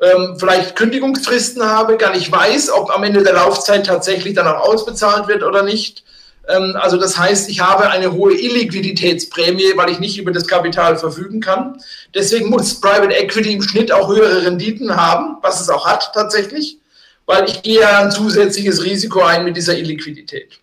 ähm, 0.00 0.36
vielleicht 0.38 0.76
Kündigungsfristen 0.76 1.62
habe, 1.62 1.96
gar 1.96 2.12
nicht 2.12 2.30
weiß, 2.30 2.70
ob 2.70 2.90
am 2.90 3.02
Ende 3.04 3.22
der 3.22 3.34
Laufzeit 3.34 3.86
tatsächlich 3.86 4.34
dann 4.34 4.46
auch 4.46 4.68
ausbezahlt 4.68 5.28
wird 5.28 5.42
oder 5.42 5.62
nicht. 5.62 6.04
Ähm, 6.48 6.76
also 6.80 6.96
das 6.96 7.18
heißt, 7.18 7.48
ich 7.50 7.60
habe 7.60 7.90
eine 7.90 8.12
hohe 8.12 8.32
Illiquiditätsprämie, 8.32 9.76
weil 9.76 9.90
ich 9.90 9.98
nicht 9.98 10.18
über 10.18 10.32
das 10.32 10.46
Kapital 10.46 10.96
verfügen 10.96 11.40
kann. 11.40 11.80
Deswegen 12.14 12.48
muss 12.48 12.80
Private 12.80 13.14
Equity 13.14 13.52
im 13.52 13.62
Schnitt 13.62 13.92
auch 13.92 14.08
höhere 14.08 14.44
Renditen 14.44 14.96
haben, 14.96 15.36
was 15.42 15.60
es 15.60 15.68
auch 15.68 15.86
hat 15.86 16.12
tatsächlich, 16.14 16.78
weil 17.26 17.48
ich 17.48 17.62
gehe 17.62 17.86
ein 17.86 18.10
zusätzliches 18.10 18.84
Risiko 18.84 19.20
ein 19.22 19.44
mit 19.44 19.56
dieser 19.56 19.76
Illiquidität. 19.76 20.60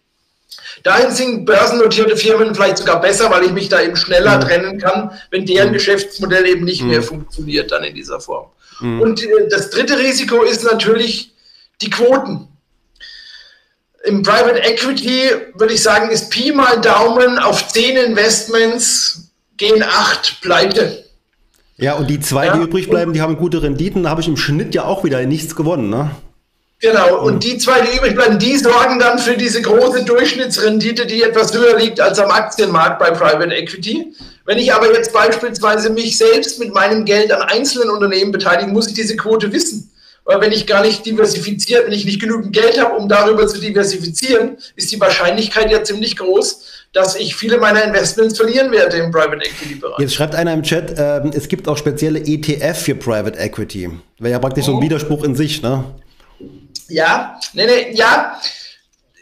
Dahin 0.83 1.11
sind 1.11 1.45
börsennotierte 1.45 2.17
Firmen 2.17 2.53
vielleicht 2.53 2.77
sogar 2.77 3.01
besser, 3.01 3.31
weil 3.31 3.43
ich 3.43 3.51
mich 3.51 3.69
da 3.69 3.81
eben 3.81 3.95
schneller 3.95 4.38
mhm. 4.38 4.41
trennen 4.41 4.79
kann, 4.79 5.11
wenn 5.31 5.45
deren 5.45 5.69
mhm. 5.69 5.73
Geschäftsmodell 5.73 6.45
eben 6.47 6.63
nicht 6.63 6.81
mhm. 6.81 6.89
mehr 6.89 7.01
funktioniert 7.01 7.71
dann 7.71 7.83
in 7.83 7.95
dieser 7.95 8.19
Form. 8.19 8.49
Mhm. 8.80 9.01
Und 9.01 9.23
äh, 9.23 9.47
das 9.49 9.69
dritte 9.69 9.97
Risiko 9.97 10.43
ist 10.43 10.63
natürlich 10.63 11.34
die 11.82 11.89
Quoten. 11.89 12.47
Im 14.05 14.21
Private 14.21 14.59
Equity 14.59 15.32
würde 15.55 15.73
ich 15.73 15.82
sagen, 15.82 16.11
ist 16.11 16.30
Pi 16.30 16.51
mal 16.51 16.80
Daumen 16.80 17.39
auf 17.39 17.67
zehn 17.69 17.97
Investments 17.97 19.32
gehen 19.57 19.84
acht 19.84 20.41
pleite. 20.41 21.05
Ja, 21.78 21.95
und 21.95 22.09
die 22.09 22.19
zwei, 22.19 22.45
ja, 22.45 22.55
die 22.55 22.63
übrig 22.63 22.89
bleiben, 22.89 23.13
die 23.13 23.21
haben 23.21 23.36
gute 23.36 23.61
Renditen. 23.61 24.03
Da 24.03 24.09
habe 24.09 24.21
ich 24.21 24.28
im 24.28 24.38
Schnitt 24.38 24.76
ja 24.76 24.86
auch 24.86 25.03
wieder 25.03 25.26
nichts 25.26 25.55
gewonnen. 25.55 25.89
Ne? 25.89 26.11
Genau, 26.80 27.21
und 27.21 27.43
die 27.43 27.57
zwei, 27.57 27.82
die 27.82 27.97
übrig 27.97 28.15
bleiben, 28.15 28.38
die 28.38 28.57
sorgen 28.57 28.99
dann 28.99 29.17
für 29.19 29.36
diese 29.36 29.61
große 29.61 30.05
Durchschnittsrendite, 30.05 31.05
die 31.05 31.23
etwas 31.23 31.53
höher 31.53 31.78
liegt 31.78 31.99
als 31.99 32.19
am 32.19 32.32
Aktienmarkt 32.32 32.99
bei 32.99 33.11
Private 33.11 33.53
Equity. 33.53 34.13
Wenn 34.45 34.59
ich 34.59 34.73
aber 34.73 34.93
jetzt 34.93 35.11
beispielsweise 35.11 35.89
mich 35.89 36.17
selbst 36.17 36.59
mit 36.59 36.73
meinem 36.73 37.03
Geld 37.05 37.31
an 37.31 37.41
einzelnen 37.43 37.89
Unternehmen 37.89 38.31
beteilige, 38.31 38.71
muss 38.71 38.87
ich 38.87 38.93
diese 38.93 39.15
Quote 39.15 39.51
wissen. 39.51 39.91
Weil 40.23 40.41
wenn 40.41 40.51
ich 40.51 40.65
gar 40.65 40.81
nicht 40.81 41.05
diversifiziert, 41.05 41.85
wenn 41.85 41.93
ich 41.93 42.05
nicht 42.05 42.19
genügend 42.19 42.51
Geld 42.53 42.79
habe, 42.79 42.95
um 42.95 43.07
darüber 43.07 43.47
zu 43.47 43.59
diversifizieren, 43.59 44.57
ist 44.75 44.91
die 44.91 44.99
Wahrscheinlichkeit 44.99 45.71
ja 45.71 45.83
ziemlich 45.83 46.17
groß, 46.17 46.65
dass 46.93 47.15
ich 47.15 47.35
viele 47.35 47.59
meiner 47.59 47.83
Investments 47.83 48.37
verlieren 48.37 48.71
werde 48.71 48.97
im 48.97 49.11
Private 49.11 49.45
Equity 49.45 49.75
Bereich. 49.75 49.99
Jetzt 49.99 50.15
schreibt 50.15 50.33
einer 50.33 50.53
im 50.53 50.63
Chat, 50.63 50.97
äh, 50.97 51.21
es 51.35 51.47
gibt 51.47 51.67
auch 51.67 51.77
spezielle 51.77 52.19
ETF 52.19 52.77
für 52.77 52.95
Private 52.95 53.37
Equity. 53.37 53.91
Wäre 54.17 54.31
ja 54.31 54.39
praktisch 54.39 54.63
oh. 54.63 54.67
so 54.67 54.71
ein 54.73 54.77
oh. 54.77 54.81
Widerspruch 54.81 55.23
in 55.23 55.35
sich, 55.35 55.61
ne? 55.61 55.83
Ja, 56.87 57.39
nee, 57.53 57.65
nee, 57.65 57.95
ja, 57.95 58.39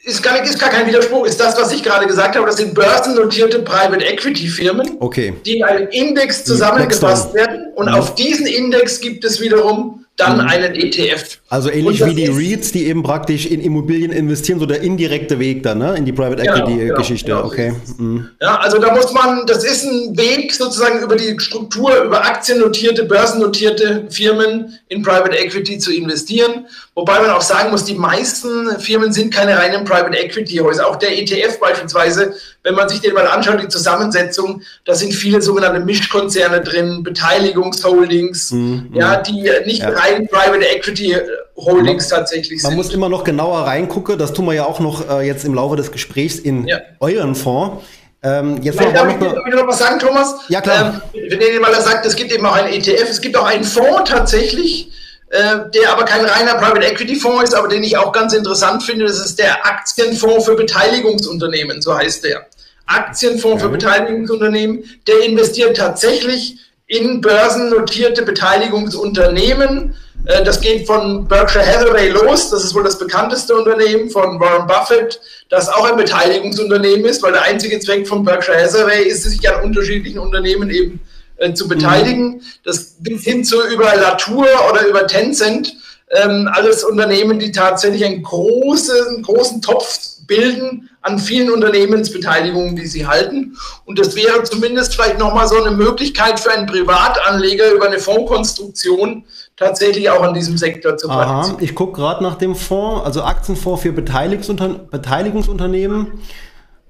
ist 0.03 0.21
gar, 0.21 0.43
ist 0.43 0.59
gar 0.59 0.69
kein 0.69 0.85
Widerspruch, 0.85 1.25
ist 1.25 1.39
das, 1.39 1.57
was 1.57 1.71
ich 1.71 1.81
gerade 1.81 2.05
gesagt 2.05 2.35
habe. 2.35 2.45
Das 2.45 2.57
sind 2.57 2.73
börsennotierte 2.73 3.59
Private 3.59 4.03
Equity 4.03 4.47
Firmen, 4.47 4.97
okay. 4.99 5.33
die 5.45 5.57
in 5.57 5.63
einem 5.63 5.87
Index 5.89 6.43
zusammengefasst 6.43 7.33
werden. 7.33 7.71
Und 7.75 7.87
mhm. 7.87 7.95
auf 7.95 8.15
diesen 8.15 8.45
Index 8.45 8.99
gibt 8.99 9.23
es 9.23 9.39
wiederum 9.39 10.02
dann 10.15 10.37
mhm. 10.37 10.47
einen 10.47 10.75
ETF. 10.75 11.39
Also 11.49 11.71
ähnlich 11.71 12.05
wie 12.05 12.13
die 12.13 12.27
REITs, 12.27 12.71
die 12.71 12.85
eben 12.85 13.01
praktisch 13.01 13.47
in 13.47 13.61
Immobilien 13.61 14.11
investieren, 14.11 14.59
so 14.59 14.67
der 14.67 14.81
indirekte 14.81 15.39
Weg 15.39 15.63
dann, 15.63 15.79
ne? 15.79 15.95
In 15.97 16.05
die 16.05 16.11
Private 16.11 16.43
genau, 16.43 16.67
Equity-Geschichte. 16.67 17.31
Genau, 17.31 17.49
genau, 17.49 17.51
okay. 17.51 17.73
Mhm. 17.97 18.29
Ja, 18.39 18.57
also 18.57 18.77
da 18.77 18.93
muss 18.93 19.11
man, 19.11 19.45
das 19.47 19.63
ist 19.63 19.85
ein 19.85 20.15
Weg 20.15 20.53
sozusagen 20.53 21.01
über 21.01 21.15
die 21.15 21.39
Struktur, 21.39 22.03
über 22.03 22.23
aktiennotierte, 22.25 23.05
börsennotierte 23.05 24.05
Firmen 24.09 24.77
in 24.87 25.01
Private 25.01 25.35
Equity 25.35 25.79
zu 25.79 25.91
investieren. 25.91 26.67
Wobei 26.93 27.19
man 27.19 27.31
auch 27.31 27.41
sagen 27.41 27.71
muss, 27.71 27.85
die 27.85 27.95
meisten 27.95 28.79
Firmen 28.79 29.11
sind 29.11 29.33
keine 29.33 29.57
reinen 29.57 29.83
Private 29.83 30.15
Equity 30.15 30.57
Häuser. 30.57 30.87
Auch 30.87 30.97
der 30.97 31.17
ETF 31.17 31.59
beispielsweise, 31.59 32.35
wenn 32.63 32.75
man 32.75 32.87
sich 32.87 33.01
den 33.01 33.13
mal 33.13 33.27
anschaut, 33.27 33.61
die 33.61 33.67
Zusammensetzung, 33.67 34.61
da 34.85 34.95
sind 34.95 35.13
viele 35.13 35.41
sogenannte 35.41 35.81
Mischkonzerne 35.81 36.61
drin, 36.61 37.03
Beteiligungsholdings, 37.03 38.51
mhm, 38.51 38.89
ja, 38.93 39.17
die 39.17 39.49
nicht 39.65 39.81
ja. 39.81 39.89
rein 39.89 40.27
Private 40.27 40.65
Equity 40.65 41.17
Holdings 41.57 42.09
man, 42.09 42.19
tatsächlich 42.19 42.61
sind. 42.61 42.71
Man 42.71 42.77
muss 42.77 42.93
immer 42.93 43.09
noch 43.09 43.23
genauer 43.23 43.67
reingucken. 43.67 44.17
Das 44.17 44.33
tun 44.33 44.45
wir 44.45 44.53
ja 44.53 44.65
auch 44.65 44.79
noch 44.79 45.09
äh, 45.09 45.27
jetzt 45.27 45.45
im 45.45 45.53
Laufe 45.53 45.75
des 45.75 45.91
Gesprächs 45.91 46.39
in 46.39 46.65
ja. 46.67 46.79
euren 46.99 47.35
Fonds. 47.35 47.83
Ähm, 48.23 48.61
jetzt 48.61 48.79
noch, 48.79 48.93
darf, 48.93 49.09
ich, 49.09 49.15
ich 49.15 49.55
noch 49.55 49.67
was 49.67 49.79
sagen, 49.79 49.99
Thomas? 49.99 50.35
Ja, 50.47 50.61
klar. 50.61 51.01
Ähm, 51.13 51.29
wenn 51.29 51.41
ihr 51.41 51.59
mal 51.59 51.73
sagt, 51.81 52.05
es 52.05 52.15
gibt 52.15 52.31
eben 52.31 52.45
auch 52.45 52.55
einen 52.55 52.71
ETF, 52.73 53.09
es 53.09 53.19
gibt 53.19 53.35
auch 53.35 53.45
einen 53.45 53.65
Fonds 53.65 54.09
tatsächlich, 54.09 54.89
äh, 55.29 55.69
der 55.73 55.91
aber 55.91 56.05
kein 56.05 56.23
reiner 56.23 56.55
Private 56.55 56.85
Equity 56.85 57.17
Fonds 57.17 57.43
ist, 57.43 57.53
aber 57.53 57.67
den 57.67 57.83
ich 57.83 57.97
auch 57.97 58.13
ganz 58.13 58.33
interessant 58.33 58.83
finde. 58.83 59.05
Das 59.05 59.19
ist 59.19 59.39
der 59.39 59.65
Aktienfonds 59.65 60.45
für 60.45 60.55
Beteiligungsunternehmen, 60.55 61.81
so 61.81 61.93
heißt 61.97 62.23
der. 62.23 62.45
Aktienfonds 62.85 63.63
für 63.63 63.69
Beteiligungsunternehmen, 63.69 64.83
der 65.07 65.21
investiert 65.25 65.77
tatsächlich 65.77 66.57
in 66.87 67.21
börsennotierte 67.21 68.23
Beteiligungsunternehmen. 68.23 69.95
Äh, 70.25 70.43
das 70.43 70.61
geht 70.61 70.85
von 70.85 71.27
Berkshire 71.27 71.65
Hathaway 71.65 72.09
los, 72.09 72.49
das 72.49 72.63
ist 72.63 72.75
wohl 72.75 72.83
das 72.83 72.99
bekannteste 72.99 73.55
Unternehmen 73.55 74.09
von 74.09 74.39
Warren 74.39 74.67
Buffett, 74.67 75.19
das 75.49 75.69
auch 75.69 75.89
ein 75.89 75.97
Beteiligungsunternehmen 75.97 77.05
ist, 77.05 77.23
weil 77.23 77.33
der 77.33 77.43
einzige 77.43 77.79
Zweck 77.79 78.07
von 78.07 78.23
Berkshire 78.23 78.61
Hathaway 78.61 79.03
ist, 79.03 79.23
sich 79.23 79.49
an 79.49 79.63
unterschiedlichen 79.63 80.19
Unternehmen 80.19 80.69
eben 80.69 80.99
äh, 81.37 81.53
zu 81.53 81.67
beteiligen. 81.67 82.35
Mhm. 82.35 82.41
Das 82.63 82.95
bis 82.99 83.23
hin 83.23 83.43
zu 83.43 83.65
über 83.67 83.95
Latour 83.95 84.47
oder 84.69 84.85
über 84.87 85.07
Tencent, 85.07 85.75
ähm, 86.13 86.49
alles 86.51 86.83
Unternehmen, 86.83 87.39
die 87.39 87.51
tatsächlich 87.51 88.05
einen 88.05 88.23
großen, 88.23 89.23
großen 89.23 89.61
Topf 89.61 89.99
bilden 90.27 90.89
an 91.01 91.19
vielen 91.19 91.51
Unternehmensbeteiligungen, 91.51 92.75
die 92.75 92.87
sie 92.87 93.05
halten. 93.05 93.57
Und 93.85 93.99
das 93.99 94.15
wäre 94.15 94.43
zumindest 94.43 94.95
vielleicht 94.95 95.19
nochmal 95.19 95.47
so 95.47 95.61
eine 95.61 95.75
Möglichkeit 95.75 96.39
für 96.39 96.51
einen 96.51 96.65
Privatanleger 96.65 97.73
über 97.73 97.87
eine 97.87 97.99
Fondskonstruktion 97.99 99.25
tatsächlich 99.57 100.09
auch 100.09 100.23
an 100.23 100.33
diesem 100.33 100.57
Sektor 100.57 100.97
zu 100.97 101.09
Aha, 101.09 101.57
Ich 101.59 101.75
gucke 101.75 101.99
gerade 101.99 102.23
nach 102.23 102.35
dem 102.35 102.55
Fonds, 102.55 103.05
also 103.05 103.23
Aktienfonds 103.23 103.81
für 103.81 103.91
Beteiligungsunter 103.91 104.69
Beteiligungsunternehmen. 104.69 106.19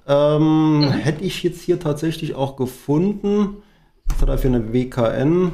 Ähm, 0.08 0.80
mhm. 0.80 0.92
Hätte 0.92 1.24
ich 1.24 1.42
jetzt 1.44 1.62
hier 1.62 1.80
tatsächlich 1.80 2.36
auch 2.36 2.56
gefunden. 2.56 3.64
Was 4.06 4.22
hat 4.22 4.30
er 4.30 4.38
für 4.38 4.48
eine 4.48 4.74
WKN? 4.74 5.54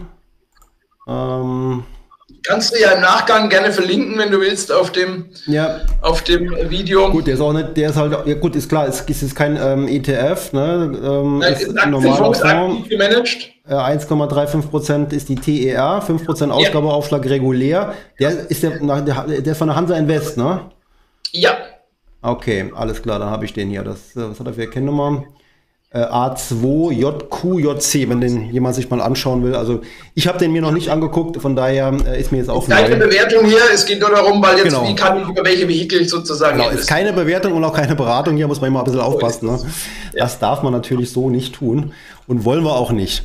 Ähm, 1.08 1.84
Kannst 2.44 2.74
du 2.74 2.80
ja 2.80 2.92
im 2.92 3.02
Nachgang 3.02 3.50
gerne 3.50 3.72
verlinken, 3.72 4.18
wenn 4.18 4.32
du 4.32 4.40
willst, 4.40 4.72
auf 4.72 4.92
dem, 4.92 5.26
ja. 5.46 5.82
auf 6.02 6.24
dem 6.24 6.56
Video. 6.70 7.10
Gut, 7.12 7.28
der 7.28 7.34
ist 7.36 7.42
auch 7.42 7.54
nicht, 7.54 7.76
der 7.76 7.90
ist 7.90 7.96
halt, 7.96 8.16
ja 8.26 8.34
gut, 8.36 8.56
ist 8.56 8.70
klar, 8.70 8.88
es 8.88 9.02
ist, 9.02 9.24
ist 9.24 9.36
kein 9.36 9.58
ähm, 9.58 9.88
ETF, 9.88 10.54
ne? 10.54 11.00
Ähm, 11.04 11.40
Nein, 11.40 11.54
ist, 11.54 11.64
ist 11.64 11.78
ein 11.78 11.92
normaler 11.92 12.34
Fonds. 12.34 12.90
gemanagt. 12.90 13.52
1,35 13.68 14.62
Prozent 14.70 15.14
ist 15.14 15.30
die 15.30 15.36
TER, 15.36 16.02
5 16.02 16.26
Prozent 16.26 16.52
Ausgabeaufschlag 16.52 17.24
ja. 17.26 17.32
regulär. 17.32 17.94
Der 18.20 18.50
ist 18.50 18.64
der, 18.64 18.80
der, 18.80 19.24
der 19.42 19.52
ist 19.52 19.58
von 19.58 19.68
der 19.68 19.76
Hansa 19.76 19.96
Invest, 19.96 20.38
ne? 20.38 20.72
Ja. 21.32 21.58
Okay, 22.22 22.72
alles 22.76 23.02
klar, 23.02 23.20
dann 23.20 23.30
habe 23.30 23.46
ich 23.46 23.54
den 23.54 23.70
hier. 23.70 23.84
Das, 23.84 24.16
äh, 24.16 24.30
was 24.30 24.40
hat 24.40 24.48
er 24.48 24.54
für 24.54 24.68
Kennnummer? 24.68 25.26
Äh, 25.92 26.04
A2JQJC, 26.04 28.10
wenn 28.10 28.22
den 28.22 28.52
jemand 28.52 28.76
sich 28.76 28.92
mal 28.92 29.02
anschauen 29.02 29.44
will. 29.44 29.56
Also 29.56 29.82
ich 30.14 30.28
habe 30.28 30.38
den 30.38 30.52
mir 30.52 30.62
noch 30.62 30.72
nicht 30.72 30.90
angeguckt, 30.90 31.42
von 31.42 31.56
daher 31.56 31.92
äh, 32.06 32.22
ist 32.22 32.32
mir 32.32 32.38
jetzt 32.38 32.52
auch 32.52 32.70
Keine 32.70 32.96
neu. 32.96 33.08
Bewertung 33.08 33.46
hier, 33.46 33.58
es 33.74 33.88
geht 33.88 34.00
nur 34.00 34.12
darum, 34.12 34.40
weil 34.40 34.58
jetzt 34.58 34.66
genau. 34.66 34.88
wie 34.88 34.94
kann 34.94 35.20
ich 35.20 35.28
über 35.28 35.44
welche 35.44 35.68
Vehikel 35.68 36.08
sozusagen. 36.08 36.60
Genau, 36.60 36.70
ist 36.70 36.88
keine 36.88 37.12
Bewertung 37.12 37.54
und 37.54 37.64
auch 37.64 37.74
keine 37.74 37.96
Beratung 37.96 38.38
hier, 38.38 38.48
muss 38.48 38.62
man 38.62 38.68
immer 38.68 38.82
ein 38.82 38.86
bisschen 38.86 39.02
aufpassen. 39.02 39.48
Ne? 39.48 39.60
Das 40.14 40.38
darf 40.38 40.62
man 40.62 40.74
natürlich 40.74 41.12
so 41.12 41.32
nicht 41.32 41.56
tun 41.56 41.92
und 42.28 42.46
wollen 42.46 42.64
wir 42.64 42.76
auch 42.76 42.92
nicht. 42.92 43.24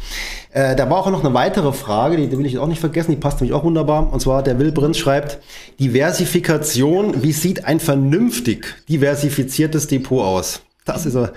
Äh, 0.55 0.75
da 0.75 0.89
war 0.89 1.01
auch 1.01 1.11
noch 1.11 1.23
eine 1.23 1.35
weitere 1.35 1.75
Frage, 1.75 2.17
die, 2.17 2.29
die 2.29 2.39
will 2.39 2.47
ich 2.47 2.57
auch 2.57 2.67
nicht 2.67 2.81
vergessen, 2.81 3.11
die 3.11 3.19
passt 3.19 3.43
nämlich 3.43 3.55
auch 3.55 3.65
wunderbar. 3.65 4.11
Und 4.11 4.21
zwar 4.21 4.43
der 4.43 4.59
Will 4.59 4.73
Prinz 4.73 4.97
schreibt, 4.97 5.39
Diversifikation, 5.81 7.23
wie 7.23 7.33
sieht 7.33 7.67
ein 7.67 7.79
vernünftig 7.79 8.75
diversifiziertes 8.89 9.87
Depot 9.87 10.25
aus? 10.25 10.63
Das 10.87 11.05
ist 11.05 11.15
er. 11.15 11.35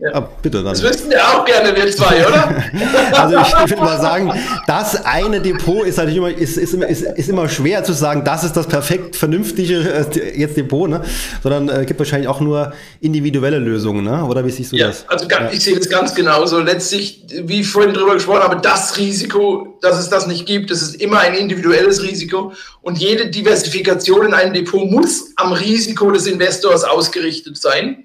Ja. 0.00 0.10
Ah, 0.14 0.28
bitte 0.42 0.58
dann. 0.58 0.66
Das 0.66 0.82
wüssten 0.84 1.10
wir 1.10 1.20
auch 1.20 1.44
gerne, 1.44 1.74
wir 1.74 1.90
zwei, 1.90 2.24
oder? 2.24 2.62
also 3.14 3.36
ich, 3.36 3.48
ich 3.48 3.70
würde 3.70 3.82
mal 3.82 4.00
sagen, 4.00 4.32
das 4.68 5.04
eine 5.04 5.40
Depot 5.40 5.84
ist 5.84 5.96
natürlich 5.96 6.18
immer, 6.18 6.30
ist, 6.30 6.56
ist, 6.56 6.72
ist, 6.72 7.02
ist 7.02 7.28
immer 7.28 7.48
schwer 7.48 7.82
zu 7.82 7.92
sagen, 7.92 8.22
das 8.24 8.44
ist 8.44 8.56
das 8.56 8.68
perfekt 8.68 9.16
vernünftige 9.16 10.06
äh, 10.14 10.38
jetzt 10.38 10.56
Depot, 10.56 10.88
ne? 10.88 11.02
Sondern 11.42 11.68
äh, 11.68 11.84
gibt 11.84 11.98
wahrscheinlich 11.98 12.28
auch 12.28 12.38
nur 12.38 12.72
individuelle 13.00 13.58
Lösungen, 13.58 14.04
ne? 14.04 14.24
Oder 14.24 14.46
wie 14.46 14.50
siehst 14.50 14.70
du 14.70 14.76
ja, 14.76 14.86
das? 14.86 15.04
Also 15.08 15.26
ja. 15.28 15.50
ich 15.50 15.64
sehe 15.64 15.76
das 15.76 15.88
ganz 15.88 16.14
genauso. 16.14 16.60
Letztlich, 16.60 17.24
wie 17.42 17.62
ich 17.62 17.68
vorhin 17.68 17.92
drüber 17.92 18.14
gesprochen 18.14 18.42
habe, 18.44 18.60
das 18.62 18.98
Risiko, 18.98 19.78
dass 19.82 19.98
es 19.98 20.08
das 20.08 20.28
nicht 20.28 20.46
gibt, 20.46 20.70
das 20.70 20.80
ist 20.80 21.02
immer 21.02 21.18
ein 21.18 21.34
individuelles 21.34 22.04
Risiko. 22.04 22.52
Und 22.82 22.98
jede 22.98 23.30
Diversifikation 23.30 24.26
in 24.26 24.34
einem 24.34 24.54
Depot 24.54 24.88
muss 24.88 25.32
am 25.34 25.52
Risiko 25.52 26.12
des 26.12 26.28
Investors 26.28 26.84
ausgerichtet 26.84 27.58
sein. 27.58 28.04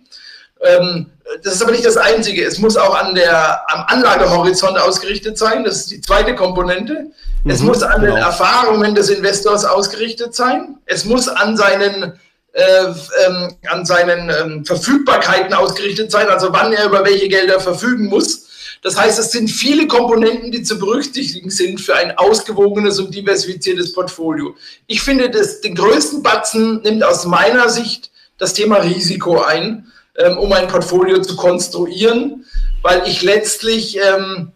Ähm, 0.63 1.07
das 1.43 1.55
ist 1.55 1.61
aber 1.61 1.71
nicht 1.71 1.85
das 1.85 1.97
Einzige. 1.97 2.45
Es 2.45 2.59
muss 2.59 2.77
auch 2.77 2.95
an 2.95 3.15
der, 3.15 3.61
am 3.71 3.85
Anlagehorizont 3.87 4.77
ausgerichtet 4.77 5.37
sein. 5.37 5.63
Das 5.63 5.77
ist 5.77 5.91
die 5.91 6.01
zweite 6.01 6.35
Komponente. 6.35 7.07
Mhm, 7.43 7.51
es 7.51 7.61
muss 7.61 7.83
an 7.83 8.01
genau. 8.01 8.15
den 8.15 8.23
Erfahrungen 8.23 8.95
des 8.95 9.09
Investors 9.09 9.65
ausgerichtet 9.65 10.35
sein. 10.35 10.77
Es 10.85 11.05
muss 11.05 11.27
an 11.27 11.57
seinen, 11.57 12.13
äh, 12.53 12.85
ähm, 13.25 13.55
an 13.67 13.85
seinen 13.85 14.29
ähm, 14.29 14.65
Verfügbarkeiten 14.65 15.53
ausgerichtet 15.53 16.11
sein, 16.11 16.27
also 16.27 16.51
wann 16.51 16.73
er 16.73 16.85
über 16.85 17.03
welche 17.05 17.27
Gelder 17.29 17.59
verfügen 17.59 18.05
muss. 18.07 18.47
Das 18.81 18.97
heißt, 18.97 19.17
es 19.17 19.31
sind 19.31 19.49
viele 19.49 19.87
Komponenten, 19.87 20.51
die 20.51 20.61
zu 20.61 20.77
berücksichtigen 20.77 21.49
sind 21.49 21.79
für 21.79 21.95
ein 21.95 22.17
ausgewogenes 22.17 22.99
und 22.99 23.15
diversifiziertes 23.15 23.93
Portfolio. 23.93 24.55
Ich 24.87 25.01
finde, 25.01 25.29
das, 25.29 25.61
den 25.61 25.73
größten 25.73 26.21
Batzen 26.21 26.81
nimmt 26.81 27.01
aus 27.03 27.25
meiner 27.25 27.69
Sicht 27.69 28.11
das 28.37 28.53
Thema 28.53 28.77
Risiko 28.77 29.41
ein 29.41 29.87
ähm, 30.17 30.37
um 30.37 30.51
ein 30.53 30.67
Portfolio 30.67 31.21
zu 31.21 31.35
konstruieren, 31.35 32.45
weil 32.81 33.07
ich 33.07 33.21
letztlich 33.21 33.97
ähm, 33.97 34.51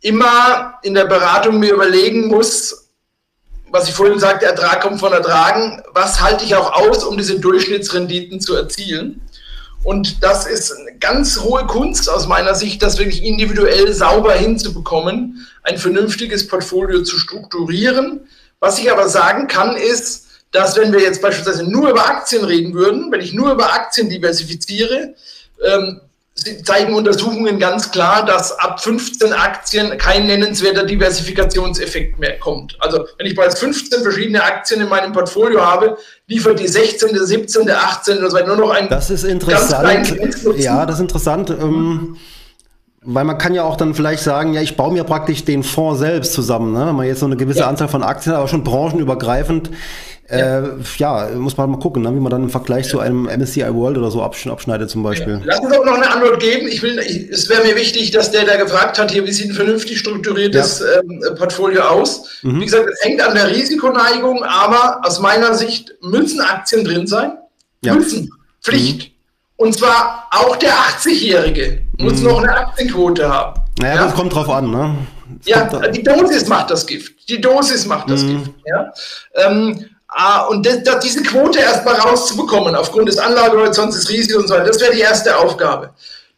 immer 0.00 0.78
in 0.82 0.94
der 0.94 1.06
Beratung 1.06 1.58
mir 1.58 1.74
überlegen 1.74 2.28
muss, 2.28 2.88
was 3.70 3.88
ich 3.88 3.94
vorhin 3.94 4.18
sagte, 4.18 4.46
Ertrag 4.46 4.80
kommt 4.80 5.00
von 5.00 5.12
Ertragen, 5.12 5.82
was 5.92 6.20
halte 6.20 6.44
ich 6.44 6.54
auch 6.54 6.72
aus, 6.72 7.04
um 7.04 7.16
diese 7.16 7.38
Durchschnittsrenditen 7.38 8.40
zu 8.40 8.54
erzielen. 8.54 9.20
Und 9.82 10.22
das 10.22 10.46
ist 10.46 10.72
eine 10.72 10.98
ganz 10.98 11.40
hohe 11.40 11.66
Kunst 11.66 12.10
aus 12.10 12.26
meiner 12.26 12.54
Sicht, 12.54 12.82
das 12.82 12.98
wirklich 12.98 13.22
individuell 13.22 13.92
sauber 13.94 14.34
hinzubekommen, 14.34 15.46
ein 15.62 15.78
vernünftiges 15.78 16.48
Portfolio 16.48 17.02
zu 17.02 17.18
strukturieren. 17.18 18.28
Was 18.58 18.78
ich 18.78 18.90
aber 18.90 19.08
sagen 19.08 19.46
kann, 19.46 19.76
ist, 19.76 20.26
dass 20.52 20.76
wenn 20.76 20.92
wir 20.92 21.00
jetzt 21.00 21.22
beispielsweise 21.22 21.64
nur 21.64 21.90
über 21.90 22.06
Aktien 22.06 22.44
reden 22.44 22.74
würden, 22.74 23.10
wenn 23.12 23.20
ich 23.20 23.32
nur 23.32 23.52
über 23.52 23.72
Aktien 23.72 24.08
diversifiziere, 24.08 25.14
ähm, 25.64 26.00
zeigen 26.64 26.94
Untersuchungen 26.94 27.58
ganz 27.58 27.90
klar, 27.90 28.24
dass 28.24 28.58
ab 28.58 28.82
15 28.82 29.32
Aktien 29.32 29.98
kein 29.98 30.26
nennenswerter 30.26 30.84
Diversifikationseffekt 30.84 32.18
mehr 32.18 32.38
kommt. 32.38 32.76
Also 32.80 33.06
wenn 33.18 33.26
ich 33.26 33.34
bereits 33.34 33.58
15 33.60 34.02
verschiedene 34.02 34.42
Aktien 34.42 34.80
in 34.80 34.88
meinem 34.88 35.12
Portfolio 35.12 35.60
habe, 35.64 35.98
liefert 36.26 36.58
die 36.58 36.68
16., 36.68 37.10
17., 37.14 37.70
18. 37.70 38.18
oder 38.18 38.30
so 38.30 38.38
nur 38.46 38.56
noch 38.56 38.70
ein 38.70 38.88
Das 38.88 39.10
ist 39.10 39.24
interessant. 39.24 40.16
Ja, 40.56 40.86
das 40.86 40.96
ist 40.96 41.02
interessant. 41.02 41.50
Ähm, 41.50 42.16
weil 43.02 43.24
man 43.24 43.38
kann 43.38 43.54
ja 43.54 43.64
auch 43.64 43.76
dann 43.76 43.94
vielleicht 43.94 44.22
sagen, 44.22 44.52
ja, 44.52 44.60
ich 44.60 44.76
baue 44.76 44.92
mir 44.92 45.04
praktisch 45.04 45.44
den 45.44 45.62
Fonds 45.62 46.00
selbst 46.00 46.34
zusammen. 46.34 46.72
Ne? 46.72 46.86
Wenn 46.86 46.96
man 46.96 47.06
jetzt 47.06 47.20
so 47.20 47.26
eine 47.26 47.36
gewisse 47.36 47.60
ja. 47.60 47.68
Anzahl 47.68 47.88
von 47.88 48.02
Aktien, 48.02 48.34
aber 48.34 48.46
schon 48.46 48.62
branchenübergreifend 48.64 49.70
ja. 50.30 50.60
Äh, 50.60 50.62
ja, 50.98 51.28
muss 51.34 51.56
man 51.56 51.70
mal 51.70 51.78
gucken, 51.78 52.02
ne, 52.02 52.14
wie 52.14 52.20
man 52.20 52.30
dann 52.30 52.44
im 52.44 52.50
Vergleich 52.50 52.84
ja. 52.86 52.92
zu 52.92 53.00
einem 53.00 53.24
MSCI 53.24 53.74
World 53.74 53.98
oder 53.98 54.10
so 54.10 54.22
abschneidet 54.22 54.88
zum 54.88 55.02
Beispiel. 55.02 55.40
Lass 55.44 55.58
uns 55.58 55.76
auch 55.76 55.84
noch 55.84 55.94
eine 55.94 56.08
Antwort 56.08 56.38
geben. 56.40 56.68
Ich 56.68 56.82
will, 56.82 56.98
ich, 57.00 57.28
es 57.30 57.48
wäre 57.48 57.64
mir 57.64 57.74
wichtig, 57.74 58.12
dass 58.12 58.30
der, 58.30 58.44
der 58.44 58.58
gefragt 58.58 58.98
hat, 58.98 59.10
hier, 59.10 59.26
wie 59.26 59.32
sieht 59.32 59.50
ein 59.50 59.54
vernünftig 59.54 59.98
strukturiertes 59.98 60.82
ähm, 60.82 61.20
Portfolio 61.36 61.82
aus? 61.82 62.38
Mhm. 62.42 62.60
Wie 62.60 62.64
gesagt, 62.64 62.88
es 62.92 63.04
hängt 63.04 63.20
an 63.20 63.34
der 63.34 63.48
Risikoneigung, 63.48 64.44
aber 64.44 65.00
aus 65.04 65.18
meiner 65.18 65.54
Sicht 65.54 65.94
müssen 66.00 66.40
Aktien 66.40 66.84
drin 66.84 67.08
sein. 67.08 67.32
Müssen. 67.82 68.30
Pflicht. 68.62 69.08
Mhm. 69.08 69.14
Und 69.56 69.74
zwar 69.74 70.28
auch 70.30 70.56
der 70.56 70.72
80-Jährige 70.72 71.82
muss 72.00 72.20
mhm. 72.20 72.28
noch 72.28 72.38
eine 72.42 72.56
Aktienquote 72.56 73.28
haben. 73.28 73.60
Naja, 73.78 73.94
ja? 73.94 74.04
das 74.04 74.14
kommt 74.14 74.34
drauf 74.34 74.48
an, 74.48 74.70
ne? 74.70 74.96
Das 75.38 75.46
ja, 75.46 75.88
die 75.88 76.02
Dosis 76.02 76.48
macht 76.48 76.70
das 76.70 76.86
Gift. 76.86 77.28
Die 77.28 77.40
Dosis 77.40 77.86
macht 77.86 78.10
das 78.10 78.22
mhm. 78.22 78.38
Gift. 78.38 78.50
Ja? 78.66 78.92
Ähm, 79.34 79.84
Ah, 80.12 80.42
und 80.46 80.66
das, 80.66 80.82
das, 80.82 80.98
diese 81.00 81.22
Quote 81.22 81.60
erstmal 81.60 81.94
rauszubekommen, 81.94 82.74
aufgrund 82.74 83.08
des 83.08 83.18
Anlagehorizonts, 83.18 83.96
des 83.96 84.08
Risikos 84.08 84.42
und 84.42 84.48
so 84.48 84.54
weiter, 84.54 84.64
das 84.64 84.80
wäre 84.80 84.92
die 84.92 85.00
erste 85.00 85.36
Aufgabe. 85.36 85.90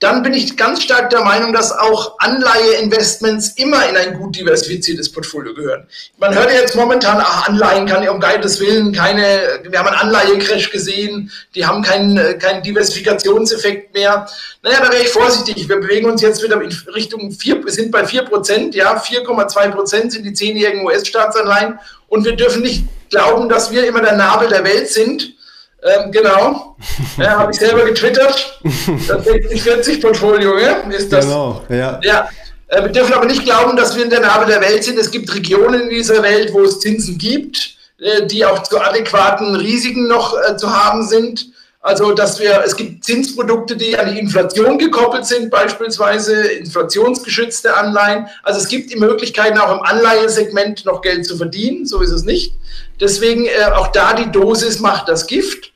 Dann 0.03 0.25
bin 0.25 0.35
ich 0.35 0.57
ganz 0.57 0.83
stark 0.83 1.11
der 1.11 1.21
Meinung, 1.21 1.53
dass 1.53 1.71
auch 1.71 2.19
Anleiheinvestments 2.19 3.51
immer 3.51 3.89
in 3.89 3.97
ein 3.97 4.19
gut 4.19 4.35
diversifiziertes 4.35 5.13
Portfolio 5.13 5.55
gehören. 5.55 5.87
Man 6.19 6.35
hört 6.35 6.51
ja 6.51 6.59
jetzt 6.59 6.75
momentan, 6.75 7.19
ach, 7.21 7.47
Anleihen 7.47 7.87
kann 7.87 8.03
ja 8.03 8.11
um 8.11 8.19
Gottes 8.19 8.59
Willen 8.59 8.93
keine, 8.93 9.61
wir 9.63 9.79
haben 9.79 9.87
einen 9.87 9.99
Anleihecrash 9.99 10.71
gesehen, 10.71 11.31
die 11.55 11.65
haben 11.65 11.83
keinen, 11.83 12.37
keinen 12.41 12.65
Diversifikationseffekt 12.65 13.95
mehr. 13.95 14.27
Naja, 14.65 14.81
da 14.81 14.91
wäre 14.91 15.03
ich 15.03 15.11
vorsichtig. 15.11 15.69
Wir 15.69 15.77
bewegen 15.77 16.11
uns 16.11 16.21
jetzt 16.21 16.43
wieder 16.43 16.61
in 16.61 16.73
Richtung 16.93 17.31
4, 17.31 17.65
wir 17.65 17.73
sind 17.73 17.93
bei 17.93 18.05
4 18.05 18.23
Prozent, 18.23 18.75
ja, 18.75 18.97
4,2 18.97 19.71
Prozent 19.71 20.11
sind 20.11 20.25
die 20.25 20.33
zehnjährigen 20.33 20.85
US-Staatsanleihen 20.85 21.79
und 22.09 22.25
wir 22.25 22.35
dürfen 22.35 22.63
nicht 22.63 22.87
glauben, 23.09 23.49
dass 23.49 23.71
wir 23.71 23.87
immer 23.87 24.01
der 24.01 24.17
Nabel 24.17 24.49
der 24.49 24.65
Welt 24.65 24.89
sind. 24.89 25.35
Ähm, 25.83 26.13
genau. 26.13 26.77
Ja, 27.19 27.39
habe 27.41 27.53
ich 27.53 27.59
selber 27.59 27.85
getwittert. 27.85 28.61
Das 29.09 29.27
60-40-Portfolio, 29.27 30.59
ja? 30.59 30.77
ist 30.89 31.13
das. 31.13 31.27
Genau, 31.27 31.63
ja. 31.69 32.01
ja. 32.03 32.29
Äh, 32.69 32.83
wir 32.83 32.89
dürfen 32.89 33.13
aber 33.13 33.27
nicht 33.27 33.45
glauben, 33.45 33.77
dass 33.77 33.95
wir 33.97 34.05
in 34.05 34.11
der 34.11 34.21
Nabel 34.21 34.47
der 34.47 34.61
Welt 34.61 34.83
sind. 34.85 34.99
Es 34.99 35.11
gibt 35.11 35.33
Regionen 35.35 35.83
in 35.83 35.91
dieser 35.91 36.23
Welt, 36.23 36.53
wo 36.53 36.63
es 36.63 36.81
Zinsen 36.81 37.19
gibt, 37.19 37.77
äh, 37.99 38.27
die 38.27 38.45
auch 38.45 38.63
zu 38.63 38.81
adäquaten 38.81 39.55
Risiken 39.57 40.09
noch 40.09 40.35
äh, 40.37 40.57
zu 40.57 40.73
haben 40.73 41.07
sind. 41.07 41.53
Also, 41.81 42.13
dass 42.13 42.39
wir, 42.39 42.63
es 42.65 42.77
gibt 42.77 43.05
Zinsprodukte, 43.05 43.77
die 43.77 43.99
an 43.99 44.13
die 44.13 44.19
Inflation 44.21 44.79
gekoppelt 44.79 45.27
sind, 45.27 45.51
beispielsweise 45.51 46.35
inflationsgeschützte 46.35 47.77
Anleihen. 47.77 48.29
Also 48.45 48.61
es 48.61 48.69
gibt 48.69 48.93
die 48.93 48.99
Möglichkeiten, 48.99 49.59
auch 49.59 49.73
im 49.73 49.83
Anleihesegment 49.83 50.85
noch 50.85 51.03
Geld 51.03 51.27
zu 51.27 51.37
verdienen, 51.37 51.85
so 51.85 52.01
ist 52.01 52.13
es 52.13 52.23
nicht. 52.23 52.55
Deswegen 53.01 53.47
äh, 53.47 53.65
auch 53.75 53.89
da 53.89 54.15
die 54.15 54.31
Dosis 54.31 54.79
macht 54.79 55.09
das 55.09 55.27
Gift. 55.27 55.72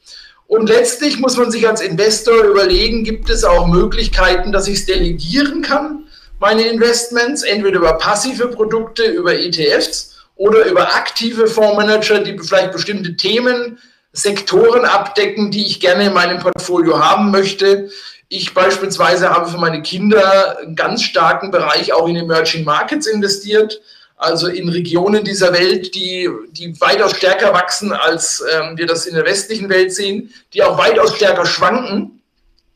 Und 0.49 0.69
letztlich 0.69 1.19
muss 1.19 1.37
man 1.37 1.51
sich 1.51 1.69
als 1.69 1.81
Investor 1.81 2.45
überlegen, 2.45 3.03
gibt 3.05 3.31
es 3.31 3.45
auch 3.45 3.67
Möglichkeiten, 3.67 4.53
dass 4.53 4.69
ich 4.69 4.79
es 4.79 4.87
delegieren 4.87 5.63
kann, 5.63 6.05
meine 6.39 6.63
Investments, 6.69 7.43
entweder 7.43 7.79
über 7.79 7.95
passive 7.95 8.49
Produkte, 8.49 9.05
über 9.05 9.35
ETFs 9.35 10.17
oder 10.37 10.67
über 10.67 10.95
aktive 10.95 11.47
Fondsmanager, 11.47 12.21
die 12.21 12.39
vielleicht 12.39 12.73
bestimmte 12.73 13.17
Themen 13.17 13.79
Sektoren 14.13 14.85
abdecken, 14.85 15.51
die 15.51 15.67
ich 15.67 15.81
gerne 15.81 16.07
in 16.07 16.13
meinem 16.13 16.39
Portfolio 16.39 16.99
haben 16.99 17.31
möchte. 17.31 17.91
Ich 18.29 18.55
beispielsweise 18.55 19.31
habe 19.31 19.51
für 19.51 19.59
meine 19.59 19.83
Kinder 19.83 20.59
einen 20.59 20.77
ganz 20.77 21.03
starken 21.03 21.51
Bereich 21.51 21.93
auch 21.93 22.09
in 22.09 22.17
Emerging 22.17 22.65
Markets 22.65 23.07
investiert, 23.07 23.81
also 24.17 24.49
in 24.49 24.69
Regionen 24.69 25.25
dieser 25.25 25.53
Welt, 25.53 25.95
die, 25.95 26.29
die 26.51 26.81
weitaus 26.81 27.17
stärker 27.17 27.53
wachsen, 27.53 27.93
als 27.93 28.43
ähm, 28.51 28.77
wir 28.77 28.87
das 28.87 29.07
in 29.07 29.14
der 29.14 29.25
westlichen 29.25 29.69
Welt 29.69 29.93
sehen, 29.93 30.33
die 30.55 30.62
auch 30.62 30.79
weitaus 30.79 31.14
stärker 31.17 31.45
schwanken. 31.45 32.23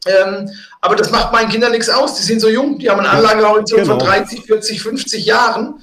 Ähm, 0.06 0.50
aber 0.82 0.96
das 0.96 1.10
macht 1.10 1.32
meinen 1.32 1.50
Kindern 1.50 1.72
nichts 1.72 1.88
aus. 1.88 2.16
Die 2.16 2.22
sind 2.22 2.40
so 2.40 2.48
jung, 2.48 2.78
die 2.78 2.90
haben 2.90 3.00
einen 3.00 3.08
Anlagehorizont 3.08 3.82
genau. 3.82 3.98
von 3.98 4.06
30, 4.06 4.42
40, 4.44 4.82
50 4.82 5.24
Jahren. 5.24 5.80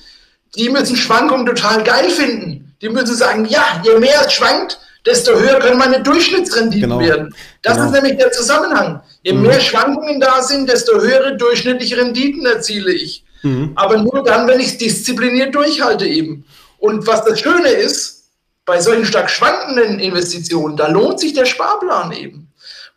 Die 0.55 0.69
müssen 0.69 0.95
Schwankungen 0.95 1.45
total 1.45 1.83
geil 1.83 2.09
finden. 2.09 2.75
Die 2.81 2.89
müssen 2.89 3.15
sagen, 3.15 3.45
ja, 3.45 3.81
je 3.83 3.99
mehr 3.99 4.21
es 4.25 4.33
schwankt, 4.33 4.79
desto 5.05 5.33
höher 5.33 5.59
können 5.59 5.77
meine 5.77 6.01
Durchschnittsrenditen 6.01 6.89
genau. 6.89 6.99
werden. 6.99 7.33
Das 7.63 7.73
genau. 7.73 7.87
ist 7.87 7.93
nämlich 7.93 8.17
der 8.17 8.31
Zusammenhang. 8.31 9.01
Je 9.23 9.33
mhm. 9.33 9.43
mehr 9.43 9.59
Schwankungen 9.59 10.19
da 10.19 10.43
sind, 10.43 10.69
desto 10.69 10.99
höhere 11.01 11.35
durchschnittliche 11.37 11.97
Renditen 11.97 12.45
erziele 12.45 12.91
ich. 12.91 13.23
Mhm. 13.43 13.71
Aber 13.75 13.97
nur 13.97 14.23
dann, 14.23 14.47
wenn 14.47 14.59
ich 14.59 14.67
es 14.67 14.77
diszipliniert 14.77 15.55
durchhalte 15.55 16.05
eben. 16.05 16.45
Und 16.79 17.07
was 17.07 17.23
das 17.23 17.39
Schöne 17.39 17.69
ist, 17.69 18.25
bei 18.65 18.81
solchen 18.81 19.05
stark 19.05 19.29
schwankenden 19.29 19.99
Investitionen, 19.99 20.75
da 20.75 20.87
lohnt 20.87 21.19
sich 21.19 21.33
der 21.33 21.45
Sparplan 21.45 22.11
eben 22.11 22.47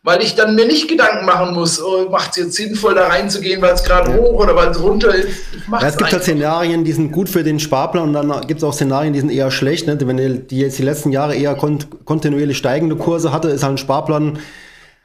weil 0.03 0.23
ich 0.23 0.35
dann 0.35 0.55
mir 0.55 0.67
nicht 0.67 0.89
Gedanken 0.89 1.27
machen 1.27 1.55
muss, 1.55 1.83
oh, 1.83 2.09
macht 2.11 2.31
es 2.31 2.37
jetzt 2.37 2.55
sinnvoll, 2.55 2.95
da 2.95 3.09
reinzugehen, 3.09 3.61
weil 3.61 3.75
es 3.75 3.85
gerade 3.85 4.15
hoch 4.15 4.43
oder 4.43 4.57
weil 4.57 4.71
es 4.71 4.81
runter 4.81 5.15
ist. 5.15 5.29
Ja, 5.71 5.87
es 5.87 5.97
gibt 5.97 6.13
halt 6.13 6.23
Szenarien, 6.23 6.85
die 6.85 6.93
sind 6.93 7.13
gut 7.13 7.29
für 7.29 7.45
den 7.45 7.61
Sparplan 7.61 8.05
und 8.05 8.13
dann 8.15 8.47
gibt 8.47 8.59
es 8.59 8.65
auch 8.65 8.73
Szenarien, 8.73 9.13
die 9.13 9.21
sind 9.21 9.31
eher 9.31 9.51
schlecht. 9.51 9.87
Ne? 9.87 9.99
Wenn 10.01 10.47
die 10.47 10.59
jetzt 10.59 10.79
die 10.79 10.83
letzten 10.83 11.13
Jahre 11.13 11.35
eher 11.35 11.55
kont 11.55 11.89
kontinuierlich 12.07 12.57
steigende 12.57 12.97
Kurse 12.97 13.31
hatte, 13.31 13.49
ist 13.49 13.63
halt 13.63 13.75
ein 13.75 13.79
Sparplan 13.79 14.39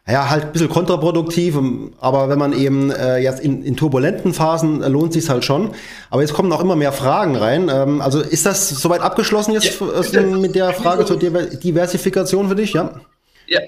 ja, 0.07 0.29
halt 0.29 0.43
ein 0.43 0.51
bisschen 0.51 0.69
kontraproduktiv, 0.69 1.57
aber 1.99 2.29
wenn 2.29 2.37
man 2.37 2.53
eben 2.53 2.91
äh, 2.91 3.17
jetzt 3.17 3.39
in, 3.39 3.63
in 3.63 3.75
turbulenten 3.75 4.33
Phasen 4.33 4.83
äh, 4.83 4.87
lohnt 4.87 5.13
sich 5.13 5.27
halt 5.29 5.43
schon. 5.43 5.73
Aber 6.11 6.21
jetzt 6.21 6.33
kommen 6.33 6.47
noch 6.47 6.61
immer 6.61 6.75
mehr 6.75 6.91
Fragen 6.91 7.35
rein. 7.35 7.69
Ähm, 7.73 8.01
also 8.01 8.19
ist 8.19 8.45
das 8.45 8.69
soweit 8.69 9.01
abgeschlossen 9.01 9.53
jetzt 9.53 9.79
ja, 10.11 10.21
mit 10.21 10.53
der 10.53 10.73
Frage 10.73 11.05
zur 11.05 11.17
Diversifikation 11.17 12.49
für 12.49 12.55
dich? 12.55 12.73
Ja. 12.73 12.91
Ja, 13.47 13.59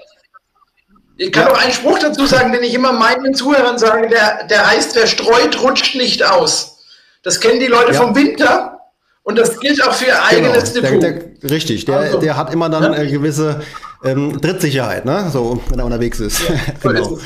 ich 1.17 1.31
kann 1.31 1.47
ja. 1.47 1.49
noch 1.53 1.63
einen 1.63 1.73
Spruch 1.73 1.97
dazu 1.97 2.27
sagen, 2.27 2.51
den 2.51 2.63
ich 2.63 2.75
immer 2.75 2.93
meinen 2.93 3.33
Zuhörern 3.33 3.79
sage, 3.79 4.07
der, 4.07 4.45
der 4.47 4.69
heißt, 4.69 4.95
wer 4.95 5.07
streut, 5.07 5.59
rutscht 5.61 5.95
nicht 5.95 6.23
aus. 6.23 6.77
Das 7.23 7.39
kennen 7.39 7.59
die 7.59 7.67
Leute 7.67 7.93
ja. 7.93 8.01
vom 8.01 8.15
Winter 8.15 8.76
und 9.27 9.37
das 9.37 9.59
gilt 9.59 9.83
auch 9.83 9.91
für 9.91 10.05
ihr 10.05 10.13
genau. 10.29 10.51
eigenes 10.51 10.71
Depot. 10.71 11.03
Der, 11.03 11.11
der, 11.11 11.51
richtig, 11.51 11.83
der, 11.83 11.97
also, 11.97 12.17
der 12.17 12.37
hat 12.37 12.53
immer 12.53 12.69
dann 12.69 12.83
ja? 12.83 12.91
eine 12.91 13.11
gewisse 13.11 13.59
ähm, 14.05 14.39
Drittsicherheit, 14.39 15.03
ne? 15.03 15.29
so, 15.33 15.61
wenn 15.67 15.79
er 15.79 15.85
unterwegs 15.85 16.21
ist. 16.21 16.47
Ja, 16.47 16.55
genau. 16.93 17.19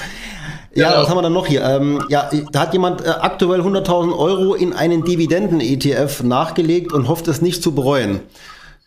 Ja, 0.73 0.89
genau. 0.89 1.01
was 1.03 1.09
haben 1.09 1.17
wir 1.17 1.21
dann 1.21 1.33
noch 1.33 1.45
hier? 1.45 1.63
Ähm, 1.63 2.03
ja, 2.09 2.27
da 2.51 2.61
hat 2.61 2.73
jemand 2.73 3.05
äh, 3.05 3.09
aktuell 3.09 3.61
100.000 3.61 4.17
Euro 4.17 4.55
in 4.55 4.73
einen 4.73 5.03
Dividenden-ETF 5.03 6.23
nachgelegt 6.23 6.91
und 6.91 7.07
hofft 7.07 7.27
es 7.27 7.39
nicht 7.39 7.61
zu 7.61 7.75
bereuen. 7.75 8.21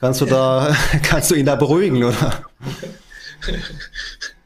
Kannst 0.00 0.20
du 0.20 0.26
da, 0.26 0.74
kannst 1.04 1.30
du 1.30 1.36
ihn 1.36 1.46
da 1.46 1.54
beruhigen, 1.54 2.02
oder? 2.02 2.42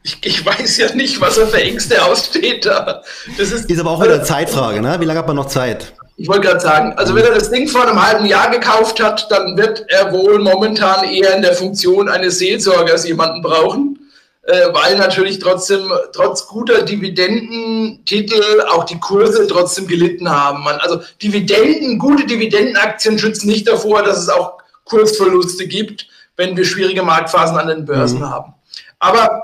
Ich, 0.03 0.19
ich, 0.21 0.45
weiß 0.45 0.77
ja 0.77 0.93
nicht, 0.93 1.19
was 1.19 1.39
er 1.39 1.47
für 1.47 1.59
Ängste 1.59 2.05
aussteht 2.05 2.67
da. 2.67 3.01
Das 3.35 3.51
ist, 3.51 3.67
ist 3.67 3.79
aber 3.79 3.89
auch 3.89 4.03
wieder 4.03 4.13
eine 4.13 4.23
Zeitfrage, 4.23 4.79
ne? 4.79 4.97
Wie 4.99 5.05
lange 5.05 5.17
hat 5.17 5.27
man 5.27 5.37
noch 5.37 5.47
Zeit? 5.47 5.93
Ich 6.19 6.27
wollte 6.27 6.47
gerade 6.47 6.59
sagen, 6.59 6.93
also 6.97 7.15
wenn 7.15 7.23
er 7.23 7.33
das 7.33 7.49
Ding 7.49 7.69
vor 7.69 7.87
einem 7.87 8.05
halben 8.05 8.25
Jahr 8.25 8.51
gekauft 8.51 9.01
hat, 9.01 9.31
dann 9.31 9.55
wird 9.55 9.85
er 9.87 10.11
wohl 10.11 10.37
momentan 10.39 11.05
eher 11.05 11.33
in 11.33 11.41
der 11.41 11.53
Funktion 11.53 12.09
eines 12.09 12.39
Seelsorgers 12.39 13.07
jemanden 13.07 13.41
brauchen, 13.41 14.11
äh, 14.43 14.67
weil 14.73 14.97
natürlich 14.97 15.39
trotzdem, 15.39 15.89
trotz 16.11 16.45
guter 16.45 16.81
Dividendentitel 16.81 18.63
auch 18.69 18.83
die 18.83 18.99
Kurse 18.99 19.47
trotzdem 19.47 19.87
gelitten 19.87 20.29
haben. 20.29 20.61
Man, 20.65 20.75
also 20.81 20.99
Dividenden, 21.23 21.97
gute 21.97 22.25
Dividendenaktien 22.25 23.17
schützen 23.17 23.47
nicht 23.47 23.69
davor, 23.69 24.03
dass 24.03 24.17
es 24.17 24.27
auch 24.27 24.57
Kursverluste 24.83 25.67
gibt, 25.67 26.05
wenn 26.35 26.57
wir 26.57 26.65
schwierige 26.65 27.01
Marktphasen 27.01 27.57
an 27.57 27.67
den 27.67 27.85
Börsen 27.85 28.19
mhm. 28.19 28.29
haben. 28.29 28.53
Aber 28.99 29.41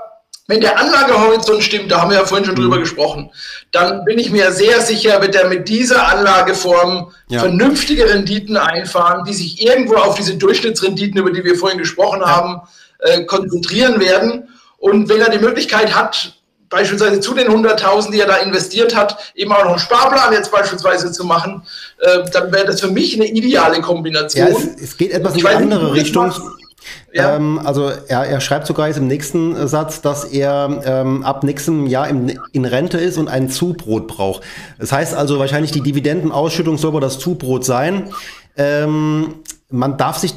wenn 0.48 0.60
der 0.60 0.78
Anlagehorizont 0.78 1.62
stimmt, 1.62 1.90
da 1.90 2.00
haben 2.00 2.10
wir 2.10 2.18
ja 2.18 2.24
vorhin 2.24 2.44
schon 2.44 2.54
mhm. 2.54 2.60
drüber 2.60 2.78
gesprochen, 2.78 3.30
dann 3.72 4.04
bin 4.04 4.18
ich 4.18 4.30
mir 4.30 4.52
sehr 4.52 4.80
sicher, 4.80 5.20
wird 5.20 5.34
er 5.34 5.48
mit 5.48 5.68
dieser 5.68 6.06
Anlageform 6.08 7.12
ja. 7.28 7.40
vernünftige 7.40 8.08
Renditen 8.08 8.56
einfahren, 8.56 9.24
die 9.24 9.34
sich 9.34 9.64
irgendwo 9.64 9.96
auf 9.96 10.14
diese 10.14 10.36
Durchschnittsrenditen, 10.36 11.18
über 11.18 11.32
die 11.32 11.44
wir 11.44 11.56
vorhin 11.56 11.78
gesprochen 11.78 12.20
ja. 12.20 12.28
haben, 12.28 12.60
äh, 13.00 13.24
konzentrieren 13.24 14.00
werden. 14.00 14.48
Und 14.78 15.08
wenn 15.08 15.20
er 15.20 15.30
die 15.30 15.38
Möglichkeit 15.38 15.94
hat, 15.94 16.36
beispielsweise 16.68 17.20
zu 17.20 17.34
den 17.34 17.48
100.000, 17.48 18.10
die 18.12 18.20
er 18.20 18.26
da 18.26 18.36
investiert 18.36 18.94
hat, 18.94 19.32
eben 19.34 19.52
auch 19.52 19.64
noch 19.64 19.70
einen 19.70 19.78
Sparplan 19.78 20.32
jetzt 20.32 20.50
beispielsweise 20.50 21.12
zu 21.12 21.24
machen, 21.24 21.62
äh, 21.98 22.28
dann 22.32 22.52
wäre 22.52 22.66
das 22.66 22.80
für 22.80 22.90
mich 22.90 23.14
eine 23.14 23.26
ideale 23.26 23.80
Kombination. 23.80 24.48
Ja, 24.48 24.56
es, 24.56 24.82
es 24.82 24.96
geht 24.96 25.12
etwas 25.12 25.36
in 25.36 25.46
eine 25.46 25.56
andere 25.56 25.94
Richtung. 25.94 26.32
Ja. 27.12 27.36
Ähm, 27.36 27.60
also 27.64 27.90
er, 28.08 28.26
er 28.26 28.40
schreibt 28.40 28.66
sogar 28.66 28.88
jetzt 28.88 28.98
im 28.98 29.06
nächsten 29.06 29.66
Satz, 29.68 30.00
dass 30.00 30.24
er 30.24 30.82
ähm, 30.84 31.24
ab 31.24 31.44
nächstem 31.44 31.86
Jahr 31.86 32.08
im, 32.08 32.30
in 32.52 32.64
Rente 32.64 32.98
ist 32.98 33.18
und 33.18 33.28
ein 33.28 33.48
Zubrot 33.48 34.06
braucht. 34.06 34.42
Das 34.78 34.92
heißt 34.92 35.14
also 35.14 35.38
wahrscheinlich 35.38 35.72
die 35.72 35.80
Dividendenausschüttung 35.80 36.78
soll 36.78 36.92
wohl 36.92 37.00
das 37.00 37.18
Zubrot 37.18 37.64
sein. 37.64 38.10
Ähm, 38.56 39.34
man 39.70 39.96
darf 39.96 40.18
sich, 40.18 40.34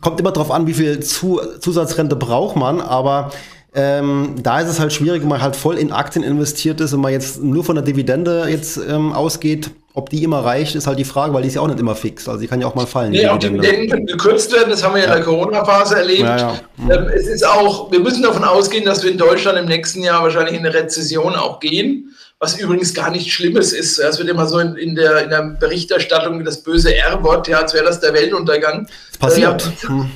kommt 0.00 0.20
immer 0.20 0.32
darauf 0.32 0.50
an, 0.50 0.66
wie 0.66 0.74
viel 0.74 1.00
Zu, 1.00 1.40
Zusatzrente 1.60 2.16
braucht 2.16 2.56
man, 2.56 2.80
aber 2.80 3.30
ähm, 3.74 4.34
da 4.42 4.60
ist 4.60 4.68
es 4.68 4.78
halt 4.78 4.92
schwierig, 4.92 5.22
wenn 5.22 5.28
man 5.28 5.40
halt 5.40 5.56
voll 5.56 5.78
in 5.78 5.92
Aktien 5.92 6.22
investiert 6.22 6.80
ist 6.80 6.92
und 6.92 7.00
man 7.00 7.12
jetzt 7.12 7.42
nur 7.42 7.64
von 7.64 7.74
der 7.74 7.84
Dividende 7.84 8.46
jetzt 8.48 8.76
ähm, 8.76 9.12
ausgeht. 9.12 9.70
Ob 9.94 10.08
die 10.08 10.24
immer 10.24 10.42
reicht, 10.42 10.74
ist 10.74 10.86
halt 10.86 10.98
die 10.98 11.04
Frage, 11.04 11.34
weil 11.34 11.42
die 11.42 11.48
ist 11.48 11.54
ja 11.54 11.60
auch 11.60 11.68
nicht 11.68 11.80
immer 11.80 11.94
fix. 11.94 12.26
Also 12.26 12.40
die 12.40 12.46
kann 12.46 12.60
ja 12.60 12.66
auch 12.66 12.74
mal 12.74 12.86
fallen. 12.86 13.12
Nee, 13.12 13.26
auch 13.28 13.38
Dividenden 13.38 13.90
können 13.90 14.06
gekürzt 14.06 14.52
werden, 14.52 14.70
das 14.70 14.82
haben 14.82 14.94
wir 14.94 15.02
ja 15.02 15.08
in 15.08 15.12
der 15.12 15.22
Corona-Phase 15.22 15.96
erlebt. 15.96 16.20
Ja, 16.20 16.36
ja. 16.36 16.60
Mhm. 16.78 16.90
Ähm, 16.90 17.06
es 17.14 17.26
ist 17.26 17.46
auch, 17.46 17.90
wir 17.92 18.00
müssen 18.00 18.22
davon 18.22 18.44
ausgehen, 18.44 18.84
dass 18.84 19.02
wir 19.02 19.10
in 19.10 19.18
Deutschland 19.18 19.58
im 19.58 19.66
nächsten 19.66 20.02
Jahr 20.02 20.22
wahrscheinlich 20.22 20.54
in 20.54 20.64
eine 20.64 20.74
Rezession 20.74 21.34
auch 21.34 21.60
gehen, 21.60 22.14
was 22.38 22.58
übrigens 22.58 22.94
gar 22.94 23.10
nichts 23.10 23.32
Schlimmes 23.32 23.72
ist. 23.72 23.98
Es 23.98 24.18
wird 24.18 24.28
immer 24.28 24.46
so 24.46 24.58
in, 24.58 24.76
in, 24.76 24.94
der, 24.94 25.24
in 25.24 25.30
der 25.30 25.56
Berichterstattung 25.60 26.42
das 26.44 26.62
böse 26.62 26.94
R-Wort, 26.94 27.48
ja, 27.48 27.60
als 27.60 27.74
wäre 27.74 27.84
das 27.84 28.00
der 28.00 28.14
Weltuntergang. 28.14 28.86
Das 29.10 29.18
passiert. 29.18 29.70
Äh, 29.84 29.88
ja, 29.88 30.06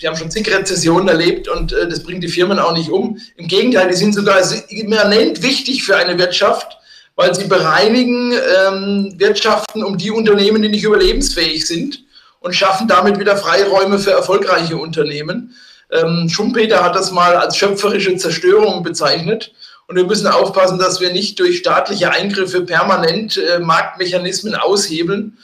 die 0.00 0.08
haben 0.08 0.16
schon 0.16 0.30
zig 0.30 0.48
Rezessionen 0.52 1.08
erlebt 1.08 1.48
und 1.48 1.72
äh, 1.72 1.88
das 1.88 2.02
bringt 2.02 2.22
die 2.22 2.28
Firmen 2.28 2.58
auch 2.58 2.72
nicht 2.72 2.90
um. 2.90 3.18
Im 3.36 3.48
Gegenteil, 3.48 3.88
die 3.88 3.96
sind 3.96 4.14
sogar 4.14 4.40
immanent 4.68 5.42
wichtig 5.42 5.84
für 5.84 5.96
eine 5.96 6.18
Wirtschaft, 6.18 6.78
weil 7.16 7.34
sie 7.34 7.46
bereinigen 7.46 8.32
ähm, 8.32 9.14
Wirtschaften 9.18 9.84
um 9.84 9.98
die 9.98 10.10
Unternehmen, 10.10 10.62
die 10.62 10.68
nicht 10.68 10.84
überlebensfähig 10.84 11.66
sind 11.66 12.04
und 12.40 12.54
schaffen 12.54 12.88
damit 12.88 13.18
wieder 13.18 13.36
Freiräume 13.36 13.98
für 13.98 14.10
erfolgreiche 14.10 14.76
Unternehmen. 14.76 15.54
Ähm, 15.90 16.28
Schumpeter 16.28 16.82
hat 16.82 16.96
das 16.96 17.10
mal 17.10 17.36
als 17.36 17.56
schöpferische 17.56 18.16
Zerstörung 18.16 18.82
bezeichnet. 18.82 19.52
Und 19.86 19.96
wir 19.96 20.04
müssen 20.04 20.26
aufpassen, 20.26 20.78
dass 20.78 21.00
wir 21.00 21.12
nicht 21.12 21.38
durch 21.38 21.58
staatliche 21.58 22.10
Eingriffe 22.10 22.62
permanent 22.62 23.36
äh, 23.36 23.58
Marktmechanismen 23.58 24.54
aushebeln 24.54 25.36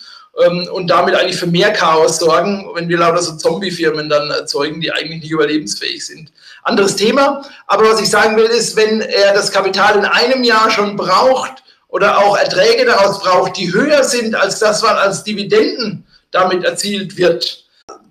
ähm, 0.45 0.69
und 0.73 0.89
damit 0.89 1.15
eigentlich 1.15 1.37
für 1.37 1.47
mehr 1.47 1.73
Chaos 1.73 2.19
sorgen, 2.19 2.67
wenn 2.75 2.89
wir 2.89 2.99
lauter 2.99 3.23
so 3.23 3.37
Zombie-Firmen 3.37 4.09
dann 4.09 4.31
erzeugen, 4.31 4.81
die 4.81 4.93
eigentlich 4.93 5.23
nicht 5.23 5.31
überlebensfähig 5.31 6.05
sind. 6.05 6.33
Anderes 6.63 6.97
Thema. 6.97 7.43
Aber 7.67 7.91
was 7.91 8.01
ich 8.01 8.11
sagen 8.11 8.37
will, 8.37 8.45
ist, 8.45 8.77
wenn 8.77 9.01
er 9.01 9.35
das 9.35 9.51
Kapital 9.51 9.97
in 9.97 10.05
einem 10.05 10.45
Jahr 10.45 10.71
schon 10.71 10.97
braucht 10.97 11.63
oder 11.89 12.19
auch 12.19 12.37
Erträge 12.37 12.85
daraus 12.85 13.21
braucht, 13.21 13.57
die 13.57 13.73
höher 13.73 14.05
sind 14.05 14.35
als 14.35 14.59
das, 14.59 14.83
was 14.83 14.97
als 14.97 15.25
Dividenden 15.25 16.07
damit 16.31 16.65
erzielt 16.65 17.17
wird, 17.17 17.65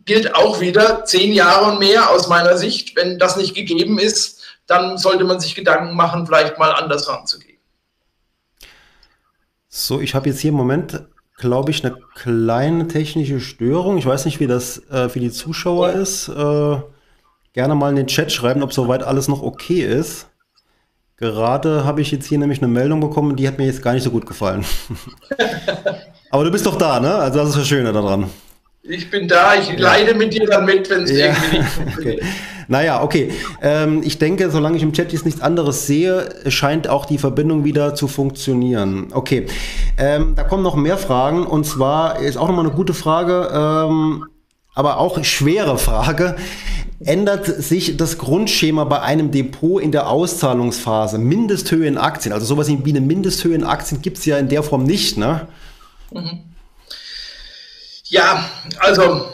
gilt 0.06 0.34
auch 0.36 0.60
wieder 0.60 1.06
zehn 1.06 1.34
Jahre 1.34 1.72
und 1.72 1.80
mehr 1.80 2.10
aus 2.10 2.28
meiner 2.28 2.58
Sicht. 2.58 2.96
Wenn 2.96 3.20
das 3.20 3.38
nicht 3.38 3.56
gegeben 3.56 4.00
ist, 4.00 4.42
dann 4.66 4.98
sollte 4.98 5.24
man 5.24 5.40
sich 5.40 5.56
Gedanken 5.56 5.96
machen, 5.96 6.26
vielleicht 6.26 6.58
mal 6.58 6.72
anders 6.72 7.08
ranzugehen. 7.08 7.58
So, 9.68 10.02
ich 10.02 10.16
habe 10.16 10.30
jetzt 10.30 10.40
hier 10.40 10.50
im 10.50 10.56
Moment 10.56 11.00
glaube 11.40 11.72
ich, 11.72 11.84
eine 11.84 11.96
kleine 12.16 12.88
technische 12.88 13.40
Störung. 13.40 13.98
Ich 13.98 14.06
weiß 14.06 14.26
nicht, 14.26 14.40
wie 14.40 14.48
das 14.48 14.88
äh, 14.90 15.10
für 15.10 15.20
die 15.20 15.32
Zuschauer 15.32 15.92
ist. 15.92 16.28
Äh, 16.28 16.78
gerne 17.54 17.76
mal 17.76 17.90
in 17.90 17.96
den 17.96 18.08
Chat 18.08 18.32
schreiben, 18.32 18.62
ob 18.62 18.74
soweit 18.74 19.04
alles 19.04 19.28
noch 19.28 19.42
okay 19.42 19.82
ist. 19.82 20.28
Gerade 21.18 21.84
habe 21.84 22.02
ich 22.02 22.12
jetzt 22.12 22.28
hier 22.28 22.38
nämlich 22.38 22.62
eine 22.62 22.72
Meldung 22.72 23.00
bekommen, 23.02 23.36
die 23.36 23.48
hat 23.48 23.58
mir 23.58 23.66
jetzt 23.66 23.82
gar 23.82 23.94
nicht 23.94 24.04
so 24.04 24.12
gut 24.12 24.26
gefallen. 24.26 24.64
Aber 26.32 26.44
du 26.44 26.52
bist 26.52 26.66
doch 26.66 26.78
da, 26.78 27.00
ne? 27.00 27.16
Also 27.16 27.40
das 27.40 27.50
ist 27.50 27.58
das 27.58 27.68
Schöne 27.68 27.92
daran. 27.92 28.30
Ich 28.82 29.12
bin 29.12 29.28
da, 29.28 29.56
ich 29.56 29.78
leide 29.78 30.14
mit 30.16 30.34
dir 30.34 30.46
dann 30.46 30.66
mit, 30.66 30.90
wenn 30.90 31.04
es 31.04 31.12
ja. 31.12 31.28
irgendwie 31.28 31.58
nicht 31.58 31.70
funktioniert. 31.70 32.22
Okay. 32.22 32.30
Naja, 32.70 33.02
okay. 33.02 33.32
Ähm, 33.64 34.04
ich 34.04 34.20
denke, 34.20 34.52
solange 34.52 34.78
ich 34.78 34.84
im 34.84 34.94
Chat 34.94 35.12
jetzt 35.12 35.26
nichts 35.26 35.42
anderes 35.42 35.88
sehe, 35.88 36.30
scheint 36.48 36.88
auch 36.88 37.06
die 37.06 37.18
Verbindung 37.18 37.64
wieder 37.66 37.96
zu 37.96 38.08
funktionieren. 38.08 39.08
Okay. 39.12 39.48
Ähm, 39.98 40.34
da 40.36 40.44
kommen 40.44 40.62
noch 40.62 40.76
mehr 40.76 40.98
Fragen 40.98 41.48
und 41.48 41.66
zwar 41.66 42.20
ist 42.20 42.38
auch 42.38 42.48
nochmal 42.48 42.66
eine 42.66 42.76
gute 42.76 42.94
Frage, 42.94 43.50
ähm, 43.52 44.26
aber 44.76 45.00
auch 45.00 45.22
schwere 45.24 45.80
Frage. 45.80 46.36
Ändert 47.04 47.46
sich 47.48 47.98
das 47.98 48.20
Grundschema 48.20 48.84
bei 48.84 49.02
einem 49.02 49.32
Depot 49.32 49.82
in 49.82 49.92
der 49.92 50.08
Auszahlungsphase? 50.10 51.18
Mindesthöhe 51.18 51.88
in 51.88 51.98
Aktien, 51.98 52.34
also 52.34 52.46
sowas 52.46 52.68
wie 52.68 52.90
eine 52.90 53.02
Mindesthöhe 53.02 53.56
in 53.56 53.64
Aktien 53.64 54.02
gibt 54.02 54.20
es 54.20 54.26
ja 54.26 54.38
in 54.38 54.48
der 54.48 54.62
Form 54.62 54.84
nicht, 54.84 55.18
ne? 55.18 55.48
Mhm. 56.14 56.44
Ja, 58.10 58.50
also 58.80 59.32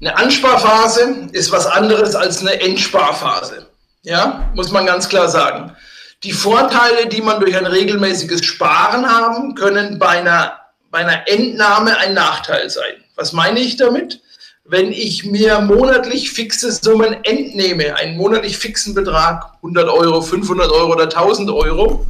eine 0.00 0.16
Ansparphase 0.16 1.28
ist 1.32 1.52
was 1.52 1.66
anderes 1.66 2.14
als 2.14 2.40
eine 2.40 2.58
Endsparphase. 2.58 3.66
Ja, 4.02 4.50
muss 4.54 4.70
man 4.70 4.86
ganz 4.86 5.08
klar 5.08 5.28
sagen. 5.28 5.76
Die 6.22 6.32
Vorteile, 6.32 7.06
die 7.06 7.20
man 7.20 7.38
durch 7.38 7.54
ein 7.56 7.66
regelmäßiges 7.66 8.44
Sparen 8.44 9.06
haben, 9.06 9.54
können 9.54 9.98
bei 9.98 10.08
einer, 10.08 10.58
bei 10.90 10.98
einer 10.98 11.28
Entnahme 11.28 11.98
ein 11.98 12.14
Nachteil 12.14 12.70
sein. 12.70 13.04
Was 13.14 13.34
meine 13.34 13.60
ich 13.60 13.76
damit? 13.76 14.22
Wenn 14.64 14.90
ich 14.90 15.24
mir 15.24 15.60
monatlich 15.60 16.30
fixe 16.30 16.72
Summen 16.72 17.24
entnehme, 17.24 17.94
einen 17.96 18.16
monatlich 18.16 18.56
fixen 18.56 18.94
Betrag, 18.94 19.52
100 19.56 19.88
Euro, 19.88 20.22
500 20.22 20.70
Euro 20.70 20.92
oder 20.92 21.04
1000 21.04 21.50
Euro, 21.50 22.06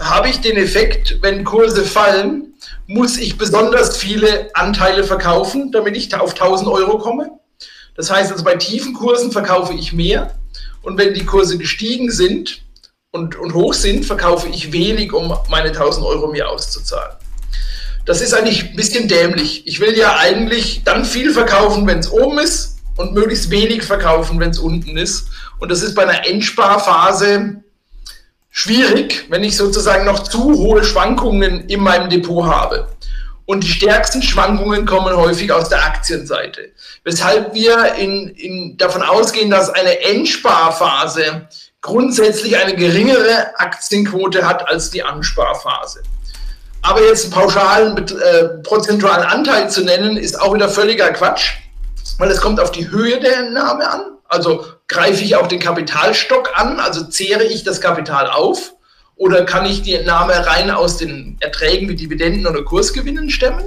habe 0.00 0.30
ich 0.30 0.40
den 0.40 0.56
Effekt, 0.56 1.18
wenn 1.22 1.44
Kurse 1.44 1.84
fallen, 1.84 2.54
muss 2.88 3.18
ich 3.18 3.36
besonders 3.36 3.98
viele 3.98 4.50
Anteile 4.54 5.04
verkaufen, 5.04 5.70
damit 5.70 5.96
ich 5.96 6.12
auf 6.14 6.32
1000 6.32 6.68
Euro 6.70 6.98
komme. 6.98 7.30
Das 7.94 8.10
heißt 8.10 8.32
also, 8.32 8.42
bei 8.42 8.56
tiefen 8.56 8.94
Kursen 8.94 9.30
verkaufe 9.30 9.74
ich 9.74 9.92
mehr. 9.92 10.34
Und 10.82 10.96
wenn 10.96 11.12
die 11.12 11.26
Kurse 11.26 11.58
gestiegen 11.58 12.10
sind 12.10 12.62
und, 13.10 13.36
und 13.36 13.52
hoch 13.52 13.74
sind, 13.74 14.06
verkaufe 14.06 14.48
ich 14.48 14.72
wenig, 14.72 15.12
um 15.12 15.36
meine 15.50 15.68
1000 15.68 16.06
Euro 16.06 16.28
mir 16.28 16.48
auszuzahlen. 16.48 17.14
Das 18.06 18.22
ist 18.22 18.32
eigentlich 18.32 18.70
ein 18.70 18.76
bisschen 18.76 19.06
dämlich. 19.06 19.66
Ich 19.66 19.80
will 19.80 19.94
ja 19.94 20.16
eigentlich 20.16 20.82
dann 20.82 21.04
viel 21.04 21.30
verkaufen, 21.30 21.86
wenn 21.86 21.98
es 21.98 22.10
oben 22.10 22.38
ist 22.38 22.78
und 22.96 23.12
möglichst 23.12 23.50
wenig 23.50 23.82
verkaufen, 23.82 24.40
wenn 24.40 24.50
es 24.50 24.58
unten 24.58 24.96
ist. 24.96 25.28
Und 25.58 25.70
das 25.70 25.82
ist 25.82 25.94
bei 25.94 26.04
einer 26.04 26.26
Endsparphase 26.26 27.62
schwierig, 28.50 29.26
wenn 29.28 29.44
ich 29.44 29.56
sozusagen 29.56 30.04
noch 30.04 30.24
zu 30.24 30.54
hohe 30.54 30.84
Schwankungen 30.84 31.68
in 31.68 31.80
meinem 31.80 32.10
Depot 32.10 32.46
habe. 32.46 32.88
Und 33.46 33.64
die 33.64 33.68
stärksten 33.68 34.22
Schwankungen 34.22 34.84
kommen 34.84 35.16
häufig 35.16 35.50
aus 35.50 35.70
der 35.70 35.82
Aktienseite. 35.82 36.70
Weshalb 37.04 37.54
wir 37.54 37.94
in, 37.94 38.28
in 38.28 38.76
davon 38.76 39.02
ausgehen, 39.02 39.50
dass 39.50 39.70
eine 39.70 40.00
Endsparphase 40.00 41.48
grundsätzlich 41.80 42.58
eine 42.58 42.74
geringere 42.76 43.58
Aktienquote 43.58 44.46
hat 44.46 44.68
als 44.68 44.90
die 44.90 45.02
Ansparphase. 45.02 46.02
Aber 46.82 47.02
jetzt 47.02 47.24
einen 47.24 47.32
pauschalen 47.32 47.96
äh, 47.96 48.44
prozentualen 48.62 49.24
Anteil 49.24 49.70
zu 49.70 49.82
nennen, 49.82 50.16
ist 50.16 50.40
auch 50.40 50.54
wieder 50.54 50.68
völliger 50.68 51.10
Quatsch, 51.12 51.54
weil 52.18 52.30
es 52.30 52.40
kommt 52.40 52.60
auf 52.60 52.70
die 52.70 52.90
Höhe 52.90 53.18
der 53.18 53.38
Entnahme 53.38 53.90
an. 53.90 54.00
Also 54.28 54.64
greife 54.88 55.22
ich 55.22 55.36
auch 55.36 55.46
den 55.46 55.60
Kapitalstock 55.60 56.58
an, 56.58 56.80
also 56.80 57.04
zehre 57.04 57.44
ich 57.44 57.62
das 57.62 57.80
Kapital 57.80 58.26
auf 58.28 58.74
oder 59.16 59.44
kann 59.44 59.66
ich 59.66 59.82
die 59.82 59.94
Entnahme 59.94 60.46
rein 60.46 60.70
aus 60.70 60.96
den 60.96 61.36
Erträgen 61.40 61.88
wie 61.88 61.96
Dividenden 61.96 62.46
oder 62.46 62.62
Kursgewinnen 62.62 63.30
stemmen? 63.30 63.64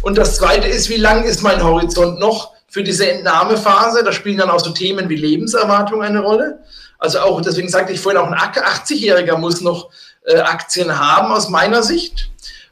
Und 0.00 0.16
das 0.16 0.36
Zweite 0.36 0.66
ist, 0.66 0.88
wie 0.88 0.96
lang 0.96 1.24
ist 1.24 1.42
mein 1.42 1.62
Horizont 1.62 2.18
noch 2.18 2.52
für 2.68 2.82
diese 2.82 3.10
Entnahmephase? 3.10 4.02
Da 4.02 4.12
spielen 4.12 4.38
dann 4.38 4.50
auch 4.50 4.60
so 4.60 4.70
Themen 4.70 5.08
wie 5.08 5.16
Lebenserwartung 5.16 6.02
eine 6.02 6.20
Rolle. 6.20 6.60
Also 6.98 7.20
auch, 7.20 7.40
deswegen 7.40 7.68
sagte 7.68 7.92
ich 7.92 8.00
vorhin, 8.00 8.20
auch 8.20 8.30
ein 8.30 8.34
80-Jähriger 8.34 9.36
muss 9.36 9.60
noch 9.60 9.90
äh, 10.24 10.38
Aktien 10.38 10.98
haben 10.98 11.32
aus 11.32 11.48
meiner 11.48 11.82
Sicht, 11.82 12.30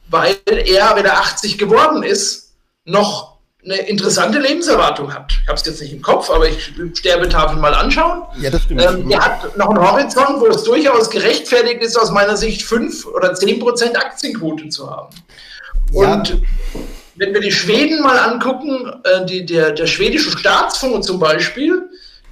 weil 0.09 0.37
er, 0.47 0.95
wenn 0.95 1.05
er 1.05 1.19
80 1.19 1.59
geworden 1.59 2.05
ist, 2.05 2.53
noch 2.85 3.39
eine 3.65 3.77
interessante 3.89 4.39
Lebenserwartung 4.39 5.13
hat. 5.13 5.33
Ich 5.43 5.49
habe 5.49 5.59
es 5.59 5.67
jetzt 5.67 5.81
nicht 5.83 5.93
im 5.93 6.01
Kopf, 6.01 6.31
aber 6.31 6.49
ich 6.49 6.73
Sterbetafel 6.95 7.59
mal 7.59 7.75
anschauen. 7.75 8.23
Ja, 8.41 8.51
das 8.51 8.63
stimmt. 8.63 8.83
Ähm, 8.83 9.11
er 9.11 9.25
hat 9.25 9.57
noch 9.57 9.69
einen 9.69 9.81
Horizont, 9.81 10.41
wo 10.41 10.47
es 10.47 10.63
durchaus 10.63 11.11
gerechtfertigt 11.11 11.83
ist, 11.83 11.99
aus 11.99 12.11
meiner 12.11 12.37
Sicht 12.37 12.63
5 12.63 13.07
oder 13.07 13.35
10 13.35 13.61
Prozent 13.61 13.97
Aktienquote 13.97 14.69
zu 14.71 14.91
haben. 14.91 15.15
Und 15.93 16.31
ja. 16.31 16.37
wenn 17.17 17.35
wir 17.35 17.41
die 17.41 17.53
Schweden 17.53 18.01
mal 18.03 18.19
angucken, 18.19 18.93
äh, 19.05 19.27
die, 19.27 19.45
der, 19.45 19.73
der 19.73 19.87
schwedische 19.87 20.31
Staatsfonds 20.31 21.07
zum 21.07 21.19
Beispiel, 21.19 21.83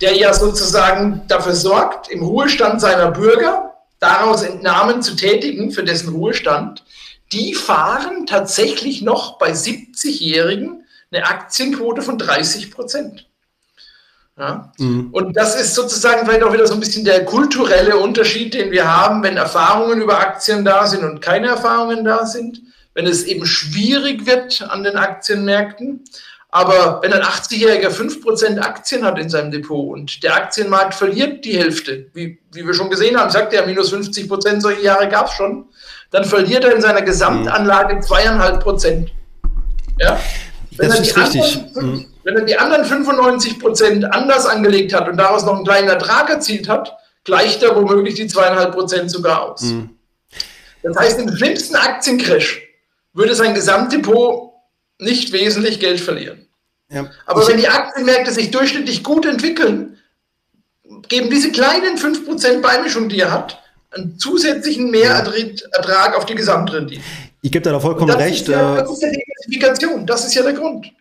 der 0.00 0.16
ja 0.16 0.32
sozusagen 0.32 1.22
dafür 1.28 1.54
sorgt, 1.54 2.08
im 2.08 2.22
Ruhestand 2.22 2.80
seiner 2.80 3.10
Bürger 3.10 3.74
daraus 4.00 4.42
Entnahmen 4.42 5.02
zu 5.02 5.14
tätigen 5.16 5.72
für 5.72 5.82
dessen 5.82 6.14
Ruhestand, 6.14 6.84
die 7.32 7.52
fahren 7.52 8.24
tatsächlich 8.26 9.02
noch 9.02 9.38
bei 9.38 9.50
70-Jährigen 9.50 10.84
eine 11.10 11.26
Aktienquote 11.26 12.02
von 12.02 12.18
30 12.18 12.70
Prozent. 12.70 13.26
Ja? 14.38 14.72
Mhm. 14.78 15.08
Und 15.12 15.36
das 15.36 15.60
ist 15.60 15.74
sozusagen 15.74 16.26
vielleicht 16.26 16.42
auch 16.42 16.52
wieder 16.52 16.66
so 16.66 16.74
ein 16.74 16.80
bisschen 16.80 17.04
der 17.04 17.24
kulturelle 17.24 17.96
Unterschied, 17.96 18.54
den 18.54 18.70
wir 18.70 18.86
haben, 18.90 19.22
wenn 19.22 19.36
Erfahrungen 19.36 20.00
über 20.00 20.18
Aktien 20.18 20.64
da 20.64 20.86
sind 20.86 21.04
und 21.04 21.20
keine 21.20 21.48
Erfahrungen 21.48 22.04
da 22.04 22.26
sind, 22.26 22.62
wenn 22.94 23.06
es 23.06 23.24
eben 23.24 23.46
schwierig 23.46 24.26
wird 24.26 24.62
an 24.62 24.84
den 24.84 24.96
Aktienmärkten. 24.96 26.04
Aber 26.50 27.00
wenn 27.02 27.12
ein 27.12 27.22
80-Jähriger 27.22 27.90
5% 27.90 28.58
Aktien 28.58 29.04
hat 29.04 29.18
in 29.18 29.28
seinem 29.28 29.50
Depot 29.50 29.92
und 29.92 30.22
der 30.22 30.34
Aktienmarkt 30.34 30.94
verliert 30.94 31.44
die 31.44 31.58
Hälfte, 31.58 32.06
wie, 32.14 32.38
wie 32.52 32.66
wir 32.66 32.72
schon 32.72 32.88
gesehen 32.88 33.18
haben, 33.18 33.30
sagt 33.30 33.52
er, 33.52 33.66
minus 33.66 33.92
50% 33.92 34.60
solche 34.60 34.82
Jahre 34.82 35.08
gab 35.08 35.26
es 35.26 35.34
schon, 35.34 35.66
dann 36.10 36.24
verliert 36.24 36.64
er 36.64 36.74
in 36.74 36.80
seiner 36.80 37.02
Gesamtanlage 37.02 38.00
zweieinhalb 38.00 38.62
Prozent. 38.62 39.10
Ja? 39.98 40.18
Wenn 40.78 40.90
das 40.90 41.00
ist 41.00 41.16
richtig. 41.16 41.56
Anderen, 41.56 41.92
mhm. 41.92 42.06
wenn 42.24 42.36
er 42.36 42.44
die 42.44 42.56
anderen 42.56 42.84
95 42.84 43.58
Prozent 43.58 44.04
anders 44.04 44.46
angelegt 44.46 44.94
hat 44.94 45.08
und 45.08 45.16
daraus 45.16 45.44
noch 45.44 45.56
einen 45.56 45.64
kleinen 45.64 45.88
Ertrag 45.88 46.30
erzielt 46.30 46.68
hat, 46.68 46.96
gleicht 47.24 47.62
er 47.62 47.74
womöglich 47.74 48.14
die 48.14 48.26
zweieinhalb 48.26 48.72
Prozent 48.72 49.10
sogar 49.10 49.42
aus. 49.42 49.62
Mhm. 49.62 49.90
Das 50.82 50.96
heißt, 50.96 51.18
im 51.18 51.36
schlimmsten 51.36 51.74
Aktiencrash 51.74 52.62
würde 53.12 53.34
sein 53.34 53.54
Gesamtdepot 53.54 54.52
nicht 54.98 55.32
wesentlich 55.32 55.80
Geld 55.80 56.00
verlieren. 56.00 56.46
Ja. 56.90 57.10
Aber 57.26 57.42
ich 57.42 57.48
wenn 57.48 57.58
die 57.58 57.68
Aktienmärkte 57.68 58.32
sich 58.32 58.50
durchschnittlich 58.50 59.02
gut 59.02 59.26
entwickeln, 59.26 59.98
geben 61.08 61.30
diese 61.30 61.52
kleinen 61.52 61.98
5% 61.98 62.60
Beimischung, 62.60 63.08
die 63.08 63.20
er 63.20 63.32
hat, 63.32 63.62
einen 63.90 64.18
zusätzlichen 64.18 64.90
Mehrertrag 64.90 66.16
auf 66.16 66.26
die 66.26 66.34
Gesamtrendite. 66.34 67.02
Ich 67.42 67.52
gebe 67.52 67.68
da 67.68 67.78
vollkommen 67.80 68.08
das 68.08 68.18
recht. 68.18 68.42
Ist 68.42 68.48
ja, 68.48 68.76
äh, 68.76 68.80
das 68.80 68.90
ist 68.92 69.02
ja 69.02 69.10
die 69.10 69.22
Identifikation, 69.22 70.06
das 70.06 70.24
ist 70.24 70.34
ja 70.34 70.42
der 70.42 70.52
Grund. 70.54 70.92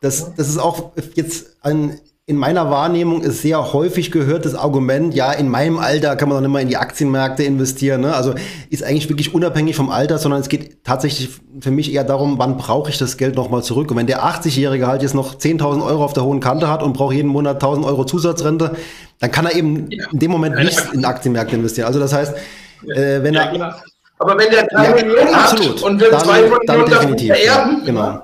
Das, 0.00 0.34
das 0.34 0.48
ist 0.48 0.58
auch 0.58 0.92
jetzt 1.14 1.56
ein, 1.60 2.00
in 2.28 2.36
meiner 2.36 2.70
Wahrnehmung 2.70 3.22
ist 3.22 3.40
sehr 3.40 3.72
häufig 3.72 4.10
gehört 4.10 4.44
das 4.44 4.54
Argument, 4.54 5.14
ja, 5.14 5.32
in 5.32 5.48
meinem 5.48 5.78
Alter 5.78 6.14
kann 6.14 6.28
man 6.28 6.36
doch 6.36 6.42
nicht 6.42 6.52
mal 6.52 6.60
in 6.60 6.68
die 6.68 6.76
Aktienmärkte 6.76 7.42
investieren. 7.42 8.02
Ne? 8.02 8.14
Also 8.14 8.34
ist 8.68 8.84
eigentlich 8.84 9.08
wirklich 9.08 9.32
unabhängig 9.32 9.74
vom 9.76 9.88
Alter, 9.88 10.18
sondern 10.18 10.42
es 10.42 10.50
geht 10.50 10.84
tatsächlich 10.84 11.30
für 11.58 11.70
mich 11.70 11.90
eher 11.90 12.04
darum, 12.04 12.38
wann 12.38 12.58
brauche 12.58 12.90
ich 12.90 12.98
das 12.98 13.16
Geld 13.16 13.34
nochmal 13.34 13.62
zurück. 13.62 13.90
Und 13.90 13.96
wenn 13.96 14.06
der 14.06 14.24
80-Jährige 14.24 14.86
halt 14.86 15.00
jetzt 15.00 15.14
noch 15.14 15.36
10.000 15.36 15.82
Euro 15.82 16.04
auf 16.04 16.12
der 16.12 16.22
hohen 16.22 16.40
Kante 16.40 16.68
hat 16.68 16.82
und 16.82 16.92
braucht 16.92 17.14
jeden 17.14 17.28
Monat 17.28 17.62
1.000 17.62 17.86
Euro 17.86 18.04
Zusatzrente, 18.04 18.76
dann 19.20 19.32
kann 19.32 19.46
er 19.46 19.54
eben 19.54 19.90
ja. 19.90 20.04
in 20.12 20.18
dem 20.18 20.30
Moment 20.30 20.54
nicht 20.56 20.78
in 20.92 21.06
Aktienmärkte 21.06 21.56
investieren. 21.56 21.86
Also 21.86 21.98
das 21.98 22.12
heißt, 22.12 22.36
äh, 22.94 23.22
wenn 23.22 23.36
er... 23.36 23.54
Ja, 23.54 23.82
aber 24.18 24.36
wenn 24.36 24.50
der 24.50 24.66
drei 24.66 24.84
ja, 24.84 24.94
Millionen 24.96 25.34
absolut. 25.34 25.76
hat 25.76 25.82
und 25.82 25.98
will 25.98 26.10
dann, 26.10 26.20
zwei 26.20 26.42
Millionen 26.42 26.90
davon 26.90 27.18
vererben, 27.18 27.84
genau. 27.86 28.20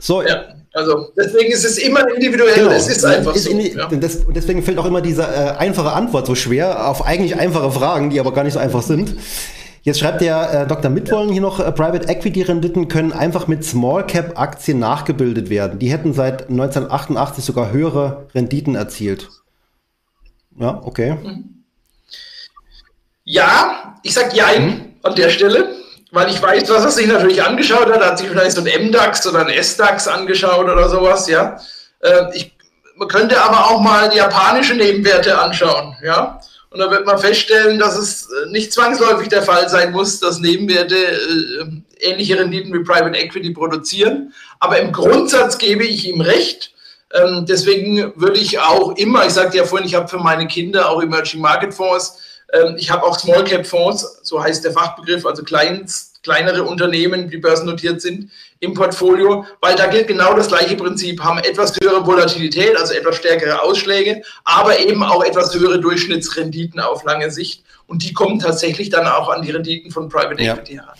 So, 0.00 0.22
ja. 0.22 0.51
Also 0.74 1.12
deswegen 1.16 1.52
ist 1.52 1.64
es 1.64 1.76
immer 1.78 2.06
individuell, 2.14 2.54
genau. 2.54 2.70
es 2.70 2.88
ist 2.88 3.04
einfach 3.04 3.34
ist 3.34 3.44
so. 3.44 3.58
Ja. 3.58 3.88
Das, 3.88 4.16
und 4.16 4.34
deswegen 4.34 4.62
fällt 4.62 4.78
auch 4.78 4.86
immer 4.86 5.02
diese 5.02 5.22
äh, 5.22 5.56
einfache 5.58 5.92
Antwort 5.92 6.26
so 6.26 6.34
schwer 6.34 6.88
auf 6.88 7.04
eigentlich 7.04 7.36
einfache 7.36 7.70
Fragen, 7.70 8.08
die 8.08 8.18
aber 8.18 8.32
gar 8.32 8.42
nicht 8.42 8.54
so 8.54 8.58
einfach 8.58 8.82
sind. 8.82 9.14
Jetzt 9.82 9.98
schreibt 9.98 10.20
der 10.20 10.62
äh, 10.62 10.66
Dr. 10.66 10.90
Mitwollen 10.90 11.30
hier 11.30 11.42
noch, 11.42 11.60
äh, 11.60 11.70
Private 11.72 12.08
Equity 12.08 12.42
Renditen 12.42 12.88
können 12.88 13.12
einfach 13.12 13.48
mit 13.48 13.64
Small 13.64 14.06
Cap 14.06 14.38
Aktien 14.38 14.78
nachgebildet 14.78 15.50
werden. 15.50 15.78
Die 15.78 15.90
hätten 15.90 16.14
seit 16.14 16.48
1988 16.48 17.44
sogar 17.44 17.72
höhere 17.72 18.28
Renditen 18.34 18.74
erzielt. 18.74 19.28
Ja, 20.58 20.80
okay. 20.84 21.16
Ja, 23.24 23.96
ich 24.02 24.14
sag 24.14 24.34
ja 24.34 24.46
mhm. 24.58 24.82
an 25.02 25.14
der 25.16 25.30
Stelle 25.30 25.74
weil 26.12 26.30
ich 26.30 26.40
weiß, 26.40 26.68
was 26.68 26.84
er 26.84 26.90
sich 26.90 27.06
natürlich 27.06 27.42
angeschaut 27.42 27.86
hat. 27.86 28.00
Er 28.00 28.10
hat 28.10 28.18
sich 28.18 28.28
vielleicht 28.28 28.52
so 28.52 28.62
ein 28.62 28.86
MDAX 28.86 29.26
oder 29.26 29.46
ein 29.46 29.62
SDAX 29.62 30.06
angeschaut 30.06 30.68
oder 30.68 30.88
sowas, 30.88 31.26
ja. 31.26 31.58
Äh, 32.00 32.24
ich, 32.34 32.52
man 32.96 33.08
könnte 33.08 33.40
aber 33.40 33.70
auch 33.70 33.80
mal 33.80 34.10
die 34.10 34.18
japanische 34.18 34.74
Nebenwerte 34.74 35.36
anschauen, 35.38 35.96
ja. 36.04 36.38
Und 36.68 36.78
da 36.78 36.90
wird 36.90 37.06
man 37.06 37.18
feststellen, 37.18 37.78
dass 37.78 37.96
es 37.96 38.28
äh, 38.30 38.50
nicht 38.50 38.72
zwangsläufig 38.72 39.28
der 39.28 39.42
Fall 39.42 39.68
sein 39.68 39.92
muss, 39.92 40.20
dass 40.20 40.38
Nebenwerte 40.38 40.96
äh, 40.96 41.64
ähnliche 42.00 42.38
Renditen 42.38 42.72
wie 42.74 42.84
Private 42.84 43.18
Equity 43.18 43.50
produzieren. 43.50 44.34
Aber 44.60 44.78
im 44.78 44.92
Grundsatz 44.92 45.56
gebe 45.56 45.84
ich 45.84 46.06
ihm 46.06 46.20
recht. 46.20 46.72
Ähm, 47.14 47.46
deswegen 47.48 48.12
würde 48.16 48.38
ich 48.38 48.58
auch 48.58 48.96
immer, 48.96 49.26
ich 49.26 49.32
sagte 49.32 49.58
ja 49.58 49.64
vorhin, 49.64 49.86
ich 49.86 49.94
habe 49.94 50.08
für 50.08 50.18
meine 50.18 50.46
Kinder 50.46 50.90
auch 50.90 51.02
Emerging 51.02 51.40
Market 51.40 51.74
Fonds, 51.74 52.18
ich 52.76 52.90
habe 52.90 53.04
auch 53.04 53.18
Small 53.18 53.44
Cap 53.44 53.66
Fonds, 53.66 54.20
so 54.22 54.42
heißt 54.42 54.64
der 54.64 54.72
Fachbegriff, 54.72 55.24
also 55.24 55.42
Kleinst, 55.42 56.22
kleinere 56.22 56.64
Unternehmen, 56.64 57.30
die 57.30 57.38
börsennotiert 57.38 58.00
sind, 58.00 58.30
im 58.60 58.74
Portfolio, 58.74 59.44
weil 59.60 59.74
da 59.74 59.86
gilt 59.86 60.06
genau 60.06 60.34
das 60.34 60.48
gleiche 60.48 60.76
Prinzip, 60.76 61.20
haben 61.22 61.38
etwas 61.40 61.74
höhere 61.82 62.06
Volatilität, 62.06 62.76
also 62.76 62.94
etwas 62.94 63.16
stärkere 63.16 63.60
Ausschläge, 63.62 64.22
aber 64.44 64.78
eben 64.78 65.02
auch 65.02 65.24
etwas 65.24 65.54
höhere 65.54 65.80
Durchschnittsrenditen 65.80 66.78
auf 66.78 67.02
lange 67.04 67.30
Sicht. 67.30 67.64
Und 67.88 68.04
die 68.04 68.12
kommen 68.12 68.38
tatsächlich 68.38 68.90
dann 68.90 69.06
auch 69.06 69.28
an 69.30 69.42
die 69.42 69.50
Renditen 69.50 69.90
von 69.90 70.08
Private 70.08 70.40
Equity 70.40 70.76
ja. 70.76 70.94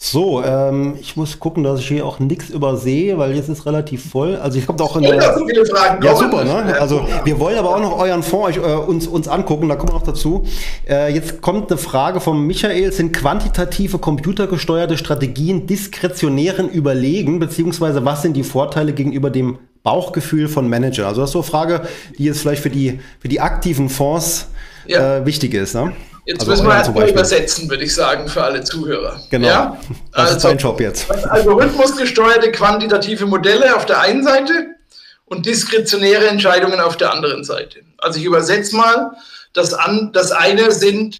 So, 0.00 0.44
ähm, 0.44 0.94
ich 1.00 1.16
muss 1.16 1.40
gucken, 1.40 1.64
dass 1.64 1.80
ich 1.80 1.88
hier 1.88 2.06
auch 2.06 2.20
nichts 2.20 2.50
übersehe, 2.50 3.18
weil 3.18 3.34
jetzt 3.34 3.48
ist 3.48 3.66
relativ 3.66 4.08
voll. 4.10 4.36
Also 4.36 4.56
ich 4.56 4.64
komme 4.64 4.80
auch 4.80 4.94
in 4.96 5.02
der. 5.02 5.20
So 5.36 5.44
viele 5.44 5.66
Fragen 5.66 6.04
ja, 6.04 6.14
super, 6.14 6.44
ne? 6.44 6.80
Also 6.80 7.04
wir 7.24 7.40
wollen 7.40 7.58
aber 7.58 7.74
auch 7.74 7.80
noch 7.80 7.98
euren 7.98 8.22
Fonds 8.22 8.56
äh, 8.56 8.60
uns, 8.60 9.08
uns 9.08 9.26
angucken, 9.26 9.68
da 9.68 9.74
kommen 9.74 9.90
wir 9.90 9.94
noch 9.94 10.06
dazu. 10.06 10.44
Äh, 10.88 11.12
jetzt 11.12 11.40
kommt 11.40 11.72
eine 11.72 11.78
Frage 11.78 12.20
von 12.20 12.46
Michael: 12.46 12.92
Sind 12.92 13.12
quantitative 13.12 13.98
computergesteuerte 13.98 14.96
Strategien 14.96 15.66
diskretionären 15.66 16.68
Überlegen, 16.68 17.40
beziehungsweise 17.40 18.04
was 18.04 18.22
sind 18.22 18.36
die 18.36 18.44
Vorteile 18.44 18.92
gegenüber 18.92 19.30
dem 19.30 19.58
Bauchgefühl 19.82 20.46
von 20.46 20.68
Manager? 20.68 21.08
Also 21.08 21.22
das 21.22 21.30
ist 21.30 21.32
so 21.32 21.40
eine 21.40 21.48
Frage, 21.48 21.82
die 22.16 22.24
jetzt 22.24 22.42
vielleicht 22.42 22.62
für 22.62 22.70
die, 22.70 23.00
für 23.18 23.26
die 23.26 23.40
aktiven 23.40 23.88
Fonds 23.88 24.46
ja. 24.86 25.16
äh, 25.16 25.26
wichtig 25.26 25.54
ist. 25.54 25.74
Ne? 25.74 25.92
Jetzt 26.28 26.40
also 26.40 26.50
müssen 26.50 26.66
wir 26.66 26.74
erstmal 26.74 27.08
übersetzen, 27.08 27.70
würde 27.70 27.84
ich 27.84 27.94
sagen, 27.94 28.28
für 28.28 28.44
alle 28.44 28.62
Zuhörer. 28.62 29.18
Genau. 29.30 29.48
Ja? 29.48 29.80
Das 30.12 30.24
also, 30.24 30.36
ist 30.36 30.44
dein 30.44 30.58
Job 30.58 30.78
jetzt. 30.78 31.10
Algorithmusgesteuerte 31.10 32.52
quantitative 32.52 33.24
Modelle 33.24 33.74
auf 33.74 33.86
der 33.86 34.00
einen 34.02 34.22
Seite 34.22 34.74
und 35.24 35.46
diskretionäre 35.46 36.26
Entscheidungen 36.26 36.80
auf 36.80 36.98
der 36.98 37.14
anderen 37.14 37.44
Seite. 37.44 37.80
Also 37.96 38.18
ich 38.18 38.26
übersetze 38.26 38.76
mal, 38.76 39.12
das, 39.54 39.72
an, 39.72 40.10
das 40.12 40.30
eine 40.30 40.70
sind 40.70 41.16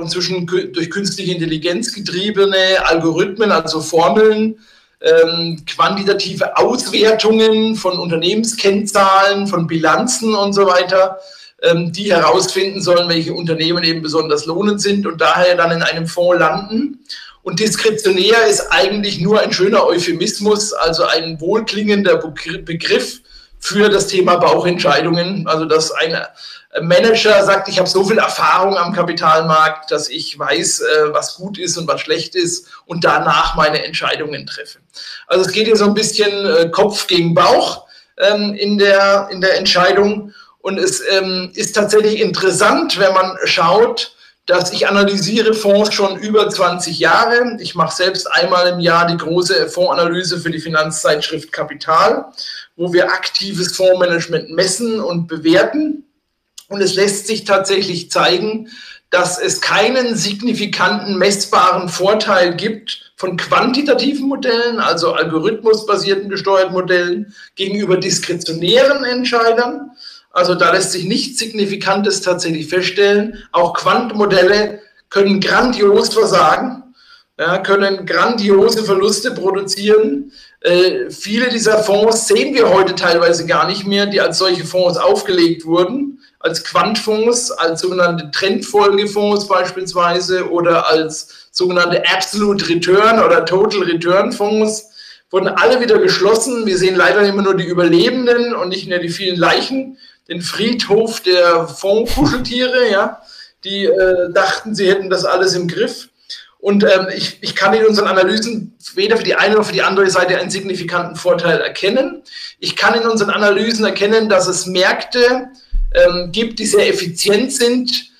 inzwischen 0.00 0.46
durch 0.46 0.90
künstliche 0.90 1.32
Intelligenz 1.32 1.92
getriebene 1.92 2.86
Algorithmen, 2.86 3.52
also 3.52 3.82
Formeln, 3.82 4.60
ähm, 5.02 5.62
quantitative 5.66 6.56
Auswertungen 6.56 7.76
von 7.76 7.98
Unternehmenskennzahlen, 7.98 9.46
von 9.46 9.66
Bilanzen 9.66 10.34
und 10.34 10.54
so 10.54 10.66
weiter 10.66 11.18
die 11.60 12.12
herausfinden 12.12 12.80
sollen, 12.80 13.08
welche 13.08 13.34
Unternehmen 13.34 13.82
eben 13.82 14.00
besonders 14.00 14.46
lohnend 14.46 14.80
sind 14.80 15.06
und 15.06 15.20
daher 15.20 15.56
dann 15.56 15.72
in 15.72 15.82
einem 15.82 16.06
Fonds 16.06 16.38
landen. 16.38 17.00
Und 17.42 17.60
diskretionär 17.60 18.46
ist 18.46 18.70
eigentlich 18.70 19.20
nur 19.20 19.40
ein 19.40 19.52
schöner 19.52 19.86
Euphemismus, 19.86 20.72
also 20.72 21.04
ein 21.04 21.40
wohlklingender 21.40 22.16
Begriff 22.16 23.20
für 23.58 23.88
das 23.88 24.06
Thema 24.06 24.36
Bauchentscheidungen. 24.36 25.46
Also 25.48 25.64
dass 25.64 25.90
ein 25.90 26.16
Manager 26.82 27.42
sagt, 27.44 27.68
ich 27.68 27.78
habe 27.78 27.88
so 27.88 28.04
viel 28.04 28.18
Erfahrung 28.18 28.76
am 28.76 28.92
Kapitalmarkt, 28.92 29.90
dass 29.90 30.08
ich 30.08 30.38
weiß, 30.38 30.80
äh, 30.80 31.12
was 31.12 31.36
gut 31.36 31.58
ist 31.58 31.76
und 31.78 31.88
was 31.88 32.00
schlecht 32.00 32.34
ist 32.34 32.68
und 32.86 33.04
danach 33.04 33.56
meine 33.56 33.84
Entscheidungen 33.84 34.46
treffe. 34.46 34.78
Also 35.26 35.46
es 35.46 35.52
geht 35.52 35.66
hier 35.66 35.76
so 35.76 35.86
ein 35.86 35.94
bisschen 35.94 36.46
äh, 36.46 36.68
Kopf 36.68 37.06
gegen 37.06 37.34
Bauch 37.34 37.86
ähm, 38.18 38.54
in, 38.54 38.78
der, 38.78 39.28
in 39.32 39.40
der 39.40 39.56
Entscheidung. 39.56 40.34
Und 40.60 40.78
es 40.78 41.02
ähm, 41.10 41.50
ist 41.54 41.74
tatsächlich 41.74 42.20
interessant, 42.20 42.98
wenn 42.98 43.12
man 43.12 43.36
schaut, 43.44 44.14
dass 44.48 44.72
ich 44.72 44.88
analysiere 44.88 45.52
Fonds 45.52 45.92
schon 45.92 46.18
über 46.18 46.48
20 46.48 46.98
Jahre. 46.98 47.58
Ich 47.60 47.74
mache 47.74 47.94
selbst 47.94 48.26
einmal 48.32 48.66
im 48.68 48.80
Jahr 48.80 49.06
die 49.06 49.18
große 49.18 49.68
Fondsanalyse 49.68 50.40
für 50.40 50.50
die 50.50 50.58
Finanzzeitschrift 50.58 51.52
Kapital, 51.52 52.32
wo 52.74 52.92
wir 52.92 53.12
aktives 53.12 53.76
Fondsmanagement 53.76 54.50
messen 54.50 55.00
und 55.00 55.26
bewerten. 55.26 56.04
Und 56.68 56.80
es 56.80 56.94
lässt 56.94 57.26
sich 57.26 57.44
tatsächlich 57.44 58.10
zeigen, 58.10 58.70
dass 59.10 59.38
es 59.38 59.60
keinen 59.60 60.16
signifikanten 60.16 61.16
messbaren 61.18 61.88
Vorteil 61.88 62.56
gibt 62.56 63.12
von 63.16 63.36
quantitativen 63.36 64.28
Modellen, 64.28 64.80
also 64.80 65.12
algorithmusbasierten 65.12 66.28
gesteuerten 66.28 66.72
Modellen, 66.72 67.34
gegenüber 67.54 67.96
diskretionären 67.96 69.04
Entscheidern, 69.04 69.92
also 70.38 70.54
da 70.54 70.72
lässt 70.72 70.92
sich 70.92 71.04
nichts 71.04 71.38
Signifikantes 71.38 72.22
tatsächlich 72.22 72.68
feststellen. 72.68 73.38
Auch 73.52 73.74
Quantmodelle 73.74 74.80
können 75.10 75.40
grandios 75.40 76.14
versagen, 76.14 76.94
ja, 77.38 77.58
können 77.58 78.06
grandiose 78.06 78.84
Verluste 78.84 79.32
produzieren. 79.32 80.32
Äh, 80.60 81.10
viele 81.10 81.50
dieser 81.50 81.78
Fonds 81.78 82.26
sehen 82.26 82.54
wir 82.54 82.68
heute 82.70 82.94
teilweise 82.94 83.46
gar 83.46 83.66
nicht 83.66 83.86
mehr, 83.86 84.06
die 84.06 84.20
als 84.20 84.38
solche 84.38 84.64
Fonds 84.64 84.98
aufgelegt 84.98 85.64
wurden, 85.64 86.20
als 86.40 86.64
Quantfonds, 86.64 87.50
als 87.50 87.80
sogenannte 87.80 88.30
Trendfolgefonds 88.30 89.48
beispielsweise 89.48 90.50
oder 90.50 90.88
als 90.88 91.48
sogenannte 91.52 92.02
Absolute 92.08 92.68
Return 92.68 93.20
oder 93.20 93.44
Total 93.44 93.82
Return 93.82 94.32
Fonds 94.32 94.88
wurden 95.30 95.48
alle 95.48 95.80
wieder 95.80 95.98
geschlossen. 95.98 96.66
Wir 96.66 96.78
sehen 96.78 96.96
leider 96.96 97.22
immer 97.22 97.42
nur 97.42 97.56
die 97.56 97.66
Überlebenden 97.66 98.54
und 98.54 98.68
nicht 98.68 98.88
mehr 98.88 98.98
die 98.98 99.10
vielen 99.10 99.36
Leichen 99.36 99.98
den 100.28 100.42
Friedhof 100.42 101.20
der 101.20 101.68
Fondkuscheltiere, 101.68 102.90
ja, 102.90 103.22
die 103.64 103.84
äh, 103.84 104.32
dachten, 104.32 104.74
sie 104.74 104.88
hätten 104.88 105.10
das 105.10 105.24
alles 105.24 105.54
im 105.54 105.68
Griff. 105.68 106.08
Und 106.60 106.84
ähm, 106.84 107.06
ich, 107.14 107.38
ich 107.40 107.54
kann 107.54 107.72
in 107.72 107.86
unseren 107.86 108.08
Analysen 108.08 108.76
weder 108.94 109.16
für 109.16 109.22
die 109.22 109.36
eine 109.36 109.54
noch 109.54 109.66
für 109.66 109.72
die 109.72 109.82
andere 109.82 110.10
Seite 110.10 110.38
einen 110.38 110.50
signifikanten 110.50 111.16
Vorteil 111.16 111.60
erkennen. 111.60 112.22
Ich 112.58 112.74
kann 112.74 112.94
in 112.94 113.06
unseren 113.06 113.30
Analysen 113.30 113.84
erkennen, 113.84 114.28
dass 114.28 114.48
es 114.48 114.66
Märkte 114.66 115.50
ähm, 115.94 116.30
gibt, 116.32 116.58
die 116.58 116.66
sehr 116.66 116.88
effizient 116.88 117.52
sind, 117.52 118.10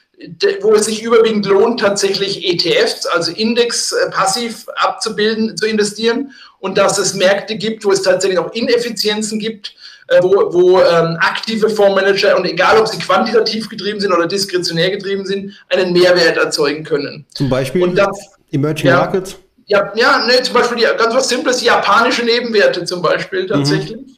wo 0.62 0.72
es 0.74 0.86
sich 0.86 1.02
überwiegend 1.02 1.46
lohnt, 1.46 1.80
tatsächlich 1.80 2.44
ETFs, 2.44 3.06
also 3.06 3.32
Index 3.32 3.92
äh, 3.92 4.10
passiv 4.10 4.66
abzubilden, 4.76 5.56
zu 5.56 5.66
investieren. 5.66 6.32
Und 6.60 6.76
dass 6.76 6.98
es 6.98 7.14
Märkte 7.14 7.56
gibt, 7.56 7.84
wo 7.84 7.92
es 7.92 8.02
tatsächlich 8.02 8.38
auch 8.38 8.52
Ineffizienzen 8.52 9.38
gibt, 9.38 9.74
äh, 10.08 10.20
wo, 10.22 10.52
wo 10.52 10.80
ähm, 10.80 11.16
aktive 11.20 11.70
Fondsmanager 11.70 12.36
und 12.36 12.44
egal 12.46 12.78
ob 12.78 12.88
sie 12.88 12.98
quantitativ 12.98 13.68
getrieben 13.68 14.00
sind 14.00 14.12
oder 14.12 14.26
diskretionär 14.26 14.90
getrieben 14.90 15.24
sind, 15.24 15.52
einen 15.68 15.92
Mehrwert 15.92 16.36
erzeugen 16.36 16.82
können. 16.82 17.24
Zum 17.34 17.48
Beispiel 17.48 17.82
und 17.82 17.94
das, 17.94 18.18
Emerging 18.50 18.86
ja, 18.88 18.96
Markets? 18.96 19.36
Ja, 19.66 19.92
ja 19.94 20.26
nee, 20.26 20.42
zum 20.42 20.54
Beispiel 20.54 20.78
die, 20.78 20.84
ganz 20.84 21.14
was 21.14 21.28
Simples, 21.28 21.62
japanische 21.62 22.24
Nebenwerte 22.24 22.84
zum 22.84 23.02
Beispiel 23.02 23.42
mhm. 23.42 23.48
tatsächlich. 23.48 23.96
Mhm. 23.96 24.16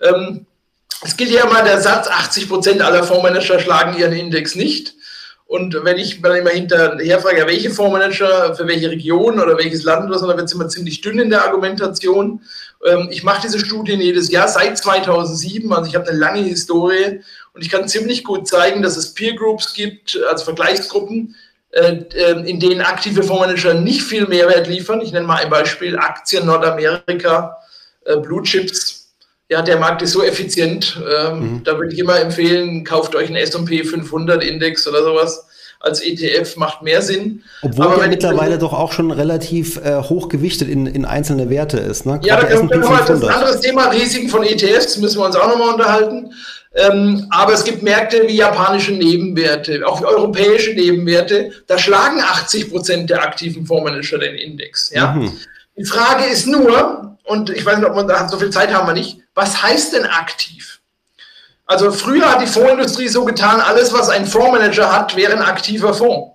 Ähm, 0.00 0.46
es 1.02 1.16
gilt 1.16 1.30
ja 1.30 1.46
mal 1.46 1.64
der 1.64 1.80
Satz, 1.80 2.06
80 2.06 2.48
Prozent 2.48 2.82
aller 2.82 3.02
Fondsmanager 3.02 3.58
schlagen 3.58 3.98
ihren 3.98 4.12
Index 4.12 4.54
nicht. 4.54 4.94
Und 5.50 5.76
wenn 5.82 5.98
ich 5.98 6.22
dann 6.22 6.36
immer 6.36 6.50
hinterher 6.50 7.18
frage, 7.18 7.44
welche 7.44 7.70
Fondsmanager, 7.70 8.54
für 8.54 8.68
welche 8.68 8.88
Region 8.88 9.40
oder 9.40 9.58
welches 9.58 9.82
Land 9.82 10.08
dann 10.08 10.28
wird 10.36 10.42
es 10.42 10.52
immer 10.52 10.68
ziemlich 10.68 11.00
dünn 11.00 11.18
in 11.18 11.28
der 11.28 11.44
Argumentation. 11.44 12.40
Ähm, 12.86 13.08
ich 13.10 13.24
mache 13.24 13.42
diese 13.42 13.58
Studien 13.58 14.00
jedes 14.00 14.30
Jahr 14.30 14.46
seit 14.46 14.78
2007, 14.78 15.72
also 15.72 15.88
ich 15.88 15.96
habe 15.96 16.08
eine 16.08 16.16
lange 16.16 16.42
Historie 16.42 17.20
und 17.52 17.62
ich 17.62 17.68
kann 17.68 17.88
ziemlich 17.88 18.22
gut 18.22 18.46
zeigen, 18.46 18.80
dass 18.80 18.96
es 18.96 19.12
Peer 19.12 19.34
Groups 19.34 19.74
gibt, 19.74 20.16
also 20.30 20.44
Vergleichsgruppen, 20.44 21.34
äh, 21.72 21.96
ähm, 22.14 22.44
in 22.44 22.60
denen 22.60 22.82
aktive 22.82 23.24
Fondsmanager 23.24 23.74
nicht 23.74 24.02
viel 24.02 24.28
Mehrwert 24.28 24.68
liefern. 24.68 25.00
Ich 25.00 25.10
nenne 25.10 25.26
mal 25.26 25.42
ein 25.42 25.50
Beispiel, 25.50 25.98
Aktien 25.98 26.46
Nordamerika, 26.46 27.56
äh, 28.04 28.18
Blue 28.18 28.44
Chips, 28.44 28.99
ja, 29.50 29.62
der 29.62 29.78
Markt 29.78 30.00
ist 30.00 30.12
so 30.12 30.22
effizient. 30.22 30.98
Ähm, 31.12 31.40
mhm. 31.40 31.64
Da 31.64 31.76
würde 31.76 31.92
ich 31.92 31.98
immer 31.98 32.20
empfehlen, 32.20 32.84
kauft 32.84 33.16
euch 33.16 33.26
einen 33.26 33.36
S&P 33.36 33.82
500 33.82 34.44
Index 34.44 34.86
oder 34.86 35.02
sowas. 35.02 35.44
Als 35.80 36.00
ETF 36.00 36.56
macht 36.56 36.82
mehr 36.82 37.02
Sinn. 37.02 37.42
Obwohl 37.62 37.86
Aber 37.86 37.96
der 37.96 38.08
mittlerweile 38.08 38.58
doch 38.58 38.74
auch 38.74 38.92
schon 38.92 39.10
relativ 39.10 39.78
äh, 39.78 40.02
hoch 40.02 40.28
gewichtet 40.28 40.68
in, 40.68 40.86
in 40.86 41.04
einzelne 41.04 41.50
Werte 41.50 41.78
ist. 41.78 42.06
Ne? 42.06 42.20
Ja, 42.22 42.36
da 42.36 42.46
können 42.46 42.68
wir 42.68 42.78
das 42.78 43.10
ist 43.10 43.24
ein 43.24 43.30
anderes 43.30 43.60
Thema. 43.60 43.86
Risiken 43.86 44.28
von 44.28 44.44
ETFs 44.44 44.98
müssen 44.98 45.18
wir 45.18 45.24
uns 45.24 45.36
auch 45.36 45.48
nochmal 45.48 45.74
unterhalten. 45.74 46.32
Ähm, 46.74 47.26
aber 47.30 47.54
es 47.54 47.64
gibt 47.64 47.82
Märkte 47.82 48.28
wie 48.28 48.36
japanische 48.36 48.92
Nebenwerte, 48.92 49.82
auch 49.84 50.00
europäische 50.02 50.74
Nebenwerte. 50.74 51.50
Da 51.66 51.78
schlagen 51.78 52.20
80 52.20 52.70
Prozent 52.70 53.10
der 53.10 53.22
aktiven 53.22 53.66
Fondsmanager 53.66 54.18
den 54.18 54.36
Index. 54.36 54.90
Ja? 54.94 55.12
Mhm. 55.12 55.32
Die 55.76 55.84
Frage 55.84 56.26
ist 56.26 56.46
nur, 56.46 57.16
und 57.24 57.50
ich 57.50 57.64
weiß 57.64 57.78
nicht, 57.78 57.88
ob 57.88 57.96
man 57.96 58.06
da 58.06 58.28
so 58.28 58.38
viel 58.38 58.50
Zeit 58.50 58.72
haben 58.72 58.86
wir 58.86 58.92
nicht, 58.92 59.19
was 59.34 59.62
heißt 59.62 59.92
denn 59.92 60.06
aktiv? 60.06 60.80
Also 61.66 61.92
früher 61.92 62.28
hat 62.30 62.42
die 62.42 62.46
Fondsindustrie 62.46 63.08
so 63.08 63.24
getan, 63.24 63.60
alles, 63.60 63.92
was 63.92 64.08
ein 64.08 64.26
Fondsmanager 64.26 64.92
hat, 64.92 65.14
wäre 65.14 65.32
ein 65.32 65.42
aktiver 65.42 65.94
Fonds. 65.94 66.32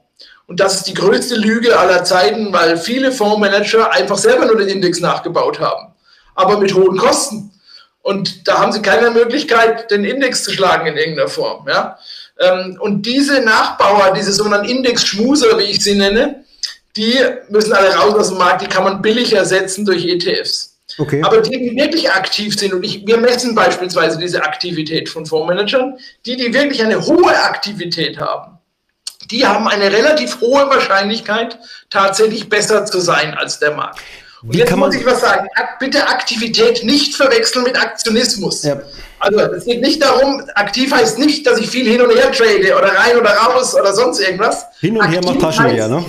Und 0.48 0.60
das 0.60 0.76
ist 0.76 0.84
die 0.84 0.94
größte 0.94 1.36
Lüge 1.36 1.78
aller 1.78 2.04
Zeiten, 2.04 2.54
weil 2.54 2.78
viele 2.78 3.12
Fondsmanager 3.12 3.92
einfach 3.92 4.18
selber 4.18 4.46
nur 4.46 4.58
den 4.58 4.70
Index 4.70 5.00
nachgebaut 5.00 5.60
haben, 5.60 5.94
aber 6.36 6.58
mit 6.58 6.74
hohen 6.74 6.98
Kosten. 6.98 7.52
Und 8.02 8.48
da 8.48 8.60
haben 8.60 8.72
sie 8.72 8.82
keine 8.82 9.10
Möglichkeit, 9.10 9.90
den 9.90 10.06
Index 10.06 10.44
zu 10.44 10.52
schlagen 10.52 10.86
in 10.86 10.96
irgendeiner 10.96 11.28
Form. 11.28 11.68
Ja? 11.68 11.98
Ähm, 12.40 12.78
und 12.80 13.02
diese 13.02 13.42
Nachbauer, 13.42 14.14
diese 14.14 14.32
sogenannten 14.32 14.70
Index-Schmuser, 14.70 15.58
wie 15.58 15.64
ich 15.64 15.84
sie 15.84 15.96
nenne, 15.96 16.46
die 16.96 17.18
müssen 17.50 17.74
alle 17.74 17.96
raus 17.96 18.14
aus 18.14 18.30
dem 18.30 18.38
Markt, 18.38 18.62
die 18.62 18.68
kann 18.68 18.84
man 18.84 19.02
billig 19.02 19.34
ersetzen 19.34 19.86
durch 19.86 20.06
ETFs. 20.06 20.75
Okay. 20.98 21.22
Aber 21.24 21.42
die, 21.42 21.52
die 21.52 21.76
wirklich 21.76 22.10
aktiv 22.12 22.58
sind, 22.58 22.74
und 22.74 22.84
ich, 22.84 23.06
wir 23.06 23.18
messen 23.18 23.54
beispielsweise 23.54 24.18
diese 24.18 24.44
Aktivität 24.44 25.10
von 25.10 25.26
Fondsmanagern, 25.26 25.98
die, 26.26 26.38
die 26.38 26.54
wirklich 26.54 26.84
eine 26.84 27.06
hohe 27.06 27.36
Aktivität 27.44 28.18
haben, 28.20 28.58
die 29.32 29.46
haben 29.46 29.68
eine 29.68 29.92
relativ 29.92 30.40
hohe 30.40 30.70
Wahrscheinlichkeit, 30.70 31.58
tatsächlich 31.90 32.48
besser 32.48 32.86
zu 32.86 33.00
sein 33.00 33.34
als 33.34 33.60
der 33.60 33.72
Markt. 33.72 34.00
Und 34.42 34.54
Wie 34.54 34.60
jetzt 34.60 34.76
muss 34.76 34.94
ich 34.94 35.06
was 35.06 35.22
sagen, 35.22 35.48
bitte 35.80 36.08
Aktivität 36.08 36.84
nicht 36.84 37.16
verwechseln 37.16 37.64
mit 37.64 37.82
Aktionismus. 37.82 38.64
Ja. 38.64 38.80
Also 39.20 39.40
es 39.40 39.66
geht 39.66 39.82
nicht 39.82 40.04
darum, 40.04 40.44
aktiv 40.54 40.94
heißt 40.94 41.18
nicht, 41.18 41.48
dass 41.48 41.60
ich 41.60 41.68
viel 41.68 41.90
hin 41.90 42.02
und 42.02 42.12
her 42.12 42.32
trade 42.32 42.76
oder 42.78 42.94
rein 42.94 43.18
oder 43.18 43.32
raus 43.32 43.74
oder 43.74 43.94
sonst 43.94 44.20
irgendwas. 44.20 44.66
Hin 44.82 44.98
und 44.98 45.10
her 45.10 45.22
macht 45.26 45.42
Taschenleer, 45.42 45.88
ne? 45.88 46.06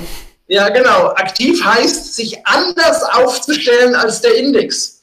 Ja, 0.49 0.69
genau. 0.69 1.09
Aktiv 1.09 1.65
heißt, 1.65 2.15
sich 2.15 2.47
anders 2.47 3.03
aufzustellen 3.03 3.95
als 3.95 4.21
der 4.21 4.37
Index 4.37 4.97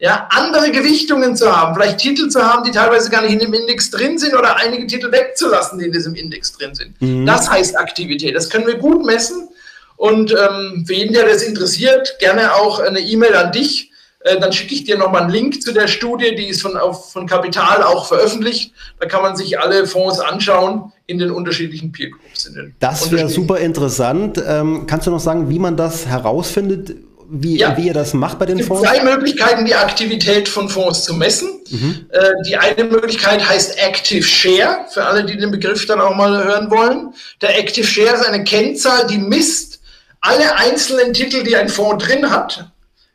ja, 0.00 0.26
andere 0.30 0.70
Gewichtungen 0.70 1.36
zu 1.36 1.54
haben, 1.54 1.74
vielleicht 1.74 1.98
Titel 1.98 2.30
zu 2.30 2.42
haben, 2.42 2.64
die 2.64 2.70
teilweise 2.70 3.10
gar 3.10 3.20
nicht 3.20 3.34
in 3.34 3.38
dem 3.38 3.52
Index 3.52 3.90
drin 3.90 4.18
sind 4.18 4.34
oder 4.34 4.56
einige 4.56 4.86
Titel 4.86 5.12
wegzulassen, 5.12 5.78
die 5.78 5.84
in 5.84 5.92
diesem 5.92 6.14
Index 6.14 6.52
drin 6.56 6.74
sind. 6.74 7.00
Mhm. 7.02 7.26
Das 7.26 7.50
heißt 7.50 7.78
Aktivität. 7.78 8.34
Das 8.34 8.48
können 8.48 8.66
wir 8.66 8.76
gut 8.76 9.04
messen. 9.04 9.48
Und 9.96 10.32
ähm, 10.32 10.84
für 10.86 10.94
jeden, 10.94 11.12
der 11.12 11.26
das 11.26 11.42
interessiert, 11.42 12.18
gerne 12.18 12.54
auch 12.54 12.80
eine 12.80 13.00
E-Mail 13.00 13.36
an 13.36 13.52
dich. 13.52 13.89
Äh, 14.20 14.38
dann 14.38 14.52
schicke 14.52 14.74
ich 14.74 14.84
dir 14.84 14.98
nochmal 14.98 15.22
einen 15.22 15.30
Link 15.30 15.62
zu 15.62 15.72
der 15.72 15.88
Studie, 15.88 16.34
die 16.34 16.46
ist 16.46 16.62
von, 16.62 16.76
auf, 16.76 17.12
von 17.12 17.26
Kapital 17.26 17.82
auch 17.82 18.06
veröffentlicht. 18.06 18.72
Da 18.98 19.06
kann 19.06 19.22
man 19.22 19.36
sich 19.36 19.58
alle 19.58 19.86
Fonds 19.86 20.20
anschauen 20.20 20.92
in 21.06 21.18
den 21.18 21.30
unterschiedlichen 21.30 21.92
Peer 21.92 22.10
Groups. 22.10 22.50
das 22.78 23.10
wäre 23.10 23.28
super 23.28 23.58
interessant. 23.58 24.42
Ähm, 24.46 24.86
kannst 24.86 25.06
du 25.06 25.10
noch 25.10 25.20
sagen, 25.20 25.48
wie 25.48 25.58
man 25.58 25.76
das 25.76 26.06
herausfindet? 26.06 26.94
wie, 27.30 27.58
ja. 27.58 27.76
wie 27.76 27.86
ihr 27.86 27.94
das 27.94 28.12
macht 28.12 28.38
bei 28.38 28.46
den 28.46 28.58
es 28.58 28.66
gibt 28.66 28.78
Fonds? 28.78 28.88
Zwei 28.88 29.04
Möglichkeiten, 29.04 29.64
die 29.64 29.74
Aktivität 29.74 30.48
von 30.48 30.68
Fonds 30.68 31.04
zu 31.04 31.14
messen. 31.14 31.48
Mhm. 31.70 32.06
Äh, 32.10 32.30
die 32.46 32.56
eine 32.56 32.84
Möglichkeit 32.84 33.48
heißt 33.48 33.78
Active 33.78 34.22
Share, 34.22 34.86
für 34.92 35.06
alle, 35.06 35.24
die 35.24 35.36
den 35.36 35.50
Begriff 35.50 35.86
dann 35.86 36.00
auch 36.00 36.14
mal 36.16 36.44
hören 36.44 36.70
wollen. 36.70 37.14
Der 37.40 37.58
Active 37.58 37.86
Share 37.86 38.16
ist 38.16 38.26
eine 38.26 38.42
Kennzahl, 38.42 39.06
die 39.06 39.18
misst 39.18 39.80
alle 40.20 40.56
einzelnen 40.56 41.14
Titel, 41.14 41.44
die 41.44 41.56
ein 41.56 41.68
Fonds 41.68 42.04
drin 42.04 42.30
hat, 42.30 42.69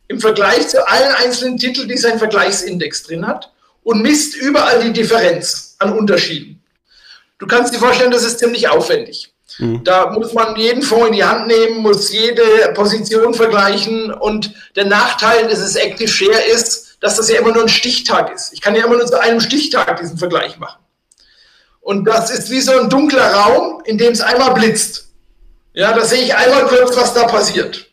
im 0.07 0.19
Vergleich 0.19 0.67
zu 0.67 0.87
allen 0.87 1.13
einzelnen 1.15 1.57
Titeln, 1.57 1.87
die 1.87 1.97
sein 1.97 2.19
Vergleichsindex 2.19 3.03
drin 3.03 3.25
hat 3.25 3.51
und 3.83 4.01
misst 4.01 4.35
überall 4.35 4.81
die 4.81 4.93
Differenz 4.93 5.75
an 5.79 5.97
Unterschieden. 5.97 6.63
Du 7.37 7.47
kannst 7.47 7.73
dir 7.73 7.79
vorstellen, 7.79 8.11
das 8.11 8.23
ist 8.23 8.39
ziemlich 8.39 8.69
aufwendig. 8.69 9.33
Mhm. 9.59 9.83
Da 9.83 10.11
muss 10.11 10.33
man 10.33 10.55
jeden 10.55 10.81
Fonds 10.81 11.07
in 11.07 11.13
die 11.13 11.23
Hand 11.23 11.47
nehmen, 11.47 11.79
muss 11.79 12.11
jede 12.11 12.43
Position 12.73 13.33
vergleichen 13.33 14.11
und 14.11 14.53
der 14.75 14.85
Nachteil 14.85 15.47
dieses 15.47 15.75
Active 15.75 16.07
Share 16.07 16.41
ist, 16.53 16.97
dass 17.01 17.17
das 17.17 17.29
ja 17.29 17.39
immer 17.39 17.51
nur 17.51 17.63
ein 17.63 17.69
Stichtag 17.69 18.33
ist. 18.33 18.53
Ich 18.53 18.61
kann 18.61 18.75
ja 18.75 18.85
immer 18.85 18.97
nur 18.97 19.05
zu 19.05 19.19
einem 19.19 19.39
Stichtag 19.39 19.99
diesen 19.99 20.17
Vergleich 20.17 20.57
machen. 20.57 20.79
Und 21.81 22.05
das 22.05 22.31
ist 22.31 22.49
wie 22.49 22.61
so 22.61 22.71
ein 22.79 22.89
dunkler 22.89 23.31
Raum, 23.31 23.83
in 23.85 23.97
dem 23.97 24.13
es 24.13 24.21
einmal 24.21 24.53
blitzt. 24.53 25.09
Ja, 25.73 25.93
da 25.93 26.03
sehe 26.03 26.23
ich 26.23 26.35
einmal 26.35 26.65
kurz, 26.65 26.95
was 26.97 27.13
da 27.13 27.25
passiert. 27.25 27.91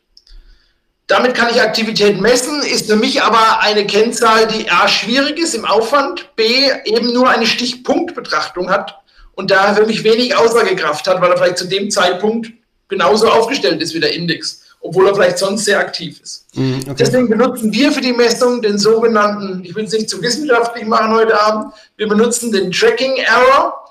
Damit 1.13 1.35
kann 1.35 1.51
ich 1.51 1.61
Aktivität 1.61 2.19
messen, 2.23 2.63
ist 2.63 2.87
für 2.87 2.97
mich 2.97 3.21
aber 3.21 3.61
eine 3.61 3.85
Kennzahl, 3.87 4.47
die 4.47 4.71
A 4.71 4.89
schwierig 4.89 5.39
ist 5.39 5.55
im 5.55 5.67
Aufwand, 5.67 6.35
B 6.37 6.71
eben 6.87 7.13
nur 7.13 7.29
eine 7.29 7.45
Stichpunktbetrachtung 7.45 8.71
hat 8.71 8.99
und 9.33 9.51
da 9.51 9.75
für 9.75 9.85
mich 9.85 10.05
wenig 10.05 10.35
Aussagekraft 10.35 11.07
hat, 11.07 11.21
weil 11.21 11.31
er 11.31 11.37
vielleicht 11.37 11.59
zu 11.59 11.69
dem 11.69 11.91
Zeitpunkt 11.91 12.51
genauso 12.89 13.29
aufgestellt 13.29 13.83
ist 13.83 13.93
wie 13.93 14.01
der 14.01 14.15
Index, 14.15 14.63
obwohl 14.81 15.07
er 15.07 15.15
vielleicht 15.15 15.37
sonst 15.37 15.67
sehr 15.67 15.81
aktiv 15.81 16.19
ist. 16.23 16.47
Mm, 16.55 16.79
okay. 16.79 16.95
Deswegen 17.01 17.29
benutzen 17.29 17.71
wir 17.75 17.93
für 17.93 18.01
die 18.01 18.15
Messung 18.15 18.63
den 18.63 18.79
sogenannten, 18.79 19.63
ich 19.67 19.75
will 19.75 19.85
es 19.85 19.93
nicht 19.93 20.09
zu 20.09 20.23
wissenschaftlich 20.23 20.87
machen 20.87 21.13
heute 21.13 21.39
Abend, 21.39 21.75
wir 21.99 22.09
benutzen 22.09 22.53
den 22.53 22.73
Tracking 22.73 23.17
Error. 23.17 23.85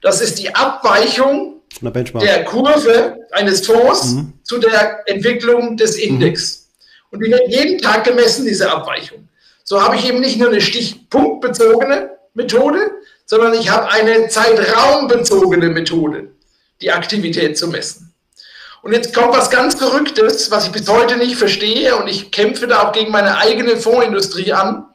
Das 0.00 0.22
ist 0.22 0.38
die 0.38 0.54
Abweichung 0.54 1.60
der 1.82 2.44
Kurve 2.44 3.18
eines 3.30 3.66
Fonds 3.66 4.12
mhm. 4.12 4.32
zu 4.42 4.56
der 4.56 5.00
Entwicklung 5.04 5.76
des. 5.76 5.96
Index. 5.96 6.56
Mhm. 6.56 6.61
Und 7.12 7.20
die 7.20 7.30
wird 7.30 7.48
jeden 7.48 7.78
Tag 7.78 8.04
gemessen, 8.04 8.46
diese 8.46 8.70
Abweichung. 8.70 9.28
So 9.64 9.80
habe 9.80 9.96
ich 9.96 10.08
eben 10.08 10.20
nicht 10.20 10.38
nur 10.38 10.48
eine 10.48 10.60
stichpunktbezogene 10.60 12.10
Methode, 12.34 12.90
sondern 13.26 13.54
ich 13.54 13.70
habe 13.70 13.90
eine 13.90 14.28
zeitraumbezogene 14.28 15.68
Methode, 15.68 16.32
die 16.80 16.90
Aktivität 16.90 17.56
zu 17.56 17.68
messen. 17.68 18.12
Und 18.82 18.92
jetzt 18.92 19.14
kommt 19.14 19.36
was 19.36 19.50
ganz 19.50 19.76
Verrücktes, 19.76 20.50
was 20.50 20.66
ich 20.66 20.72
bis 20.72 20.88
heute 20.88 21.16
nicht 21.16 21.36
verstehe 21.36 21.96
und 21.96 22.08
ich 22.08 22.32
kämpfe 22.32 22.66
da 22.66 22.88
auch 22.88 22.92
gegen 22.92 23.12
meine 23.12 23.36
eigene 23.38 23.76
Fondsindustrie 23.76 24.52
an. 24.52 24.86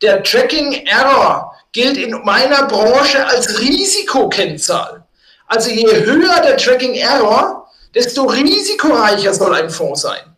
Der 0.00 0.22
Tracking 0.22 0.86
Error 0.86 1.52
gilt 1.72 1.96
in 1.96 2.12
meiner 2.22 2.66
Branche 2.66 3.26
als 3.26 3.60
Risikokennzahl. 3.60 5.04
Also 5.46 5.70
je 5.70 6.04
höher 6.04 6.40
der 6.40 6.56
Tracking 6.56 6.94
Error, 6.94 7.68
desto 7.94 8.24
risikoreicher 8.24 9.34
soll 9.34 9.54
ein 9.54 9.70
Fonds 9.70 10.02
sein. 10.02 10.31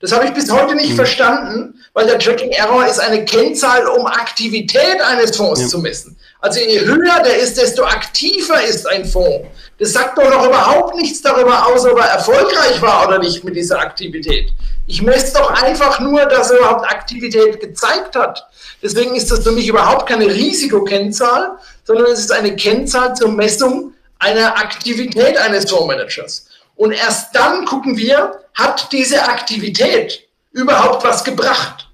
Das 0.00 0.12
habe 0.12 0.24
ich 0.24 0.32
bis 0.32 0.50
heute 0.50 0.74
nicht 0.74 0.92
mhm. 0.92 0.96
verstanden, 0.96 1.74
weil 1.92 2.06
der 2.06 2.18
Tracking 2.18 2.50
Error 2.52 2.86
ist 2.86 2.98
eine 2.98 3.24
Kennzahl, 3.26 3.86
um 3.86 4.06
Aktivität 4.06 5.00
eines 5.02 5.36
Fonds 5.36 5.60
ja. 5.60 5.66
zu 5.68 5.78
messen. 5.78 6.16
Also 6.40 6.58
je 6.58 6.80
höher 6.80 7.22
der 7.22 7.38
ist, 7.38 7.58
desto 7.58 7.84
aktiver 7.84 8.64
ist 8.64 8.88
ein 8.88 9.04
Fonds. 9.04 9.46
Das 9.78 9.92
sagt 9.92 10.16
doch 10.16 10.30
noch 10.30 10.46
überhaupt 10.46 10.96
nichts 10.96 11.20
darüber 11.20 11.66
aus, 11.66 11.84
ob 11.84 11.98
er 11.98 12.06
erfolgreich 12.06 12.80
war 12.80 13.08
oder 13.08 13.18
nicht 13.18 13.44
mit 13.44 13.56
dieser 13.56 13.78
Aktivität. 13.78 14.50
Ich 14.86 15.02
messe 15.02 15.34
doch 15.34 15.50
einfach 15.50 16.00
nur, 16.00 16.24
dass 16.24 16.50
er 16.50 16.58
überhaupt 16.58 16.90
Aktivität 16.90 17.60
gezeigt 17.60 18.16
hat. 18.16 18.46
Deswegen 18.82 19.14
ist 19.14 19.30
das 19.30 19.40
für 19.40 19.52
mich 19.52 19.68
überhaupt 19.68 20.08
keine 20.08 20.26
Risikokennzahl, 20.26 21.58
sondern 21.84 22.06
es 22.06 22.20
ist 22.20 22.32
eine 22.32 22.56
Kennzahl 22.56 23.14
zur 23.14 23.28
Messung 23.28 23.92
einer 24.18 24.56
Aktivität 24.56 25.36
eines 25.36 25.70
Fondsmanagers. 25.70 26.46
Und 26.80 26.92
erst 26.92 27.36
dann 27.36 27.66
gucken 27.66 27.98
wir, 27.98 28.40
hat 28.54 28.90
diese 28.90 29.22
Aktivität 29.22 30.26
überhaupt 30.52 31.04
was 31.04 31.22
gebracht? 31.22 31.90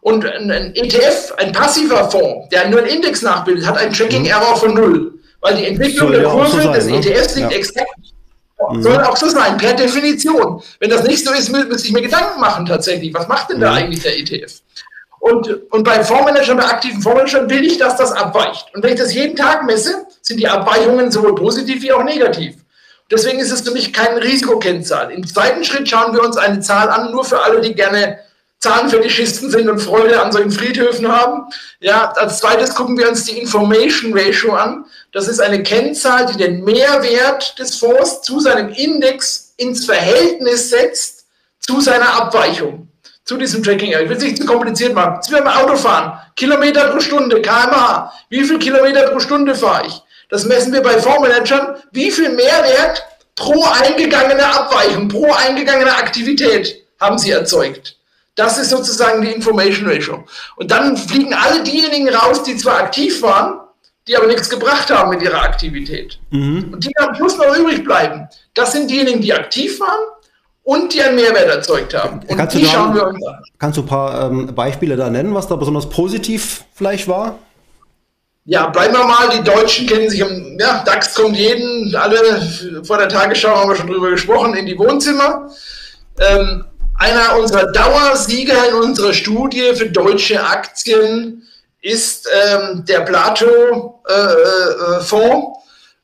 Und 0.00 0.26
ein, 0.26 0.74
ETF, 0.74 1.32
ein 1.36 1.52
passiver 1.52 2.10
Fonds, 2.10 2.48
der 2.48 2.68
nur 2.68 2.80
einen 2.80 2.88
Index 2.88 3.22
nachbildet, 3.22 3.64
hat 3.64 3.78
einen 3.78 3.92
Tracking-Error 3.92 4.56
von 4.56 4.74
null. 4.74 5.20
Weil 5.40 5.54
die 5.54 5.66
Entwicklung 5.66 6.10
der 6.10 6.24
Kurve 6.24 6.62
so 6.62 6.72
des 6.72 6.86
ne? 6.86 6.96
ETFs 6.96 7.36
liegt 7.36 7.52
ja. 7.52 7.56
exakt. 7.56 7.94
Mhm. 8.72 8.82
Soll 8.82 9.04
auch 9.04 9.16
so 9.16 9.28
sein, 9.28 9.56
per 9.56 9.74
Definition. 9.74 10.60
Wenn 10.80 10.90
das 10.90 11.04
nicht 11.04 11.24
so 11.24 11.32
ist, 11.32 11.52
müsste 11.52 11.86
ich 11.86 11.92
mir 11.92 12.02
Gedanken 12.02 12.40
machen 12.40 12.66
tatsächlich. 12.66 13.14
Was 13.14 13.28
macht 13.28 13.50
denn 13.50 13.60
da 13.60 13.74
eigentlich 13.74 14.02
der 14.02 14.18
ETF? 14.18 14.52
Und, 15.20 15.70
und 15.70 15.84
bei 15.84 16.02
Fondsmanagern, 16.02 16.56
bei 16.56 16.64
aktiven 16.64 17.00
Fondsmanagern 17.00 17.48
will 17.48 17.64
ich, 17.64 17.78
dass 17.78 17.96
das 17.98 18.10
abweicht. 18.10 18.66
Und 18.74 18.82
wenn 18.82 18.94
ich 18.94 18.98
das 18.98 19.14
jeden 19.14 19.36
Tag 19.36 19.64
messe, 19.64 20.06
sind 20.22 20.40
die 20.40 20.48
Abweichungen 20.48 21.12
sowohl 21.12 21.36
positiv 21.36 21.80
wie 21.82 21.92
auch 21.92 22.02
negativ. 22.02 22.56
Deswegen 23.10 23.40
ist 23.40 23.50
es 23.50 23.60
für 23.60 23.72
mich 23.72 23.92
keine 23.92 24.22
Risikokennzahl. 24.22 25.10
Im 25.10 25.26
zweiten 25.26 25.64
Schritt 25.64 25.88
schauen 25.88 26.14
wir 26.14 26.22
uns 26.22 26.36
eine 26.36 26.60
Zahl 26.60 26.88
an, 26.88 27.10
nur 27.10 27.24
für 27.24 27.42
alle, 27.42 27.60
die 27.60 27.74
gerne 27.74 28.18
Zahnfetischisten 28.62 29.50
sind 29.50 29.68
und 29.68 29.80
Freude 29.80 30.22
an 30.22 30.30
solchen 30.30 30.52
Friedhöfen 30.52 31.10
haben. 31.10 31.46
Ja, 31.80 32.12
als 32.12 32.38
zweites 32.38 32.74
gucken 32.76 32.96
wir 32.96 33.08
uns 33.08 33.24
die 33.24 33.38
Information 33.38 34.16
Ratio 34.16 34.54
an. 34.54 34.84
Das 35.10 35.26
ist 35.26 35.40
eine 35.40 35.64
Kennzahl, 35.64 36.26
die 36.26 36.36
den 36.36 36.62
Mehrwert 36.62 37.58
des 37.58 37.76
Fonds 37.76 38.22
zu 38.22 38.38
seinem 38.38 38.68
Index 38.70 39.54
ins 39.56 39.84
Verhältnis 39.84 40.70
setzt 40.70 41.26
zu 41.58 41.80
seiner 41.80 42.14
Abweichung, 42.14 42.88
zu 43.24 43.36
diesem 43.36 43.64
Tracking. 43.64 43.92
Ich 43.92 44.08
will 44.08 44.16
es 44.16 44.22
nicht 44.22 44.38
zu 44.38 44.46
kompliziert 44.46 44.94
machen. 44.94 45.14
Jetzt 45.16 45.30
wir 45.30 45.42
beim 45.42 45.48
Autofahren. 45.48 46.12
Kilometer 46.36 46.88
pro 46.88 47.00
Stunde, 47.00 47.42
kmh. 47.42 48.12
Wie 48.28 48.44
viel 48.44 48.60
Kilometer 48.60 49.08
pro 49.10 49.18
Stunde 49.18 49.56
fahre 49.56 49.88
ich? 49.88 50.02
Das 50.32 50.46
messen 50.46 50.72
wir 50.72 50.82
bei 50.82 50.98
Fondsmanagern. 50.98 51.76
Wie 51.90 52.10
viel 52.10 52.30
Mehrwert 52.30 53.04
pro 53.34 53.66
eingegangene 53.82 54.42
Abweichung, 54.42 55.06
pro 55.06 55.30
eingegangene 55.30 55.94
Aktivität 55.94 56.74
haben 56.98 57.18
sie 57.18 57.32
erzeugt? 57.32 57.98
Das 58.34 58.56
ist 58.56 58.70
sozusagen 58.70 59.20
die 59.20 59.30
Information 59.30 59.86
Ratio. 59.86 60.24
Und 60.56 60.70
dann 60.70 60.96
fliegen 60.96 61.34
alle 61.34 61.62
diejenigen 61.62 62.08
raus, 62.08 62.42
die 62.44 62.56
zwar 62.56 62.78
aktiv 62.78 63.20
waren, 63.20 63.60
die 64.08 64.16
aber 64.16 64.26
nichts 64.26 64.48
gebracht 64.48 64.90
haben 64.90 65.10
mit 65.10 65.20
ihrer 65.20 65.42
Aktivität. 65.42 66.18
Mhm. 66.30 66.70
Und 66.72 66.82
die 66.82 66.96
am 66.96 67.14
Schluss 67.14 67.36
noch 67.36 67.54
übrig 67.54 67.84
bleiben. 67.84 68.26
Das 68.54 68.72
sind 68.72 68.90
diejenigen, 68.90 69.20
die 69.20 69.34
aktiv 69.34 69.78
waren 69.80 70.00
und 70.62 70.94
die 70.94 71.02
einen 71.02 71.16
Mehrwert 71.16 71.50
erzeugt 71.50 71.92
haben. 71.92 72.20
Und 72.26 72.38
kannst 72.38 72.56
die 72.56 72.64
schauen 72.64 72.94
wir 72.94 73.06
uns 73.06 73.22
an. 73.26 73.42
Kannst 73.58 73.76
du 73.76 73.82
ein 73.82 73.86
paar 73.86 74.30
ähm, 74.30 74.54
Beispiele 74.54 74.96
da 74.96 75.10
nennen, 75.10 75.34
was 75.34 75.46
da 75.46 75.56
besonders 75.56 75.90
positiv 75.90 76.64
vielleicht 76.72 77.06
war? 77.06 77.38
Ja, 78.44 78.66
bleiben 78.66 78.94
wir 78.94 79.04
mal, 79.04 79.30
die 79.30 79.44
Deutschen 79.44 79.86
kennen 79.86 80.10
sich, 80.10 80.18
im, 80.18 80.58
ja, 80.58 80.82
DAX 80.84 81.14
kommt 81.14 81.36
jeden, 81.36 81.94
alle 81.94 82.42
vor 82.82 82.98
der 82.98 83.08
Tagesschau 83.08 83.54
haben 83.54 83.70
wir 83.70 83.76
schon 83.76 83.86
drüber 83.86 84.10
gesprochen, 84.10 84.54
in 84.54 84.66
die 84.66 84.76
Wohnzimmer. 84.76 85.48
Ähm, 86.18 86.64
einer 86.98 87.38
unserer 87.38 87.70
Dauersieger 87.70 88.68
in 88.68 88.74
unserer 88.74 89.12
Studie 89.12 89.74
für 89.74 89.90
deutsche 89.90 90.44
Aktien 90.44 91.46
ist 91.82 92.28
ähm, 92.32 92.84
der 92.84 93.02
Plato-Fonds, 93.02 93.94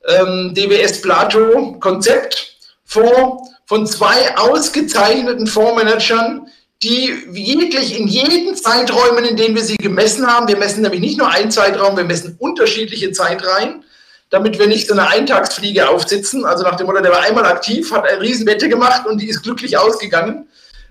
äh, 0.04 0.12
äh, 0.12 0.20
ähm, 0.20 0.54
DWS 0.54 1.02
Plato 1.02 1.76
Konzeptfonds 1.80 3.50
von 3.66 3.84
zwei 3.84 4.36
ausgezeichneten 4.36 5.48
Fondsmanagern, 5.48 6.46
die 6.82 7.12
jeglich 7.32 7.98
in 7.98 8.06
jeden 8.06 8.54
Zeiträumen, 8.54 9.24
in 9.24 9.36
denen 9.36 9.54
wir 9.54 9.64
sie 9.64 9.76
gemessen 9.76 10.26
haben, 10.26 10.46
wir 10.46 10.56
messen 10.56 10.82
nämlich 10.82 11.00
nicht 11.00 11.18
nur 11.18 11.28
einen 11.28 11.50
Zeitraum, 11.50 11.96
wir 11.96 12.04
messen 12.04 12.36
unterschiedliche 12.38 13.10
Zeitreihen, 13.12 13.84
damit 14.30 14.58
wir 14.58 14.66
nicht 14.68 14.86
so 14.86 14.94
eine 14.94 15.08
Eintagsfliege 15.08 15.88
aufsitzen. 15.88 16.44
Also 16.44 16.62
nach 16.62 16.76
dem 16.76 16.86
Motto, 16.86 17.00
der 17.00 17.10
war 17.10 17.22
einmal 17.22 17.46
aktiv, 17.46 17.90
hat 17.90 18.08
eine 18.08 18.20
Riesenwette 18.20 18.68
gemacht 18.68 19.06
und 19.06 19.20
die 19.20 19.28
ist 19.28 19.42
glücklich 19.42 19.76
ausgegangen 19.76 20.48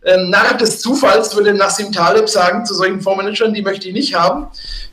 ähm, 0.08 0.30
Narr 0.30 0.56
des 0.56 0.80
Zufalls, 0.80 1.36
würde 1.36 1.54
Nassim 1.54 1.92
Taleb 1.92 2.30
sagen, 2.30 2.66
zu 2.66 2.74
solchen 2.74 3.02
Fondsmanagern, 3.02 3.54
die 3.54 3.62
möchte 3.62 3.88
ich 3.88 3.94
nicht 3.94 4.14
haben. 4.14 4.48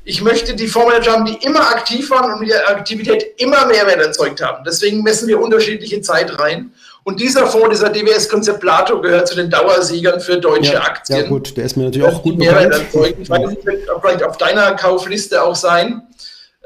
Ich 0.04 0.22
möchte 0.22 0.54
die 0.54 0.66
Fondsmanager 0.66 1.12
haben, 1.12 1.24
die 1.24 1.38
immer 1.46 1.68
aktiv 1.68 2.10
waren 2.10 2.32
und 2.32 2.40
mit 2.40 2.50
der 2.50 2.68
Aktivität 2.68 3.34
immer 3.38 3.66
Mehrwert 3.66 4.00
erzeugt 4.00 4.42
haben. 4.42 4.64
Deswegen 4.66 5.02
messen 5.02 5.28
wir 5.28 5.40
unterschiedliche 5.40 6.00
Zeitreihen. 6.00 6.74
Und 7.04 7.20
dieser 7.20 7.46
Fonds, 7.46 7.68
dieser 7.78 7.90
DWS-Konzept 7.90 8.60
Plato, 8.60 9.00
gehört 9.00 9.28
zu 9.28 9.36
den 9.36 9.50
Dauersiegern 9.50 10.20
für 10.20 10.38
deutsche 10.38 10.72
ja, 10.72 10.80
Aktien. 10.80 11.18
Ja 11.18 11.28
gut, 11.28 11.54
der 11.54 11.66
ist 11.66 11.76
mir 11.76 11.84
natürlich 11.84 12.08
auch 12.08 12.22
gut 12.22 12.38
bekannt. 12.38 12.74
Ich 13.18 13.28
weiß 13.28 13.50
nicht, 13.50 13.66
wird 13.66 13.88
vielleicht 14.00 14.22
auf 14.24 14.38
deiner 14.38 14.72
Kaufliste 14.74 15.42
auch 15.42 15.54
sein. 15.54 16.02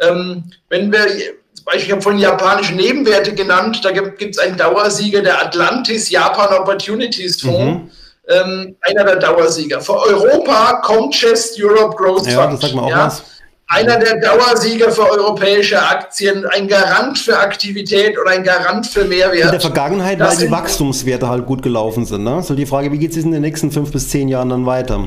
Ähm, 0.00 0.44
wenn 0.68 0.92
wir, 0.92 1.06
ich 1.74 1.90
habe 1.90 2.00
vorhin 2.00 2.20
japanische 2.20 2.74
Nebenwerte 2.74 3.34
genannt, 3.34 3.80
da 3.82 3.90
gibt 3.90 4.22
es 4.22 4.38
einen 4.38 4.56
Dauersieger, 4.56 5.22
der 5.22 5.42
Atlantis 5.42 6.08
Japan 6.08 6.56
Opportunities 6.56 7.40
Fonds. 7.40 7.82
Mhm. 7.82 7.90
Ähm, 8.28 8.76
einer 8.82 9.04
der 9.04 9.16
Dauersieger. 9.16 9.80
Für 9.80 9.96
Europa 10.02 10.82
Comchest 10.84 11.60
Europe 11.60 11.96
Growth 11.96 12.26
ja, 12.26 12.42
Fund. 12.42 12.52
Das 12.54 12.60
sagt 12.60 12.74
man 12.74 12.84
auch 12.84 12.90
ja. 12.90 13.06
was 13.06 13.22
einer 13.68 13.98
der 13.98 14.16
Dauersieger 14.16 14.90
für 14.90 15.08
europäische 15.08 15.80
Aktien, 15.80 16.46
ein 16.46 16.66
Garant 16.66 17.18
für 17.18 17.38
Aktivität 17.38 18.18
und 18.18 18.26
ein 18.26 18.42
Garant 18.42 18.86
für 18.86 19.04
Mehrwert. 19.04 19.44
In 19.44 19.50
der 19.50 19.60
Vergangenheit, 19.60 20.18
das 20.18 20.38
weil 20.38 20.46
die 20.46 20.50
Wachstumswerte 20.50 21.28
halt 21.28 21.46
gut 21.46 21.62
gelaufen 21.62 22.06
sind. 22.06 22.24
Ne? 22.24 22.42
So 22.42 22.54
die 22.54 22.66
Frage, 22.66 22.90
wie 22.90 22.98
geht 22.98 23.10
es 23.10 23.18
in 23.18 23.30
den 23.30 23.42
nächsten 23.42 23.70
fünf 23.70 23.92
bis 23.92 24.08
zehn 24.08 24.28
Jahren 24.28 24.48
dann 24.48 24.64
weiter? 24.64 25.04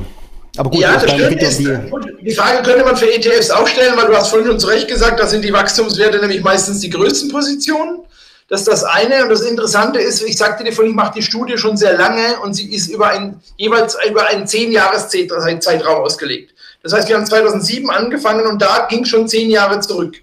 Aber 0.56 0.70
gut, 0.70 0.80
ja, 0.80 0.94
das 0.94 1.10
stimmt. 1.10 1.42
Ist, 1.42 1.58
die, 1.58 1.78
die 2.22 2.34
Frage 2.34 2.62
könnte 2.62 2.84
man 2.84 2.96
für 2.96 3.12
ETFs 3.12 3.50
auch 3.50 3.66
stellen, 3.66 3.96
weil 3.96 4.06
du 4.06 4.16
hast 4.16 4.28
vorhin 4.28 4.46
schon 4.46 4.60
zu 4.60 4.68
Recht 4.68 4.86
gesagt, 4.86 5.18
da 5.18 5.26
sind 5.26 5.44
die 5.44 5.52
Wachstumswerte 5.52 6.20
nämlich 6.20 6.42
meistens 6.42 6.80
die 6.80 6.90
größten 6.90 7.30
Positionen. 7.30 8.00
Das 8.48 8.60
ist 8.60 8.68
das 8.68 8.84
eine. 8.84 9.24
Und 9.24 9.30
das 9.30 9.40
Interessante 9.40 9.98
ist, 9.98 10.22
ich 10.22 10.36
sagte 10.36 10.62
dir 10.62 10.72
vorhin, 10.72 10.92
ich 10.92 10.96
mache 10.96 11.14
die 11.16 11.22
Studie 11.22 11.56
schon 11.56 11.76
sehr 11.76 11.96
lange 11.96 12.38
und 12.44 12.54
sie 12.54 12.72
ist 12.72 12.88
über 12.88 13.08
ein, 13.08 13.40
jeweils 13.56 13.96
über 14.08 14.26
einen 14.26 14.46
zehn 14.46 14.70
Jahres 14.70 15.08
Zeitraum 15.08 16.04
ausgelegt. 16.04 16.51
Das 16.82 16.92
heißt, 16.92 17.08
wir 17.08 17.16
haben 17.16 17.26
2007 17.26 17.88
angefangen 17.90 18.46
und 18.46 18.60
da 18.60 18.86
ging 18.88 19.04
schon 19.04 19.28
zehn 19.28 19.50
Jahre 19.50 19.80
zurück. 19.80 20.16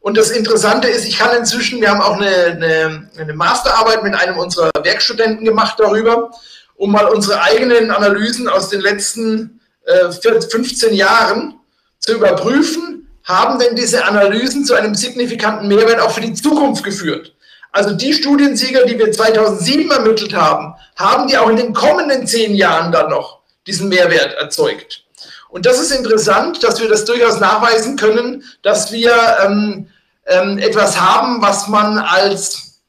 Und 0.00 0.16
das 0.16 0.30
Interessante 0.30 0.88
ist, 0.88 1.06
ich 1.06 1.18
kann 1.18 1.36
inzwischen, 1.36 1.80
wir 1.80 1.90
haben 1.90 2.00
auch 2.00 2.16
eine, 2.16 2.28
eine, 2.28 3.10
eine 3.18 3.34
Masterarbeit 3.34 4.02
mit 4.02 4.14
einem 4.14 4.38
unserer 4.38 4.70
Werkstudenten 4.82 5.44
gemacht 5.44 5.74
darüber, 5.78 6.30
um 6.76 6.92
mal 6.92 7.06
unsere 7.06 7.42
eigenen 7.42 7.90
Analysen 7.90 8.48
aus 8.48 8.68
den 8.68 8.80
letzten 8.80 9.60
äh, 9.84 10.10
15 10.10 10.94
Jahren 10.94 11.54
zu 11.98 12.14
überprüfen, 12.14 13.08
haben 13.24 13.58
denn 13.58 13.74
diese 13.74 14.04
Analysen 14.04 14.64
zu 14.64 14.74
einem 14.74 14.94
signifikanten 14.94 15.68
Mehrwert 15.68 16.00
auch 16.00 16.12
für 16.12 16.20
die 16.20 16.34
Zukunft 16.34 16.84
geführt? 16.84 17.34
Also 17.72 17.94
die 17.94 18.14
Studiensieger, 18.14 18.86
die 18.86 18.98
wir 18.98 19.12
2007 19.12 19.90
ermittelt 19.90 20.34
haben, 20.34 20.74
haben 20.96 21.26
die 21.26 21.36
auch 21.36 21.50
in 21.50 21.56
den 21.56 21.74
kommenden 21.74 22.26
zehn 22.26 22.54
Jahren 22.54 22.92
dann 22.92 23.10
noch 23.10 23.40
diesen 23.66 23.88
Mehrwert 23.88 24.34
erzeugt. 24.34 25.04
Und 25.48 25.66
das 25.66 25.80
ist 25.80 25.90
interessant, 25.90 26.62
dass 26.62 26.80
wir 26.80 26.88
das 26.88 27.04
durchaus 27.04 27.40
nachweisen 27.40 27.96
können, 27.96 28.44
dass 28.62 28.92
wir 28.92 29.14
ähm, 29.44 29.88
ähm, 30.26 30.58
etwas 30.58 31.00
haben, 31.00 31.40
was 31.40 31.68
man 31.68 31.98
als, 31.98 32.80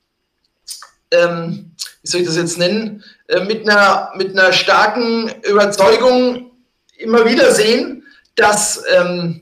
ähm, 1.11 1.72
wie 2.02 2.10
soll 2.10 2.22
ich 2.22 2.27
das 2.27 2.36
jetzt 2.36 2.57
nennen, 2.57 3.03
äh, 3.27 3.41
mit, 3.45 3.68
einer, 3.68 4.11
mit 4.15 4.38
einer 4.38 4.52
starken 4.52 5.30
Überzeugung 5.44 6.52
immer 6.98 7.26
wieder 7.26 7.53
sehen, 7.53 8.03
dass 8.36 8.84
ähm, 8.90 9.41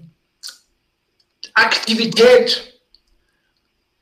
Aktivität 1.53 2.79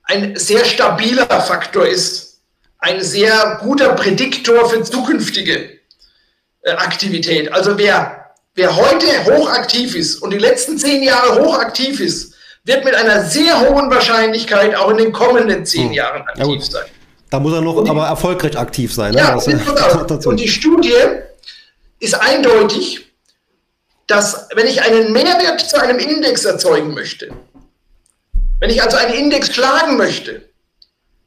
ein 0.03 0.35
sehr 0.35 0.65
stabiler 0.65 1.25
Faktor 1.41 1.87
ist, 1.87 2.41
ein 2.79 3.01
sehr 3.01 3.59
guter 3.61 3.93
Prädiktor 3.93 4.69
für 4.69 4.83
zukünftige 4.83 5.79
äh, 6.61 6.71
Aktivität. 6.71 7.51
Also 7.51 7.77
wer 7.77 8.24
Wer 8.55 8.73
heute 8.73 9.05
hochaktiv 9.25 9.95
ist 9.95 10.21
und 10.21 10.31
die 10.31 10.37
letzten 10.37 10.77
zehn 10.77 11.03
Jahre 11.03 11.43
hochaktiv 11.43 11.99
ist, 11.99 12.33
wird 12.63 12.85
mit 12.85 12.95
einer 12.95 13.25
sehr 13.25 13.59
hohen 13.59 13.91
Wahrscheinlichkeit 13.91 14.75
auch 14.75 14.89
in 14.91 14.97
den 14.97 15.11
kommenden 15.11 15.65
zehn 15.65 15.89
hm. 15.89 15.93
Jahren 15.93 16.21
aktiv 16.21 16.61
ja, 16.63 16.71
sein. 16.71 16.85
Da 17.29 17.39
muss 17.39 17.53
er 17.53 17.61
noch 17.61 17.83
die, 17.83 17.89
aber 17.89 18.07
erfolgreich 18.07 18.57
aktiv 18.57 18.93
sein. 18.93 19.13
Ne? 19.13 19.19
Ja, 19.19 19.35
das, 19.35 19.47
und 20.25 20.37
die 20.39 20.47
Studie 20.47 20.93
ist 21.99 22.15
eindeutig, 22.15 23.11
dass 24.07 24.47
wenn 24.55 24.67
ich 24.67 24.81
einen 24.81 25.11
Mehrwert 25.11 25.59
zu 25.59 25.81
einem 25.81 25.99
Index 25.99 26.45
erzeugen 26.45 26.93
möchte, 26.93 27.31
wenn 28.61 28.69
ich 28.69 28.81
also 28.81 28.95
einen 28.95 29.15
Index 29.15 29.53
schlagen 29.53 29.97
möchte, 29.97 30.49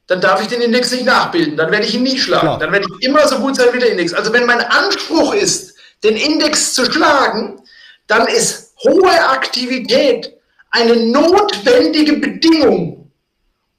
dann 0.06 0.22
darf 0.22 0.40
ich 0.40 0.48
den 0.48 0.62
Index 0.62 0.92
nicht 0.92 1.04
nachbilden, 1.04 1.58
dann 1.58 1.70
werde 1.70 1.84
ich 1.84 1.94
ihn 1.94 2.04
nie 2.04 2.18
schlagen, 2.18 2.46
Klar. 2.46 2.58
dann 2.58 2.72
werde 2.72 2.86
ich 2.88 3.06
immer 3.06 3.28
so 3.28 3.38
gut 3.38 3.56
sein 3.56 3.68
wie 3.72 3.78
der 3.80 3.90
Index. 3.90 4.14
Also 4.14 4.32
wenn 4.32 4.46
mein 4.46 4.62
Anspruch 4.62 5.34
ist, 5.34 5.74
den 6.04 6.16
Index 6.16 6.74
zu 6.74 6.84
schlagen, 6.90 7.60
dann 8.06 8.26
ist 8.26 8.74
hohe 8.84 9.28
Aktivität 9.30 10.32
eine 10.70 10.96
notwendige 10.96 12.14
Bedingung, 12.14 13.10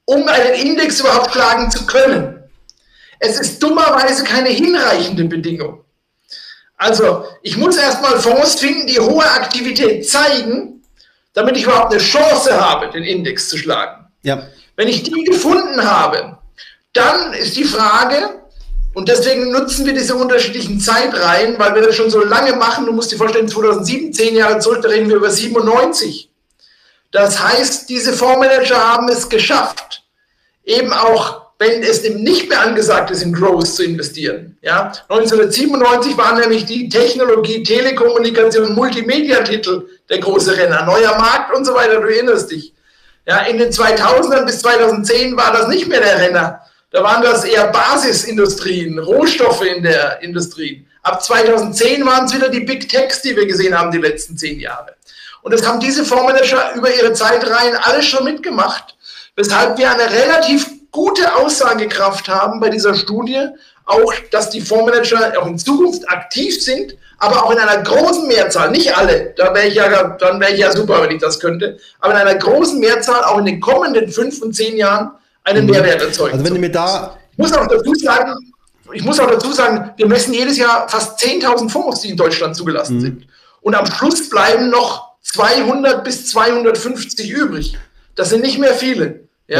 um 0.05 0.27
einen 0.27 0.53
Index 0.53 0.99
überhaupt 0.99 1.31
schlagen 1.31 1.69
zu 1.71 1.85
können. 1.85 2.43
Es 3.19 3.39
ist 3.39 3.61
dummerweise 3.61 4.23
keine 4.23 4.49
hinreichende 4.49 5.25
Bedingung. 5.25 5.83
Also 6.77 7.25
ich 7.43 7.57
muss 7.57 7.77
erstmal 7.77 8.19
Fonds 8.19 8.55
finden, 8.55 8.87
die 8.87 8.99
hohe 8.99 9.29
Aktivität 9.29 10.09
zeigen, 10.09 10.81
damit 11.33 11.57
ich 11.57 11.63
überhaupt 11.63 11.91
eine 11.91 12.01
Chance 12.01 12.59
habe, 12.59 12.89
den 12.89 13.03
Index 13.03 13.49
zu 13.49 13.57
schlagen. 13.57 14.07
Ja. 14.23 14.47
Wenn 14.77 14.87
ich 14.87 15.03
die 15.03 15.23
gefunden 15.25 15.83
habe, 15.83 16.37
dann 16.93 17.33
ist 17.33 17.57
die 17.57 17.65
Frage, 17.65 18.38
und 18.99 19.07
deswegen 19.07 19.49
nutzen 19.49 19.85
wir 19.85 19.93
diese 19.93 20.13
unterschiedlichen 20.13 20.77
Zeitreihen, 20.77 21.57
weil 21.57 21.73
wir 21.73 21.83
das 21.83 21.95
schon 21.95 22.09
so 22.09 22.21
lange 22.21 22.57
machen. 22.57 22.85
Du 22.85 22.91
musst 22.91 23.09
dir 23.13 23.15
vorstellen, 23.15 23.47
2007, 23.47 24.11
zehn 24.11 24.35
Jahre 24.35 24.59
zurück, 24.59 24.81
da 24.81 24.89
reden 24.89 25.07
wir 25.07 25.15
über 25.15 25.31
97. 25.31 26.29
Das 27.09 27.41
heißt, 27.41 27.87
diese 27.87 28.11
Fondsmanager 28.11 28.75
haben 28.75 29.07
es 29.07 29.29
geschafft, 29.29 30.03
eben 30.65 30.91
auch, 30.91 31.43
wenn 31.59 31.81
es 31.81 32.03
eben 32.03 32.23
nicht 32.23 32.49
mehr 32.49 32.59
angesagt 32.59 33.09
ist, 33.11 33.23
in 33.23 33.31
Growth 33.31 33.67
zu 33.67 33.85
investieren. 33.85 34.57
Ja? 34.61 34.91
1997 35.07 36.17
waren 36.17 36.41
nämlich 36.41 36.65
die 36.65 36.89
Technologie, 36.89 37.63
Telekommunikation, 37.63 38.75
Multimedia-Titel 38.75 39.87
der 40.09 40.19
große 40.19 40.57
Renner, 40.57 40.83
neuer 40.85 41.17
Markt 41.17 41.55
und 41.55 41.63
so 41.63 41.73
weiter, 41.73 42.01
du 42.01 42.07
erinnerst 42.09 42.51
dich. 42.51 42.73
Ja, 43.25 43.43
in 43.43 43.59
den 43.59 43.71
2000ern 43.71 44.45
bis 44.45 44.59
2010 44.59 45.37
war 45.37 45.53
das 45.53 45.69
nicht 45.69 45.87
mehr 45.87 46.01
der 46.01 46.19
Renner. 46.19 46.63
Da 46.91 47.03
waren 47.03 47.21
das 47.21 47.43
eher 47.43 47.67
Basisindustrien, 47.67 48.97
Rohstoffe 48.97 49.61
in 49.61 49.83
der 49.83 50.23
Industrie. 50.23 50.87
Ab 51.03 51.23
2010 51.23 52.03
waren 52.03 52.25
es 52.25 52.33
wieder 52.33 52.49
die 52.49 52.61
Big 52.61 52.89
Techs, 52.89 53.21
die 53.21 53.35
wir 53.35 53.45
gesehen 53.45 53.77
haben, 53.77 53.91
die 53.91 53.99
letzten 53.99 54.35
zehn 54.35 54.59
Jahre. 54.59 54.95
Und 55.43 55.53
das 55.53 55.65
haben 55.65 55.79
diese 55.79 56.03
Fondsmanager 56.03 56.73
über 56.75 56.93
ihre 56.93 57.13
Zeitreihen 57.13 57.75
alles 57.75 58.05
schon 58.05 58.23
mitgemacht, 58.23 58.95
weshalb 59.35 59.77
wir 59.77 59.91
eine 59.91 60.11
relativ 60.11 60.67
gute 60.91 61.35
Aussagekraft 61.35 62.27
haben 62.27 62.59
bei 62.59 62.69
dieser 62.69 62.95
Studie, 62.95 63.47
auch 63.85 64.13
dass 64.31 64.49
die 64.49 64.61
Fondsmanager 64.61 65.33
auch 65.39 65.45
in 65.45 65.59
Zukunft 65.59 66.09
aktiv 66.09 66.61
sind, 66.61 66.95
aber 67.19 67.45
auch 67.45 67.51
in 67.51 67.59
einer 67.59 67.83
großen 67.83 68.27
Mehrzahl, 68.27 68.71
nicht 68.71 68.97
alle, 68.97 69.33
da 69.37 69.53
wäre 69.53 69.67
ich 69.67 69.75
ja, 69.75 70.03
dann 70.17 70.39
wäre 70.39 70.53
ich 70.53 70.59
ja 70.59 70.71
super, 70.71 71.03
wenn 71.03 71.11
ich 71.11 71.21
das 71.21 71.39
könnte, 71.39 71.77
aber 71.99 72.13
in 72.13 72.19
einer 72.19 72.35
großen 72.35 72.79
Mehrzahl 72.79 73.23
auch 73.25 73.37
in 73.37 73.45
den 73.45 73.59
kommenden 73.59 74.09
fünf 74.11 74.41
und 74.41 74.55
zehn 74.55 74.75
Jahren 74.75 75.11
einen. 75.49 75.65
Mehrwert 75.65 76.01
erzeugen. 76.01 76.33
Also 76.33 76.45
wenn 76.45 76.53
du 76.53 76.59
mir 76.59 76.71
da... 76.71 77.17
Ich 77.31 77.37
muss 77.37 77.53
auch 77.53 77.67
dazu 77.67 77.93
sagen, 77.95 78.35
ich 78.93 79.03
muss 79.03 79.19
auch 79.19 79.29
dazu 79.29 79.51
sagen, 79.51 79.91
wir 79.97 80.07
messen 80.07 80.33
jedes 80.33 80.57
Jahr 80.57 80.89
fast 80.89 81.21
10.000 81.21 81.69
Fonds, 81.69 82.01
die 82.01 82.09
in 82.09 82.17
Deutschland 82.17 82.55
zugelassen 82.55 82.97
mhm. 82.97 83.01
sind. 83.01 83.27
Und 83.61 83.75
am 83.75 83.85
Schluss 83.85 84.29
bleiben 84.29 84.69
noch 84.69 85.09
200 85.21 86.03
bis 86.03 86.27
250 86.27 87.29
übrig. 87.29 87.77
Das 88.15 88.29
sind 88.29 88.41
nicht 88.41 88.57
mehr 88.57 88.73
viele, 88.73 89.27
ja, 89.47 89.57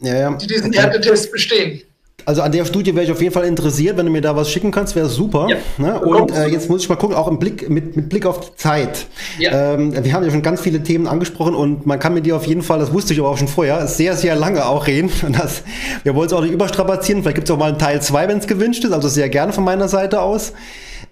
ja. 0.00 0.12
ja, 0.12 0.14
ja. 0.14 0.36
die 0.36 0.46
diesen 0.46 0.68
okay. 0.68 0.80
Härtetest 0.80 1.32
bestehen. 1.32 1.82
Also 2.30 2.42
an 2.42 2.52
der 2.52 2.64
Studie 2.64 2.94
wäre 2.94 3.04
ich 3.04 3.10
auf 3.10 3.20
jeden 3.20 3.34
Fall 3.34 3.44
interessiert, 3.44 3.96
wenn 3.96 4.06
du 4.06 4.12
mir 4.12 4.20
da 4.20 4.36
was 4.36 4.48
schicken 4.48 4.70
kannst, 4.70 4.94
wäre 4.94 5.08
super. 5.08 5.48
Ja. 5.50 5.56
Ne? 5.78 5.98
Und 5.98 6.30
äh, 6.30 6.46
jetzt 6.46 6.70
muss 6.70 6.80
ich 6.80 6.88
mal 6.88 6.94
gucken, 6.94 7.16
auch 7.16 7.26
im 7.26 7.40
Blick, 7.40 7.68
mit, 7.68 7.96
mit 7.96 8.08
Blick 8.08 8.24
auf 8.24 8.38
die 8.38 8.54
Zeit. 8.54 9.08
Ja. 9.40 9.74
Ähm, 9.74 9.92
wir 10.04 10.12
haben 10.12 10.22
ja 10.22 10.30
schon 10.30 10.42
ganz 10.42 10.60
viele 10.60 10.80
Themen 10.84 11.08
angesprochen 11.08 11.56
und 11.56 11.86
man 11.86 11.98
kann 11.98 12.14
mit 12.14 12.26
dir 12.26 12.36
auf 12.36 12.46
jeden 12.46 12.62
Fall, 12.62 12.78
das 12.78 12.92
wusste 12.92 13.14
ich 13.14 13.18
aber 13.18 13.30
auch 13.30 13.36
schon 13.36 13.48
vorher, 13.48 13.84
sehr, 13.88 14.14
sehr 14.14 14.36
lange 14.36 14.64
auch 14.64 14.86
reden. 14.86 15.10
Und 15.26 15.40
das, 15.40 15.64
wir 16.04 16.14
wollen 16.14 16.28
es 16.28 16.32
auch 16.32 16.42
nicht 16.42 16.52
überstrapazieren. 16.52 17.22
Vielleicht 17.22 17.34
gibt 17.34 17.48
es 17.48 17.52
auch 17.52 17.58
mal 17.58 17.70
einen 17.70 17.80
Teil 17.80 18.00
2, 18.00 18.28
wenn 18.28 18.38
es 18.38 18.46
gewünscht 18.46 18.84
ist. 18.84 18.92
Also 18.92 19.08
sehr 19.08 19.28
gerne 19.28 19.52
von 19.52 19.64
meiner 19.64 19.88
Seite 19.88 20.20
aus. 20.20 20.52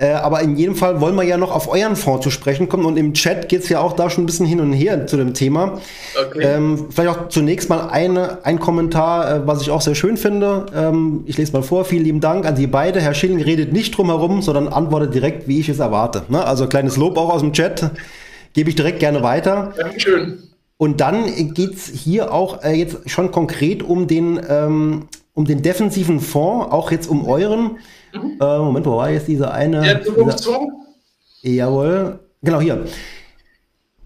Äh, 0.01 0.11
aber 0.11 0.43
in 0.43 0.57
jedem 0.57 0.77
Fall 0.77 1.01
wollen 1.01 1.17
wir 1.17 1.25
ja 1.25 1.37
noch 1.37 1.51
auf 1.51 1.69
euren 1.69 1.97
Fonds 1.97 2.23
zu 2.23 2.31
sprechen 2.31 2.69
kommen 2.69 2.85
und 2.85 2.97
im 2.97 3.15
Chat 3.15 3.49
geht 3.49 3.65
es 3.65 3.69
ja 3.69 3.81
auch 3.81 3.95
da 3.95 4.09
schon 4.09 4.23
ein 4.23 4.27
bisschen 4.27 4.47
hin 4.47 4.61
und 4.61 4.73
her 4.73 5.09
zu 5.09 5.17
dem 5.17 5.35
Thema. 5.35 5.81
Okay. 6.17 6.41
Ähm, 6.41 6.87
vielleicht 6.91 7.11
auch 7.11 7.29
zunächst 7.31 7.69
mal 7.69 7.89
eine, 7.89 8.39
ein 8.45 8.61
Kommentar, 8.61 9.29
äh, 9.29 9.47
was 9.47 9.61
ich 9.61 9.71
auch 9.71 9.81
sehr 9.81 9.97
schön 9.97 10.17
finde. 10.17 10.67
Ähm, 10.73 11.25
ich 11.27 11.37
lese 11.37 11.53
mal 11.53 11.65
vor. 11.65 11.85
Vielen 11.85 12.05
lieben 12.05 12.21
Dank 12.21 12.47
an 12.47 12.55
Sie 12.55 12.69
beide. 12.69 13.01
Herr 13.01 13.13
Schilling 13.13 13.43
redet 13.43 13.73
nicht 13.73 13.97
drum 13.99 14.07
herum, 14.07 14.41
sondern 14.41 14.69
antwortet 14.69 15.15
direkt, 15.15 15.49
wie 15.49 15.59
ich 15.59 15.69
es 15.69 15.81
erwarte. 15.81 16.23
Ne? 16.29 16.45
Also 16.45 16.69
kleines 16.69 16.97
Lob 16.97 17.19
auch 17.19 17.31
aus 17.31 17.41
dem 17.41 17.53
Chat. 17.53 17.91
Gebe 18.53 18.71
ich 18.71 18.77
direkt 18.77 19.01
gerne 19.01 19.25
weiter. 19.25 19.73
Dankeschön. 19.77 20.39
Und 20.77 21.01
dann 21.01 21.55
geht 21.55 21.75
es 21.75 21.89
hier 21.89 22.33
auch 22.33 22.63
äh, 22.63 22.73
jetzt 22.73 23.11
schon 23.11 23.33
konkret 23.33 23.83
um 23.83 24.07
den, 24.07 24.41
ähm, 24.49 25.09
um 25.35 25.45
den 25.45 25.63
defensiven 25.63 26.21
Fonds, 26.21 26.71
auch 26.71 26.93
jetzt 26.93 27.09
um 27.09 27.27
euren. 27.27 27.79
Äh, 28.15 28.59
Moment, 28.59 28.87
wo 28.87 28.97
war 28.97 29.11
jetzt 29.11 29.29
dieser 29.29 29.53
eine? 29.53 29.83
Der 29.83 30.03
Zukunftsfonds? 30.03 30.73
Jawohl, 31.43 32.19
genau 32.43 32.61
hier. 32.61 32.85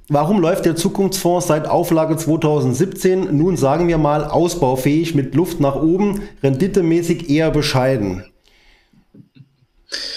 Warum 0.08 0.40
läuft 0.40 0.66
der 0.66 0.76
Zukunftsfonds 0.76 1.46
seit 1.46 1.66
Auflage 1.66 2.16
2017 2.16 3.34
nun 3.36 3.56
sagen 3.56 3.88
wir 3.88 3.98
mal 3.98 4.24
ausbaufähig 4.24 5.14
mit 5.14 5.34
Luft 5.34 5.60
nach 5.60 5.76
oben, 5.76 6.28
renditemäßig 6.42 7.30
eher 7.30 7.50
bescheiden? 7.50 8.24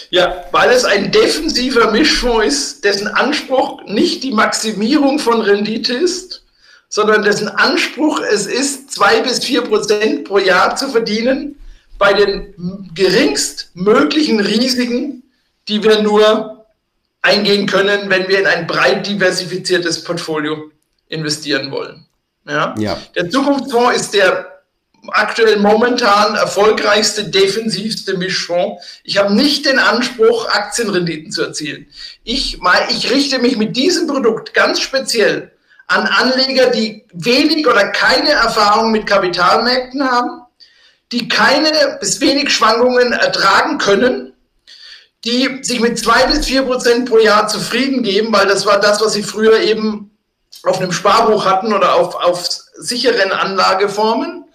Ja, 0.09 0.45
weil 0.51 0.69
es 0.71 0.85
ein 0.85 1.11
defensiver 1.11 1.91
Mischfonds 1.91 2.45
ist, 2.45 2.83
dessen 2.83 3.07
Anspruch 3.07 3.83
nicht 3.85 4.23
die 4.23 4.31
Maximierung 4.31 5.19
von 5.19 5.41
Rendite 5.41 5.93
ist, 5.93 6.43
sondern 6.89 7.23
dessen 7.23 7.47
Anspruch 7.47 8.21
es 8.31 8.47
ist, 8.47 8.91
zwei 8.91 9.21
bis 9.21 9.43
vier 9.43 9.61
Prozent 9.61 10.25
pro 10.25 10.37
Jahr 10.39 10.75
zu 10.75 10.89
verdienen 10.89 11.57
bei 11.97 12.13
den 12.13 12.91
geringst 12.93 13.71
möglichen 13.73 14.39
Risiken, 14.39 15.23
die 15.67 15.83
wir 15.83 16.01
nur 16.01 16.65
eingehen 17.21 17.65
können, 17.65 18.09
wenn 18.09 18.27
wir 18.27 18.39
in 18.39 18.47
ein 18.47 18.67
breit 18.67 19.07
diversifiziertes 19.07 20.03
Portfolio 20.03 20.71
investieren 21.07 21.71
wollen. 21.71 22.05
Ja? 22.47 22.75
ja. 22.77 22.97
Der 23.15 23.29
Zukunftsfonds 23.29 23.95
ist 23.95 24.13
der 24.13 24.55
aktuell 25.09 25.59
momentan 25.59 26.35
erfolgreichste, 26.35 27.25
defensivste 27.25 28.17
Mischfonds. 28.17 29.01
Ich 29.03 29.17
habe 29.17 29.33
nicht 29.33 29.65
den 29.65 29.79
Anspruch, 29.79 30.47
Aktienrenditen 30.49 31.31
zu 31.31 31.43
erzielen. 31.43 31.87
Ich, 32.23 32.59
ich 32.89 33.11
richte 33.11 33.39
mich 33.39 33.57
mit 33.57 33.75
diesem 33.75 34.07
Produkt 34.07 34.53
ganz 34.53 34.79
speziell 34.79 35.51
an 35.87 36.07
Anleger, 36.07 36.71
die 36.71 37.05
wenig 37.13 37.67
oder 37.67 37.89
keine 37.89 38.31
Erfahrung 38.31 38.91
mit 38.91 39.05
Kapitalmärkten 39.05 40.03
haben, 40.03 40.41
die 41.11 41.27
keine 41.27 41.97
bis 41.99 42.19
wenig 42.21 42.51
Schwankungen 42.51 43.11
ertragen 43.13 43.77
können, 43.77 44.33
die 45.23 45.59
sich 45.61 45.79
mit 45.79 45.97
zwei 45.99 46.25
bis 46.27 46.45
vier 46.45 46.63
Prozent 46.63 47.09
pro 47.09 47.17
Jahr 47.17 47.47
zufrieden 47.47 48.03
geben, 48.03 48.31
weil 48.31 48.47
das 48.47 48.65
war 48.65 48.79
das, 48.79 49.01
was 49.01 49.13
sie 49.13 49.23
früher 49.23 49.59
eben 49.59 50.11
auf 50.63 50.79
einem 50.79 50.91
Sparbuch 50.91 51.45
hatten 51.45 51.73
oder 51.73 51.95
auf, 51.95 52.15
auf 52.15 52.47
sicheren 52.77 53.31
Anlageformen 53.31 54.45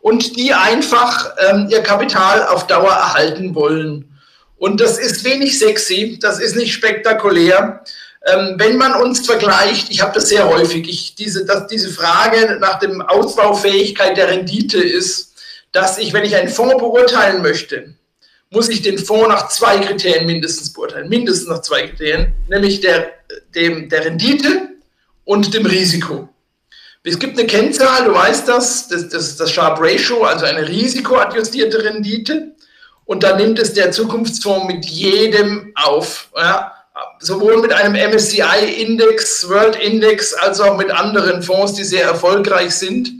und 0.00 0.36
die 0.36 0.54
einfach 0.54 1.34
ähm, 1.38 1.68
ihr 1.70 1.82
Kapital 1.82 2.46
auf 2.46 2.66
Dauer 2.66 2.92
erhalten 2.92 3.54
wollen. 3.54 4.18
Und 4.56 4.80
das 4.80 4.98
ist 4.98 5.24
wenig 5.24 5.58
sexy, 5.58 6.18
das 6.20 6.40
ist 6.40 6.56
nicht 6.56 6.72
spektakulär. 6.72 7.84
Ähm, 8.26 8.56
wenn 8.58 8.76
man 8.76 8.94
uns 8.94 9.24
vergleicht, 9.24 9.90
ich 9.90 10.00
habe 10.02 10.14
das 10.14 10.28
sehr 10.28 10.48
häufig, 10.48 10.88
ich, 10.88 11.14
diese, 11.14 11.44
dass 11.44 11.68
diese 11.68 11.90
Frage 11.90 12.58
nach 12.60 12.78
dem 12.78 13.00
Ausbaufähigkeit 13.00 14.16
der 14.16 14.28
Rendite 14.28 14.78
ist, 14.78 15.27
dass 15.72 15.98
ich, 15.98 16.12
wenn 16.12 16.24
ich 16.24 16.36
einen 16.36 16.48
Fonds 16.48 16.78
beurteilen 16.78 17.42
möchte, 17.42 17.94
muss 18.50 18.68
ich 18.68 18.82
den 18.82 18.98
Fonds 18.98 19.28
nach 19.28 19.48
zwei 19.48 19.78
Kriterien 19.78 20.26
mindestens 20.26 20.72
beurteilen, 20.72 21.08
mindestens 21.08 21.48
nach 21.48 21.60
zwei 21.60 21.88
Kriterien, 21.88 22.32
nämlich 22.48 22.80
der, 22.80 23.12
dem, 23.54 23.88
der 23.88 24.06
Rendite 24.06 24.68
und 25.24 25.52
dem 25.52 25.66
Risiko. 25.66 26.28
Es 27.04 27.18
gibt 27.18 27.38
eine 27.38 27.46
Kennzahl, 27.46 28.04
du 28.04 28.14
weißt 28.14 28.48
das, 28.48 28.88
das, 28.88 29.08
das 29.08 29.28
ist 29.28 29.40
das 29.40 29.50
Sharp 29.50 29.78
Ratio, 29.80 30.24
also 30.24 30.44
eine 30.44 30.68
risikoadjustierte 30.68 31.82
Rendite. 31.82 32.52
Und 33.06 33.22
da 33.22 33.36
nimmt 33.36 33.58
es 33.58 33.72
der 33.72 33.92
Zukunftsfonds 33.92 34.66
mit 34.66 34.84
jedem 34.84 35.72
auf. 35.74 36.28
Ja? 36.36 36.72
Sowohl 37.20 37.62
mit 37.62 37.72
einem 37.72 37.94
MSCI-Index, 37.94 39.48
World 39.48 39.76
Index, 39.76 40.34
als 40.34 40.60
auch 40.60 40.76
mit 40.76 40.90
anderen 40.90 41.42
Fonds, 41.42 41.72
die 41.72 41.84
sehr 41.84 42.04
erfolgreich 42.04 42.74
sind, 42.74 43.17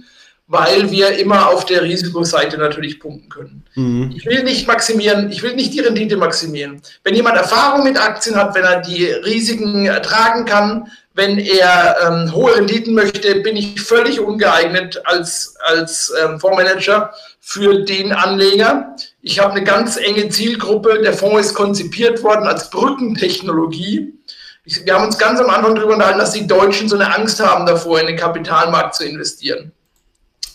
weil 0.48 0.90
wir 0.90 1.18
immer 1.18 1.50
auf 1.50 1.66
der 1.66 1.82
Risikoseite 1.82 2.56
natürlich 2.56 2.98
punkten 2.98 3.28
können. 3.28 3.64
Mhm. 3.74 4.14
Ich 4.16 4.24
will 4.24 4.42
nicht 4.42 4.66
maximieren, 4.66 5.30
ich 5.30 5.42
will 5.42 5.54
nicht 5.54 5.74
die 5.74 5.80
Rendite 5.80 6.16
maximieren. 6.16 6.80
Wenn 7.04 7.14
jemand 7.14 7.36
Erfahrung 7.36 7.84
mit 7.84 8.00
Aktien 8.00 8.34
hat, 8.34 8.54
wenn 8.54 8.64
er 8.64 8.80
die 8.80 9.04
Risiken 9.04 9.84
ertragen 9.84 10.46
kann, 10.46 10.90
wenn 11.12 11.38
er 11.38 11.96
ähm, 12.06 12.32
hohe 12.34 12.56
Renditen 12.56 12.94
möchte, 12.94 13.40
bin 13.40 13.56
ich 13.56 13.80
völlig 13.80 14.20
ungeeignet 14.20 15.02
als, 15.04 15.54
als 15.60 16.14
ähm, 16.24 16.40
Fondsmanager 16.40 17.12
für 17.40 17.84
den 17.84 18.12
Anleger. 18.12 18.94
Ich 19.20 19.40
habe 19.40 19.52
eine 19.52 19.64
ganz 19.64 19.98
enge 19.98 20.30
Zielgruppe. 20.30 21.00
Der 21.02 21.12
Fonds 21.12 21.48
ist 21.48 21.54
konzipiert 21.54 22.22
worden 22.22 22.46
als 22.46 22.70
Brückentechnologie. 22.70 24.14
Ich, 24.64 24.86
wir 24.86 24.94
haben 24.94 25.06
uns 25.06 25.18
ganz 25.18 25.40
am 25.40 25.50
Anfang 25.50 25.74
darüber 25.74 25.94
unterhalten, 25.94 26.20
dass 26.20 26.32
die 26.32 26.46
Deutschen 26.46 26.88
so 26.88 26.94
eine 26.94 27.12
Angst 27.14 27.40
haben 27.40 27.66
davor, 27.66 28.00
in 28.00 28.06
den 28.06 28.16
Kapitalmarkt 28.16 28.94
zu 28.94 29.04
investieren. 29.04 29.72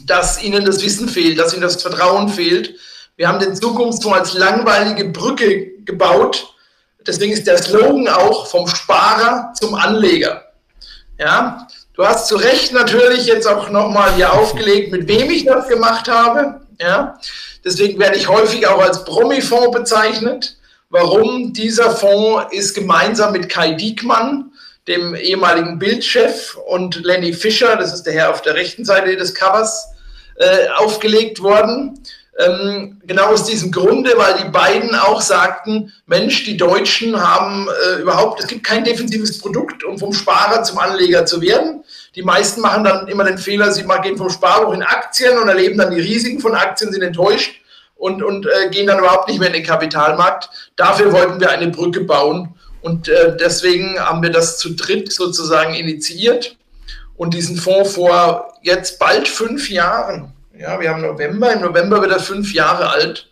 Dass 0.06 0.42
ihnen 0.42 0.66
das 0.66 0.84
Wissen 0.84 1.08
fehlt, 1.10 1.40
dass 1.40 1.54
ihnen 1.54 1.62
das 1.62 1.82
Vertrauen 1.82 2.30
fehlt. 2.30 2.76
Wir 3.16 3.28
haben 3.28 3.40
den 3.40 3.56
Zukunftsfonds 3.56 4.20
als 4.20 4.34
langweilige 4.34 5.06
Brücke 5.06 5.72
gebaut. 5.86 6.54
Deswegen 7.06 7.34
ist 7.34 7.48
der 7.48 7.58
Slogan 7.58 8.08
auch 8.08 8.48
vom 8.48 8.68
Sparer 8.68 9.54
zum 9.60 9.76
Anleger. 9.76 10.44
Ja, 11.20 11.68
du 11.94 12.06
hast 12.06 12.28
zu 12.28 12.36
Recht 12.36 12.74
natürlich 12.74 13.26
jetzt 13.26 13.48
auch 13.48 13.70
nochmal 13.70 14.14
hier 14.16 14.34
aufgelegt, 14.34 14.92
mit 14.92 15.08
wem 15.08 15.30
ich 15.30 15.46
das 15.46 15.68
gemacht 15.68 16.08
habe. 16.08 16.62
Ja, 16.80 17.20
deswegen 17.64 18.00
werde 18.00 18.18
ich 18.18 18.28
häufig 18.28 18.68
auch 18.68 18.82
als 18.82 19.04
Promi-Fonds 19.06 19.72
bezeichnet. 19.72 20.58
Warum? 20.90 21.54
Dieser 21.54 21.92
Fonds 21.92 22.54
ist 22.54 22.74
gemeinsam 22.74 23.32
mit 23.32 23.50
Kai 23.50 23.74
Diekmann, 23.74 24.52
dem 24.88 25.16
ehemaligen 25.16 25.80
Bildchef, 25.80 26.58
und 26.68 27.04
Lenny 27.04 27.34
Fischer, 27.34 27.78
das 27.78 27.94
ist 27.94 28.04
der 28.04 28.14
Herr 28.14 28.32
auf 28.32 28.42
der 28.42 28.56
rechten 28.56 28.86
Seite 28.86 29.16
des 29.16 29.34
Covers, 29.34 29.93
äh, 30.36 30.68
aufgelegt 30.78 31.42
worden. 31.42 32.00
Ähm, 32.40 33.00
genau 33.06 33.28
aus 33.28 33.46
diesem 33.46 33.72
Grunde, 33.72 34.14
weil 34.16 34.44
die 34.44 34.50
beiden 34.50 34.96
auch 34.96 35.22
sagten, 35.22 35.94
Mensch, 36.08 36.44
die 36.46 36.58
Deutschen 36.58 37.16
haben 37.22 37.68
äh, 37.68 38.02
überhaupt, 38.02 38.40
es 38.40 38.48
gibt 38.48 38.64
kein 38.64 38.84
defensives 38.84 39.38
Produkt, 39.38 39.84
um 39.84 40.00
vom 40.00 40.14
Sparer 40.14 40.64
zum 40.64 40.80
Anleger 40.80 41.28
zu 41.28 41.42
werden. 41.42 41.84
Die 42.16 42.24
meisten 42.24 42.62
machen 42.62 42.84
dann 42.84 43.08
immer 43.08 43.24
den 43.24 43.38
Fehler, 43.38 43.72
sie 43.72 43.86
gehen 44.02 44.18
vom 44.18 44.32
Sparbuch 44.32 44.74
in 44.74 44.82
Aktien 44.82 45.38
und 45.38 45.48
erleben 45.48 45.78
dann 45.78 45.92
die 45.92 46.02
Risiken 46.02 46.40
von 46.40 46.56
Aktien, 46.56 46.92
sind 46.92 47.04
enttäuscht 47.04 47.62
und, 47.96 48.24
und 48.24 48.48
äh, 48.48 48.70
gehen 48.72 48.88
dann 48.88 48.98
überhaupt 48.98 49.28
nicht 49.28 49.40
mehr 49.40 49.50
in 49.50 49.54
den 49.54 49.64
Kapitalmarkt. 49.64 50.50
Dafür 50.76 51.12
wollten 51.14 51.40
wir 51.40 51.52
eine 51.52 51.68
Brücke 51.68 52.02
bauen 52.02 52.56
und 52.82 53.10
äh, 53.10 53.38
deswegen 53.38 54.00
haben 54.00 54.24
wir 54.24 54.32
das 54.32 54.58
zu 54.58 54.72
dritt 54.74 55.14
sozusagen 55.14 55.76
initiiert 55.76 56.58
und 57.16 57.34
diesen 57.34 57.58
Fonds 57.58 57.96
vor 57.96 58.54
jetzt 58.62 59.00
bald 59.00 59.28
fünf 59.28 59.70
Jahren 59.70 60.34
ja, 60.58 60.80
wir 60.80 60.90
haben 60.90 61.02
November. 61.02 61.52
Im 61.52 61.62
November 61.62 62.02
wird 62.02 62.12
er 62.12 62.20
fünf 62.20 62.54
Jahre 62.54 62.90
alt. 62.90 63.30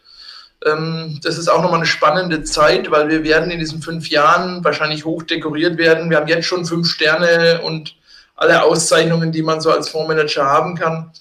Ähm, 0.65 1.19
das 1.23 1.37
ist 1.37 1.47
auch 1.47 1.61
nochmal 1.61 1.79
eine 1.79 1.87
spannende 1.87 2.43
Zeit, 2.43 2.89
weil 2.91 3.09
wir 3.09 3.23
werden 3.23 3.51
in 3.51 3.59
diesen 3.59 3.81
fünf 3.81 4.09
Jahren 4.09 4.63
wahrscheinlich 4.63 5.05
hoch 5.05 5.23
dekoriert 5.23 5.77
werden. 5.77 6.09
Wir 6.09 6.17
haben 6.17 6.27
jetzt 6.27 6.45
schon 6.45 6.65
fünf 6.65 6.89
Sterne 6.89 7.61
und 7.61 7.95
alle 8.35 8.63
Auszeichnungen, 8.63 9.31
die 9.31 9.43
man 9.43 9.61
so 9.61 9.71
als 9.71 9.89
Fondsmanager 9.89 10.45
haben 10.45 10.75
kann. 10.75 11.11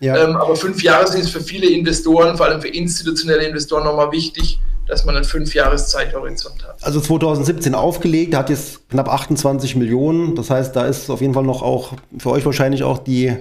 Ja. 0.00 0.16
Ähm, 0.16 0.36
aber 0.36 0.56
fünf 0.56 0.82
Jahre 0.82 1.06
sind 1.06 1.24
es 1.24 1.30
für 1.30 1.42
viele 1.42 1.68
Investoren, 1.68 2.36
vor 2.36 2.46
allem 2.46 2.62
für 2.62 2.68
institutionelle 2.68 3.44
Investoren, 3.44 3.84
nochmal 3.84 4.12
wichtig, 4.12 4.58
dass 4.90 5.04
man 5.04 5.14
einen 5.14 5.24
fünf 5.24 5.54
Jahres 5.54 5.88
Zeithorizont 5.88 6.66
hat. 6.66 6.76
Also 6.82 7.00
2017 7.00 7.74
aufgelegt, 7.74 8.34
hat 8.34 8.50
jetzt 8.50 8.88
knapp 8.90 9.08
28 9.08 9.76
Millionen. 9.76 10.34
Das 10.34 10.50
heißt, 10.50 10.74
da 10.74 10.86
ist 10.86 11.08
auf 11.10 11.20
jeden 11.20 11.32
Fall 11.32 11.44
noch 11.44 11.62
auch 11.62 11.92
für 12.18 12.30
euch 12.30 12.44
wahrscheinlich 12.44 12.82
auch 12.82 12.98
die 12.98 13.36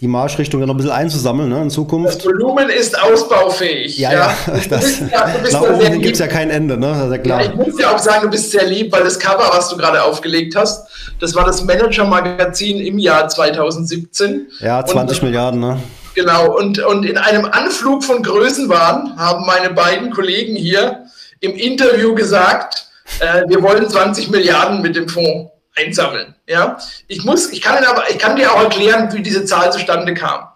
die 0.00 0.06
Marschrichtung 0.06 0.60
ja 0.60 0.66
noch 0.66 0.74
ein 0.74 0.76
bisschen 0.76 0.92
einzusammeln 0.92 1.48
ne, 1.48 1.60
in 1.60 1.70
Zukunft. 1.70 2.18
Das 2.18 2.24
Volumen 2.24 2.68
ist 2.68 2.96
ausbaufähig. 2.96 3.98
Ja, 3.98 4.12
ja, 4.12 4.18
ja 4.46 4.60
das, 4.70 5.00
ja 5.00 5.34
nach 5.50 5.62
oben 5.62 6.00
gibt 6.00 6.14
es 6.14 6.20
ja 6.20 6.28
kein 6.28 6.50
Ende, 6.50 6.78
ne? 6.78 6.86
Das 6.86 7.10
ja 7.10 7.18
klar. 7.18 7.42
ich 7.42 7.54
muss 7.54 7.80
ja 7.80 7.92
auch 7.92 7.98
sagen, 7.98 8.22
du 8.22 8.30
bist 8.30 8.52
sehr 8.52 8.64
lieb, 8.64 8.92
weil 8.92 9.02
das 9.02 9.18
Cover, 9.18 9.50
was 9.52 9.68
du 9.68 9.76
gerade 9.76 10.00
aufgelegt 10.00 10.54
hast, 10.54 10.86
das 11.18 11.34
war 11.34 11.44
das 11.44 11.64
Manager-Magazin 11.64 12.78
im 12.78 12.98
Jahr 12.98 13.28
2017. 13.28 14.46
Ja, 14.60 14.86
20 14.86 15.18
und, 15.18 15.24
Milliarden, 15.26 15.58
ne? 15.58 15.80
Genau, 16.18 16.56
und, 16.58 16.80
und 16.80 17.04
in 17.04 17.16
einem 17.16 17.44
Anflug 17.44 18.02
von 18.02 18.24
Größenwahn 18.24 19.16
haben 19.16 19.46
meine 19.46 19.70
beiden 19.70 20.10
Kollegen 20.10 20.56
hier 20.56 21.04
im 21.38 21.54
Interview 21.54 22.12
gesagt, 22.12 22.88
äh, 23.20 23.44
wir 23.46 23.62
wollen 23.62 23.88
20 23.88 24.28
Milliarden 24.28 24.82
mit 24.82 24.96
dem 24.96 25.08
Fonds 25.08 25.52
einsammeln. 25.76 26.34
Ja, 26.48 26.76
ich 27.06 27.24
muss, 27.24 27.52
ich 27.52 27.62
kann 27.62 27.84
aber, 27.84 28.10
ich 28.10 28.18
kann 28.18 28.34
dir 28.34 28.52
auch 28.52 28.64
erklären, 28.64 29.08
wie 29.12 29.22
diese 29.22 29.44
Zahl 29.44 29.70
zustande 29.70 30.12
kam. 30.12 30.48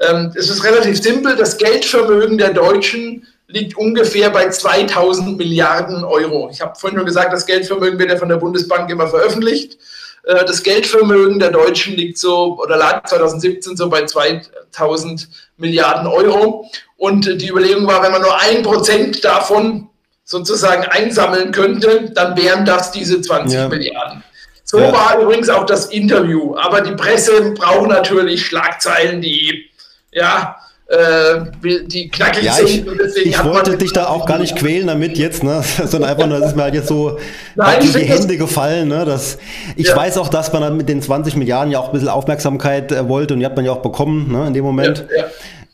Ähm, 0.00 0.32
es 0.34 0.50
ist 0.50 0.64
relativ 0.64 1.00
simpel. 1.00 1.36
Das 1.36 1.58
Geldvermögen 1.58 2.36
der 2.36 2.52
Deutschen 2.52 3.24
liegt 3.46 3.76
ungefähr 3.76 4.30
bei 4.30 4.48
2000 4.48 5.38
Milliarden 5.38 6.02
Euro. 6.02 6.50
Ich 6.50 6.60
habe 6.60 6.74
vorhin 6.76 6.96
nur 6.96 7.06
gesagt, 7.06 7.32
das 7.32 7.46
Geldvermögen 7.46 8.00
wird 8.00 8.10
ja 8.10 8.16
von 8.16 8.30
der 8.30 8.38
Bundesbank 8.38 8.90
immer 8.90 9.06
veröffentlicht. 9.06 9.78
Äh, 10.26 10.44
das 10.44 10.62
Geldvermögen 10.62 11.38
der 11.38 11.50
Deutschen 11.50 11.94
liegt 11.94 12.18
so 12.18 12.58
oder 12.60 12.76
lag 12.76 13.04
2017 13.06 13.76
so 13.76 13.88
bei 13.88 14.04
2000 14.04 15.28
Milliarden 15.56 16.06
Euro. 16.06 16.70
Und 16.96 17.40
die 17.40 17.48
Überlegung 17.48 17.86
war, 17.86 18.02
wenn 18.02 18.12
man 18.12 18.22
nur 18.22 18.40
ein 18.40 18.62
Prozent 18.62 19.24
davon 19.24 19.88
sozusagen 20.24 20.84
einsammeln 20.84 21.52
könnte, 21.52 22.10
dann 22.14 22.36
wären 22.36 22.64
das 22.64 22.90
diese 22.92 23.20
20 23.20 23.58
ja. 23.58 23.68
Milliarden. 23.68 24.24
So 24.64 24.78
ja. 24.78 24.92
war 24.92 25.20
übrigens 25.20 25.50
auch 25.50 25.66
das 25.66 25.86
Interview. 25.86 26.56
Aber 26.56 26.80
die 26.80 26.94
Presse 26.94 27.52
braucht 27.52 27.88
natürlich 27.88 28.46
Schlagzeilen, 28.46 29.20
die 29.20 29.70
ja 30.10 30.56
äh, 30.58 30.63
die 30.90 32.08
knackig 32.08 32.44
ja. 32.44 32.54
Ich, 32.62 32.84
ich 33.24 33.44
wollte 33.44 33.76
dich 33.76 33.92
da 33.92 34.06
auch 34.06 34.26
gar 34.26 34.38
nicht 34.38 34.54
quälen 34.58 34.86
damit 34.86 35.16
jetzt, 35.16 35.42
ne? 35.42 35.62
sondern 35.84 36.10
einfach 36.10 36.26
nur, 36.26 36.38
das 36.38 36.50
ist 36.50 36.56
mir 36.56 36.64
halt 36.64 36.74
jetzt 36.74 36.88
so 36.88 37.18
Nein, 37.54 37.80
in 37.80 37.92
die 37.92 38.04
Hände 38.04 38.36
gefallen. 38.36 38.88
Ne? 38.88 39.04
Das, 39.04 39.38
ich 39.76 39.88
ja. 39.88 39.96
weiß 39.96 40.18
auch, 40.18 40.28
dass 40.28 40.52
man 40.52 40.76
mit 40.76 40.88
den 40.88 41.00
20 41.00 41.36
Milliarden 41.36 41.72
ja 41.72 41.78
auch 41.78 41.86
ein 41.86 41.92
bisschen 41.92 42.08
Aufmerksamkeit 42.08 42.92
äh, 42.92 43.08
wollte 43.08 43.34
und 43.34 43.40
die 43.40 43.46
hat 43.46 43.56
man 43.56 43.64
ja 43.64 43.72
auch 43.72 43.82
bekommen 43.82 44.30
ne, 44.30 44.46
in 44.46 44.54
dem 44.54 44.64
Moment. 44.64 45.06
Ja, 45.16 45.24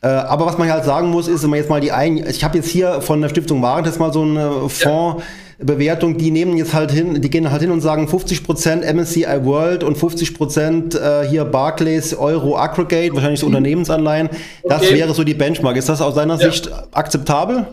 äh, 0.03 0.07
aber 0.07 0.47
was 0.47 0.57
man 0.57 0.71
halt 0.71 0.85
sagen 0.85 1.11
muss, 1.11 1.29
ist, 1.29 1.43
wenn 1.43 1.51
man 1.51 1.59
jetzt 1.59 1.69
mal 1.69 1.81
die 1.81 1.93
ein, 1.93 2.17
ich 2.17 2.43
habe 2.45 2.57
jetzt 2.57 2.69
hier 2.69 3.03
von 3.03 3.21
der 3.21 3.29
Stiftung 3.29 3.61
Warentest 3.63 3.99
mal 3.99 4.13
so 4.13 4.23
eine 4.23 4.69
Fonds. 4.69 5.23
Bewertung, 5.63 6.17
die 6.17 6.31
nehmen 6.31 6.57
jetzt 6.57 6.73
halt 6.73 6.91
hin, 6.91 7.21
die 7.21 7.31
gehen 7.31 7.51
halt 7.51 7.61
hin 7.61 7.71
und 7.71 7.81
sagen 7.81 8.07
50% 8.07 8.91
MSCI 8.93 9.45
World 9.45 9.85
und 9.85 9.99
50% 9.99 10.99
äh, 10.99 11.29
hier 11.29 11.45
Barclays 11.45 12.15
Euro 12.15 12.57
Aggregate, 12.57 13.15
wahrscheinlich 13.15 13.41
so 13.41 13.47
mhm. 13.47 13.57
Unternehmensanleihen. 13.57 14.31
Das 14.65 14.83
okay. 14.83 14.95
wäre 14.95 15.13
so 15.13 15.23
die 15.23 15.35
Benchmark. 15.35 15.77
Ist 15.77 15.89
das 15.89 16.01
aus 16.01 16.15
seiner 16.15 16.41
ja. 16.41 16.51
Sicht 16.51 16.71
akzeptabel? 16.93 17.67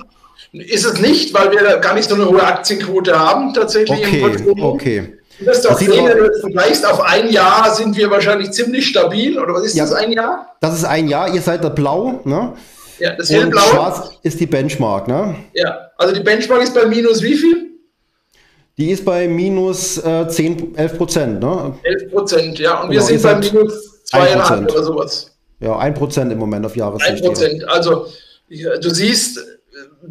Ist 0.52 0.86
es 0.86 1.00
nicht, 1.00 1.34
weil 1.34 1.52
wir 1.52 1.78
gar 1.78 1.94
nicht 1.94 2.10
so 2.10 2.16
eine 2.16 2.26
hohe 2.26 2.44
Aktienquote 2.44 3.18
haben 3.18 3.54
tatsächlich 3.54 4.00
okay. 4.00 4.16
im 4.16 4.22
Portfolio. 4.22 4.66
Okay. 4.66 5.14
Du 5.40 5.46
wirst 5.46 5.70
auch 5.70 5.78
sehen, 5.78 5.92
wenn 5.92 6.18
du 6.18 6.28
das 6.28 6.42
vergleichst, 6.42 6.86
auf 6.86 7.02
ein 7.02 7.30
Jahr 7.30 7.74
sind 7.74 7.96
wir 7.96 8.10
wahrscheinlich 8.10 8.52
ziemlich 8.52 8.88
stabil. 8.88 9.38
Oder 9.38 9.54
was 9.54 9.66
ist 9.66 9.76
ja, 9.76 9.84
das, 9.84 9.94
ein 9.94 10.12
Jahr? 10.12 10.56
Das 10.62 10.74
ist 10.74 10.84
ein 10.84 11.08
Jahr, 11.08 11.34
ihr 11.34 11.42
seid 11.42 11.64
da 11.64 11.70
blau, 11.70 12.22
ne? 12.24 12.54
Ja, 13.00 13.16
das 13.16 13.30
hellblaue. 13.30 13.64
Schwarz 13.64 14.12
ist 14.24 14.40
die 14.40 14.48
Benchmark, 14.48 15.08
ne? 15.08 15.36
Ja, 15.54 15.92
also 15.98 16.14
die 16.14 16.22
Benchmark 16.22 16.64
ist 16.64 16.74
bei 16.74 16.86
minus 16.86 17.22
wie 17.22 17.36
viel? 17.36 17.67
Die 18.78 18.92
ist 18.92 19.04
bei 19.04 19.28
minus 19.28 19.98
äh, 19.98 20.28
10, 20.28 20.76
11 20.78 20.98
Prozent, 20.98 21.40
ne? 21.40 21.74
11 21.84 22.12
Prozent, 22.12 22.60
ja. 22.60 22.82
Und 22.82 22.92
wir 22.92 23.00
genau, 23.00 23.08
sind 23.08 23.24
bei 23.24 23.36
minus 23.36 24.04
2,5 24.12 24.72
oder 24.72 24.84
sowas. 24.84 25.32
Ja, 25.60 25.78
1 25.78 25.98
Prozent 25.98 26.32
im 26.32 26.38
Moment 26.38 26.66
auf 26.66 26.76
Jahressicht. 26.76 27.12
1 27.12 27.22
Prozent. 27.22 27.68
Also, 27.68 28.06
du 28.50 28.90
siehst, 28.90 29.40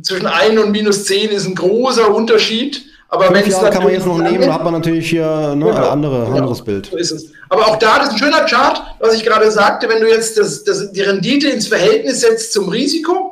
zwischen 0.03 0.27
1 0.27 0.61
und 0.61 0.73
minus 0.73 1.05
10 1.05 1.31
ist 1.31 1.47
ein 1.47 1.55
großer 1.55 2.13
Unterschied. 2.15 2.83
Aber 3.09 3.33
wenn 3.33 3.49
Jahre 3.49 3.71
kann 3.71 3.85
man 3.85 3.93
jetzt 3.93 4.07
noch 4.07 4.19
nehmen, 4.19 4.41
dann 4.41 4.53
hat 4.53 4.65
man 4.65 4.73
natürlich 4.73 5.09
hier 5.09 5.55
ne, 5.55 5.67
genau, 5.67 5.77
ein 5.77 5.85
andere, 5.85 6.25
genau, 6.25 6.39
anderes 6.39 6.63
Bild. 6.63 6.87
So 6.87 6.97
ist 6.97 7.13
es. 7.13 7.31
Aber 7.49 7.69
auch 7.69 7.77
da, 7.77 7.99
das 7.99 8.09
ist 8.09 8.15
ein 8.15 8.19
schöner 8.19 8.45
Chart, 8.47 8.83
was 8.99 9.15
ich 9.15 9.25
gerade 9.25 9.49
sagte, 9.51 9.89
wenn 9.89 10.01
du 10.01 10.09
jetzt 10.09 10.37
das, 10.37 10.65
das, 10.65 10.91
die 10.91 11.03
Rendite 11.03 11.49
ins 11.49 11.69
Verhältnis 11.69 12.23
setzt 12.23 12.53
zum 12.53 12.69
Risiko, 12.69 13.26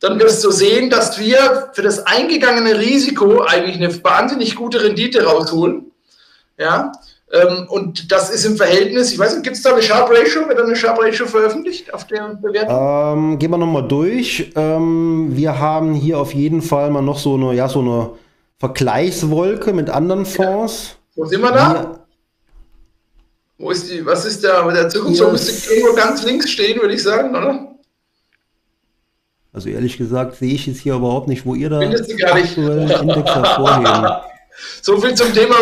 dann 0.00 0.20
wirst 0.20 0.44
du 0.44 0.50
sehen, 0.50 0.90
dass 0.90 1.18
wir 1.18 1.70
für 1.72 1.82
das 1.82 2.06
eingegangene 2.06 2.78
Risiko 2.78 3.42
eigentlich 3.42 3.76
eine 3.76 4.04
wahnsinnig 4.04 4.54
gute 4.54 4.82
Rendite 4.82 5.24
rausholen. 5.24 5.90
Ja, 6.58 6.92
ähm, 7.30 7.66
und 7.68 8.10
das 8.10 8.30
ist 8.30 8.44
im 8.46 8.56
Verhältnis, 8.56 9.12
ich 9.12 9.18
weiß 9.18 9.34
nicht, 9.34 9.44
gibt 9.44 9.56
es 9.56 9.62
da 9.62 9.72
eine 9.72 9.82
Sharp 9.82 10.10
Ratio? 10.10 10.48
Wird 10.48 10.58
da 10.58 10.64
eine 10.64 10.76
Sharp 10.76 10.98
Ratio 11.00 11.26
veröffentlicht 11.26 11.92
auf 11.92 12.06
der 12.06 12.38
Bewertung? 12.40 13.32
Ähm, 13.32 13.38
gehen 13.38 13.50
wir 13.50 13.58
nochmal 13.58 13.86
durch. 13.86 14.50
Ähm, 14.56 15.28
wir 15.32 15.58
haben 15.58 15.94
hier 15.94 16.18
auf 16.18 16.32
jeden 16.32 16.62
Fall 16.62 16.90
mal 16.90 17.02
noch 17.02 17.18
so 17.18 17.34
eine, 17.34 17.52
ja, 17.54 17.68
so 17.68 17.80
eine 17.80 18.10
Vergleichswolke 18.58 19.74
mit 19.74 19.90
anderen 19.90 20.24
Fonds. 20.24 20.96
Ja. 21.16 21.22
Wo 21.22 21.26
sind 21.26 21.42
wir 21.42 21.52
da? 21.52 21.70
Hier. 21.70 21.98
Wo 23.58 23.70
ist 23.72 23.90
die, 23.90 24.06
was 24.06 24.24
ist 24.24 24.42
da? 24.44 24.66
Der 24.70 24.88
Zukunftsfonds 24.88 25.32
müsste 25.32 25.74
irgendwo 25.74 25.94
ganz 25.96 26.24
links 26.24 26.48
stehen, 26.50 26.80
würde 26.80 26.94
ich 26.94 27.02
sagen, 27.02 27.30
oder? 27.30 27.67
Also 29.52 29.68
ehrlich 29.70 29.96
gesagt 29.96 30.36
sehe 30.36 30.54
ich 30.54 30.68
es 30.68 30.78
hier 30.78 30.94
überhaupt 30.94 31.28
nicht, 31.28 31.46
wo 31.46 31.54
ihr 31.54 31.70
da 31.70 31.80
aktuellen 31.80 32.90
Index 32.90 33.34
hervorheben. 33.34 34.06
So 34.82 35.00
viel 35.00 35.14
zum 35.14 35.32
Thema 35.32 35.54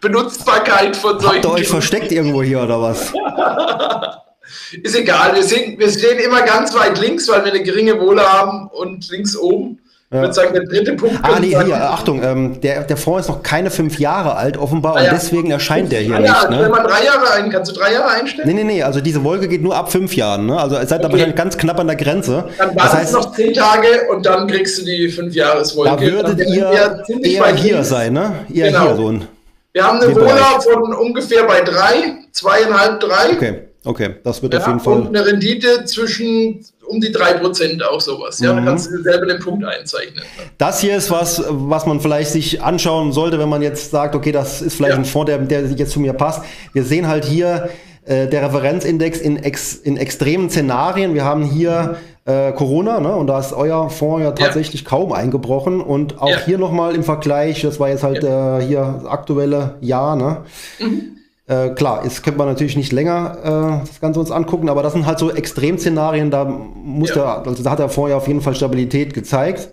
Benutzbarkeit 0.00 0.96
von 0.96 1.20
solchen. 1.20 1.36
Habt 1.36 1.44
ihr 1.44 1.52
euch 1.52 1.68
versteckt 1.68 2.10
irgendwo 2.10 2.42
hier 2.42 2.62
oder 2.62 2.80
was? 2.80 3.12
Ist 4.82 4.96
egal, 4.96 5.34
wir, 5.34 5.42
sind, 5.42 5.78
wir 5.78 5.90
stehen 5.90 6.18
immer 6.18 6.42
ganz 6.42 6.74
weit 6.74 6.98
links, 6.98 7.28
weil 7.28 7.44
wir 7.44 7.52
eine 7.52 7.62
geringe 7.62 8.00
Wohle 8.00 8.22
haben 8.22 8.68
und 8.68 9.08
links 9.10 9.36
oben. 9.36 9.80
Ich 10.10 10.16
würde 10.16 10.32
sagen, 10.32 10.54
der 10.54 10.64
dritte 10.64 10.94
Punkt. 10.94 11.18
Ah, 11.22 11.38
nee, 11.38 11.48
hier, 11.48 11.90
Achtung, 11.90 12.22
ähm, 12.22 12.58
der, 12.62 12.84
der 12.84 12.96
Fonds 12.96 13.26
ist 13.26 13.28
noch 13.28 13.42
keine 13.42 13.70
fünf 13.70 13.98
Jahre 13.98 14.36
alt, 14.36 14.56
offenbar, 14.56 14.96
ah, 14.96 15.02
ja. 15.02 15.10
und 15.10 15.16
deswegen 15.16 15.50
erscheint 15.50 15.92
der 15.92 16.00
hier 16.00 16.16
ah, 16.16 16.20
nicht. 16.20 16.50
Ne? 16.50 16.60
Wenn 16.62 16.70
man 16.70 16.84
drei 16.84 17.04
Jahre 17.04 17.30
ein, 17.34 17.50
kannst 17.50 17.70
du 17.70 17.78
drei 17.78 17.92
Jahre 17.92 18.08
einstellen? 18.12 18.48
Nee, 18.48 18.54
nee, 18.54 18.64
nee, 18.64 18.82
also 18.82 19.02
diese 19.02 19.22
Wolke 19.22 19.48
geht 19.48 19.60
nur 19.60 19.76
ab 19.76 19.92
fünf 19.92 20.16
Jahren, 20.16 20.46
ne? 20.46 20.58
Also 20.58 20.76
seid 20.76 21.04
okay. 21.04 21.12
wahrscheinlich 21.12 21.36
ganz 21.36 21.58
knapp 21.58 21.78
an 21.78 21.88
der 21.88 21.96
Grenze. 21.96 22.48
Dann 22.56 22.68
warten 22.68 22.78
das 22.78 22.94
heißt, 22.94 23.12
noch 23.12 23.34
zehn 23.34 23.52
Tage 23.52 23.88
und 24.10 24.24
dann 24.24 24.46
kriegst 24.46 24.80
du 24.80 24.86
die 24.86 25.10
fünf 25.10 25.34
Jahreswolke. 25.34 25.96
Da 25.96 26.00
würdet 26.00 26.48
ihr 26.48 27.04
eher 27.22 27.54
hier 27.54 27.84
sein, 27.84 28.14
ne? 28.14 28.46
Eher 28.50 28.68
genau. 28.68 28.86
hier 28.86 28.96
so 28.96 29.08
ein. 29.08 29.28
Wir 29.74 29.86
haben 29.86 30.00
eine 30.00 30.16
Wohler 30.16 30.58
von 30.62 30.94
ungefähr 30.94 31.44
bei 31.44 31.60
drei, 31.60 32.14
zweieinhalb, 32.32 33.00
drei. 33.00 33.32
Okay. 33.32 33.54
Okay, 33.84 34.16
das 34.24 34.42
wird 34.42 34.54
ja, 34.54 34.60
auf 34.60 34.66
jeden 34.66 34.80
Fall. 34.80 34.94
Und 34.94 35.08
eine 35.08 35.24
Rendite 35.24 35.84
zwischen 35.84 36.64
um 36.88 37.00
die 37.00 37.14
3% 37.14 37.82
auch 37.82 38.00
sowas. 38.00 38.40
Ja, 38.40 38.52
mhm. 38.52 38.56
da 38.56 38.64
kannst 38.64 38.90
du 38.90 39.02
selber 39.02 39.26
den 39.26 39.38
Punkt 39.38 39.64
einzeichnen. 39.64 40.24
Das 40.56 40.80
hier 40.80 40.96
ist 40.96 41.10
was, 41.10 41.42
was 41.48 41.86
man 41.86 42.00
vielleicht 42.00 42.30
sich 42.30 42.62
anschauen 42.62 43.12
sollte, 43.12 43.38
wenn 43.38 43.48
man 43.48 43.62
jetzt 43.62 43.90
sagt, 43.90 44.14
okay, 44.14 44.32
das 44.32 44.62
ist 44.62 44.74
vielleicht 44.74 44.94
ja. 44.94 44.98
ein 44.98 45.04
Fonds, 45.04 45.30
der, 45.30 45.38
der 45.38 45.66
jetzt 45.66 45.92
zu 45.92 46.00
mir 46.00 46.14
passt. 46.14 46.42
Wir 46.72 46.84
sehen 46.84 47.06
halt 47.06 47.24
hier 47.24 47.70
äh, 48.04 48.26
der 48.26 48.42
Referenzindex 48.42 49.20
in, 49.20 49.36
ex, 49.36 49.74
in 49.74 49.96
extremen 49.96 50.48
Szenarien. 50.50 51.14
Wir 51.14 51.24
haben 51.24 51.44
hier 51.44 51.98
äh, 52.24 52.52
Corona, 52.52 53.00
ne? 53.00 53.14
und 53.14 53.26
da 53.26 53.38
ist 53.38 53.52
euer 53.52 53.90
Fonds 53.90 54.24
ja 54.24 54.32
tatsächlich 54.32 54.82
ja. 54.82 54.88
kaum 54.88 55.12
eingebrochen. 55.12 55.80
Und 55.80 56.20
auch 56.20 56.30
ja. 56.30 56.38
hier 56.44 56.58
nochmal 56.58 56.94
im 56.94 57.04
Vergleich, 57.04 57.62
das 57.62 57.78
war 57.78 57.90
jetzt 57.90 58.02
halt 58.02 58.24
äh, 58.24 58.66
hier 58.66 59.00
das 59.02 59.10
aktuelle 59.10 59.76
Jahr, 59.80 60.16
ne? 60.16 60.38
Mhm. 60.78 61.17
Äh, 61.48 61.70
klar, 61.70 62.04
jetzt 62.04 62.22
könnte 62.22 62.38
man 62.38 62.48
natürlich 62.48 62.76
nicht 62.76 62.92
länger 62.92 63.80
äh, 63.82 63.86
das 63.86 64.00
Ganze 64.00 64.20
uns 64.20 64.30
angucken, 64.30 64.68
aber 64.68 64.82
das 64.82 64.92
sind 64.92 65.06
halt 65.06 65.18
so 65.18 65.30
Extremszenarien, 65.30 66.30
da 66.30 66.44
muss 66.44 67.08
ja. 67.08 67.14
der, 67.14 67.46
also 67.46 67.62
da 67.62 67.70
hat 67.70 67.80
er 67.80 67.88
vorher 67.88 68.18
auf 68.18 68.28
jeden 68.28 68.42
Fall 68.42 68.54
Stabilität 68.54 69.14
gezeigt. 69.14 69.70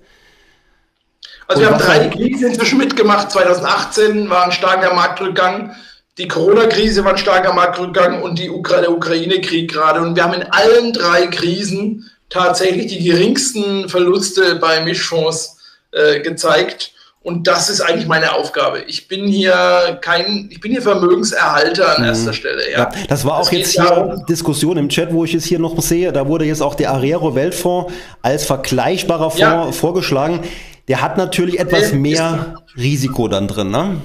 Also 1.48 1.62
Und 1.62 1.68
wir 1.68 1.74
haben 1.74 1.84
drei 1.84 2.08
Krisen 2.08 2.48
inzwischen 2.48 2.78
mitgemacht. 2.78 3.30
2018 3.30 4.30
war 4.30 4.46
ein 4.46 4.52
starker 4.54 4.94
Marktrückgang, 4.94 5.76
die 6.18 6.30
Corona-Krise 6.30 7.04
war 7.04 7.12
ein 7.12 7.18
starker 7.18 7.54
Marktrückgang 7.54 8.22
und 8.22 8.40
die 8.40 8.50
Ukra 8.50 8.80
der 8.80 8.92
Ukraine-Krieg 8.92 9.70
gerade. 9.70 10.00
Und 10.00 10.16
wir 10.16 10.24
haben 10.24 10.34
in 10.34 10.44
allen 10.44 10.94
drei 10.94 11.28
Krisen 11.28 12.10
tatsächlich 12.30 12.88
die 12.88 13.04
geringsten 13.04 13.90
Verluste 13.90 14.56
bei 14.56 14.80
Mischfonds 14.80 15.58
äh, 15.92 16.22
gezeigt. 16.22 16.94
Und 17.26 17.48
das 17.48 17.72
ist 17.72 17.82
eigentlich 17.82 18.06
meine 18.06 18.36
Aufgabe. 18.36 18.84
Ich 18.86 19.08
bin 19.08 19.26
hier 19.26 19.98
kein, 20.00 20.48
ich 20.52 20.62
bin 20.62 20.72
hier 20.72 20.84
Vermögenserhalter 20.84 21.96
an 21.96 22.04
mhm. 22.04 22.10
erster 22.10 22.34
Stelle. 22.34 22.72
Ja. 22.72 22.78
ja 22.78 22.92
das 23.08 23.26
war 23.26 23.40
auch 23.40 23.50
das 23.50 23.52
jetzt 23.52 23.72
hier 23.72 23.84
darum, 23.84 24.26
Diskussion 24.28 24.78
im 24.78 24.90
Chat, 24.90 25.12
wo 25.12 25.26
ich 25.26 25.34
es 25.34 25.44
hier 25.44 25.58
noch 25.58 25.82
sehe. 25.82 26.14
Da 26.14 26.28
wurde 26.28 26.46
jetzt 26.46 26.62
auch 26.62 26.76
der 26.76 26.92
Arero 26.92 27.34
Weltfonds 27.34 27.92
als 28.22 28.46
vergleichbarer 28.46 29.32
Fonds 29.32 29.40
ja. 29.40 29.72
vorgeschlagen. 29.72 30.42
Der 30.88 31.02
hat 31.02 31.18
natürlich 31.18 31.58
etwas 31.58 31.94
mehr 31.94 32.58
Risiko 32.78 33.28
dann 33.28 33.48
drin, 33.48 33.72
ne? 33.72 34.02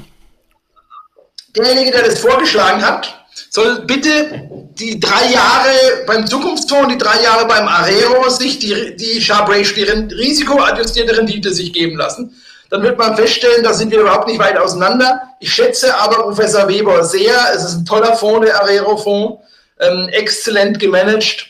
Derjenige, 1.55 1.91
der 1.91 2.05
das 2.05 2.21
vorgeschlagen 2.21 2.83
hat, 2.83 3.23
soll 3.51 3.83
bitte 3.83 4.49
die 4.79 4.99
drei 4.99 5.31
Jahre 5.31 5.69
beim 6.07 6.27
Zukunftsfonds, 6.27 6.89
die 6.89 6.97
drei 6.97 7.23
Jahre 7.23 7.47
beim 7.47 7.69
Arero 7.69 8.31
sich 8.31 8.61
die, 8.61 8.97
die 8.97 9.21
Sharp 9.21 9.51
Ratio, 9.51 9.75
die 9.85 10.15
risikoadjustierte 10.15 11.19
Rendite 11.19 11.53
sich 11.53 11.75
geben 11.75 11.99
lassen 11.99 12.35
dann 12.71 12.83
wird 12.83 12.99
man 12.99 13.17
feststellen, 13.17 13.65
da 13.65 13.75
sind 13.75 13.91
wir 13.91 14.01
überhaupt 14.01 14.29
nicht 14.29 14.39
weit 14.39 14.57
auseinander. 14.57 15.23
Ich 15.41 15.53
schätze 15.53 15.95
aber 15.97 16.23
Professor 16.23 16.69
Weber 16.69 17.05
sehr. 17.05 17.35
Es 17.55 17.65
ist 17.65 17.75
ein 17.75 17.85
toller 17.85 18.15
Fonds, 18.17 18.47
der 18.47 18.61
Arero-Fonds, 18.63 19.43
ähm, 19.81 20.09
exzellent 20.13 20.79
gemanagt. 20.79 21.47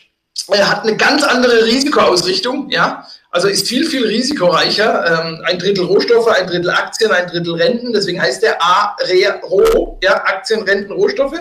Er 0.47 0.69
hat 0.69 0.83
eine 0.83 0.97
ganz 0.97 1.23
andere 1.23 1.65
Risikoausrichtung, 1.65 2.69
ja. 2.69 3.05
Also 3.29 3.47
ist 3.47 3.67
viel, 3.67 3.85
viel 3.85 4.05
risikoreicher. 4.05 5.05
Ähm, 5.05 5.41
ein 5.45 5.59
Drittel 5.59 5.85
Rohstoffe, 5.85 6.27
ein 6.27 6.47
Drittel 6.47 6.71
Aktien, 6.71 7.11
ein 7.11 7.27
Drittel 7.27 7.53
Renten. 7.53 7.93
Deswegen 7.93 8.21
heißt 8.21 8.41
der 8.41 8.61
ARERO, 8.61 9.99
ja, 10.03 10.15
Aktien, 10.25 10.63
Renten, 10.63 10.91
Rohstoffe. 10.91 11.39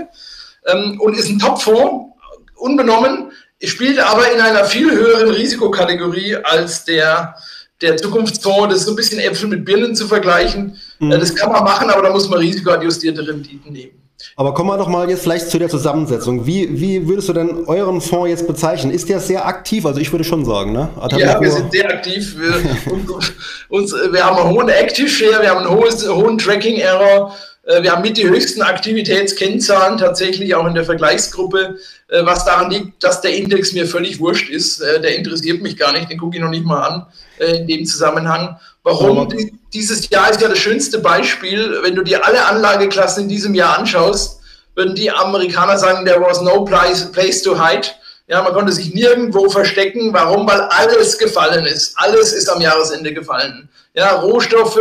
Ähm, 0.67 1.01
und 1.01 1.17
ist 1.17 1.29
ein 1.31 1.39
Top-Fonds, 1.39 2.15
unbenommen, 2.57 3.33
spielt 3.63 3.99
aber 3.99 4.31
in 4.31 4.41
einer 4.41 4.67
viel 4.67 4.91
höheren 4.91 5.31
Risikokategorie 5.31 6.37
als 6.37 6.85
der 6.85 7.35
der 7.81 7.97
Zukunftsfonds, 7.97 8.69
das 8.69 8.79
ist 8.81 8.87
so 8.87 8.93
ein 8.93 8.97
bisschen 8.97 9.19
Äpfel 9.21 9.49
mit 9.49 9.65
Birnen 9.65 9.95
zu 9.95 10.07
vergleichen. 10.07 10.77
Mhm. 10.99 11.11
Das 11.11 11.35
kann 11.35 11.51
man 11.53 11.65
machen, 11.65 11.91
aber 11.91 12.03
da 12.03 12.11
muss 12.11 12.29
man 12.29 12.39
risikoadjustierte 12.39 13.27
Renditen 13.27 13.73
nehmen. 13.73 14.01
Aber 14.37 14.55
kommen 14.55 14.69
wir 14.69 14.77
doch 14.77 14.89
mal 14.89 15.09
jetzt 15.09 15.23
vielleicht 15.23 15.51
zu 15.51 15.59
der 15.59 15.69
Zusammensetzung. 15.69 16.47
Wie, 16.47 16.81
wie 16.81 17.09
würdest 17.09 17.29
du 17.29 17.33
denn 17.33 17.65
euren 17.67 18.01
Fonds 18.01 18.29
jetzt 18.29 18.47
bezeichnen? 18.47 18.93
Ist 18.93 19.09
der 19.09 19.21
sehr 19.21 19.47
aktiv? 19.47 19.87
Also 19.87 20.01
ich 20.01 20.13
würde 20.13 20.25
schon 20.25 20.45
sagen, 20.45 20.73
ne? 20.73 20.91
Ja, 21.17 21.41
wir 21.41 21.51
sind 21.51 21.73
sehr 21.73 21.89
aktiv. 21.89 22.37
Wir, 22.39 22.93
uns, 22.93 23.33
uns, 23.69 24.13
wir 24.13 24.25
haben 24.25 24.37
einen 24.37 24.51
hohen 24.51 24.69
Active 24.69 25.09
Share, 25.09 25.41
wir 25.41 25.51
haben 25.51 25.67
einen 25.67 25.71
hohes, 25.71 26.07
hohen 26.07 26.37
Tracking 26.39 26.77
Error. 26.77 27.35
Äh, 27.71 27.83
wir 27.83 27.93
haben 27.93 28.03
mit 28.03 28.17
die 28.17 28.29
höchsten 28.29 28.63
Aktivitätskennzahlen 28.63 29.99
tatsächlich 29.99 30.55
auch 30.55 30.67
in 30.67 30.75
der 30.75 30.85
Vergleichsgruppe, 30.85 31.79
äh, 32.09 32.25
was 32.25 32.45
daran 32.45 32.71
liegt, 32.71 33.03
dass 33.05 33.21
der 33.21 33.35
Index 33.35 33.73
mir 33.73 33.87
völlig 33.87 34.19
wurscht 34.19 34.51
ist. 34.51 34.81
Äh, 34.81 35.01
der 35.01 35.17
interessiert 35.17 35.63
mich 35.63 35.77
gar 35.77 35.93
nicht, 35.93 36.11
den 36.11 36.19
gucke 36.19 36.37
ich 36.37 36.43
noch 36.43 36.51
nicht 36.51 36.65
mal 36.65 36.83
an 36.83 37.07
in 37.39 37.67
dem 37.67 37.87
Zusammenhang. 37.87 38.59
Warum? 38.83 39.33
Dieses 39.73 40.11
Jahr 40.11 40.31
ist 40.31 40.43
ja 40.43 40.49
das 40.49 40.59
schönste 40.59 40.99
Beispiel. 40.99 41.79
Wenn 41.83 41.95
du 41.95 42.03
dir 42.03 42.27
alle 42.27 42.45
Anlageklassen 42.45 43.25
in 43.25 43.29
diesem 43.31 43.55
Jahr 43.55 43.79
anschaust, 43.79 44.41
würden 44.75 44.95
die 44.95 45.11
Amerikaner 45.11 45.79
sagen, 45.79 46.05
there 46.05 46.21
was 46.21 46.43
no 46.43 46.65
place, 46.65 47.43
to 47.43 47.55
hide. 47.55 47.89
Ja, 48.27 48.43
man 48.43 48.53
konnte 48.53 48.73
sich 48.73 48.93
nirgendwo 48.93 49.49
verstecken. 49.49 50.13
Warum? 50.13 50.47
Weil 50.47 50.61
alles 50.61 51.17
gefallen 51.17 51.65
ist. 51.65 51.95
Alles 51.97 52.35
ist 52.35 52.49
am 52.49 52.61
Jahresende 52.61 53.15
gefallen. 53.15 53.71
Ja, 53.95 54.13
Rohstoffe, 54.17 54.79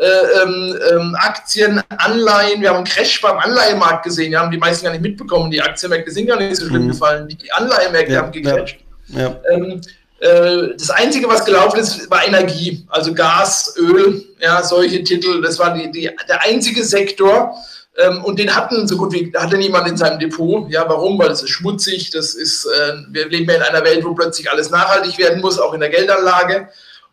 ähm, 0.00 0.78
ähm, 0.90 1.16
Aktien, 1.18 1.82
Anleihen. 1.88 2.60
Wir 2.60 2.70
haben 2.70 2.76
einen 2.76 2.84
Crash 2.84 3.20
beim 3.20 3.38
Anleihemarkt 3.38 4.04
gesehen. 4.04 4.30
Wir 4.30 4.40
haben 4.40 4.50
die 4.50 4.58
meisten 4.58 4.84
gar 4.84 4.92
nicht 4.92 5.02
mitbekommen. 5.02 5.50
Die 5.50 5.60
Aktienmärkte 5.60 6.10
sind 6.10 6.26
gar 6.26 6.38
nicht 6.38 6.56
so 6.56 6.66
schlimm 6.66 6.84
mhm. 6.84 6.88
gefallen. 6.88 7.28
Die 7.28 7.52
Anleihemärkte 7.52 8.12
ja, 8.12 8.22
haben 8.22 8.32
gecrashed. 8.32 8.78
Ja. 9.08 9.36
Ähm, 9.50 9.80
äh, 10.20 10.74
das 10.76 10.90
Einzige, 10.90 11.28
was 11.28 11.44
gelaufen 11.44 11.80
ist, 11.80 12.10
war 12.10 12.26
Energie, 12.26 12.84
also 12.88 13.14
Gas, 13.14 13.74
Öl, 13.76 14.24
ja, 14.40 14.62
solche 14.62 15.02
Titel. 15.02 15.40
Das 15.42 15.58
war 15.58 15.74
die, 15.74 15.90
die, 15.90 16.10
der 16.28 16.42
einzige 16.42 16.84
Sektor, 16.84 17.54
ähm, 17.98 18.24
und 18.24 18.38
den 18.38 18.54
hatten 18.54 18.86
so 18.86 18.96
gut 18.96 19.12
wie 19.12 19.32
hatte 19.36 19.58
niemand 19.58 19.88
in 19.88 19.96
seinem 19.96 20.18
Depot. 20.20 20.70
Ja, 20.70 20.88
warum? 20.88 21.18
Weil 21.18 21.32
es 21.32 21.42
ist 21.42 21.50
schmutzig. 21.50 22.10
Das 22.10 22.34
ist, 22.34 22.64
äh, 22.64 22.92
wir 23.10 23.28
leben 23.28 23.50
ja 23.50 23.56
in 23.56 23.62
einer 23.62 23.84
Welt, 23.84 24.04
wo 24.04 24.14
plötzlich 24.14 24.50
alles 24.50 24.70
nachhaltig 24.70 25.18
werden 25.18 25.40
muss, 25.40 25.58
auch 25.58 25.74
in 25.74 25.80
der 25.80 25.90
Geldanlage. 25.90 26.68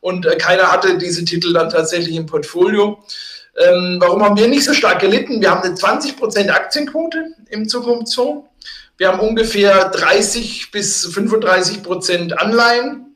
Und 0.06 0.28
äh, 0.28 0.36
keiner 0.36 0.72
hatte 0.72 1.00
diese 1.00 1.26
Titel 1.26 1.52
dann 1.52 1.72
tatsächlich 1.72 2.16
im 2.16 2.28
Portfolio. 2.28 3.04
Ähm, 3.58 3.98
warum 4.00 4.24
haben 4.24 4.38
wir 4.38 4.48
nicht 4.48 4.64
so 4.64 4.72
stark 4.72 5.00
gelitten? 5.00 5.42
Wir 5.42 5.50
haben 5.50 5.64
eine 5.64 5.74
20% 5.74 6.48
Aktienquote 6.52 7.26
im 7.50 7.68
Zukunftsfonds. 7.68 8.48
Wir 8.98 9.08
haben 9.08 9.20
ungefähr 9.20 9.90
30 9.90 10.70
bis 10.70 11.08
35% 11.08 12.34
Anleihen 12.34 13.16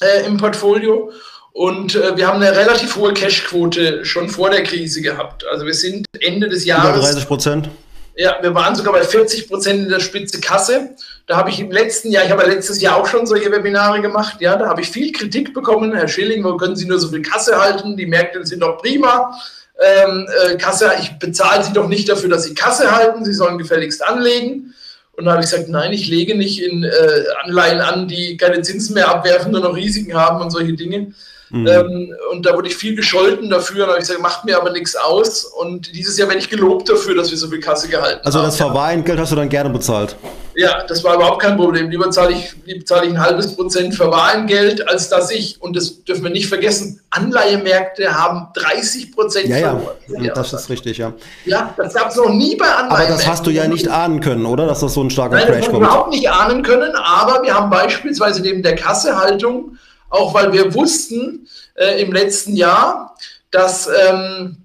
äh, 0.00 0.24
im 0.24 0.38
Portfolio 0.38 1.12
und 1.52 1.94
äh, 1.94 2.16
wir 2.16 2.26
haben 2.26 2.40
eine 2.40 2.56
relativ 2.56 2.96
hohe 2.96 3.12
Cashquote 3.12 4.06
schon 4.06 4.30
vor 4.30 4.48
der 4.48 4.62
Krise 4.62 5.02
gehabt. 5.02 5.44
Also 5.46 5.66
wir 5.66 5.74
sind 5.74 6.06
Ende 6.20 6.48
des 6.48 6.64
Jahres. 6.64 7.00
Über 7.00 7.06
30 7.06 7.26
Prozent. 7.26 7.68
Ja, 8.16 8.38
wir 8.40 8.54
waren 8.54 8.74
sogar 8.74 8.94
bei 8.94 9.04
40 9.04 9.46
Prozent 9.46 9.82
in 9.82 9.88
der 9.90 10.00
Spitze 10.00 10.40
Kasse. 10.40 10.96
Da 11.26 11.36
habe 11.36 11.48
ich 11.48 11.58
im 11.58 11.70
letzten 11.70 12.10
Jahr, 12.10 12.24
ich 12.24 12.30
habe 12.30 12.44
letztes 12.44 12.82
Jahr 12.82 12.96
auch 12.96 13.06
schon 13.06 13.26
solche 13.26 13.50
Webinare 13.50 14.02
gemacht, 14.02 14.40
ja, 14.40 14.56
da 14.56 14.68
habe 14.68 14.82
ich 14.82 14.90
viel 14.90 15.10
Kritik 15.10 15.54
bekommen. 15.54 15.94
Herr 15.94 16.06
Schilling, 16.06 16.44
wo 16.44 16.56
können 16.56 16.76
Sie 16.76 16.86
nur 16.86 16.98
so 16.98 17.08
viel 17.08 17.22
Kasse 17.22 17.58
halten? 17.58 17.96
Die 17.96 18.04
Märkte 18.04 18.44
sind 18.44 18.60
doch 18.60 18.76
prima. 18.76 19.34
Ähm, 19.80 20.26
äh, 20.44 20.56
Kasse, 20.56 20.92
ich 21.00 21.18
bezahle 21.18 21.64
Sie 21.64 21.72
doch 21.72 21.88
nicht 21.88 22.08
dafür, 22.08 22.28
dass 22.28 22.44
Sie 22.44 22.54
Kasse 22.54 22.94
halten. 22.94 23.24
Sie 23.24 23.32
sollen 23.32 23.56
gefälligst 23.56 24.04
anlegen. 24.04 24.74
Und 25.12 25.24
da 25.24 25.32
habe 25.32 25.42
ich 25.42 25.50
gesagt, 25.50 25.68
nein, 25.68 25.92
ich 25.92 26.08
lege 26.08 26.36
nicht 26.36 26.60
in 26.60 26.84
äh, 26.84 27.24
Anleihen 27.44 27.80
an, 27.80 28.06
die 28.06 28.36
keine 28.36 28.60
Zinsen 28.62 28.94
mehr 28.94 29.08
abwerfen, 29.08 29.52
nur 29.52 29.60
noch 29.60 29.76
Risiken 29.76 30.14
haben 30.14 30.42
und 30.42 30.50
solche 30.50 30.74
Dinge. 30.74 31.14
Mhm. 31.50 31.66
Ähm, 31.66 32.14
und 32.32 32.46
da 32.46 32.54
wurde 32.54 32.68
ich 32.68 32.76
viel 32.76 32.96
gescholten 32.96 33.50
dafür. 33.50 33.84
Und 33.84 33.90
habe 33.90 34.00
ich 34.00 34.06
gesagt, 34.06 34.22
macht 34.22 34.44
mir 34.44 34.56
aber 34.56 34.70
nichts 34.70 34.96
aus. 34.96 35.44
Und 35.44 35.94
dieses 35.94 36.18
Jahr 36.18 36.28
werde 36.28 36.40
ich 36.40 36.50
gelobt 36.50 36.88
dafür, 36.88 37.14
dass 37.14 37.30
wir 37.30 37.38
so 37.38 37.48
viel 37.48 37.60
Kasse 37.60 37.88
gehalten 37.88 38.20
also 38.24 38.38
haben. 38.38 38.46
Also 38.46 38.58
das 38.58 38.68
Verwahrentgelt 38.68 39.18
hast 39.18 39.32
du 39.32 39.36
dann 39.36 39.48
gerne 39.48 39.70
bezahlt? 39.70 40.16
Ja, 40.56 40.84
das 40.86 41.02
war 41.02 41.16
überhaupt 41.16 41.42
kein 41.42 41.56
Problem. 41.56 41.90
Lieber 41.90 42.10
zahle 42.10 42.32
ich, 42.32 42.54
lieber 42.64 42.84
zahle 42.84 43.06
ich 43.06 43.12
ein 43.12 43.20
halbes 43.20 43.56
Prozent 43.56 43.94
Verwahrentgelt, 43.94 44.88
als 44.88 45.08
dass 45.08 45.30
ich, 45.30 45.60
und 45.60 45.76
das 45.76 46.04
dürfen 46.04 46.22
wir 46.22 46.30
nicht 46.30 46.46
vergessen, 46.46 47.00
Anleihemärkte 47.10 48.16
haben 48.16 48.48
30 48.54 49.12
Prozent 49.12 49.48
ja, 49.48 49.58
ja, 49.58 49.80
ja, 50.08 50.32
das 50.32 50.52
ist 50.52 50.70
richtig, 50.70 50.98
ja. 50.98 51.12
Ja, 51.44 51.74
das 51.76 51.94
gab 51.94 52.10
es 52.10 52.16
noch 52.16 52.28
nie 52.28 52.56
bei 52.56 52.66
Anleihemärkten. 52.66 53.06
Aber 53.06 53.16
das 53.16 53.26
hast 53.26 53.46
du 53.46 53.50
ja 53.50 53.66
nicht 53.66 53.88
ahnen 53.88 54.20
können, 54.20 54.46
oder? 54.46 54.66
Dass 54.66 54.80
das 54.80 54.94
so 54.94 55.02
ein 55.02 55.10
starker 55.10 55.36
Nein, 55.36 55.46
Crash 55.46 55.66
kommt. 55.66 55.80
wir 55.80 55.86
überhaupt 55.86 56.10
nicht 56.10 56.30
ahnen 56.30 56.62
können, 56.62 56.94
aber 56.94 57.42
wir 57.42 57.54
haben 57.54 57.70
beispielsweise 57.70 58.40
neben 58.40 58.62
der 58.62 58.76
Kassehaltung 58.76 59.76
auch 60.14 60.32
weil 60.34 60.52
wir 60.52 60.74
wussten 60.74 61.46
äh, 61.74 62.00
im 62.00 62.12
letzten 62.12 62.54
Jahr, 62.56 63.16
dass 63.50 63.88
ähm, 64.08 64.56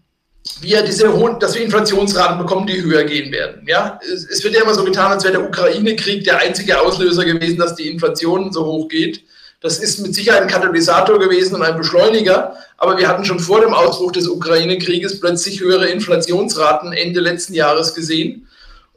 wir 0.61 0.81
diese 0.83 1.13
hohen, 1.13 1.39
dass 1.39 1.55
wir 1.55 1.63
Inflationsraten 1.63 2.37
bekommen, 2.37 2.67
die 2.67 2.81
höher 2.81 3.03
gehen 3.03 3.31
werden. 3.31 3.63
Ja, 3.67 3.99
es, 4.01 4.25
es 4.25 4.43
wird 4.43 4.55
ja 4.55 4.61
immer 4.61 4.73
so 4.73 4.83
getan, 4.83 5.11
als 5.11 5.23
wäre 5.23 5.33
der 5.33 5.47
Ukraine-Krieg 5.47 6.23
der 6.23 6.39
einzige 6.39 6.79
Auslöser 6.79 7.25
gewesen, 7.25 7.57
dass 7.57 7.75
die 7.75 7.89
Inflation 7.89 8.51
so 8.51 8.65
hoch 8.65 8.87
geht. 8.87 9.23
Das 9.61 9.79
ist 9.79 9.99
mit 9.99 10.15
Sicherheit 10.15 10.41
ein 10.41 10.47
Katalysator 10.47 11.19
gewesen 11.19 11.55
und 11.55 11.63
ein 11.63 11.77
Beschleuniger, 11.77 12.55
aber 12.77 12.97
wir 12.97 13.07
hatten 13.07 13.25
schon 13.25 13.39
vor 13.39 13.59
dem 13.59 13.73
Ausbruch 13.73 14.13
des 14.13 14.27
Ukraine-Krieges 14.27 15.19
plötzlich 15.19 15.59
höhere 15.59 15.89
Inflationsraten 15.89 16.93
Ende 16.93 17.19
letzten 17.19 17.53
Jahres 17.53 17.93
gesehen. 17.93 18.47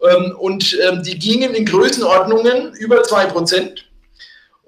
Ähm, 0.02 0.34
und 0.38 0.78
ähm, 0.86 1.02
die 1.02 1.18
gingen 1.18 1.54
in 1.54 1.64
Größenordnungen 1.64 2.74
über 2.74 3.02
zwei 3.02 3.26
Prozent. 3.26 3.86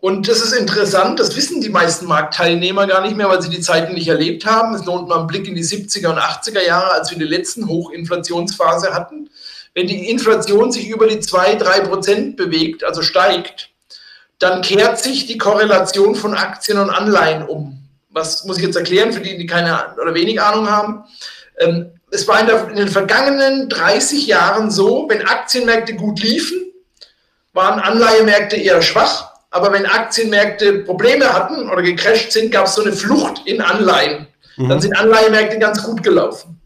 Und 0.05 0.29
das 0.29 0.43
ist 0.43 0.53
interessant, 0.53 1.19
das 1.19 1.35
wissen 1.35 1.63
die 1.63 1.71
meisten 1.71 2.05
Marktteilnehmer 2.05 2.87
gar 2.87 3.01
nicht 3.01 3.17
mehr, 3.17 3.31
weil 3.31 3.41
sie 3.41 3.49
die 3.49 3.63
Zeiten 3.63 3.95
nicht 3.95 4.09
erlebt 4.09 4.45
haben. 4.45 4.75
Es 4.75 4.85
lohnt 4.85 5.09
mal 5.09 5.21
einen 5.21 5.27
Blick 5.27 5.49
in 5.49 5.55
die 5.55 5.65
70er 5.65 6.09
und 6.09 6.19
80er 6.19 6.61
Jahre, 6.63 6.91
als 6.91 7.11
wir 7.11 7.17
die 7.17 7.25
letzten 7.25 7.67
Hochinflationsphase 7.67 8.93
hatten. 8.93 9.31
Wenn 9.73 9.87
die 9.87 10.11
Inflation 10.11 10.71
sich 10.71 10.91
über 10.91 11.07
die 11.07 11.21
2, 11.21 11.55
3 11.55 11.81
Prozent 11.81 12.37
bewegt, 12.37 12.85
also 12.85 13.01
steigt, 13.01 13.71
dann 14.39 14.61
kehrt 14.61 14.99
sich 14.99 15.25
die 15.25 15.39
Korrelation 15.39 16.15
von 16.15 16.35
Aktien 16.35 16.77
und 16.77 16.91
Anleihen 16.91 17.49
um. 17.49 17.79
Was 18.11 18.45
muss 18.45 18.59
ich 18.59 18.65
jetzt 18.65 18.77
erklären 18.77 19.11
für 19.11 19.23
die, 19.23 19.39
die 19.39 19.47
keine 19.47 19.97
oder 19.99 20.13
wenig 20.13 20.39
Ahnung 20.39 20.71
haben? 20.71 21.05
Ähm, 21.57 21.93
es 22.11 22.29
war 22.29 22.41
in, 22.41 22.77
den 22.77 22.89
vergangenen 22.89 23.71
30 23.71 24.27
Jahren 24.27 24.71
so, 24.71 25.07
wenn 25.09 25.27
Aktienmärkte 25.27 25.95
gut 25.95 26.21
liefen, 26.21 26.59
waren 27.55 27.81
Anleihemärkte 27.81 28.57
eher 28.57 28.83
schwach 28.83 29.34
aber 29.55 29.73
wenn 29.73 29.87
Aktienmärkte 29.87 30.81
Probleme 30.81 31.33
hatten 31.33 31.71
oder 31.71 31.81
gecrasht 31.81 32.33
sind, 32.33 32.51
gab 32.51 32.67
es 32.67 32.75
so 32.75 32.83
eine 32.83 32.93
Flucht 32.93 33.43
in 33.45 33.61
Anleihen. 33.61 34.27
Mhm. 34.57 34.69
Dann 34.69 34.81
sind 34.81 34.97
Anleihenmärkte 34.99 35.61
ganz 35.61 35.81
gut 35.85 36.03
gelaufen. 36.03 36.61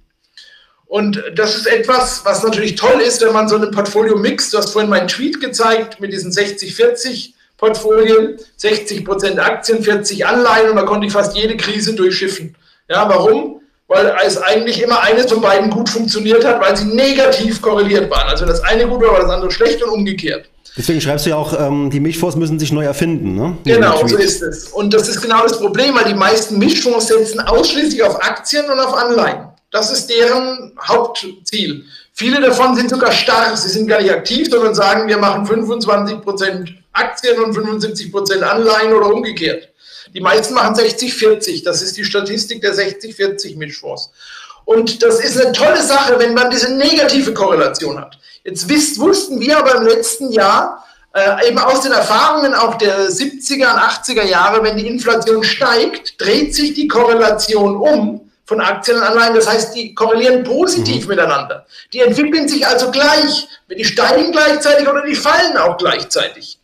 Und 0.86 1.22
das 1.34 1.54
ist 1.54 1.66
etwas, 1.66 2.24
was 2.24 2.42
natürlich 2.42 2.76
toll 2.76 3.02
ist, 3.02 3.20
wenn 3.20 3.34
man 3.34 3.46
so 3.46 3.56
ein 3.56 3.70
Portfolio 3.72 4.16
mixt. 4.16 4.54
Du 4.54 4.56
hast 4.56 4.70
vorhin 4.70 4.88
meinen 4.88 5.06
Tweet 5.06 5.38
gezeigt 5.38 6.00
mit 6.00 6.14
diesen 6.14 6.32
60-40 6.32 7.32
Portfolien, 7.58 8.38
60 8.56 9.04
Prozent 9.04 9.38
Aktien, 9.38 9.82
40 9.82 10.24
Anleihen 10.26 10.70
und 10.70 10.76
da 10.76 10.84
konnte 10.84 11.06
ich 11.06 11.12
fast 11.12 11.36
jede 11.36 11.58
Krise 11.58 11.94
durchschiffen. 11.94 12.56
Ja, 12.88 13.06
warum? 13.06 13.60
Weil 13.88 14.16
es 14.24 14.38
eigentlich 14.38 14.82
immer 14.82 15.02
eines 15.02 15.30
von 15.30 15.42
beiden 15.42 15.68
gut 15.68 15.90
funktioniert 15.90 16.42
hat, 16.42 16.58
weil 16.62 16.74
sie 16.74 16.86
negativ 16.86 17.60
korreliert 17.60 18.10
waren. 18.10 18.28
Also 18.28 18.46
das 18.46 18.62
eine 18.62 18.86
gut 18.86 19.02
war, 19.02 19.12
war 19.12 19.20
das 19.20 19.30
andere 19.30 19.50
schlecht 19.50 19.82
und 19.82 19.90
umgekehrt. 19.90 20.48
Deswegen 20.76 21.00
schreibst 21.00 21.26
du 21.26 21.30
ja 21.30 21.36
auch, 21.36 21.58
ähm, 21.58 21.90
die 21.90 22.00
Mischfonds 22.00 22.36
müssen 22.36 22.58
sich 22.58 22.72
neu 22.72 22.84
erfinden. 22.84 23.34
Ne? 23.34 23.58
Genau, 23.64 24.06
so 24.06 24.16
ist 24.16 24.42
es. 24.42 24.68
Und 24.68 24.94
das 24.94 25.08
ist 25.08 25.20
genau 25.20 25.42
das 25.42 25.58
Problem, 25.58 25.94
weil 25.94 26.04
die 26.04 26.14
meisten 26.14 26.58
Mischfonds 26.58 27.08
setzen 27.08 27.40
ausschließlich 27.40 28.02
auf 28.02 28.22
Aktien 28.22 28.66
und 28.70 28.78
auf 28.78 28.94
Anleihen. 28.94 29.48
Das 29.70 29.90
ist 29.90 30.08
deren 30.08 30.72
Hauptziel. 30.80 31.84
Viele 32.14 32.40
davon 32.40 32.74
sind 32.74 32.90
sogar 32.90 33.12
starr, 33.12 33.56
sie 33.56 33.68
sind 33.68 33.86
gar 33.86 34.00
nicht 34.00 34.10
aktiv, 34.10 34.48
sondern 34.50 34.74
sagen, 34.74 35.08
wir 35.08 35.18
machen 35.18 35.46
25% 35.46 36.68
Aktien 36.92 37.38
und 37.38 37.56
75% 37.56 38.40
Anleihen 38.40 38.92
oder 38.92 39.12
umgekehrt. 39.12 39.68
Die 40.14 40.20
meisten 40.20 40.54
machen 40.54 40.74
60-40, 40.74 41.64
das 41.64 41.82
ist 41.82 41.96
die 41.96 42.04
Statistik 42.04 42.62
der 42.62 42.74
60-40 42.74 43.56
Mischfonds. 43.56 44.10
Und 44.68 45.02
das 45.02 45.20
ist 45.20 45.40
eine 45.40 45.52
tolle 45.52 45.82
Sache, 45.82 46.18
wenn 46.18 46.34
man 46.34 46.50
diese 46.50 46.74
negative 46.74 47.32
Korrelation 47.32 47.98
hat. 47.98 48.18
Jetzt 48.44 48.68
wisst, 48.68 49.00
wussten 49.00 49.40
wir 49.40 49.56
aber 49.56 49.76
im 49.76 49.86
letzten 49.86 50.30
Jahr, 50.30 50.84
äh, 51.14 51.48
eben 51.48 51.58
aus 51.58 51.80
den 51.80 51.92
Erfahrungen 51.92 52.52
auch 52.52 52.74
der 52.74 53.08
70er 53.08 53.72
und 53.72 53.80
80er 53.80 54.24
Jahre, 54.24 54.62
wenn 54.62 54.76
die 54.76 54.86
Inflation 54.86 55.42
steigt, 55.42 56.20
dreht 56.20 56.54
sich 56.54 56.74
die 56.74 56.86
Korrelation 56.86 57.76
um 57.76 58.30
von 58.44 58.60
Aktien 58.60 58.98
und 58.98 59.04
Anleihen. 59.04 59.34
Das 59.34 59.48
heißt, 59.48 59.74
die 59.74 59.94
korrelieren 59.94 60.44
positiv 60.44 61.04
mhm. 61.04 61.08
miteinander. 61.12 61.64
Die 61.94 62.00
entwickeln 62.00 62.46
sich 62.46 62.66
also 62.66 62.90
gleich. 62.90 63.48
Die 63.74 63.84
steigen 63.86 64.32
gleichzeitig 64.32 64.86
oder 64.86 65.02
die 65.02 65.14
fallen 65.14 65.56
auch 65.56 65.78
gleichzeitig. 65.78 66.58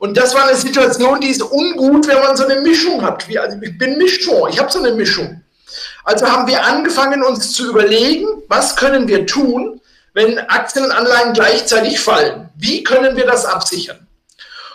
Und 0.00 0.16
das 0.16 0.34
war 0.34 0.48
eine 0.48 0.56
Situation, 0.56 1.20
die 1.20 1.28
ist 1.28 1.42
ungut, 1.42 2.08
wenn 2.08 2.18
man 2.18 2.36
so 2.36 2.48
eine 2.48 2.60
Mischung 2.62 3.00
hat. 3.00 3.28
Wie, 3.28 3.38
also 3.38 3.56
ich 3.62 3.78
bin 3.78 3.96
Mischfonds, 3.96 4.54
ich 4.54 4.58
habe 4.58 4.72
so 4.72 4.80
eine 4.80 4.90
Mischung. 4.90 5.40
Also 6.08 6.26
haben 6.26 6.46
wir 6.46 6.64
angefangen, 6.64 7.22
uns 7.22 7.52
zu 7.52 7.68
überlegen, 7.68 8.26
was 8.48 8.76
können 8.76 9.08
wir 9.08 9.26
tun, 9.26 9.78
wenn 10.14 10.38
Aktien 10.38 10.86
und 10.86 10.90
Anleihen 10.90 11.34
gleichzeitig 11.34 12.00
fallen. 12.00 12.48
Wie 12.56 12.82
können 12.82 13.14
wir 13.14 13.26
das 13.26 13.44
absichern? 13.44 14.06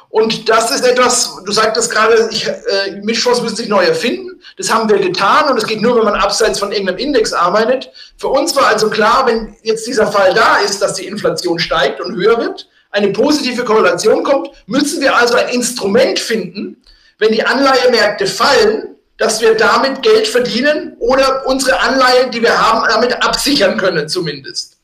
Und 0.10 0.48
das 0.48 0.70
ist 0.70 0.86
etwas, 0.86 1.32
du 1.44 1.52
sagtest 1.52 1.90
gerade, 1.90 2.30
ich, 2.32 2.48
äh, 2.48 3.02
Mischfonds 3.02 3.42
müssen 3.42 3.56
sich 3.56 3.68
neu 3.68 3.84
erfinden. 3.84 4.40
Das 4.58 4.72
haben 4.72 4.88
wir 4.88 5.00
getan 5.00 5.50
und 5.50 5.58
es 5.58 5.66
geht 5.66 5.82
nur, 5.82 5.96
wenn 5.96 6.04
man 6.04 6.14
abseits 6.14 6.60
von 6.60 6.72
irgendeinem 6.72 7.00
Index 7.00 7.34
arbeitet. 7.34 7.90
Für 8.18 8.28
uns 8.28 8.56
war 8.56 8.68
also 8.68 8.92
klar, 8.92 9.26
wenn 9.26 9.56
jetzt 9.64 9.88
dieser 9.88 10.12
Fall 10.12 10.36
da 10.36 10.58
ist, 10.58 10.84
dass 10.84 10.94
die 10.94 11.08
Inflation 11.08 11.58
steigt 11.58 12.00
und 12.00 12.14
höher 12.14 12.38
wird, 12.38 12.70
eine 12.92 13.08
positive 13.08 13.64
Korrelation 13.64 14.24
kommt, 14.24 14.52
müssen 14.68 15.02
wir 15.02 15.16
also 15.18 15.34
ein 15.34 15.50
Instrument 15.50 16.20
finden, 16.20 16.80
wenn 17.18 17.32
die 17.32 17.44
Anleihemärkte 17.44 18.28
fallen, 18.28 18.93
dass 19.24 19.40
wir 19.40 19.56
damit 19.56 20.04
Geld 20.04 20.28
verdienen 20.28 20.98
oder 21.00 21.48
unsere 21.48 21.80
Anleihen, 21.80 22.30
die 22.32 22.42
wir 22.42 22.60
haben, 22.60 22.86
damit 22.90 23.24
absichern 23.24 23.78
können 23.78 24.10
zumindest. 24.10 24.78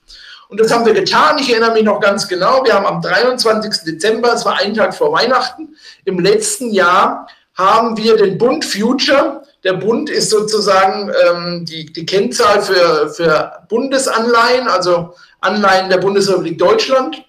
Und 0.48 0.61
das 0.61 0.72
haben 0.72 0.86
wir 0.86 0.94
getan. 0.94 1.38
Ich 1.40 1.52
erinnere 1.52 1.74
mich 1.74 1.84
noch 1.84 1.99
ganz 1.99 2.26
genau. 2.26 2.64
Wir 2.64 2.74
haben 2.74 2.86
am 2.86 3.02
23. 3.02 3.84
Dezember, 3.84 4.34
es 4.34 4.45
war 4.45 4.57
ein 4.57 4.74
Tag 4.74 4.95
vor 4.95 5.11
Weihnachten, 5.11 5.76
im 6.06 6.20
letzten 6.20 6.72
Jahr 6.72 7.28
haben 7.53 7.98
wir 7.98 8.16
den 8.16 8.38
Bund 8.38 8.64
Future. 8.64 9.44
Der 9.66 9.74
Bund 9.74 10.10
ist 10.10 10.30
sozusagen 10.30 11.11
ähm, 11.26 11.66
die, 11.66 11.91
die 11.91 12.06
Kennzahl 12.06 12.61
für, 12.61 13.10
für 13.10 13.52
Bundesanleihen, 13.68 14.70
also 14.70 15.16
Anleihen 15.41 15.90
der 15.90 15.98
Bundesrepublik 15.98 16.57
Deutschland. 16.57 17.26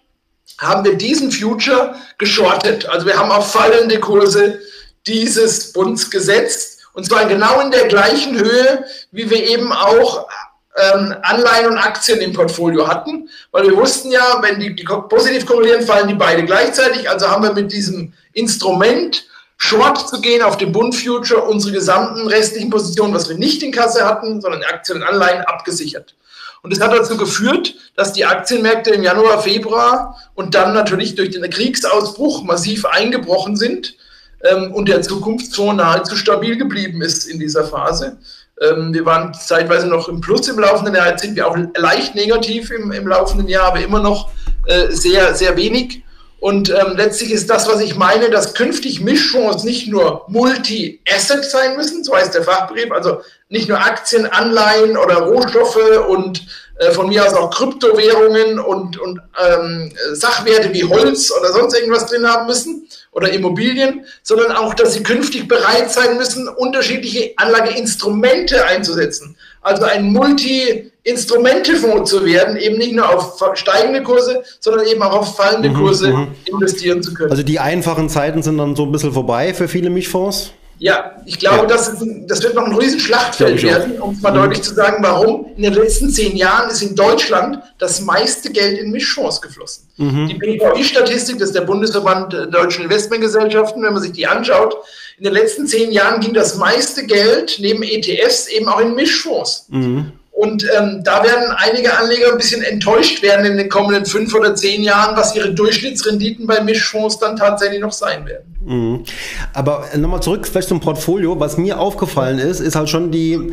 haben 0.58 0.84
wir 0.84 0.94
diesen 0.94 1.32
Future 1.32 1.96
geschortet. 2.18 2.86
Also 2.86 3.04
wir 3.06 3.18
haben 3.18 3.32
auf 3.32 3.50
fallende 3.50 3.98
Kurse 3.98 4.60
dieses 5.08 5.72
Bunds 5.72 6.08
gesetzt 6.08 6.79
und 7.00 7.06
zwar 7.06 7.24
genau 7.24 7.60
in 7.62 7.70
der 7.70 7.88
gleichen 7.88 8.38
Höhe, 8.38 8.84
wie 9.10 9.30
wir 9.30 9.42
eben 9.48 9.72
auch 9.72 10.28
ähm, 10.76 11.14
Anleihen 11.22 11.68
und 11.68 11.78
Aktien 11.78 12.20
im 12.20 12.34
Portfolio 12.34 12.86
hatten, 12.86 13.30
weil 13.52 13.68
wir 13.68 13.74
wussten 13.78 14.10
ja, 14.10 14.38
wenn 14.42 14.60
die, 14.60 14.74
die 14.74 14.84
positiv 14.84 15.46
korrelieren, 15.46 15.80
fallen 15.80 16.08
die 16.08 16.14
beide 16.14 16.44
gleichzeitig. 16.44 17.08
Also 17.08 17.30
haben 17.30 17.42
wir 17.42 17.54
mit 17.54 17.72
diesem 17.72 18.12
Instrument 18.34 19.24
Short 19.56 20.10
zu 20.10 20.20
gehen 20.20 20.42
auf 20.42 20.58
dem 20.58 20.72
Bund 20.72 20.94
Future 20.94 21.40
unsere 21.40 21.72
gesamten 21.72 22.26
restlichen 22.26 22.68
Positionen, 22.68 23.14
was 23.14 23.30
wir 23.30 23.36
nicht 23.38 23.62
in 23.62 23.72
Kasse 23.72 24.04
hatten, 24.04 24.42
sondern 24.42 24.62
Aktien 24.64 24.98
und 24.98 25.04
Anleihen 25.04 25.40
abgesichert. 25.46 26.14
Und 26.62 26.70
das 26.70 26.86
hat 26.86 26.92
dazu 26.92 27.16
geführt, 27.16 27.76
dass 27.96 28.12
die 28.12 28.26
Aktienmärkte 28.26 28.90
im 28.90 29.02
Januar, 29.02 29.40
Februar 29.42 30.18
und 30.34 30.54
dann 30.54 30.74
natürlich 30.74 31.14
durch 31.14 31.30
den 31.30 31.48
Kriegsausbruch 31.48 32.42
massiv 32.42 32.84
eingebrochen 32.84 33.56
sind 33.56 33.94
ähm, 34.42 34.72
und 34.72 34.88
der 34.88 35.02
Zukunftsfonds 35.02 35.76
nahezu 35.76 36.16
stabil 36.16 36.56
geblieben 36.56 37.02
ist 37.02 37.26
in 37.26 37.38
dieser 37.38 37.64
Phase. 37.64 38.18
Ähm, 38.60 38.92
wir 38.92 39.04
waren 39.06 39.32
zeitweise 39.34 39.86
noch 39.86 40.08
im 40.08 40.20
Plus 40.20 40.48
im 40.48 40.58
laufenden 40.58 40.94
Jahr, 40.94 41.08
jetzt 41.08 41.22
sind 41.22 41.36
wir 41.36 41.46
auch 41.48 41.56
leicht 41.76 42.14
negativ 42.14 42.70
im, 42.70 42.92
im 42.92 43.06
laufenden 43.06 43.48
Jahr, 43.48 43.68
aber 43.68 43.80
immer 43.80 44.00
noch 44.00 44.30
äh, 44.66 44.90
sehr, 44.90 45.34
sehr 45.34 45.56
wenig. 45.56 46.02
Und 46.40 46.70
ähm, 46.70 46.94
letztlich 46.96 47.32
ist 47.32 47.50
das, 47.50 47.68
was 47.68 47.80
ich 47.80 47.96
meine, 47.96 48.30
dass 48.30 48.54
künftig 48.54 49.02
Mischfonds 49.02 49.62
nicht 49.62 49.88
nur 49.88 50.24
Multi-Asset 50.28 51.44
sein 51.44 51.76
müssen, 51.76 52.02
so 52.02 52.16
heißt 52.16 52.34
der 52.34 52.44
Fachbrief, 52.44 52.90
also 52.92 53.20
nicht 53.50 53.68
nur 53.68 53.78
Aktien, 53.78 54.24
Anleihen 54.24 54.96
oder 54.96 55.16
Rohstoffe 55.16 56.06
und 56.08 56.46
von 56.92 57.08
mir 57.08 57.26
aus 57.26 57.34
auch 57.34 57.50
Kryptowährungen 57.50 58.58
und, 58.58 58.98
und 58.98 59.20
ähm, 59.46 59.92
Sachwerte 60.12 60.72
wie 60.72 60.84
Holz 60.84 61.30
oder 61.30 61.52
sonst 61.52 61.74
irgendwas 61.74 62.06
drin 62.06 62.26
haben 62.26 62.46
müssen 62.46 62.88
oder 63.12 63.30
Immobilien, 63.32 64.04
sondern 64.22 64.52
auch, 64.52 64.74
dass 64.74 64.94
sie 64.94 65.02
künftig 65.02 65.48
bereit 65.48 65.90
sein 65.90 66.16
müssen, 66.16 66.46
unterschiedliche 66.48 67.32
Anlageinstrumente 67.36 68.64
einzusetzen. 68.66 69.36
Also 69.62 69.84
ein 69.84 70.04
Multi-Instrumente-Fonds 70.04 72.10
zu 72.10 72.24
werden, 72.24 72.56
eben 72.56 72.78
nicht 72.78 72.94
nur 72.94 73.14
auf 73.14 73.38
steigende 73.54 74.02
Kurse, 74.02 74.42
sondern 74.60 74.86
eben 74.86 75.02
auch 75.02 75.12
auf 75.12 75.36
fallende 75.36 75.68
mhm, 75.68 75.74
Kurse 75.74 76.12
mhm, 76.12 76.28
investieren 76.46 77.02
zu 77.02 77.12
können. 77.12 77.30
Also 77.30 77.42
die 77.42 77.58
einfachen 77.58 78.08
Zeiten 78.08 78.42
sind 78.42 78.56
dann 78.56 78.74
so 78.74 78.84
ein 78.84 78.92
bisschen 78.92 79.12
vorbei 79.12 79.52
für 79.52 79.68
viele 79.68 79.90
Mischfonds? 79.90 80.54
Ja, 80.80 81.16
ich 81.26 81.38
glaube, 81.38 81.58
ja. 81.58 81.66
Das, 81.66 81.92
das 82.26 82.42
wird 82.42 82.54
noch 82.54 82.64
ein 82.64 82.74
Riesenschlachtfeld 82.74 83.62
werden, 83.62 84.00
um 84.00 84.14
es 84.14 84.22
mal 84.22 84.30
mhm. 84.30 84.36
deutlich 84.36 84.62
zu 84.62 84.74
sagen, 84.74 85.02
warum. 85.02 85.46
In 85.56 85.62
den 85.62 85.74
letzten 85.74 86.08
zehn 86.08 86.34
Jahren 86.34 86.70
ist 86.70 86.80
in 86.80 86.96
Deutschland 86.96 87.58
das 87.78 88.00
meiste 88.00 88.50
Geld 88.50 88.78
in 88.78 88.90
Mischfonds 88.90 89.42
geflossen. 89.42 89.86
Mhm. 89.98 90.28
Die 90.28 90.34
BVI-Statistik, 90.34 91.38
das 91.38 91.50
ist 91.50 91.54
der 91.54 91.66
Bundesverband 91.66 92.32
der 92.32 92.46
deutschen 92.46 92.84
Investmentgesellschaften, 92.84 93.82
wenn 93.82 93.92
man 93.92 94.02
sich 94.02 94.12
die 94.12 94.26
anschaut, 94.26 94.74
in 95.18 95.24
den 95.24 95.34
letzten 95.34 95.66
zehn 95.66 95.92
Jahren 95.92 96.22
ging 96.22 96.32
das 96.32 96.56
meiste 96.56 97.04
Geld 97.04 97.58
neben 97.60 97.82
ETFs 97.82 98.48
eben 98.48 98.66
auch 98.66 98.80
in 98.80 98.94
Mischfonds. 98.94 99.66
Mhm. 99.68 100.12
Und 100.40 100.66
ähm, 100.74 101.02
da 101.04 101.22
werden 101.22 101.52
einige 101.54 101.98
Anleger 101.98 102.32
ein 102.32 102.38
bisschen 102.38 102.62
enttäuscht 102.62 103.22
werden 103.22 103.44
in 103.44 103.58
den 103.58 103.68
kommenden 103.68 104.06
fünf 104.06 104.34
oder 104.34 104.54
zehn 104.54 104.82
Jahren, 104.82 105.14
was 105.14 105.36
ihre 105.36 105.52
Durchschnittsrenditen 105.52 106.46
bei 106.46 106.62
Mischfonds 106.62 107.18
dann 107.18 107.36
tatsächlich 107.36 107.78
noch 107.78 107.92
sein 107.92 108.24
werden. 108.24 108.56
Mhm. 108.64 109.04
Aber 109.52 109.84
äh, 109.92 109.98
nochmal 109.98 110.22
zurück 110.22 110.48
vielleicht 110.48 110.68
zum 110.68 110.80
Portfolio. 110.80 111.38
Was 111.38 111.58
mir 111.58 111.78
aufgefallen 111.78 112.38
ist, 112.38 112.60
ist 112.60 112.74
halt 112.74 112.88
schon 112.88 113.10
die 113.10 113.52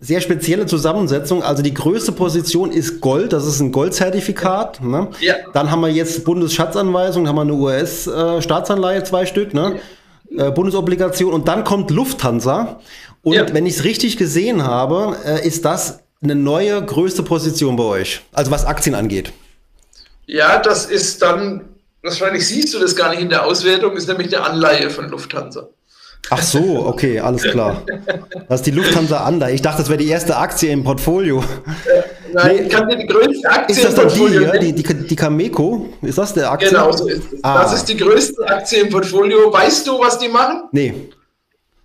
sehr 0.00 0.20
spezielle 0.20 0.66
Zusammensetzung. 0.66 1.42
Also 1.42 1.62
die 1.62 1.72
größte 1.72 2.12
Position 2.12 2.72
ist 2.72 3.00
Gold, 3.00 3.32
das 3.32 3.46
ist 3.46 3.60
ein 3.60 3.72
Goldzertifikat. 3.72 4.82
Ne? 4.82 5.08
Ja. 5.20 5.36
Dann 5.54 5.70
haben 5.70 5.80
wir 5.80 5.88
jetzt 5.88 6.26
Bundesschatzanweisung, 6.26 7.26
haben 7.26 7.36
wir 7.36 7.40
eine 7.40 7.54
US-Staatsanleihe, 7.54 8.98
äh, 8.98 9.04
zwei 9.04 9.24
Stück, 9.24 9.54
ne? 9.54 9.80
Ja. 10.28 10.48
Äh, 10.48 10.50
Bundesobligation 10.50 11.32
und 11.32 11.48
dann 11.48 11.64
kommt 11.64 11.90
Lufthansa. 11.90 12.80
Und 13.22 13.32
ja. 13.32 13.46
wenn 13.54 13.64
ich 13.64 13.76
es 13.76 13.84
richtig 13.84 14.18
gesehen 14.18 14.66
habe, 14.66 15.16
ist 15.44 15.64
das 15.64 16.01
eine 16.22 16.34
neue 16.34 16.80
größte 16.84 17.22
Position 17.22 17.76
bei 17.76 17.84
euch, 17.84 18.22
also 18.32 18.50
was 18.50 18.64
Aktien 18.64 18.94
angeht. 18.94 19.32
Ja, 20.26 20.58
das 20.58 20.86
ist 20.86 21.20
dann, 21.20 21.62
wahrscheinlich 22.02 22.46
siehst 22.46 22.72
du 22.74 22.78
das 22.78 22.94
gar 22.94 23.10
nicht 23.10 23.20
in 23.20 23.28
der 23.28 23.44
Auswertung, 23.44 23.96
ist 23.96 24.08
nämlich 24.08 24.34
eine 24.34 24.44
Anleihe 24.44 24.90
von 24.90 25.08
Lufthansa. 25.08 25.68
Ach 26.30 26.40
so, 26.40 26.86
okay, 26.86 27.18
alles 27.18 27.42
klar. 27.42 27.82
Das 28.48 28.60
ist 28.60 28.66
die 28.66 28.70
Lufthansa 28.70 29.24
Anleihe. 29.24 29.54
Ich 29.54 29.62
dachte, 29.62 29.78
das 29.78 29.88
wäre 29.88 29.98
die 29.98 30.08
erste 30.08 30.36
Aktie 30.36 30.70
im 30.70 30.84
Portfolio. 30.84 31.40
Äh, 31.40 32.02
nein, 32.32 32.56
nee, 32.56 32.62
ich 32.62 32.68
kann 32.70 32.88
dir 32.88 32.96
die 32.96 33.06
größte 33.06 33.50
Aktie 33.50 33.76
ist 33.76 33.84
das 33.84 33.94
im 33.94 34.00
Portfolio 34.00 34.40
die, 34.40 34.46
ja, 34.46 34.58
die, 34.58 34.72
die, 34.72 34.94
die 35.08 35.16
Cameco? 35.16 35.88
Ist 36.00 36.18
das 36.18 36.32
der 36.32 36.50
Aktie? 36.50 36.68
Genau, 36.68 36.92
so 36.92 37.08
ist 37.08 37.32
es. 37.32 37.42
Ah. 37.42 37.64
Das 37.64 37.74
ist 37.74 37.88
die 37.88 37.96
größte 37.96 38.46
Aktie 38.46 38.82
im 38.82 38.90
Portfolio. 38.90 39.52
Weißt 39.52 39.86
du, 39.86 39.98
was 39.98 40.18
die 40.18 40.28
machen? 40.28 40.68
Nee. 40.70 41.08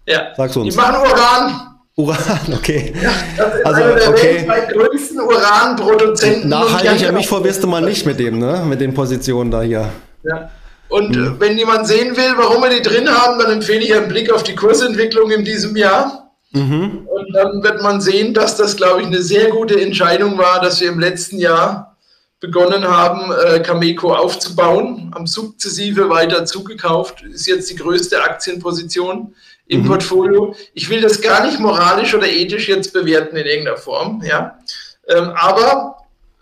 Ja. 0.05 0.34
Sag's 0.38 0.55
uns. 0.55 0.73
Die 0.73 0.80
machen 0.80 1.01
Uran. 1.01 1.77
Uran, 1.99 2.53
okay. 2.53 2.94
Ja, 3.02 3.11
das 3.36 3.56
ist 3.56 3.65
also, 3.65 3.82
einer 3.82 3.95
der 3.95 4.10
okay. 4.10 4.36
weltweit 4.36 4.74
größten 4.74 5.19
Uranproduzenten. 5.19 6.52
Ja 6.52 7.11
mich 7.11 7.28
vor, 7.28 7.44
wirst 7.44 7.64
du 7.64 7.68
mal 7.68 7.82
nicht 7.82 8.06
mit 8.06 8.19
dem, 8.19 8.38
ne? 8.38 8.64
Mit 8.68 8.82
den 8.82 8.94
Positionen 8.94 9.49
da 9.49 9.64
hier. 9.64 9.90
Ja. 10.24 10.52
Und 10.90 11.15
hm. 11.15 11.40
wenn 11.40 11.57
jemand 11.57 11.88
sehen 11.88 12.15
will, 12.15 12.34
warum 12.38 12.61
wir 12.61 12.69
die 12.69 12.84
drin 12.84 13.10
haben, 13.10 13.40
dann 13.40 13.52
empfehle 13.52 13.82
ich 13.82 13.94
einen 13.95 14.07
Blick 14.07 14.32
auf 14.32 14.44
die 14.44 14.56
Kursentwicklung 14.56 15.32
in 15.32 15.44
diesem 15.44 15.76
Jahr. 15.76 16.32
Mhm. 16.52 17.07
Und 17.07 17.34
dann 17.34 17.61
wird 17.61 17.82
man 17.82 17.99
sehen, 17.99 18.34
dass 18.34 18.56
das, 18.56 18.78
glaube 18.78 19.02
ich, 19.02 19.07
eine 19.07 19.22
sehr 19.22 19.49
gute 19.49 19.82
Entscheidung 19.82 20.38
war, 20.38 20.61
dass 20.61 20.80
wir 20.80 20.88
im 20.88 20.99
letzten 20.99 21.40
Jahr 21.40 21.98
begonnen 22.40 22.88
haben, 22.88 23.34
äh, 23.34 23.60
Cameco 23.60 24.14
aufzubauen, 24.14 25.11
haben 25.14 25.28
sukzessive 25.28 26.10
weiter 26.10 26.45
zugekauft, 26.45 27.24
ist 27.24 27.48
jetzt 27.48 27.69
die 27.69 27.76
größte 27.76 28.22
Aktienposition 28.22 29.34
im 29.68 29.84
mhm. 29.84 29.88
Portfolio. 29.88 30.56
Ich 30.73 30.89
will 30.89 31.02
das 31.02 31.22
gar 31.22 31.45
nicht 31.45 31.60
moralisch 31.60 32.14
oder 32.14 32.27
ethisch 32.27 32.68
jetzt 32.68 32.94
bewerten 32.94 33.35
in 33.35 33.45
irgendeiner 33.45 33.77
Form, 33.77 34.23
ja. 34.26 34.60
Ähm, 35.07 35.31
aber 35.35 35.98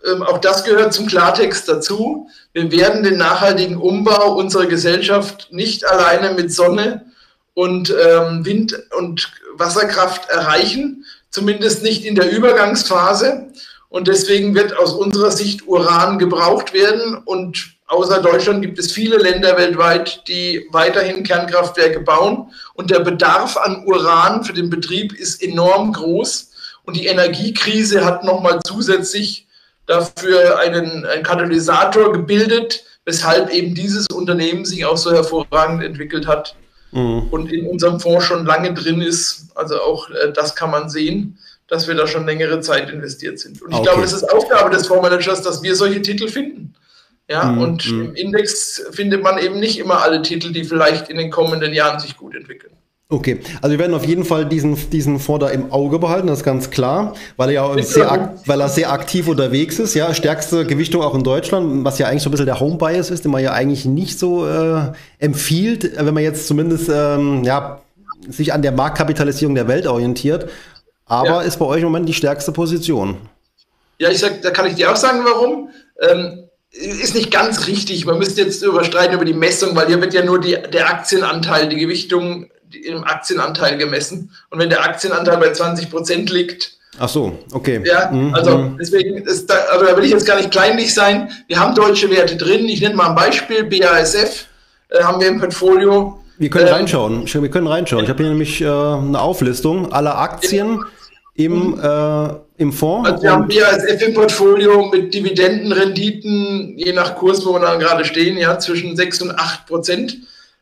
ähm, 0.06 0.22
auch 0.22 0.38
das 0.38 0.64
gehört 0.64 0.92
zum 0.92 1.06
Klartext 1.06 1.68
dazu. 1.68 2.28
Wir 2.52 2.70
werden 2.70 3.02
den 3.02 3.16
nachhaltigen 3.16 3.76
Umbau 3.76 4.36
unserer 4.36 4.66
Gesellschaft 4.66 5.48
nicht 5.50 5.84
alleine 5.84 6.34
mit 6.34 6.52
Sonne 6.52 7.06
und 7.54 7.90
ähm, 7.90 8.44
Wind 8.44 8.78
und 8.96 9.32
Wasserkraft 9.54 10.28
erreichen, 10.28 11.04
zumindest 11.30 11.82
nicht 11.82 12.04
in 12.04 12.14
der 12.14 12.30
Übergangsphase. 12.30 13.48
Und 13.88 14.08
deswegen 14.08 14.54
wird 14.54 14.76
aus 14.76 14.92
unserer 14.92 15.30
Sicht 15.30 15.66
Uran 15.66 16.18
gebraucht 16.18 16.74
werden 16.74 17.16
und 17.24 17.75
Außer 17.88 18.20
Deutschland 18.20 18.62
gibt 18.62 18.78
es 18.78 18.90
viele 18.90 19.16
Länder 19.16 19.56
weltweit, 19.56 20.26
die 20.26 20.66
weiterhin 20.72 21.22
Kernkraftwerke 21.22 22.00
bauen. 22.00 22.50
Und 22.74 22.90
der 22.90 23.00
Bedarf 23.00 23.56
an 23.56 23.84
Uran 23.86 24.42
für 24.42 24.52
den 24.52 24.70
Betrieb 24.70 25.12
ist 25.12 25.42
enorm 25.42 25.92
groß. 25.92 26.50
Und 26.84 26.96
die 26.96 27.06
Energiekrise 27.06 28.04
hat 28.04 28.24
nochmal 28.24 28.58
zusätzlich 28.66 29.46
dafür 29.86 30.58
einen, 30.58 31.04
einen 31.06 31.22
Katalysator 31.22 32.12
gebildet, 32.12 32.84
weshalb 33.04 33.50
eben 33.50 33.74
dieses 33.74 34.06
Unternehmen 34.12 34.64
sich 34.64 34.84
auch 34.84 34.96
so 34.96 35.12
hervorragend 35.12 35.84
entwickelt 35.84 36.26
hat 36.26 36.56
mhm. 36.90 37.28
und 37.30 37.52
in 37.52 37.66
unserem 37.66 38.00
Fonds 38.00 38.24
schon 38.24 38.46
lange 38.46 38.74
drin 38.74 39.00
ist. 39.00 39.46
Also 39.54 39.80
auch 39.80 40.10
äh, 40.10 40.32
das 40.32 40.56
kann 40.56 40.72
man 40.72 40.90
sehen, 40.90 41.38
dass 41.68 41.86
wir 41.86 41.94
da 41.94 42.08
schon 42.08 42.26
längere 42.26 42.60
Zeit 42.60 42.90
investiert 42.90 43.38
sind. 43.38 43.62
Und 43.62 43.70
ich 43.70 43.76
okay. 43.76 43.84
glaube, 43.84 44.02
es 44.02 44.12
ist 44.12 44.24
Aufgabe 44.24 44.70
des 44.70 44.88
Fondsmanagers, 44.88 45.42
dass 45.42 45.62
wir 45.62 45.76
solche 45.76 46.02
Titel 46.02 46.28
finden. 46.28 46.74
Ja, 47.28 47.44
mhm. 47.44 47.60
und 47.60 47.90
mhm. 47.90 48.04
im 48.06 48.14
Index 48.14 48.82
findet 48.92 49.22
man 49.22 49.38
eben 49.38 49.58
nicht 49.58 49.78
immer 49.78 50.02
alle 50.02 50.22
Titel, 50.22 50.52
die 50.52 50.64
vielleicht 50.64 51.08
in 51.08 51.16
den 51.16 51.30
kommenden 51.30 51.72
Jahren 51.72 51.98
sich 51.98 52.16
gut 52.16 52.36
entwickeln. 52.36 52.72
Okay, 53.08 53.38
also 53.62 53.70
wir 53.70 53.78
werden 53.78 53.94
auf 53.94 54.04
jeden 54.04 54.24
Fall 54.24 54.46
diesen, 54.46 54.76
diesen 54.90 55.20
Fonds 55.20 55.44
da 55.44 55.52
im 55.52 55.70
Auge 55.70 56.00
behalten, 56.00 56.26
das 56.26 56.38
ist 56.38 56.44
ganz 56.44 56.70
klar, 56.70 57.14
weil 57.36 57.50
er 57.50 57.54
ja 57.54 57.82
sehr, 57.82 58.34
weil 58.46 58.60
er 58.60 58.68
sehr 58.68 58.90
aktiv 58.90 59.28
unterwegs 59.28 59.78
ist, 59.78 59.94
ja, 59.94 60.12
stärkste 60.12 60.66
Gewichtung 60.66 61.02
auch 61.02 61.14
in 61.14 61.22
Deutschland, 61.22 61.84
was 61.84 62.00
ja 62.00 62.08
eigentlich 62.08 62.24
so 62.24 62.30
ein 62.30 62.32
bisschen 62.32 62.46
der 62.46 62.58
Home-Bias 62.58 63.10
ist, 63.10 63.24
den 63.24 63.30
man 63.30 63.44
ja 63.44 63.52
eigentlich 63.52 63.84
nicht 63.84 64.18
so 64.18 64.48
äh, 64.48 64.90
empfiehlt, 65.20 65.92
wenn 65.96 66.14
man 66.14 66.24
jetzt 66.24 66.48
zumindest 66.48 66.90
ähm, 66.92 67.44
ja, 67.44 67.80
sich 68.28 68.52
an 68.52 68.62
der 68.62 68.72
Marktkapitalisierung 68.72 69.54
der 69.54 69.68
Welt 69.68 69.86
orientiert, 69.86 70.50
aber 71.04 71.26
ja. 71.28 71.40
ist 71.42 71.58
bei 71.58 71.64
euch 71.64 71.78
im 71.78 71.84
Moment 71.84 72.08
die 72.08 72.14
stärkste 72.14 72.50
Position. 72.50 73.18
Ja, 73.98 74.10
ich 74.10 74.18
sag, 74.18 74.42
da 74.42 74.50
kann 74.50 74.66
ich 74.66 74.74
dir 74.74 74.90
auch 74.90 74.96
sagen, 74.96 75.20
warum. 75.24 75.70
Ähm, 76.02 76.45
ist 76.76 77.14
nicht 77.14 77.30
ganz 77.30 77.66
richtig. 77.66 78.04
Man 78.06 78.18
müsste 78.18 78.42
jetzt 78.42 78.62
überstreiten 78.62 79.14
über 79.14 79.24
die 79.24 79.34
Messung, 79.34 79.74
weil 79.74 79.86
hier 79.86 80.00
wird 80.00 80.14
ja 80.14 80.24
nur 80.24 80.40
die, 80.40 80.56
der 80.72 80.90
Aktienanteil, 80.90 81.68
die 81.68 81.76
Gewichtung 81.76 82.50
im 82.84 83.04
Aktienanteil 83.04 83.78
gemessen. 83.78 84.30
Und 84.50 84.58
wenn 84.58 84.70
der 84.70 84.84
Aktienanteil 84.84 85.38
bei 85.38 85.52
20 85.52 85.90
Prozent 85.90 86.30
liegt, 86.30 86.76
Ach 86.98 87.08
so, 87.08 87.38
okay. 87.52 87.82
Ja, 87.84 88.10
mhm. 88.10 88.34
also 88.34 88.56
mhm. 88.56 88.78
deswegen 88.78 89.18
ist 89.18 89.50
da, 89.50 89.54
also 89.70 89.84
da 89.84 89.96
will 89.96 90.04
ich 90.04 90.12
jetzt 90.12 90.24
gar 90.24 90.36
nicht 90.36 90.50
kleinlich 90.50 90.94
sein. 90.94 91.30
Wir 91.46 91.60
haben 91.60 91.74
deutsche 91.74 92.10
Werte 92.10 92.36
drin. 92.36 92.66
Ich 92.68 92.80
nenne 92.80 92.94
mal 92.94 93.10
ein 93.10 93.14
Beispiel. 93.14 93.64
BASF 93.64 94.46
äh, 94.88 95.02
haben 95.02 95.20
wir 95.20 95.28
im 95.28 95.38
Portfolio. 95.38 96.20
Wir 96.38 96.48
können 96.48 96.68
ähm, 96.68 96.74
reinschauen. 96.74 97.26
Wir 97.26 97.50
können 97.50 97.66
reinschauen. 97.66 98.04
Ich 98.04 98.08
habe 98.08 98.22
hier 98.22 98.30
nämlich 98.30 98.60
äh, 98.62 98.66
eine 98.66 99.20
Auflistung 99.20 99.92
aller 99.92 100.16
Aktien 100.16 100.84
im 101.34 101.78
äh, 101.78 102.28
im 102.58 102.72
Fonds? 102.72 103.10
Also 103.10 103.22
wir 103.22 103.32
haben 103.32 103.48
BASF 103.48 104.02
im 104.02 104.14
Portfolio 104.14 104.86
mit 104.86 105.12
Dividendenrenditen, 105.12 106.78
je 106.78 106.92
nach 106.92 107.16
Kurs, 107.16 107.44
wo 107.44 107.52
wir 107.52 107.60
dann 107.60 107.78
gerade 107.78 108.04
stehen, 108.04 108.36
ja, 108.38 108.58
zwischen 108.58 108.96
6 108.96 109.22
und 109.22 109.38
8 109.38 109.66
Prozent. 109.66 110.18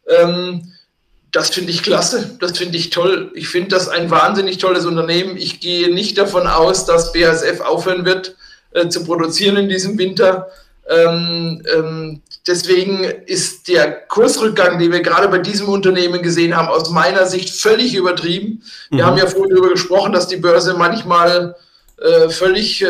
Ähm, 0.09 0.73
das 1.33 1.51
finde 1.51 1.73
ich 1.73 1.83
klasse, 1.83 2.37
das 2.41 2.57
finde 2.59 2.79
ich 2.79 2.91
toll. 2.91 3.33
Ich 3.35 3.49
finde 3.49 3.71
das 3.71 3.89
ein 3.89 4.11
wahnsinnig 4.11 4.59
tolles 4.59 4.87
Unternehmen. 4.87 5.37
Ich 5.37 5.59
gehe 5.61 5.93
nicht 5.93 6.17
davon 6.17 6.47
aus, 6.47 6.87
dass 6.87 7.13
BASF 7.13 7.61
aufhören 7.61 8.05
wird 8.05 8.37
äh, 8.71 8.89
zu 8.89 9.05
produzieren 9.05 9.57
in 9.57 9.69
diesem 9.69 9.99
Winter. 9.99 10.49
Ähm, 10.89 11.63
ähm, 11.75 12.23
deswegen 12.47 13.05
ist 13.27 13.69
der 13.69 13.91
Kursrückgang, 14.07 14.79
den 14.79 14.93
wir 14.93 15.01
gerade 15.01 15.29
bei 15.29 15.39
diesem 15.39 15.69
Unternehmen 15.69 16.23
gesehen 16.23 16.57
haben, 16.57 16.69
aus 16.69 16.91
meiner 16.91 17.27
Sicht 17.27 17.51
völlig 17.51 17.95
übertrieben. 17.95 18.63
Wir 18.91 19.03
mhm. 19.03 19.07
haben 19.07 19.19
ja 19.19 19.27
vorhin 19.27 19.51
darüber 19.51 19.71
gesprochen, 19.71 20.13
dass 20.13 20.29
die 20.29 20.37
Börse 20.37 20.75
manchmal 20.75 21.57
äh, 21.99 22.29
völlig 22.29 22.83
äh, 22.83 22.89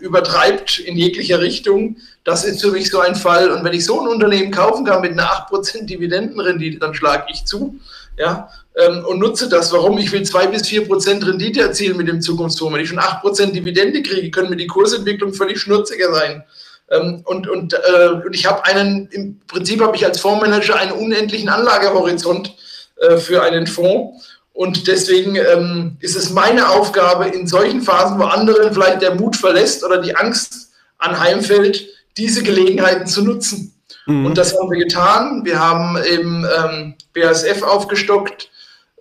übertreibt 0.00 0.80
in 0.80 0.96
jeglicher 0.96 1.40
Richtung. 1.40 1.96
Das 2.24 2.44
ist 2.44 2.60
für 2.60 2.70
mich 2.70 2.90
so 2.90 3.00
ein 3.00 3.14
Fall. 3.14 3.50
Und 3.50 3.64
wenn 3.64 3.72
ich 3.72 3.84
so 3.84 4.00
ein 4.00 4.08
Unternehmen 4.08 4.50
kaufen 4.50 4.84
kann 4.84 5.02
mit 5.02 5.12
einer 5.12 5.24
8% 5.24 5.86
Dividendenrendite, 5.86 6.78
dann 6.78 6.94
schlage 6.94 7.26
ich 7.30 7.44
zu. 7.44 7.78
Ja, 8.18 8.50
ähm, 8.76 9.04
und 9.06 9.18
nutze 9.18 9.48
das. 9.48 9.72
Warum? 9.72 9.98
Ich 9.98 10.12
will 10.12 10.22
2 10.22 10.48
bis 10.48 10.64
4% 10.64 11.26
Rendite 11.26 11.60
erzielen 11.60 11.96
mit 11.96 12.08
dem 12.08 12.20
Zukunftsfonds. 12.20 12.74
Wenn 12.74 12.82
ich 12.82 12.88
schon 12.88 12.98
8% 12.98 13.52
Dividende 13.52 14.02
kriege, 14.02 14.30
können 14.30 14.50
mir 14.50 14.56
die 14.56 14.66
Kursentwicklung 14.66 15.32
völlig 15.32 15.60
schnurziger 15.60 16.12
sein. 16.12 16.44
Ähm, 16.90 17.22
und, 17.24 17.48
und, 17.48 17.74
äh, 17.74 18.08
und 18.24 18.34
ich 18.34 18.46
habe 18.46 18.64
einen, 18.64 19.08
im 19.12 19.40
Prinzip 19.46 19.80
habe 19.80 19.96
ich 19.96 20.04
als 20.04 20.20
Fondsmanager 20.20 20.76
einen 20.76 20.92
unendlichen 20.92 21.48
Anlagehorizont 21.48 22.52
äh, 22.96 23.16
für 23.16 23.42
einen 23.42 23.66
Fonds. 23.66 24.29
Und 24.52 24.86
deswegen 24.88 25.36
ähm, 25.36 25.96
ist 26.00 26.16
es 26.16 26.30
meine 26.30 26.68
Aufgabe, 26.70 27.26
in 27.26 27.46
solchen 27.46 27.82
Phasen, 27.82 28.18
wo 28.18 28.24
anderen 28.24 28.72
vielleicht 28.72 29.02
der 29.02 29.14
Mut 29.14 29.36
verlässt 29.36 29.84
oder 29.84 29.98
die 29.98 30.14
Angst 30.16 30.70
anheimfällt, 30.98 31.86
diese 32.16 32.42
Gelegenheiten 32.42 33.06
zu 33.06 33.22
nutzen. 33.22 33.74
Mhm. 34.06 34.26
Und 34.26 34.38
das 34.38 34.58
haben 34.58 34.70
wir 34.70 34.78
getan. 34.78 35.44
Wir 35.44 35.58
haben 35.58 35.96
im 35.96 36.46
ähm, 36.58 36.94
BASF 37.14 37.62
aufgestockt. 37.62 38.50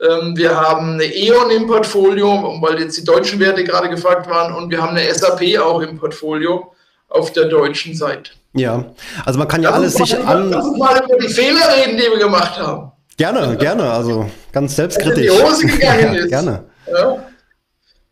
Ähm, 0.02 0.38
wir 0.38 0.56
haben 0.56 0.94
eine 0.94 1.06
E.ON 1.06 1.52
im 1.52 1.68
Portfolio, 1.68 2.58
weil 2.62 2.80
jetzt 2.80 2.98
die 2.98 3.04
deutschen 3.04 3.40
Werte 3.40 3.64
gerade 3.64 3.90
gefragt 3.90 4.30
waren. 4.30 4.54
Und 4.54 4.70
wir 4.70 4.82
haben 4.82 4.96
eine 4.96 5.14
SAP 5.14 5.60
auch 5.60 5.82
im 5.82 5.98
Portfolio 5.98 6.74
auf 7.10 7.34
der 7.34 7.46
deutschen 7.46 7.96
Seite. 7.96 8.32
Ja, 8.54 8.86
also 9.26 9.38
man 9.38 9.48
kann 9.48 9.62
ja 9.62 9.72
alles 9.72 9.96
sich 9.96 10.18
an. 10.18 10.50
Lass 10.52 10.66
uns 10.66 10.78
mal 10.78 11.04
über 11.04 11.18
die 11.18 11.28
Fehler 11.28 11.60
reden, 11.76 11.98
die 11.98 12.04
wir 12.04 12.20
gemacht 12.20 12.58
haben. 12.58 12.92
Gerne, 13.20 13.58
gerne, 13.58 13.84
also 13.92 14.32
ganz 14.54 14.78
selbstkritisch. 14.78 15.30
Also 15.30 15.44
die 15.44 15.52
Hose 15.52 15.68
gegangen 15.68 16.16
ist. 16.16 16.30
gerne. 16.30 16.64
Ja. 16.90 17.26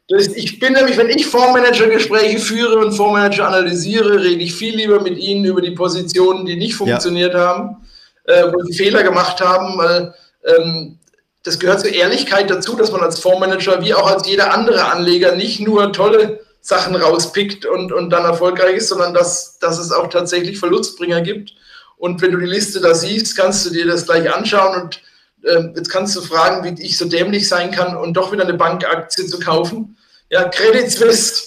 Das, 0.09 0.27
ich 0.27 0.59
bin 0.59 0.73
nämlich, 0.73 0.97
wenn 0.97 1.07
ich 1.07 1.25
Fondsmanager-Gespräche 1.27 2.39
führe 2.39 2.77
und 2.79 2.91
Fondsmanager 2.91 3.47
analysiere, 3.47 4.21
rede 4.21 4.41
ich 4.43 4.53
viel 4.53 4.75
lieber 4.75 4.99
mit 4.99 5.17
ihnen 5.17 5.45
über 5.45 5.61
die 5.61 5.71
Positionen, 5.71 6.45
die 6.45 6.57
nicht 6.57 6.75
funktioniert 6.75 7.33
ja. 7.33 7.39
haben, 7.39 7.87
äh, 8.25 8.51
wo 8.51 8.61
sie 8.63 8.77
Fehler 8.77 9.01
gemacht 9.03 9.39
haben, 9.39 9.77
weil 9.77 10.13
ähm, 10.45 10.99
das 11.43 11.57
gehört 11.57 11.79
zur 11.79 11.93
Ehrlichkeit 11.93 12.49
dazu, 12.49 12.75
dass 12.75 12.91
man 12.91 12.99
als 12.99 13.21
Fondsmanager 13.21 13.81
wie 13.81 13.93
auch 13.93 14.11
als 14.11 14.27
jeder 14.27 14.53
andere 14.53 14.91
Anleger 14.91 15.35
nicht 15.37 15.61
nur 15.61 15.93
tolle 15.93 16.41
Sachen 16.59 16.97
rauspickt 16.97 17.65
und, 17.65 17.93
und 17.93 18.09
dann 18.09 18.25
erfolgreich 18.25 18.75
ist, 18.75 18.89
sondern 18.89 19.13
dass, 19.13 19.57
dass 19.59 19.79
es 19.79 19.93
auch 19.93 20.09
tatsächlich 20.09 20.59
Verlustbringer 20.59 21.21
gibt. 21.21 21.53
Und 21.97 22.21
wenn 22.21 22.31
du 22.31 22.37
die 22.37 22.45
Liste 22.45 22.79
da 22.79 22.93
siehst, 22.93 23.35
kannst 23.35 23.65
du 23.65 23.71
dir 23.71 23.87
das 23.87 24.05
gleich 24.05 24.33
anschauen 24.33 24.81
und 24.81 25.01
äh, 25.43 25.63
jetzt 25.75 25.89
kannst 25.89 26.15
du 26.15 26.21
fragen, 26.21 26.63
wie 26.63 26.81
ich 26.81 26.97
so 26.97 27.05
dämlich 27.05 27.47
sein 27.47 27.71
kann 27.71 27.97
und 27.97 28.13
doch 28.13 28.31
wieder 28.31 28.43
eine 28.43 28.53
Bankaktie 28.53 29.25
zu 29.25 29.39
kaufen. 29.39 29.97
Ja, 30.29 30.47
Credit 30.49 30.91
Suisse. 30.91 31.43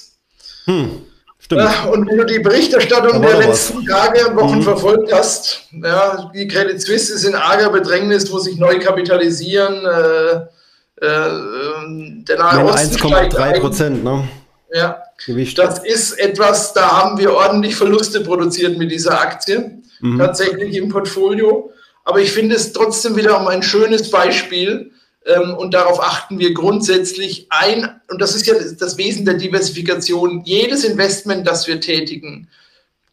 Hm, 0.65 1.03
stimmt. 1.39 1.63
Ja, 1.63 1.85
und 1.85 2.09
wenn 2.09 2.19
du 2.19 2.25
die 2.25 2.41
Berichterstattung 2.41 3.23
der 3.23 3.39
letzten 3.39 3.79
was. 3.79 3.95
Tage 3.95 4.29
und 4.29 4.37
Wochen 4.37 4.59
mhm. 4.59 4.63
verfolgt 4.63 5.13
hast, 5.13 5.63
ja, 5.71 6.31
die 6.35 6.49
Credit 6.49 6.81
Suisse 6.81 7.15
ist 7.15 7.25
in 7.25 7.35
arger 7.35 7.71
Bedrängnis, 7.71 8.31
muss 8.31 8.45
sich 8.45 8.57
neu 8.57 8.79
kapitalisieren. 8.79 9.85
Äh, 9.85 10.47
äh, 11.01 11.31
der 12.29 12.39
Nahe 12.39 12.65
Osten 12.67 12.97
1,3 12.97 13.61
Prozent, 13.61 14.05
ne? 14.05 14.29
Ja, 14.73 15.03
Gewicht. 15.25 15.59
Das 15.59 15.85
ist 15.85 16.19
etwas, 16.19 16.73
da 16.73 16.91
haben 16.91 17.19
wir 17.19 17.33
ordentlich 17.33 17.75
Verluste 17.75 18.21
produziert 18.21 18.79
mit 18.79 18.91
dieser 18.91 19.21
Aktie, 19.21 19.80
mhm. 20.01 20.19
tatsächlich 20.19 20.77
im 20.77 20.89
Portfolio. 20.89 21.73
Aber 22.05 22.21
ich 22.21 22.33
finde 22.33 22.57
es 22.57 22.73
trotzdem 22.73 23.17
wieder 23.17 23.41
um 23.41 23.47
ein 23.49 23.63
schönes 23.63 24.11
Beispiel 24.11 24.91
ähm, 25.27 25.55
und 25.55 25.75
darauf 25.75 26.03
achten 26.03 26.39
wir 26.39 26.55
grundsätzlich 26.55 27.47
ein, 27.51 28.01
und 28.09 28.21
das 28.21 28.35
ist 28.35 28.47
ja 28.47 28.55
das 28.55 28.97
Wesen 28.97 29.25
der 29.25 29.35
Diversifikation, 29.35 30.43
jedes 30.45 30.85
Investment, 30.85 31.47
das 31.47 31.67
wir 31.67 31.81
tätigen, 31.81 32.49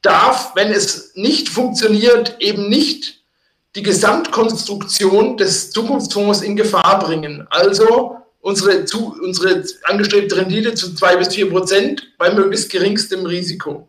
darf, 0.02 0.54
wenn 0.56 0.72
es 0.72 1.12
nicht 1.16 1.50
funktioniert, 1.50 2.38
eben 2.40 2.70
nicht 2.70 3.22
die 3.76 3.84
Gesamtkonstruktion 3.84 5.38
des 5.38 5.72
Zukunftsfonds 5.72 6.42
in 6.42 6.56
Gefahr 6.56 7.00
bringen. 7.00 7.46
Also 7.50 8.18
unsere, 8.42 8.86
zu, 8.86 9.16
unsere 9.22 9.64
angestrebte 9.84 10.38
Rendite 10.38 10.74
zu 10.74 10.96
zwei 10.96 11.18
bis 11.18 11.36
vier 11.36 11.50
Prozent 11.50 12.14
bei 12.18 12.34
möglichst 12.34 12.72
geringstem 12.72 13.26
Risiko. 13.26 13.88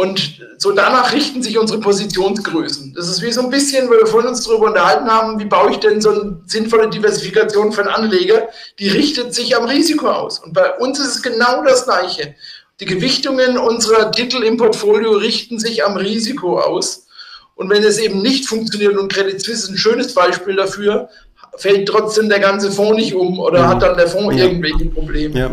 Und 0.00 0.40
so 0.56 0.72
danach 0.72 1.12
richten 1.12 1.42
sich 1.42 1.58
unsere 1.58 1.78
Positionsgrößen. 1.78 2.94
Das 2.94 3.06
ist 3.06 3.20
wie 3.20 3.30
so 3.32 3.42
ein 3.42 3.50
bisschen, 3.50 3.90
weil 3.90 3.98
wir 3.98 4.06
vorhin 4.06 4.30
uns 4.30 4.44
darüber 4.44 4.68
unterhalten 4.68 5.10
haben, 5.10 5.38
wie 5.38 5.44
baue 5.44 5.72
ich 5.72 5.76
denn 5.76 6.00
so 6.00 6.08
eine 6.08 6.40
sinnvolle 6.46 6.88
Diversifikation 6.88 7.70
für 7.70 7.82
einen 7.82 7.90
Anleger? 7.90 8.48
Die 8.78 8.88
richtet 8.88 9.34
sich 9.34 9.54
am 9.54 9.66
Risiko 9.66 10.08
aus. 10.10 10.38
Und 10.38 10.54
bei 10.54 10.74
uns 10.78 10.98
ist 10.98 11.16
es 11.16 11.22
genau 11.22 11.62
das 11.64 11.84
Gleiche. 11.84 12.34
Die 12.80 12.86
Gewichtungen 12.86 13.58
unserer 13.58 14.10
Titel 14.10 14.42
im 14.42 14.56
Portfolio 14.56 15.10
richten 15.10 15.58
sich 15.58 15.84
am 15.84 15.98
Risiko 15.98 16.58
aus. 16.58 17.06
Und 17.54 17.68
wenn 17.68 17.84
es 17.84 17.98
eben 17.98 18.22
nicht 18.22 18.48
funktioniert, 18.48 18.96
und 18.96 19.12
Credit 19.12 19.38
Suisse 19.38 19.64
ist 19.64 19.68
ein 19.68 19.76
schönes 19.76 20.14
Beispiel 20.14 20.56
dafür, 20.56 21.10
fällt 21.56 21.88
trotzdem 21.88 22.28
der 22.28 22.38
ganze 22.38 22.70
Fonds 22.70 22.96
nicht 22.96 23.14
um 23.14 23.38
oder 23.38 23.64
mhm. 23.64 23.68
hat 23.68 23.82
dann 23.82 23.96
der 23.96 24.06
Fonds 24.06 24.36
ja. 24.36 24.44
irgendwelche 24.44 24.86
Probleme. 24.86 25.38
Ja. 25.38 25.50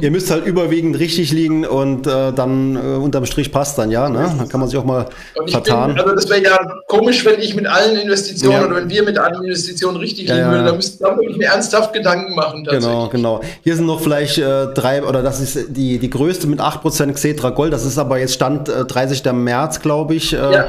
Ihr 0.00 0.10
müsst 0.10 0.30
halt 0.30 0.46
überwiegend 0.46 0.98
richtig 0.98 1.32
liegen 1.32 1.66
und 1.66 2.06
äh, 2.06 2.32
dann 2.32 2.76
äh, 2.76 2.78
unterm 2.78 3.26
Strich 3.26 3.50
passt 3.50 3.76
dann, 3.78 3.90
ja. 3.90 4.08
Ne? 4.08 4.32
Dann 4.38 4.48
kann 4.48 4.60
man 4.60 4.68
sich 4.68 4.78
auch 4.78 4.84
mal 4.84 5.06
vertan. 5.48 5.94
Bin, 5.94 6.00
also 6.00 6.14
das 6.14 6.28
wäre 6.28 6.42
ja 6.42 6.58
komisch, 6.86 7.24
wenn 7.24 7.40
ich 7.40 7.54
mit 7.54 7.66
allen 7.66 7.98
Investitionen 7.98 8.60
ja. 8.60 8.66
oder 8.66 8.76
wenn 8.76 8.90
wir 8.90 9.02
mit 9.02 9.18
allen 9.18 9.42
Investitionen 9.42 9.96
richtig 9.96 10.28
liegen 10.28 10.50
würden. 10.50 10.66
Da 10.66 10.72
müssten 10.74 11.04
wir 11.04 11.16
wirklich 11.16 11.42
ernsthaft 11.42 11.92
Gedanken 11.92 12.34
machen. 12.34 12.64
Genau, 12.64 13.08
genau. 13.08 13.40
Hier 13.62 13.76
sind 13.76 13.86
noch 13.86 14.00
vielleicht 14.00 14.38
äh, 14.38 14.66
drei, 14.74 15.02
oder 15.02 15.22
das 15.22 15.40
ist 15.40 15.66
die, 15.68 15.98
die 15.98 16.10
größte 16.10 16.46
mit 16.46 16.60
8% 16.60 17.12
Xetra 17.12 17.50
Gold. 17.50 17.72
Das 17.72 17.84
ist 17.84 17.98
aber 17.98 18.18
jetzt 18.18 18.34
Stand 18.34 18.68
äh, 18.68 18.84
30. 18.84 19.24
März, 19.32 19.80
glaube 19.80 20.14
ich. 20.14 20.32
Äh, 20.32 20.36
ja. 20.36 20.68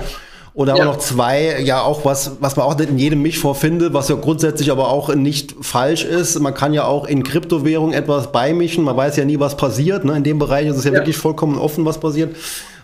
Oder 0.54 0.76
ja. 0.76 0.84
auch 0.84 0.94
noch 0.94 0.98
zwei, 0.98 1.62
ja 1.62 1.82
auch 1.82 2.04
was, 2.04 2.38
was 2.42 2.58
man 2.58 2.66
auch 2.66 2.78
nicht 2.78 2.90
in 2.90 2.98
jedem 2.98 3.22
Mich 3.22 3.40
vorfindet, 3.40 3.94
was 3.94 4.10
ja 4.10 4.16
grundsätzlich 4.16 4.70
aber 4.70 4.90
auch 4.90 5.14
nicht 5.16 5.56
falsch 5.62 6.04
ist. 6.04 6.38
Man 6.40 6.54
kann 6.54 6.74
ja 6.74 6.86
auch 6.86 7.08
in 7.08 7.24
Kryptowährungen 7.24 7.94
etwas 7.94 8.32
beimischen. 8.32 8.84
Man 8.84 8.98
weiß 8.98 9.16
ja 9.16 9.24
nie, 9.24 9.40
was 9.40 9.56
passiert. 9.56 10.04
Ne? 10.04 10.18
In 10.18 10.24
dem 10.24 10.40
Bereich 10.40 10.68
ist 10.68 10.78
es 10.78 10.84
ja, 10.84 10.92
ja. 10.92 10.98
wirklich 10.98 11.16
vollkommen 11.16 11.58
offen, 11.58 11.86
was 11.86 12.00
passiert. 12.00 12.36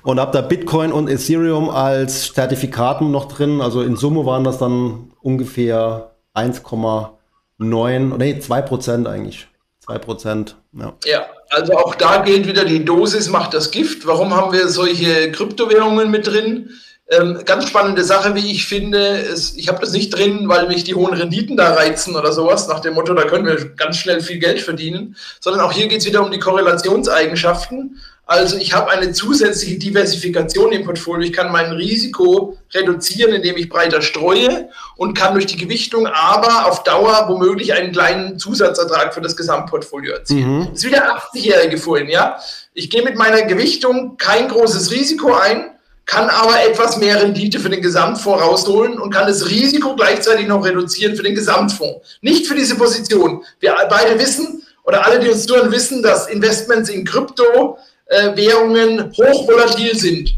Und 0.03 0.21
hab 0.21 0.31
da 0.31 0.41
Bitcoin 0.41 0.93
und 0.93 1.09
Ethereum 1.09 1.69
als 1.69 2.33
Zertifikaten 2.33 3.11
noch 3.11 3.25
drin. 3.25 3.59
Also 3.59 3.81
in 3.81 3.97
Summe 3.97 4.25
waren 4.25 4.45
das 4.45 4.57
dann 4.57 5.11
ungefähr 5.21 6.11
1,9, 6.35 8.17
nee, 8.17 8.39
2 8.39 8.61
Prozent 8.61 9.07
eigentlich. 9.09 9.47
2 9.81 9.97
Prozent, 9.97 10.55
ja. 10.71 10.93
Ja, 11.05 11.25
also 11.49 11.73
auch 11.73 11.95
da 11.95 12.21
gilt 12.21 12.47
wieder, 12.47 12.63
die 12.63 12.85
Dosis 12.85 13.29
macht 13.29 13.53
das 13.53 13.71
Gift. 13.71 14.07
Warum 14.07 14.33
haben 14.33 14.53
wir 14.53 14.69
solche 14.69 15.31
Kryptowährungen 15.33 16.09
mit 16.11 16.27
drin? 16.27 16.69
Ähm, 17.09 17.39
ganz 17.45 17.69
spannende 17.69 18.03
Sache, 18.03 18.35
wie 18.35 18.51
ich 18.51 18.67
finde. 18.67 18.99
Ist, 18.99 19.57
ich 19.57 19.69
habe 19.69 19.79
das 19.79 19.93
nicht 19.93 20.09
drin, 20.09 20.49
weil 20.49 20.67
mich 20.67 20.83
die 20.83 20.95
hohen 20.95 21.13
Renditen 21.13 21.55
da 21.55 21.73
reizen 21.73 22.15
oder 22.17 22.33
sowas, 22.33 22.67
nach 22.67 22.81
dem 22.81 22.95
Motto, 22.95 23.13
da 23.13 23.23
können 23.23 23.45
wir 23.45 23.69
ganz 23.75 23.97
schnell 23.97 24.19
viel 24.19 24.39
Geld 24.39 24.59
verdienen, 24.59 25.15
sondern 25.39 25.61
auch 25.61 25.71
hier 25.71 25.87
geht 25.87 26.01
es 26.01 26.05
wieder 26.05 26.23
um 26.23 26.31
die 26.31 26.39
Korrelationseigenschaften. 26.39 28.01
Also 28.25 28.57
ich 28.57 28.73
habe 28.73 28.91
eine 28.91 29.13
zusätzliche 29.13 29.79
Diversifikation 29.79 30.73
im 30.73 30.83
Portfolio. 30.83 31.25
Ich 31.25 31.31
kann 31.31 31.49
mein 31.49 31.71
Risiko 31.71 32.57
reduzieren, 32.73 33.33
indem 33.33 33.55
ich 33.55 33.69
breiter 33.69 34.01
streue 34.01 34.69
und 34.97 35.17
kann 35.17 35.33
durch 35.33 35.45
die 35.45 35.55
Gewichtung 35.55 36.07
aber 36.07 36.67
auf 36.67 36.83
Dauer 36.83 37.29
womöglich 37.29 37.71
einen 37.71 37.93
kleinen 37.93 38.37
Zusatzertrag 38.37 39.13
für 39.13 39.21
das 39.21 39.37
Gesamtportfolio 39.37 40.11
erzielen. 40.11 40.57
Mhm. 40.57 40.67
Das 40.71 40.79
ist 40.79 40.85
wieder 40.85 41.15
80-Jährige 41.15 41.77
vorhin, 41.77 42.09
ja. 42.09 42.37
Ich 42.73 42.89
gehe 42.89 43.01
mit 43.01 43.15
meiner 43.15 43.43
Gewichtung 43.43 44.17
kein 44.17 44.49
großes 44.49 44.91
Risiko 44.91 45.33
ein, 45.33 45.76
kann 46.07 46.29
aber 46.29 46.63
etwas 46.63 46.97
mehr 46.97 47.21
Rendite 47.21 47.59
für 47.59 47.69
den 47.69 47.81
Gesamtfonds 47.81 48.41
rausholen 48.41 48.97
und 48.97 49.13
kann 49.13 49.27
das 49.27 49.49
Risiko 49.49 49.95
gleichzeitig 49.95 50.47
noch 50.47 50.65
reduzieren 50.65 51.15
für 51.15 51.21
den 51.21 51.35
Gesamtfonds. 51.35 52.17
Nicht 52.21 52.47
für 52.47 52.55
diese 52.55 52.75
Position. 52.75 53.43
Wir 53.59 53.75
beide 53.89 54.17
wissen, 54.17 54.63
oder 54.85 55.05
alle, 55.05 55.19
die 55.19 55.29
uns 55.29 55.45
zuhören, 55.45 55.71
wissen, 55.71 56.01
dass 56.01 56.27
Investments 56.27 56.89
in 56.89 57.03
Kryptowährungen 57.03 59.11
hochvolatil 59.17 59.97
sind. 59.97 60.33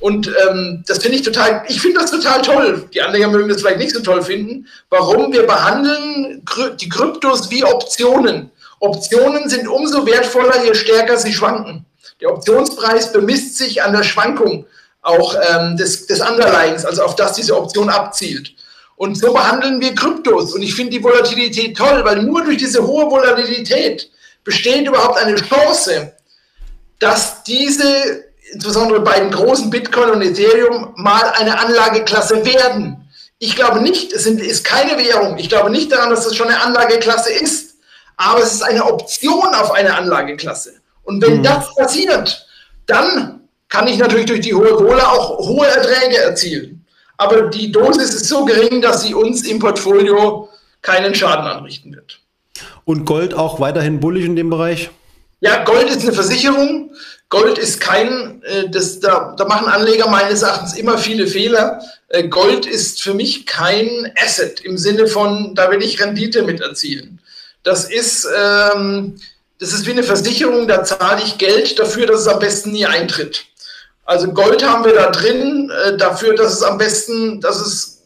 Und 0.00 0.32
ähm, 0.48 0.82
das 0.86 0.98
finde 0.98 1.18
ich 1.18 1.22
total, 1.22 1.64
ich 1.68 1.82
finde 1.82 2.00
das 2.00 2.10
total 2.10 2.40
toll. 2.40 2.88
Die 2.94 3.02
Anleger 3.02 3.28
mögen 3.28 3.50
das 3.50 3.60
vielleicht 3.60 3.78
nicht 3.78 3.94
so 3.94 4.00
toll 4.00 4.22
finden. 4.22 4.66
Warum? 4.88 5.30
Wir 5.34 5.46
behandeln 5.46 6.42
die 6.80 6.88
Kryptos 6.88 7.50
wie 7.50 7.62
Optionen. 7.62 8.50
Optionen 8.78 9.50
sind 9.50 9.68
umso 9.68 10.06
wertvoller, 10.06 10.64
je 10.64 10.74
stärker 10.74 11.18
sie 11.18 11.34
schwanken. 11.34 11.84
Der 12.22 12.32
Optionspreis 12.32 13.12
bemisst 13.12 13.58
sich 13.58 13.82
an 13.82 13.92
der 13.92 14.02
Schwankung 14.02 14.64
auch 15.02 15.34
ähm, 15.50 15.76
des, 15.76 16.06
des 16.06 16.20
Underlyings, 16.20 16.84
also 16.84 17.02
auf 17.02 17.16
das 17.16 17.34
diese 17.34 17.56
Option 17.56 17.88
abzielt. 17.88 18.54
Und 18.96 19.16
so 19.16 19.32
behandeln 19.32 19.80
wir 19.80 19.94
Kryptos. 19.94 20.52
Und 20.52 20.62
ich 20.62 20.74
finde 20.74 20.90
die 20.92 21.02
Volatilität 21.02 21.76
toll, 21.76 22.04
weil 22.04 22.22
nur 22.22 22.44
durch 22.44 22.58
diese 22.58 22.86
hohe 22.86 23.10
Volatilität 23.10 24.10
besteht 24.44 24.86
überhaupt 24.86 25.18
eine 25.18 25.36
Chance, 25.36 26.12
dass 26.98 27.42
diese, 27.44 28.24
insbesondere 28.52 29.00
bei 29.00 29.20
den 29.20 29.30
großen 29.30 29.70
Bitcoin 29.70 30.10
und 30.10 30.22
Ethereum, 30.22 30.92
mal 30.96 31.32
eine 31.38 31.58
Anlageklasse 31.58 32.44
werden. 32.44 33.08
Ich 33.38 33.56
glaube 33.56 33.80
nicht, 33.80 34.12
es 34.12 34.26
ist 34.26 34.64
keine 34.64 35.02
Währung. 35.02 35.38
Ich 35.38 35.48
glaube 35.48 35.70
nicht 35.70 35.90
daran, 35.90 36.10
dass 36.10 36.24
das 36.24 36.36
schon 36.36 36.48
eine 36.48 36.60
Anlageklasse 36.60 37.32
ist. 37.32 37.76
Aber 38.18 38.42
es 38.42 38.52
ist 38.52 38.62
eine 38.62 38.84
Option 38.84 39.54
auf 39.54 39.70
eine 39.72 39.96
Anlageklasse. 39.96 40.74
Und 41.04 41.22
wenn 41.22 41.38
mhm. 41.38 41.42
das 41.42 41.74
passiert, 41.74 42.46
dann 42.84 43.39
kann 43.70 43.86
ich 43.86 43.96
natürlich 43.96 44.26
durch 44.26 44.40
die 44.40 44.54
hohe 44.54 44.74
Kohle 44.74 45.08
auch 45.08 45.38
hohe 45.38 45.66
Erträge 45.66 46.18
erzielen. 46.18 46.84
Aber 47.16 47.42
die 47.42 47.72
Dosis 47.72 48.12
ist 48.14 48.28
so 48.28 48.44
gering, 48.44 48.82
dass 48.82 49.02
sie 49.02 49.14
uns 49.14 49.46
im 49.46 49.58
Portfolio 49.58 50.48
keinen 50.82 51.14
Schaden 51.14 51.46
anrichten 51.46 51.94
wird. 51.94 52.20
Und 52.84 53.04
Gold 53.04 53.32
auch 53.32 53.60
weiterhin 53.60 54.00
bullig 54.00 54.24
in 54.24 54.36
dem 54.36 54.50
Bereich? 54.50 54.90
Ja, 55.40 55.64
Gold 55.64 55.88
ist 55.88 56.02
eine 56.02 56.12
Versicherung. 56.12 56.92
Gold 57.28 57.58
ist 57.58 57.80
kein, 57.80 58.42
äh, 58.42 58.68
das, 58.68 59.00
da, 59.00 59.34
da 59.36 59.44
machen 59.46 59.68
Anleger 59.68 60.08
meines 60.08 60.42
Erachtens 60.42 60.74
immer 60.74 60.98
viele 60.98 61.26
Fehler. 61.26 61.80
Äh, 62.08 62.28
Gold 62.28 62.66
ist 62.66 63.02
für 63.02 63.14
mich 63.14 63.46
kein 63.46 64.12
Asset 64.20 64.60
im 64.60 64.76
Sinne 64.76 65.06
von, 65.06 65.54
da 65.54 65.70
will 65.70 65.82
ich 65.82 66.00
Rendite 66.00 66.42
mit 66.42 66.60
erzielen. 66.60 67.20
Das 67.62 67.88
ist, 67.88 68.26
ähm, 68.36 69.20
das 69.58 69.72
ist 69.72 69.86
wie 69.86 69.92
eine 69.92 70.02
Versicherung, 70.02 70.66
da 70.66 70.82
zahle 70.82 71.22
ich 71.22 71.38
Geld 71.38 71.78
dafür, 71.78 72.06
dass 72.06 72.22
es 72.22 72.28
am 72.28 72.40
besten 72.40 72.72
nie 72.72 72.86
eintritt. 72.86 73.44
Also 74.04 74.32
Gold 74.32 74.66
haben 74.66 74.84
wir 74.84 74.94
da 74.94 75.10
drin, 75.10 75.70
äh, 75.84 75.96
dafür, 75.96 76.34
dass 76.34 76.54
es 76.54 76.62
am 76.62 76.78
besten, 76.78 77.40
dass 77.40 77.60
es 77.60 78.02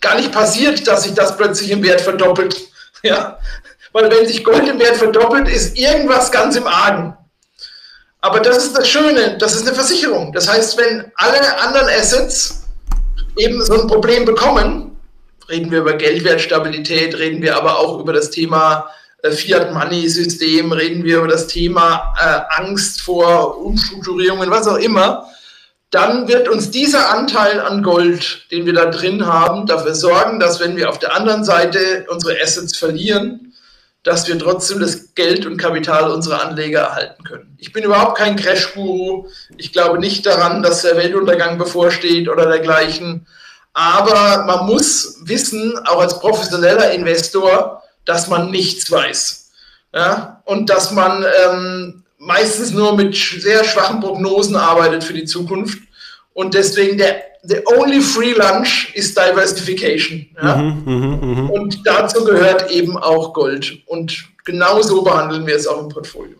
gar 0.00 0.16
nicht 0.16 0.32
passiert, 0.32 0.86
dass 0.86 1.04
sich 1.04 1.14
das 1.14 1.36
plötzlich 1.36 1.70
im 1.70 1.82
Wert 1.82 2.00
verdoppelt. 2.00 2.56
Ja, 3.02 3.38
weil 3.92 4.10
wenn 4.10 4.26
sich 4.26 4.42
Gold 4.42 4.66
im 4.66 4.80
Wert 4.80 4.96
verdoppelt, 4.96 5.48
ist 5.48 5.78
irgendwas 5.78 6.32
ganz 6.32 6.56
im 6.56 6.66
Argen. 6.66 7.16
Aber 8.20 8.40
das 8.40 8.64
ist 8.64 8.76
das 8.76 8.88
Schöne, 8.88 9.38
das 9.38 9.54
ist 9.54 9.66
eine 9.66 9.76
Versicherung. 9.76 10.32
Das 10.32 10.48
heißt, 10.48 10.76
wenn 10.78 11.12
alle 11.14 11.60
anderen 11.60 11.88
Assets 11.88 12.64
eben 13.36 13.62
so 13.64 13.80
ein 13.80 13.86
Problem 13.86 14.24
bekommen, 14.24 14.98
reden 15.48 15.70
wir 15.70 15.80
über 15.80 15.92
Geldwertstabilität, 15.92 17.16
reden 17.16 17.42
wir 17.42 17.56
aber 17.56 17.78
auch 17.78 18.00
über 18.00 18.12
das 18.12 18.30
Thema 18.30 18.90
äh, 19.26 19.32
Fiat-Money-System, 19.32 20.72
reden 20.72 21.04
wir 21.04 21.18
über 21.18 21.28
das 21.28 21.46
Thema 21.46 22.14
äh, 22.20 22.60
Angst 22.62 23.00
vor 23.00 23.58
Umstrukturierungen, 23.58 24.50
was 24.50 24.66
auch 24.68 24.78
immer, 24.78 25.28
dann 25.90 26.28
wird 26.28 26.48
uns 26.48 26.70
dieser 26.70 27.10
Anteil 27.10 27.60
an 27.60 27.82
Gold, 27.82 28.50
den 28.50 28.66
wir 28.66 28.72
da 28.72 28.86
drin 28.86 29.26
haben, 29.26 29.66
dafür 29.66 29.94
sorgen, 29.94 30.40
dass 30.40 30.60
wenn 30.60 30.76
wir 30.76 30.90
auf 30.90 30.98
der 30.98 31.14
anderen 31.14 31.44
Seite 31.44 32.06
unsere 32.08 32.40
Assets 32.42 32.76
verlieren, 32.76 33.54
dass 34.02 34.28
wir 34.28 34.38
trotzdem 34.38 34.78
das 34.80 35.14
Geld 35.14 35.46
und 35.46 35.56
Kapital 35.56 36.10
unserer 36.10 36.44
Anleger 36.46 36.80
erhalten 36.80 37.24
können. 37.24 37.56
Ich 37.58 37.72
bin 37.72 37.82
überhaupt 37.82 38.18
kein 38.18 38.36
Crash-Guru. 38.36 39.26
Ich 39.56 39.72
glaube 39.72 39.98
nicht 39.98 40.26
daran, 40.26 40.62
dass 40.62 40.82
der 40.82 40.96
Weltuntergang 40.96 41.58
bevorsteht 41.58 42.28
oder 42.28 42.46
dergleichen. 42.46 43.26
Aber 43.72 44.44
man 44.46 44.66
muss 44.66 45.18
wissen, 45.22 45.76
auch 45.86 46.00
als 46.00 46.20
professioneller 46.20 46.92
Investor, 46.92 47.82
dass 48.06 48.28
man 48.28 48.50
nichts 48.50 48.90
weiß. 48.90 49.50
Ja? 49.94 50.42
Und 50.46 50.70
dass 50.70 50.92
man 50.92 51.24
ähm, 51.44 52.04
meistens 52.18 52.72
nur 52.72 52.96
mit 52.96 53.14
sehr 53.14 53.62
schwachen 53.64 54.00
Prognosen 54.00 54.56
arbeitet 54.56 55.04
für 55.04 55.12
die 55.12 55.24
Zukunft. 55.24 55.78
Und 56.32 56.54
deswegen 56.54 56.96
der 56.96 57.22
the 57.48 57.60
only 57.66 58.00
free 58.00 58.32
lunch 58.32 58.92
ist 58.94 59.16
Diversification. 59.16 60.26
Ja? 60.42 60.56
Mhm, 60.56 60.82
mh, 60.84 61.42
mh. 61.42 61.50
Und 61.50 61.86
dazu 61.86 62.24
gehört 62.24 62.70
eben 62.70 62.96
auch 62.96 63.32
Gold. 63.32 63.78
Und 63.86 64.24
genau 64.44 64.82
so 64.82 65.02
behandeln 65.02 65.46
wir 65.46 65.56
es 65.56 65.66
auch 65.66 65.82
im 65.82 65.88
Portfolio. 65.88 66.36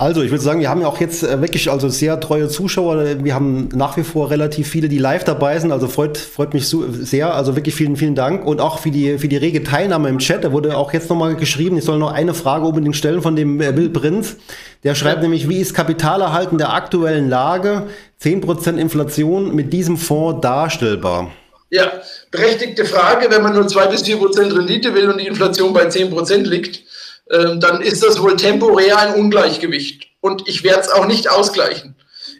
Also, 0.00 0.22
ich 0.22 0.30
würde 0.30 0.44
sagen, 0.44 0.60
wir 0.60 0.70
haben 0.70 0.80
ja 0.80 0.86
auch 0.86 1.00
jetzt 1.00 1.24
äh, 1.24 1.40
wirklich 1.42 1.68
also 1.68 1.88
sehr 1.88 2.20
treue 2.20 2.46
Zuschauer. 2.46 3.24
Wir 3.24 3.34
haben 3.34 3.68
nach 3.74 3.96
wie 3.96 4.04
vor 4.04 4.30
relativ 4.30 4.68
viele, 4.68 4.88
die 4.88 4.98
live 4.98 5.24
dabei 5.24 5.58
sind. 5.58 5.72
Also 5.72 5.88
freut, 5.88 6.16
freut 6.16 6.54
mich 6.54 6.68
so 6.68 6.84
sehr. 6.88 7.34
Also 7.34 7.56
wirklich 7.56 7.74
vielen, 7.74 7.96
vielen 7.96 8.14
Dank. 8.14 8.46
Und 8.46 8.60
auch 8.60 8.78
für 8.78 8.92
die, 8.92 9.18
für 9.18 9.26
die 9.26 9.36
rege 9.36 9.64
Teilnahme 9.64 10.08
im 10.08 10.20
Chat. 10.20 10.44
Da 10.44 10.52
wurde 10.52 10.76
auch 10.76 10.92
jetzt 10.92 11.10
nochmal 11.10 11.34
geschrieben, 11.34 11.76
ich 11.78 11.84
soll 11.84 11.98
noch 11.98 12.12
eine 12.12 12.32
Frage 12.32 12.64
unbedingt 12.64 12.94
stellen 12.94 13.22
von 13.22 13.34
dem 13.34 13.58
Bill 13.58 13.86
äh, 13.86 13.88
Prinz. 13.88 14.36
Der 14.84 14.94
schreibt 14.94 15.16
ja. 15.16 15.22
nämlich, 15.22 15.48
wie 15.48 15.58
ist 15.58 15.74
Kapitalerhalten 15.74 16.58
der 16.58 16.72
aktuellen 16.72 17.28
Lage 17.28 17.88
10% 18.22 18.76
Inflation 18.76 19.52
mit 19.52 19.72
diesem 19.72 19.96
Fonds 19.96 20.40
darstellbar? 20.42 21.32
Ja, 21.70 21.90
berechtigte 22.30 22.84
Frage. 22.84 23.26
Wenn 23.30 23.42
man 23.42 23.52
nur 23.52 23.66
2 23.66 23.88
bis 23.88 24.04
4% 24.04 24.56
Rendite 24.56 24.94
will 24.94 25.10
und 25.10 25.20
die 25.20 25.26
Inflation 25.26 25.72
bei 25.72 25.88
10% 25.88 26.44
liegt, 26.44 26.84
ähm, 27.30 27.60
dann 27.60 27.80
ist 27.80 28.02
das 28.02 28.20
wohl 28.20 28.36
temporär 28.36 28.98
ein 28.98 29.14
Ungleichgewicht. 29.14 30.08
Und 30.20 30.48
ich 30.48 30.64
werde 30.64 30.80
es 30.80 30.90
auch 30.90 31.06
nicht 31.06 31.30
ausgleichen. 31.30 31.94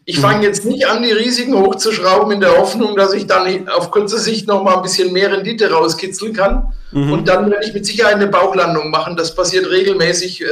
Ich 0.05 0.17
mhm. 0.17 0.23
fange 0.23 0.47
jetzt 0.47 0.65
nicht 0.65 0.87
an, 0.87 1.03
die 1.03 1.13
Risiken 1.13 1.55
hochzuschrauben 1.55 2.33
in 2.33 2.41
der 2.41 2.57
Hoffnung, 2.57 2.97
dass 2.97 3.13
ich 3.13 3.27
dann 3.27 3.69
auf 3.69 3.91
kurze 3.91 4.19
Sicht 4.19 4.49
noch 4.49 4.63
mal 4.63 4.77
ein 4.77 4.83
bisschen 4.83 5.13
mehr 5.13 5.31
Rendite 5.31 5.71
rauskitzeln 5.71 6.33
kann. 6.33 6.73
Mhm. 6.93 7.13
Und 7.13 7.29
dann 7.29 7.51
werde 7.51 7.67
ich 7.67 7.75
mit 7.75 7.85
Sicherheit 7.85 8.15
eine 8.15 8.29
Bauchlandung 8.29 8.91
machen. 8.91 9.17
Das 9.17 9.35
passiert 9.35 9.71
regelmäßig, 9.71 10.43
äh, 10.43 10.47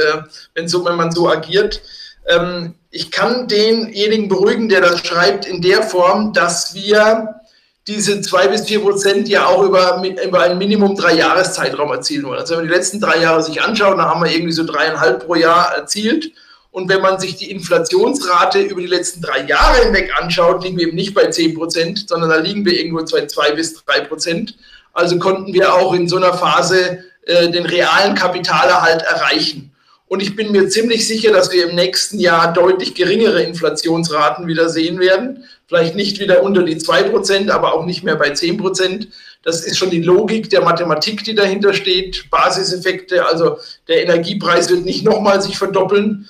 wenn, 0.53 0.67
so, 0.67 0.85
wenn 0.85 0.95
man 0.95 1.11
so 1.11 1.27
agiert. 1.27 1.81
Ähm, 2.27 2.75
ich 2.91 3.09
kann 3.09 3.47
denjenigen 3.47 4.27
beruhigen, 4.27 4.69
der 4.69 4.81
das 4.81 5.05
schreibt, 5.05 5.45
in 5.45 5.61
der 5.61 5.83
Form, 5.83 6.33
dass 6.33 6.75
wir 6.75 7.41
diese 7.87 8.19
zwei 8.21 8.47
bis 8.49 8.67
vier 8.67 8.81
Prozent 8.81 9.29
ja 9.29 9.45
auch 9.45 9.63
über, 9.63 10.03
über 10.03 10.41
einen 10.41 10.57
Minimum 10.57 10.95
drei 10.95 11.13
Jahreszeitraum 11.13 11.89
erzielen 11.91 12.25
wollen. 12.25 12.39
Also 12.39 12.51
wenn 12.51 12.63
man 12.63 12.67
die 12.67 12.75
letzten 12.75 12.99
drei 12.99 13.21
Jahre 13.21 13.41
sich 13.41 13.61
anschaut, 13.61 13.97
dann 13.97 14.05
haben 14.05 14.21
wir 14.21 14.31
irgendwie 14.31 14.51
so 14.51 14.65
dreieinhalb 14.65 15.25
pro 15.25 15.35
Jahr 15.35 15.73
erzielt. 15.73 16.31
Und 16.71 16.89
wenn 16.89 17.01
man 17.01 17.19
sich 17.19 17.37
die 17.37 17.49
Inflationsrate 17.49 18.59
über 18.59 18.81
die 18.81 18.87
letzten 18.87 19.21
drei 19.21 19.45
Jahre 19.45 19.85
hinweg 19.85 20.11
anschaut, 20.19 20.63
liegen 20.63 20.77
wir 20.77 20.87
eben 20.87 20.97
nicht 20.97 21.13
bei 21.13 21.27
zehn 21.27 21.55
Prozent, 21.55 22.09
sondern 22.09 22.29
da 22.29 22.35
liegen 22.35 22.65
wir 22.65 22.77
irgendwo 22.77 23.03
bei 23.05 23.25
zwei 23.25 23.51
bis 23.51 23.83
drei 23.85 24.01
Prozent. 24.01 24.55
Also 24.93 25.17
konnten 25.17 25.53
wir 25.53 25.73
auch 25.73 25.93
in 25.93 26.09
so 26.09 26.17
einer 26.17 26.33
Phase 26.33 27.05
äh, 27.23 27.49
den 27.49 27.65
realen 27.65 28.15
Kapitalerhalt 28.15 29.01
erreichen. 29.01 29.71
Und 30.07 30.21
ich 30.21 30.35
bin 30.35 30.51
mir 30.51 30.69
ziemlich 30.69 31.05
sicher, 31.05 31.33
dass 31.33 31.51
wir 31.51 31.69
im 31.69 31.75
nächsten 31.75 32.17
Jahr 32.19 32.53
deutlich 32.53 32.95
geringere 32.95 33.43
Inflationsraten 33.43 34.47
wieder 34.47 34.69
sehen 34.69 34.99
werden. 34.99 35.43
Vielleicht 35.67 35.95
nicht 35.95 36.19
wieder 36.19 36.43
unter 36.43 36.63
die 36.63 36.77
2%, 36.77 37.49
aber 37.51 37.73
auch 37.73 37.85
nicht 37.85 38.03
mehr 38.03 38.15
bei 38.15 38.31
10%. 38.31 39.07
Das 39.43 39.65
ist 39.65 39.77
schon 39.77 39.89
die 39.89 40.01
Logik 40.01 40.49
der 40.49 40.61
Mathematik, 40.61 41.25
die 41.25 41.35
dahinter 41.35 41.73
steht. 41.73 42.29
Basiseffekte, 42.29 43.25
also 43.25 43.57
der 43.89 44.03
Energiepreis 44.03 44.69
wird 44.69 44.85
nicht 44.85 45.03
nochmal 45.03 45.41
sich 45.41 45.57
verdoppeln. 45.57 46.29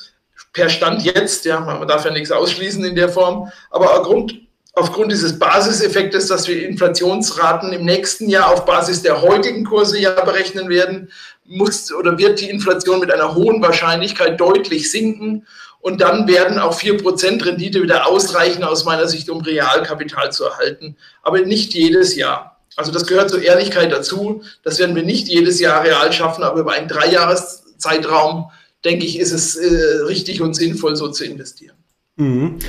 Per 0.53 0.69
Stand 0.69 1.03
jetzt, 1.03 1.45
ja, 1.45 1.59
man 1.59 1.87
darf 1.87 2.03
ja 2.03 2.11
nichts 2.11 2.31
ausschließen 2.31 2.83
in 2.83 2.95
der 2.95 3.09
Form. 3.09 3.51
Aber 3.69 3.99
aufgrund, 3.99 4.39
aufgrund 4.77 5.11
dieses 5.11 5.39
Basiseffektes, 5.39 6.27
dass 6.27 6.47
wir 6.47 6.67
Inflationsraten 6.67 7.73
im 7.73 7.83
nächsten 7.83 8.29
Jahr 8.29 8.51
auf 8.53 8.65
Basis 8.65 9.01
der 9.01 9.21
heutigen 9.21 9.65
Kurse 9.65 9.99
ja 9.99 10.21
berechnen 10.21 10.69
werden, 10.69 11.09
muss 11.45 11.91
oder 11.91 12.17
wird 12.17 12.41
die 12.41 12.49
Inflation 12.49 12.99
mit 12.99 13.11
einer 13.11 13.33
hohen 13.33 13.61
Wahrscheinlichkeit 13.61 14.39
deutlich 14.39 14.91
sinken. 14.91 15.47
Und 15.79 16.01
dann 16.01 16.27
werden 16.27 16.59
auch 16.59 16.77
4% 16.79 17.45
Rendite 17.45 17.81
wieder 17.81 18.07
ausreichen, 18.07 18.63
aus 18.63 18.85
meiner 18.85 19.07
Sicht, 19.07 19.29
um 19.29 19.41
Realkapital 19.41 20.31
zu 20.31 20.45
erhalten. 20.45 20.97
Aber 21.23 21.39
nicht 21.39 21.73
jedes 21.73 22.15
Jahr. 22.15 22.59
Also 22.75 22.91
das 22.91 23.07
gehört 23.07 23.29
zur 23.29 23.41
Ehrlichkeit 23.41 23.91
dazu. 23.91 24.43
Das 24.63 24.79
werden 24.79 24.95
wir 24.95 25.03
nicht 25.03 25.27
jedes 25.27 25.59
Jahr 25.59 25.83
real 25.83 26.11
schaffen, 26.13 26.43
aber 26.43 26.59
über 26.59 26.73
einen 26.73 26.87
Dreijahreszeitraum, 26.87 28.51
denke 28.83 29.05
ich, 29.05 29.19
ist 29.19 29.31
es 29.31 29.55
äh, 29.55 30.03
richtig 30.03 30.41
und 30.41 30.53
sinnvoll, 30.55 30.95
so 30.95 31.09
zu 31.09 31.25
investieren. 31.25 31.75
Mhm. 32.17 32.59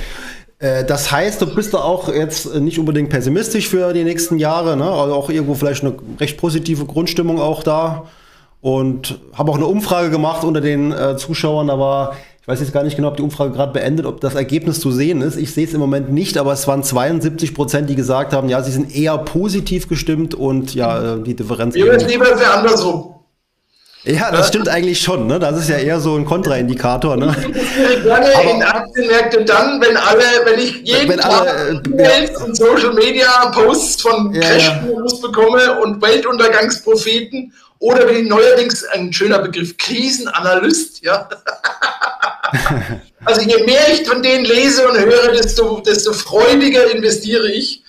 Äh, 0.59 0.83
das 0.83 1.11
heißt, 1.11 1.41
du 1.41 1.53
bist 1.53 1.73
da 1.73 1.79
auch 1.79 2.13
jetzt 2.13 2.53
nicht 2.55 2.79
unbedingt 2.79 3.09
pessimistisch 3.09 3.69
für 3.69 3.93
die 3.93 4.03
nächsten 4.03 4.37
Jahre, 4.37 4.77
ne? 4.77 4.85
also 4.85 5.15
auch 5.15 5.29
irgendwo 5.29 5.55
vielleicht 5.55 5.83
eine 5.83 5.95
recht 6.19 6.37
positive 6.37 6.85
Grundstimmung 6.85 7.39
auch 7.39 7.63
da. 7.63 8.05
Und 8.61 9.19
habe 9.33 9.51
auch 9.51 9.55
eine 9.55 9.67
Umfrage 9.67 10.09
gemacht 10.09 10.43
unter 10.43 10.59
den 10.59 10.91
äh, 10.91 11.15
Zuschauern. 11.15 11.67
Da 11.67 11.79
war, 11.79 12.17
ich 12.41 12.47
weiß 12.47 12.59
jetzt 12.59 12.73
gar 12.73 12.83
nicht 12.83 12.97
genau, 12.97 13.07
ob 13.07 13.15
die 13.15 13.23
Umfrage 13.23 13.53
gerade 13.53 13.71
beendet, 13.71 14.05
ob 14.05 14.19
das 14.19 14.35
Ergebnis 14.35 14.81
zu 14.81 14.91
sehen 14.91 15.21
ist. 15.21 15.37
Ich 15.37 15.53
sehe 15.53 15.65
es 15.65 15.73
im 15.73 15.79
Moment 15.79 16.11
nicht, 16.11 16.37
aber 16.37 16.51
es 16.51 16.67
waren 16.67 16.83
72 16.83 17.53
Prozent, 17.53 17.89
die 17.89 17.95
gesagt 17.95 18.33
haben, 18.33 18.49
ja, 18.49 18.61
sie 18.61 18.73
sind 18.73 18.93
eher 18.93 19.17
positiv 19.17 19.87
gestimmt 19.87 20.35
und 20.35 20.75
ja, 20.75 21.15
äh, 21.15 21.23
die 21.23 21.37
Differenz. 21.37 21.73
Mir 21.73 21.85
wäre 21.85 22.05
lieber 22.05 22.25
wäre 22.25 22.51
andersrum. 22.51 23.18
Ja, 24.09 24.31
das 24.31 24.47
stimmt 24.47 24.67
eigentlich 24.67 24.99
schon. 24.99 25.27
Ne? 25.27 25.39
Das 25.39 25.57
ist 25.57 25.69
ja 25.69 25.77
eher 25.77 25.99
so 25.99 26.15
ein 26.15 26.25
Kontraindikator. 26.25 27.15
Ne? 27.15 27.35
Ich 27.53 28.03
lange 28.03 28.35
Aber, 28.35 28.51
in 28.51 28.63
Aktienmärkte 28.63 29.45
dann, 29.45 29.79
wenn 29.81 29.95
alle, 29.97 30.23
wenn 30.45 30.59
ich 30.59 30.81
jeden 30.81 31.09
wenn 31.09 31.19
Tag 31.19 31.47
alle, 31.47 31.81
äh, 31.97 32.25
ja. 32.25 32.43
und 32.43 32.55
Social 32.55 32.93
Media 32.93 33.51
Posts 33.51 34.01
von 34.01 34.33
ja, 34.33 34.41
Crash-Gurus 34.41 35.21
ja. 35.21 35.27
bekomme 35.27 35.81
und 35.81 36.01
Weltuntergangspropheten 36.01 37.53
oder 37.79 38.07
wenn 38.07 38.23
ich 38.23 38.29
neuerdings 38.29 38.83
ein 38.85 39.13
schöner 39.13 39.39
Begriff 39.39 39.77
Krisenanalyst, 39.77 41.03
ja. 41.03 41.29
also 43.25 43.41
je 43.41 43.63
mehr 43.63 43.93
ich 43.93 44.07
von 44.07 44.23
denen 44.23 44.45
lese 44.45 44.87
und 44.87 44.97
höre, 44.97 45.31
desto, 45.33 45.81
desto 45.81 46.13
freudiger 46.13 46.91
investiere 46.91 47.51
ich, 47.51 47.83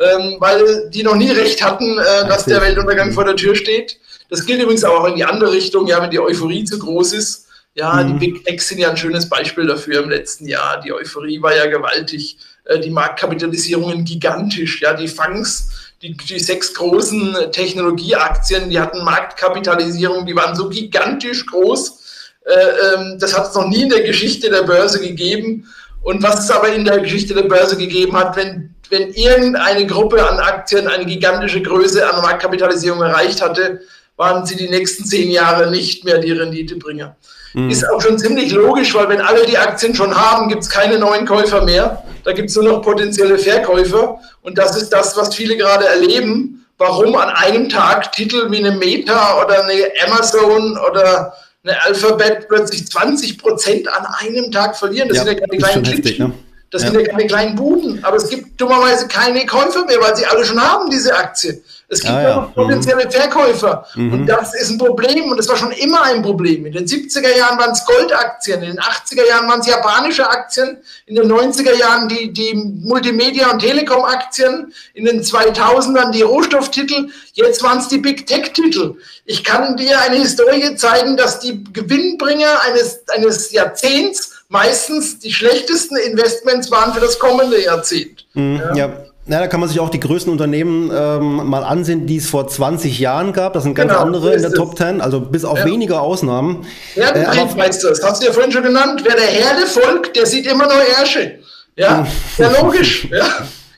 ähm, 0.00 0.36
weil 0.38 0.90
die 0.90 1.02
noch 1.02 1.16
nie 1.16 1.30
recht 1.30 1.62
hatten, 1.62 1.98
äh, 1.98 2.26
dass 2.28 2.44
der 2.46 2.60
Weltuntergang 2.60 3.12
vor 3.12 3.24
der 3.24 3.36
Tür 3.36 3.54
steht. 3.54 3.98
Das 4.28 4.44
gilt 4.44 4.62
übrigens 4.62 4.84
auch 4.84 5.06
in 5.06 5.16
die 5.16 5.24
andere 5.24 5.52
Richtung, 5.52 5.86
ja, 5.86 6.02
wenn 6.02 6.10
die 6.10 6.20
Euphorie 6.20 6.64
zu 6.64 6.78
groß 6.78 7.12
ist. 7.12 7.46
Ja, 7.74 7.94
mhm. 7.94 8.18
die 8.18 8.26
Big 8.26 8.44
Techs 8.44 8.68
sind 8.68 8.78
ja 8.78 8.88
ein 8.90 8.96
schönes 8.96 9.28
Beispiel 9.28 9.66
dafür 9.66 10.02
im 10.02 10.10
letzten 10.10 10.48
Jahr. 10.48 10.80
Die 10.80 10.92
Euphorie 10.92 11.42
war 11.42 11.54
ja 11.54 11.66
gewaltig, 11.66 12.38
äh, 12.64 12.80
die 12.80 12.90
Marktkapitalisierungen 12.90 14.04
gigantisch, 14.04 14.80
ja, 14.80 14.94
die 14.94 15.08
Fangs, 15.08 15.92
die, 16.02 16.16
die 16.16 16.38
sechs 16.38 16.72
großen 16.74 17.36
Technologieaktien, 17.52 18.70
die 18.70 18.80
hatten 18.80 19.04
Marktkapitalisierung, 19.04 20.26
die 20.26 20.34
waren 20.34 20.56
so 20.56 20.68
gigantisch 20.68 21.44
groß. 21.46 22.02
Äh, 22.46 22.94
ähm, 22.94 23.18
das 23.18 23.36
hat 23.36 23.48
es 23.48 23.54
noch 23.54 23.68
nie 23.68 23.82
in 23.82 23.90
der 23.90 24.02
Geschichte 24.02 24.48
der 24.50 24.62
Börse 24.62 25.00
gegeben. 25.00 25.68
Und 26.02 26.22
was 26.22 26.44
es 26.44 26.50
aber 26.50 26.72
in 26.72 26.84
der 26.84 27.00
Geschichte 27.00 27.34
der 27.34 27.42
Börse 27.42 27.76
gegeben 27.76 28.16
hat, 28.16 28.36
wenn, 28.36 28.74
wenn 28.90 29.12
irgendeine 29.12 29.86
Gruppe 29.86 30.26
an 30.26 30.38
Aktien 30.38 30.86
eine 30.86 31.04
gigantische 31.04 31.60
Größe 31.60 32.08
an 32.08 32.22
Marktkapitalisierung 32.22 33.02
erreicht 33.02 33.42
hatte, 33.42 33.80
waren 34.16 34.46
sie 34.46 34.56
die 34.56 34.68
nächsten 34.68 35.04
zehn 35.04 35.30
Jahre 35.30 35.70
nicht 35.70 36.04
mehr 36.04 36.18
die 36.18 36.32
Renditebringer. 36.32 37.16
Mhm. 37.52 37.70
Ist 37.70 37.88
auch 37.88 38.00
schon 38.00 38.18
ziemlich 38.18 38.52
logisch, 38.52 38.94
weil 38.94 39.08
wenn 39.08 39.20
alle 39.20 39.46
die 39.46 39.58
Aktien 39.58 39.94
schon 39.94 40.14
haben, 40.14 40.48
gibt 40.48 40.62
es 40.62 40.68
keine 40.68 40.98
neuen 40.98 41.26
Käufer 41.26 41.64
mehr. 41.64 42.02
Da 42.24 42.32
gibt 42.32 42.50
es 42.50 42.56
nur 42.56 42.64
noch 42.64 42.82
potenzielle 42.82 43.38
Verkäufer. 43.38 44.18
Und 44.42 44.58
das 44.58 44.76
ist 44.76 44.90
das, 44.90 45.16
was 45.16 45.34
viele 45.34 45.56
gerade 45.56 45.86
erleben. 45.86 46.66
Warum 46.78 47.16
an 47.16 47.30
einem 47.30 47.68
Tag 47.68 48.12
Titel 48.12 48.50
wie 48.50 48.58
eine 48.58 48.72
Meta 48.72 49.42
oder 49.42 49.64
eine 49.64 49.84
Amazon 50.06 50.78
oder 50.90 51.32
eine 51.64 51.82
Alphabet 51.82 52.48
plötzlich 52.48 52.86
20 52.86 53.38
Prozent 53.38 53.88
an 53.88 54.06
einem 54.20 54.50
Tag 54.52 54.76
verlieren. 54.76 55.08
Das 55.08 55.18
ja, 55.18 55.24
sind 55.24 55.34
ja 55.34 55.46
keine 55.46 55.58
kleinen 55.58 55.84
heftig, 55.84 56.18
ne? 56.18 56.32
Das 56.70 56.82
ja. 56.82 56.90
sind 56.90 57.00
ja 57.00 57.06
keine 57.06 57.26
kleinen 57.26 57.56
Buden. 57.56 58.04
Aber 58.04 58.16
es 58.16 58.28
gibt 58.28 58.60
dummerweise 58.60 59.08
keine 59.08 59.46
Käufer 59.46 59.84
mehr, 59.86 60.00
weil 60.00 60.16
sie 60.16 60.26
alle 60.26 60.44
schon 60.44 60.60
haben, 60.60 60.90
diese 60.90 61.16
Aktie. 61.16 61.62
Es 61.88 62.00
gibt 62.00 62.12
ah, 62.12 62.22
ja. 62.22 62.36
noch 62.36 62.54
potenzielle 62.54 63.04
mhm. 63.04 63.10
Verkäufer. 63.12 63.86
Mhm. 63.94 64.12
Und 64.12 64.26
das 64.26 64.54
ist 64.54 64.70
ein 64.70 64.78
Problem. 64.78 65.30
Und 65.30 65.36
das 65.36 65.48
war 65.48 65.56
schon 65.56 65.70
immer 65.70 66.02
ein 66.02 66.20
Problem. 66.20 66.66
In 66.66 66.72
den 66.72 66.86
70er 66.86 67.36
Jahren 67.36 67.58
waren 67.58 67.70
es 67.70 67.84
Goldaktien, 67.84 68.60
in 68.62 68.70
den 68.70 68.80
80er 68.80 69.26
Jahren 69.26 69.48
waren 69.48 69.60
es 69.60 69.68
japanische 69.68 70.28
Aktien, 70.28 70.78
in 71.06 71.14
den 71.14 71.30
90er 71.30 71.74
Jahren 71.74 72.08
die, 72.08 72.32
die 72.32 72.54
Multimedia- 72.54 73.52
und 73.52 73.60
Telekom-Aktien, 73.60 74.74
in 74.94 75.04
den 75.04 75.22
2000ern 75.22 76.10
die 76.10 76.22
Rohstofftitel, 76.22 77.08
jetzt 77.34 77.62
waren 77.62 77.78
es 77.78 77.86
die 77.86 77.98
Big 77.98 78.26
Tech-Titel. 78.26 78.96
Ich 79.24 79.44
kann 79.44 79.76
dir 79.76 80.00
eine 80.00 80.16
Historie 80.16 80.74
zeigen, 80.74 81.16
dass 81.16 81.38
die 81.38 81.62
Gewinnbringer 81.72 82.62
eines, 82.62 83.08
eines 83.10 83.52
Jahrzehnts 83.52 84.32
meistens 84.48 85.20
die 85.20 85.32
schlechtesten 85.32 85.96
Investments 85.96 86.70
waren 86.70 86.92
für 86.92 87.00
das 87.00 87.18
kommende 87.18 87.62
Jahrzehnt. 87.62 88.26
Mhm, 88.34 88.56
ja. 88.56 88.74
ja. 88.74 89.06
Ja, 89.28 89.40
da 89.40 89.48
kann 89.48 89.58
man 89.58 89.68
sich 89.68 89.80
auch 89.80 89.90
die 89.90 89.98
größten 89.98 90.30
Unternehmen 90.30 90.90
ähm, 90.94 91.48
mal 91.48 91.64
ansehen, 91.64 92.06
die 92.06 92.16
es 92.16 92.30
vor 92.30 92.46
20 92.46 93.00
Jahren 93.00 93.32
gab. 93.32 93.54
Das 93.54 93.64
sind 93.64 93.74
ganz 93.74 93.90
genau, 93.90 94.02
andere 94.02 94.34
in 94.34 94.42
der 94.42 94.52
Top 94.52 94.78
10, 94.78 95.00
also 95.00 95.20
bis 95.20 95.44
auf 95.44 95.58
ja. 95.58 95.64
wenige 95.64 96.00
Ausnahmen. 96.00 96.64
Herdentrieb 96.94 97.58
äh, 97.58 97.62
heißt 97.62 97.82
das, 97.82 98.02
hast 98.04 98.22
du 98.22 98.26
ja 98.26 98.32
vorhin 98.32 98.52
schon 98.52 98.62
genannt. 98.62 99.02
Wer 99.04 99.16
der 99.16 99.26
Herde 99.26 99.66
folgt, 99.66 100.14
der 100.14 100.26
sieht 100.26 100.46
immer 100.46 100.66
nur 100.66 100.80
Ärsche. 101.00 101.40
Ja, 101.74 102.06
ja 102.38 102.50
logisch. 102.60 103.08
Ja. 103.16 103.26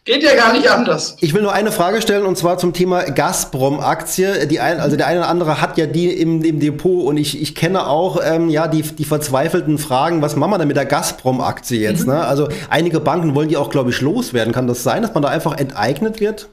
Geht 0.08 0.22
ja 0.22 0.34
gar 0.34 0.54
nicht 0.54 0.70
anders. 0.70 1.18
Ich 1.20 1.34
will 1.34 1.42
nur 1.42 1.52
eine 1.52 1.70
Frage 1.70 2.00
stellen 2.00 2.24
und 2.24 2.38
zwar 2.38 2.56
zum 2.56 2.72
Thema 2.72 3.02
Gazprom-Aktie. 3.02 4.46
Die 4.46 4.58
ein, 4.58 4.80
also 4.80 4.96
der 4.96 5.06
eine 5.06 5.20
oder 5.20 5.28
andere 5.28 5.60
hat 5.60 5.76
ja 5.76 5.84
die 5.84 6.10
im, 6.10 6.42
im 6.42 6.60
Depot 6.60 7.04
und 7.04 7.18
ich, 7.18 7.42
ich 7.42 7.54
kenne 7.54 7.86
auch 7.86 8.18
ähm, 8.24 8.48
ja 8.48 8.68
die, 8.68 8.80
die 8.80 9.04
verzweifelten 9.04 9.76
Fragen, 9.76 10.22
was 10.22 10.34
machen 10.34 10.52
wir 10.52 10.56
denn 10.56 10.68
mit 10.68 10.78
der 10.78 10.86
Gazprom-Aktie 10.86 11.78
jetzt? 11.78 12.06
Mhm. 12.06 12.14
Ne? 12.14 12.24
Also 12.24 12.48
einige 12.70 13.00
Banken 13.00 13.34
wollen 13.34 13.50
die 13.50 13.58
auch, 13.58 13.68
glaube 13.68 13.90
ich, 13.90 14.00
loswerden. 14.00 14.54
Kann 14.54 14.66
das 14.66 14.82
sein, 14.82 15.02
dass 15.02 15.12
man 15.12 15.22
da 15.22 15.28
einfach 15.28 15.58
enteignet 15.58 16.20
wird? 16.20 16.48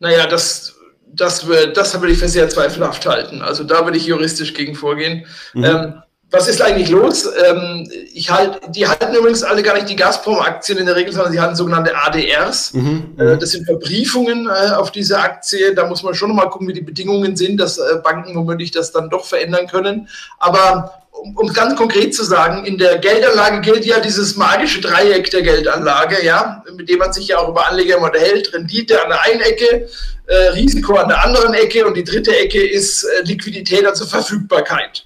Naja, 0.00 0.26
das, 0.26 0.74
das, 1.06 1.46
das 1.72 2.00
würde 2.00 2.12
ich 2.14 2.18
für 2.18 2.28
sehr 2.28 2.48
zweifelhaft 2.48 3.06
halten. 3.06 3.42
Also 3.42 3.62
da 3.62 3.84
würde 3.84 3.96
ich 3.96 4.06
juristisch 4.06 4.54
gegen 4.54 4.74
vorgehen. 4.74 5.24
Mhm. 5.52 5.64
Ähm, 5.64 5.94
was 6.30 6.48
ist 6.48 6.60
eigentlich 6.60 6.90
los? 6.90 7.28
Ähm, 7.46 7.88
ich 8.12 8.30
halt, 8.30 8.60
die 8.68 8.88
halten 8.88 9.14
übrigens 9.14 9.42
alle 9.42 9.62
gar 9.62 9.74
nicht 9.74 9.88
die 9.88 9.96
Gazprom-Aktien 9.96 10.78
in 10.78 10.86
der 10.86 10.96
Regel, 10.96 11.12
sondern 11.12 11.32
sie 11.32 11.40
halten 11.40 11.54
sogenannte 11.54 11.94
ADRs. 11.94 12.74
Mhm, 12.74 13.14
äh, 13.18 13.36
das 13.38 13.50
sind 13.50 13.66
Verbriefungen 13.66 14.46
äh, 14.46 14.72
auf 14.72 14.90
diese 14.90 15.18
Aktie. 15.18 15.74
Da 15.74 15.86
muss 15.86 16.02
man 16.02 16.14
schon 16.14 16.34
mal 16.34 16.46
gucken, 16.46 16.66
wie 16.68 16.72
die 16.72 16.80
Bedingungen 16.80 17.36
sind, 17.36 17.58
dass 17.58 17.78
äh, 17.78 17.96
Banken 18.02 18.34
womöglich 18.34 18.72
das 18.72 18.90
dann 18.90 19.10
doch 19.10 19.24
verändern 19.24 19.66
können. 19.68 20.08
Aber 20.38 21.04
um, 21.12 21.36
um 21.36 21.52
ganz 21.52 21.76
konkret 21.76 22.14
zu 22.14 22.24
sagen, 22.24 22.64
in 22.64 22.78
der 22.78 22.98
Geldanlage 22.98 23.60
gilt 23.60 23.84
ja 23.84 24.00
dieses 24.00 24.36
magische 24.36 24.80
Dreieck 24.80 25.30
der 25.30 25.42
Geldanlage, 25.42 26.24
ja, 26.24 26.64
mit 26.76 26.88
dem 26.88 26.98
man 26.98 27.12
sich 27.12 27.28
ja 27.28 27.38
auch 27.38 27.48
über 27.48 27.68
Anleger 27.68 28.00
unterhält. 28.00 28.52
Rendite 28.52 29.02
an 29.02 29.10
der 29.10 29.22
einen 29.22 29.40
Ecke, 29.40 29.88
äh, 30.26 30.48
Risiko 30.48 30.94
an 30.94 31.08
der 31.08 31.22
anderen 31.22 31.54
Ecke 31.54 31.86
und 31.86 31.96
die 31.96 32.04
dritte 32.04 32.36
Ecke 32.36 32.66
ist 32.66 33.04
äh, 33.04 33.22
Liquidität, 33.24 33.86
also 33.86 34.06
Verfügbarkeit. 34.06 35.04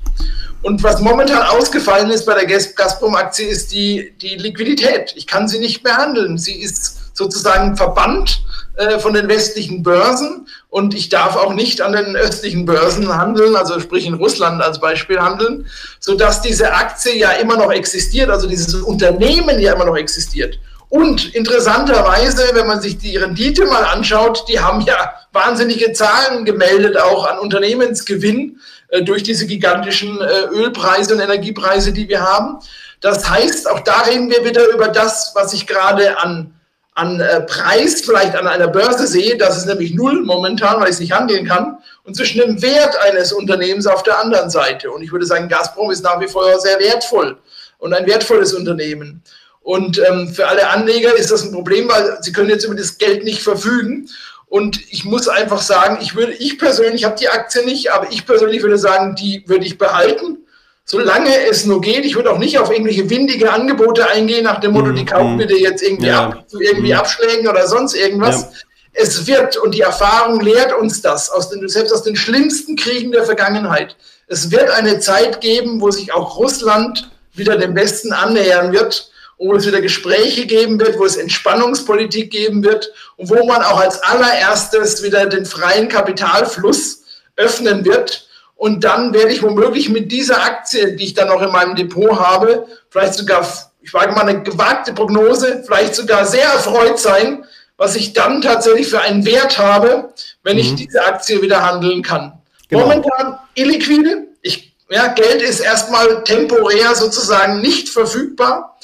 Und 0.63 0.83
was 0.83 1.01
momentan 1.01 1.43
ausgefallen 1.43 2.11
ist 2.11 2.27
bei 2.27 2.35
der 2.35 2.47
Gazprom-Aktie, 2.47 3.47
ist 3.47 3.73
die, 3.73 4.13
die 4.21 4.37
Liquidität. 4.37 5.15
Ich 5.17 5.27
kann 5.27 5.49
sie 5.49 5.61
nicht 5.61 5.85
mehr 5.85 5.97
handeln. 5.97 6.37
Sie 6.37 6.61
ist 6.61 7.17
sozusagen 7.17 7.77
verbannt 7.77 8.43
äh, 8.77 8.99
von 8.99 9.13
den 9.13 9.29
westlichen 9.29 9.83
Börsen 9.83 10.47
und 10.71 10.95
ich 10.95 11.09
darf 11.09 11.37
auch 11.37 11.53
nicht 11.53 11.81
an 11.81 11.93
den 11.93 12.17
östlichen 12.17 12.65
Börsen 12.65 13.13
handeln, 13.13 13.57
also 13.57 13.81
sprich 13.81 14.07
in 14.07 14.15
Russland 14.15 14.63
als 14.63 14.81
Beispiel 14.81 15.19
handeln, 15.19 15.67
sodass 15.99 16.43
diese 16.43 16.73
Aktie 16.73 17.17
ja 17.17 17.33
immer 17.33 17.57
noch 17.57 17.73
existiert, 17.73 18.31
also 18.31 18.49
dieses 18.49 18.75
Unternehmen 18.75 19.59
ja 19.59 19.73
immer 19.73 19.85
noch 19.85 19.97
existiert. 19.97 20.61
Und 20.89 21.35
interessanterweise, 21.35 22.51
wenn 22.55 22.67
man 22.67 22.81
sich 22.81 22.99
die 22.99 23.17
Rendite 23.17 23.67
mal 23.67 23.85
anschaut, 23.85 24.45
die 24.49 24.59
haben 24.59 24.81
ja 24.81 25.13
wahnsinnige 25.33 25.93
Zahlen 25.93 26.45
gemeldet, 26.45 26.99
auch 26.99 27.27
an 27.27 27.39
Unternehmensgewinn. 27.39 28.59
Äh, 28.89 29.03
durch 29.03 29.23
diese 29.23 29.47
gigantischen 29.47 30.21
äh, 30.21 30.47
Ölpreise 30.51 31.15
und 31.15 31.21
Energiepreise, 31.21 31.93
die 31.93 32.09
wir 32.09 32.23
haben. 32.23 32.59
Das 33.01 33.29
heißt, 33.29 33.71
auch 33.71 33.81
da 33.81 34.01
reden 34.01 34.31
wir 34.31 34.45
wieder 34.45 34.67
über 34.69 34.89
das, 34.89 35.33
was 35.35 35.53
ich 35.53 35.67
gerade 35.67 36.19
an, 36.19 36.55
an 36.95 37.21
äh, 37.21 37.43
Preis 37.43 38.01
vielleicht 38.01 38.35
an 38.35 38.47
einer 38.47 38.69
Börse 38.69 39.07
sehe. 39.07 39.37
Das 39.37 39.59
ist 39.59 39.67
nämlich 39.67 39.95
null 39.95 40.25
momentan, 40.25 40.81
weil 40.81 40.89
ich 40.89 40.95
es 40.95 41.01
nicht 41.01 41.13
handeln 41.13 41.47
kann. 41.47 41.79
Und 42.05 42.17
zwischen 42.17 42.41
dem 42.41 42.63
Wert 42.63 42.97
eines 43.03 43.33
Unternehmens 43.33 43.87
auf 43.87 44.03
der 44.03 44.19
anderen 44.19 44.49
Seite. 44.49 44.91
Und 44.91 45.03
ich 45.03 45.13
würde 45.13 45.27
sagen, 45.27 45.49
Gazprom 45.49 45.91
ist 45.91 46.03
nach 46.03 46.19
wie 46.21 46.29
vor 46.29 46.59
sehr 46.59 46.79
wertvoll 46.79 47.37
und 47.77 47.93
ein 47.93 48.07
wertvolles 48.07 48.55
Unternehmen. 48.55 49.23
Und 49.69 49.99
ähm, 49.99 50.29
für 50.29 50.49
alle 50.49 50.71
Anleger 50.71 51.15
ist 51.15 51.31
das 51.31 51.43
ein 51.43 51.53
Problem, 51.53 51.91
weil 51.91 52.17
sie 52.23 52.33
können 52.33 52.49
jetzt 52.49 52.65
über 52.65 52.75
das 52.75 52.97
Geld 52.97 53.25
nicht 53.25 53.43
verfügen. 53.43 54.09
Und 54.47 54.81
ich 54.91 55.05
muss 55.05 55.29
einfach 55.29 55.61
sagen, 55.61 55.99
ich 56.01 56.17
würde, 56.17 56.33
ich 56.33 56.59
persönlich 56.59 57.05
habe 57.05 57.19
die 57.21 57.29
Aktie 57.29 57.67
nicht, 57.67 57.93
aber 57.93 58.11
ich 58.11 58.25
persönlich 58.25 58.63
würde 58.63 58.79
sagen, 58.79 59.15
die 59.15 59.45
würde 59.47 59.67
ich 59.67 59.77
behalten, 59.77 60.39
solange 60.87 61.29
es 61.51 61.67
nur 61.67 61.83
geht. 61.83 62.07
Ich 62.07 62.17
würde 62.17 62.31
auch 62.31 62.39
nicht 62.39 62.59
auf 62.59 62.71
irgendwelche 62.71 63.11
windige 63.11 63.53
Angebote 63.53 64.09
eingehen, 64.09 64.45
nach 64.45 64.59
dem 64.59 64.73
Motto, 64.73 64.93
die 64.93 65.03
mhm. 65.03 65.07
kaufen 65.07 65.37
bitte 65.37 65.57
jetzt 65.57 65.83
irgendwie 65.83 66.07
ja. 66.07 66.29
ab, 66.29 66.47
irgendwie 66.59 66.95
mhm. 66.95 66.99
Abschlägen 67.01 67.47
oder 67.47 67.69
sonst 67.69 67.93
irgendwas. 67.93 68.41
Ja. 68.41 68.51
Es 68.95 69.27
wird, 69.27 69.59
und 69.59 69.75
die 69.75 69.83
Erfahrung 69.83 70.41
lehrt 70.41 70.73
uns 70.79 71.03
das, 71.03 71.29
aus 71.29 71.51
den, 71.51 71.69
selbst 71.69 71.93
aus 71.93 72.05
den 72.05 72.17
schlimmsten 72.17 72.75
Kriegen 72.75 73.13
der 73.13 73.25
Vergangenheit. 73.25 73.97
Es 74.29 74.51
wird 74.51 74.71
eine 74.71 74.99
Zeit 74.99 75.43
geben, 75.43 75.79
wo 75.83 75.91
sich 75.91 76.15
auch 76.15 76.39
Russland 76.39 77.11
wieder 77.35 77.59
dem 77.59 77.75
Westen 77.75 78.15
annähern 78.15 78.73
wird 78.73 79.11
wo 79.39 79.55
es 79.55 79.67
wieder 79.67 79.81
Gespräche 79.81 80.47
geben 80.47 80.81
wird, 80.81 80.99
wo 80.99 81.05
es 81.05 81.17
Entspannungspolitik 81.17 82.31
geben 82.31 82.65
wird 82.65 82.93
und 83.17 83.31
wo 83.31 83.47
man 83.47 83.63
auch 83.63 83.81
als 83.81 84.03
allererstes 84.03 85.03
wieder 85.03 85.27
den 85.27 85.47
freien 85.47 85.89
Kapitalfluss 85.89 87.03
öffnen 87.37 87.85
wird. 87.85 88.29
Und 88.57 88.83
dann 88.83 89.15
werde 89.15 89.33
ich 89.33 89.43
womöglich 89.43 89.89
mit 89.89 90.11
dieser 90.11 90.43
Aktie, 90.43 90.97
die 90.97 91.05
ich 91.05 91.15
dann 91.15 91.29
noch 91.29 91.41
in 91.41 91.53
meinem 91.53 91.77
Depot 91.77 92.19
habe, 92.19 92.67
vielleicht 92.91 93.15
sogar, 93.15 93.47
ich 93.81 93.95
wage 93.95 94.13
mal 94.13 94.23
eine 94.23 94.43
gewagte 94.43 94.93
Prognose, 94.93 95.63
vielleicht 95.65 95.95
sogar 95.95 96.27
sehr 96.27 96.45
erfreut 96.45 96.99
sein, 96.99 97.45
was 97.77 97.95
ich 97.95 98.13
dann 98.13 98.43
tatsächlich 98.43 98.89
für 98.89 99.01
einen 99.01 99.25
Wert 99.25 99.59
habe, 99.59 100.13
wenn 100.43 100.55
mhm. 100.55 100.61
ich 100.61 100.75
diese 100.75 101.05
Aktie 101.05 101.41
wieder 101.41 101.65
handeln 101.65 102.03
kann. 102.03 102.33
Genau. 102.69 102.87
Momentan 102.87 103.39
illiquide. 103.55 104.27
Ich, 104.43 104.75
ja, 104.91 105.07
Geld 105.09 105.41
ist 105.41 105.61
erstmal 105.61 106.25
temporär 106.25 106.97
sozusagen 106.97 107.61
nicht 107.61 107.89
verfügbar. 107.89 108.77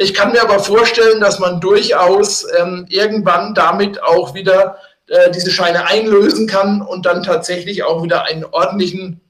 Ich 0.00 0.14
kann 0.14 0.30
mir 0.30 0.40
aber 0.40 0.60
vorstellen, 0.60 1.20
dass 1.20 1.40
man 1.40 1.60
durchaus 1.60 2.46
ähm, 2.56 2.86
irgendwann 2.88 3.52
damit 3.52 4.00
auch 4.00 4.32
wieder 4.32 4.78
äh, 5.08 5.32
diese 5.32 5.50
Scheine 5.50 5.88
einlösen 5.88 6.46
kann 6.46 6.80
und 6.80 7.04
dann 7.04 7.24
tatsächlich 7.24 7.82
auch 7.82 8.04
wieder 8.04 8.22
einen 8.24 8.44
ordentlichen 8.44 9.20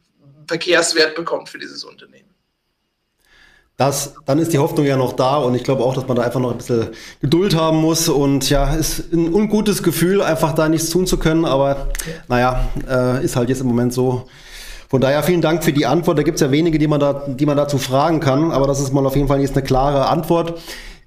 Verkehrswert 0.46 1.14
bekommt 1.14 1.48
für 1.48 1.58
dieses 1.58 1.84
Unternehmen. 1.84 2.28
Das, 3.78 4.14
dann 4.26 4.38
ist 4.40 4.52
die 4.52 4.58
Hoffnung 4.58 4.84
ja 4.84 4.98
noch 4.98 5.14
da 5.14 5.36
und 5.38 5.54
ich 5.54 5.64
glaube 5.64 5.84
auch, 5.84 5.94
dass 5.94 6.06
man 6.06 6.18
da 6.18 6.22
einfach 6.24 6.40
noch 6.40 6.50
ein 6.50 6.58
bisschen 6.58 6.88
Geduld 7.22 7.56
haben 7.56 7.78
muss 7.78 8.10
und 8.10 8.50
ja, 8.50 8.74
ist 8.74 9.10
ein 9.10 9.32
ungutes 9.32 9.82
Gefühl, 9.82 10.20
einfach 10.20 10.54
da 10.54 10.68
nichts 10.68 10.90
tun 10.90 11.06
zu 11.06 11.16
können, 11.16 11.46
aber 11.46 11.88
naja, 12.28 12.68
äh, 12.86 13.24
ist 13.24 13.36
halt 13.36 13.48
jetzt 13.48 13.62
im 13.62 13.68
Moment 13.68 13.94
so. 13.94 14.28
Von 14.88 15.00
daher 15.00 15.22
vielen 15.22 15.42
Dank 15.42 15.64
für 15.64 15.72
die 15.72 15.86
Antwort. 15.86 16.18
Da 16.18 16.22
gibt 16.22 16.36
es 16.36 16.40
ja 16.40 16.50
wenige, 16.50 16.78
die 16.78 16.86
man, 16.86 17.00
da, 17.00 17.24
die 17.26 17.46
man 17.46 17.56
dazu 17.56 17.78
fragen 17.78 18.20
kann, 18.20 18.52
aber 18.52 18.66
das 18.66 18.80
ist 18.80 18.92
mal 18.92 19.04
auf 19.06 19.16
jeden 19.16 19.28
Fall 19.28 19.40
jetzt 19.40 19.56
eine 19.56 19.64
klare 19.64 20.08
Antwort 20.08 20.54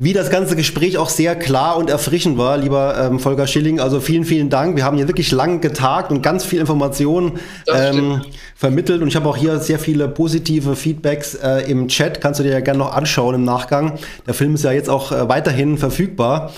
wie 0.02 0.14
das 0.14 0.32
ganze 0.32 0.56
Gespräch 0.56 0.98
auch 0.98 1.10
sehr 1.10 1.36
klar 1.36 1.78
und 1.78 1.92
erfrischend 1.92 2.36
war, 2.40 2.58
lieber 2.58 2.98
ähm, 2.98 3.20
Volker 3.20 3.46
Schilling. 3.46 3.80
Also 3.80 4.00
vielen, 4.00 4.26
vielen 4.26 4.50
Dank. 4.50 4.76
Wir 4.76 4.84
haben 4.84 4.98
hier 4.98 5.08
wirklich 5.08 5.32
lang 5.32 5.62
getagt 5.62 6.10
und 6.10 6.24
ganz 6.24 6.44
viel 6.44 6.60
Informationen 6.60 7.34
ähm, 7.72 8.24
vermittelt. 8.56 9.04
Und 9.04 9.10
ich 9.10 9.16
habe 9.16 9.30
auch 9.30 9.38
hier 9.38 9.60
sehr 9.60 9.78
viele 9.78 10.08
positive 10.08 10.76
Feedbacks 10.76 11.36
äh, 11.36 11.70
im 11.70 11.88
Chat. 11.88 12.20
Kannst 12.20 12.40
du 12.40 12.44
dir 12.44 12.50
ja 12.50 12.62
gerne 12.62 12.80
noch 12.80 12.96
anschauen 12.96 13.36
im 13.36 13.44
Nachgang. 13.44 14.00
Der 14.26 14.34
Film 14.34 14.56
ist 14.56 14.64
ja 14.64 14.72
jetzt 14.72 14.90
auch 14.90 15.12
äh, 15.12 15.30
weiterhin 15.30 15.78
verfügbar. 15.78 16.52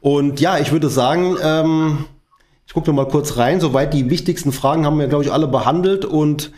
Und 0.00 0.40
ja, 0.40 0.56
ich 0.56 0.72
würde 0.72 0.88
sagen, 0.88 1.36
ähm, 1.44 2.06
ich 2.70 2.74
gucke 2.74 2.88
noch 2.88 2.94
mal 2.94 3.08
kurz 3.08 3.36
rein. 3.36 3.58
Soweit 3.58 3.92
die 3.92 4.10
wichtigsten 4.10 4.52
Fragen 4.52 4.86
haben 4.86 4.96
wir, 5.00 5.08
glaube 5.08 5.24
ich, 5.24 5.32
alle 5.32 5.48
behandelt. 5.48 6.04
Und 6.04 6.52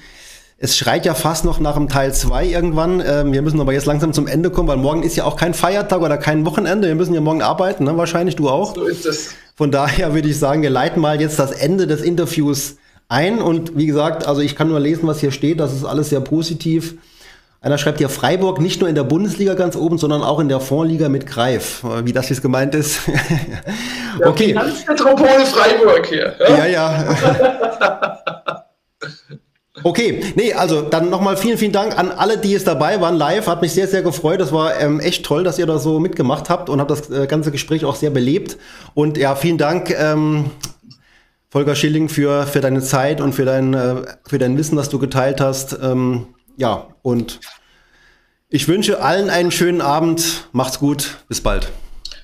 es 0.59 0.77
schreit 0.77 1.07
ja 1.07 1.15
fast 1.15 1.47
noch 1.47 1.59
nach 1.59 1.77
dem 1.77 1.89
Teil 1.89 2.13
2 2.13 2.49
irgendwann. 2.49 3.01
Ähm, 3.01 3.33
wir 3.33 3.41
müssen 3.41 3.59
aber 3.63 3.73
jetzt 3.73 3.87
langsam 3.87 4.13
zum 4.13 4.27
Ende 4.27 4.51
kommen, 4.51 4.69
weil 4.69 4.77
morgen 4.77 5.05
ist 5.05 5.17
ja 5.17 5.25
auch 5.25 5.37
kein 5.37 5.55
Feiertag 5.55 6.03
oder 6.03 6.19
kein 6.19 6.45
Wochenende. 6.45 6.87
Wir 6.87 6.97
müssen 6.97 7.15
ja 7.15 7.23
morgen 7.23 7.41
arbeiten, 7.41 7.85
ne? 7.85 7.97
wahrscheinlich 7.97 8.37
du 8.37 8.51
auch. 8.51 8.75
So 8.75 8.85
ist 8.85 9.07
es. 9.07 9.31
Von 9.55 9.71
daher 9.71 10.13
würde 10.13 10.29
ich 10.29 10.39
sagen, 10.39 10.61
wir 10.61 10.69
leiten 10.69 11.01
mal 11.01 11.19
jetzt 11.19 11.39
das 11.39 11.51
Ende 11.51 11.87
des 11.87 12.03
Interviews 12.03 12.77
ein. 13.09 13.41
Und 13.41 13.79
wie 13.79 13.87
gesagt, 13.87 14.29
also 14.29 14.43
ich 14.43 14.55
kann 14.55 14.69
nur 14.69 14.81
lesen, 14.81 15.09
was 15.09 15.21
hier 15.21 15.33
steht. 15.33 15.61
Das 15.61 15.73
ist 15.73 15.87
alles 15.87 16.11
sehr 16.11 16.21
positiv. 16.21 16.97
Einer 17.63 17.79
schreibt 17.79 17.99
hier 17.99 18.09
Freiburg 18.09 18.61
nicht 18.61 18.81
nur 18.81 18.89
in 18.89 18.97
der 18.97 19.05
Bundesliga 19.05 19.55
ganz 19.55 19.77
oben, 19.77 19.97
sondern 19.97 20.23
auch 20.23 20.41
in 20.41 20.49
der 20.49 20.59
Fondsliga 20.59 21.09
mit 21.09 21.29
Greif. 21.29 21.85
Wie 22.03 22.13
das 22.13 22.29
jetzt 22.29 22.43
gemeint 22.43 22.75
ist. 22.75 23.01
okay. 24.25 24.53
Ja, 24.53 24.65
Metropole 24.89 25.47
Freiburg 25.47 26.07
hier. 26.07 26.35
Ja, 26.41 26.67
ja. 26.67 26.67
ja. 26.67 28.19
Okay, 29.85 30.23
nee, 30.37 30.53
also 30.53 30.83
dann 30.83 31.11
nochmal 31.11 31.37
vielen, 31.37 31.59
vielen 31.59 31.73
Dank 31.73 31.99
an 31.99 32.11
alle, 32.11 32.39
die 32.39 32.55
es 32.55 32.63
dabei 32.63 33.01
waren 33.01 33.17
live. 33.17 33.47
Hat 33.47 33.63
mich 33.63 33.73
sehr, 33.73 33.89
sehr 33.89 34.03
gefreut. 34.03 34.41
Das 34.41 34.53
war 34.53 34.79
ähm, 34.79 35.01
echt 35.01 35.25
toll, 35.25 35.43
dass 35.43 35.59
ihr 35.59 35.67
da 35.67 35.79
so 35.79 35.99
mitgemacht 35.99 36.51
habt 36.51 36.69
und 36.69 36.79
habt 36.81 36.91
das 36.91 37.11
äh, 37.11 37.27
ganze 37.27 37.51
Gespräch 37.51 37.85
auch 37.85 37.97
sehr 37.97 38.11
belebt. 38.11 38.59
Und 38.95 39.19
ja, 39.19 39.35
vielen 39.35 39.59
Dank, 39.59 39.91
ähm, 39.91 40.51
Volker 41.51 41.75
Schilling, 41.75 42.09
für, 42.09 42.47
für 42.47 42.61
deine 42.61 42.81
Zeit 42.81 43.21
und 43.21 43.33
für 43.33 43.45
dein, 43.45 43.75
äh, 43.75 43.97
für 44.27 44.39
dein 44.39 44.57
Wissen, 44.57 44.77
das 44.77 44.89
du 44.89 44.99
geteilt 44.99 45.41
hast. 45.41 45.77
Ähm, 45.83 46.27
ja, 46.57 46.89
und 47.03 47.41
ich 48.49 48.69
wünsche 48.69 49.03
allen 49.03 49.31
einen 49.31 49.51
schönen 49.51 49.81
Abend. 49.81 50.49
Macht's 50.53 50.79
gut. 50.79 51.17
Bis 51.29 51.41
bald. 51.41 51.69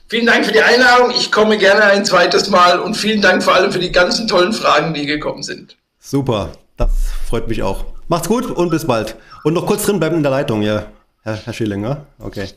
Vielen 0.08 0.26
Dank 0.26 0.46
für 0.46 0.52
die 0.52 0.62
Einladung. 0.62 1.10
Ich 1.10 1.30
komme 1.30 1.58
gerne 1.58 1.84
ein 1.84 2.04
zweites 2.04 2.48
Mal 2.48 2.80
und 2.80 2.96
vielen 2.96 3.20
Dank 3.20 3.42
vor 3.42 3.54
allem 3.54 3.72
für 3.72 3.78
die 3.78 3.92
ganzen 3.92 4.28
tollen 4.28 4.52
Fragen, 4.52 4.94
die 4.94 5.06
gekommen 5.06 5.42
sind. 5.42 5.76
Super. 5.98 6.52
Das 6.76 6.90
freut 7.26 7.48
mich 7.48 7.62
auch. 7.62 7.84
Macht's 8.08 8.28
gut 8.28 8.46
und 8.46 8.70
bis 8.70 8.86
bald. 8.86 9.16
Und 9.44 9.54
noch 9.54 9.66
kurz 9.66 9.84
drin 9.84 9.98
bleiben 9.98 10.16
in 10.16 10.22
der 10.22 10.30
Leitung, 10.30 10.62
ja, 10.62 10.86
Herr, 11.22 11.36
Herr 11.36 11.52
Schillinger. 11.52 12.06
Okay. 12.18 12.48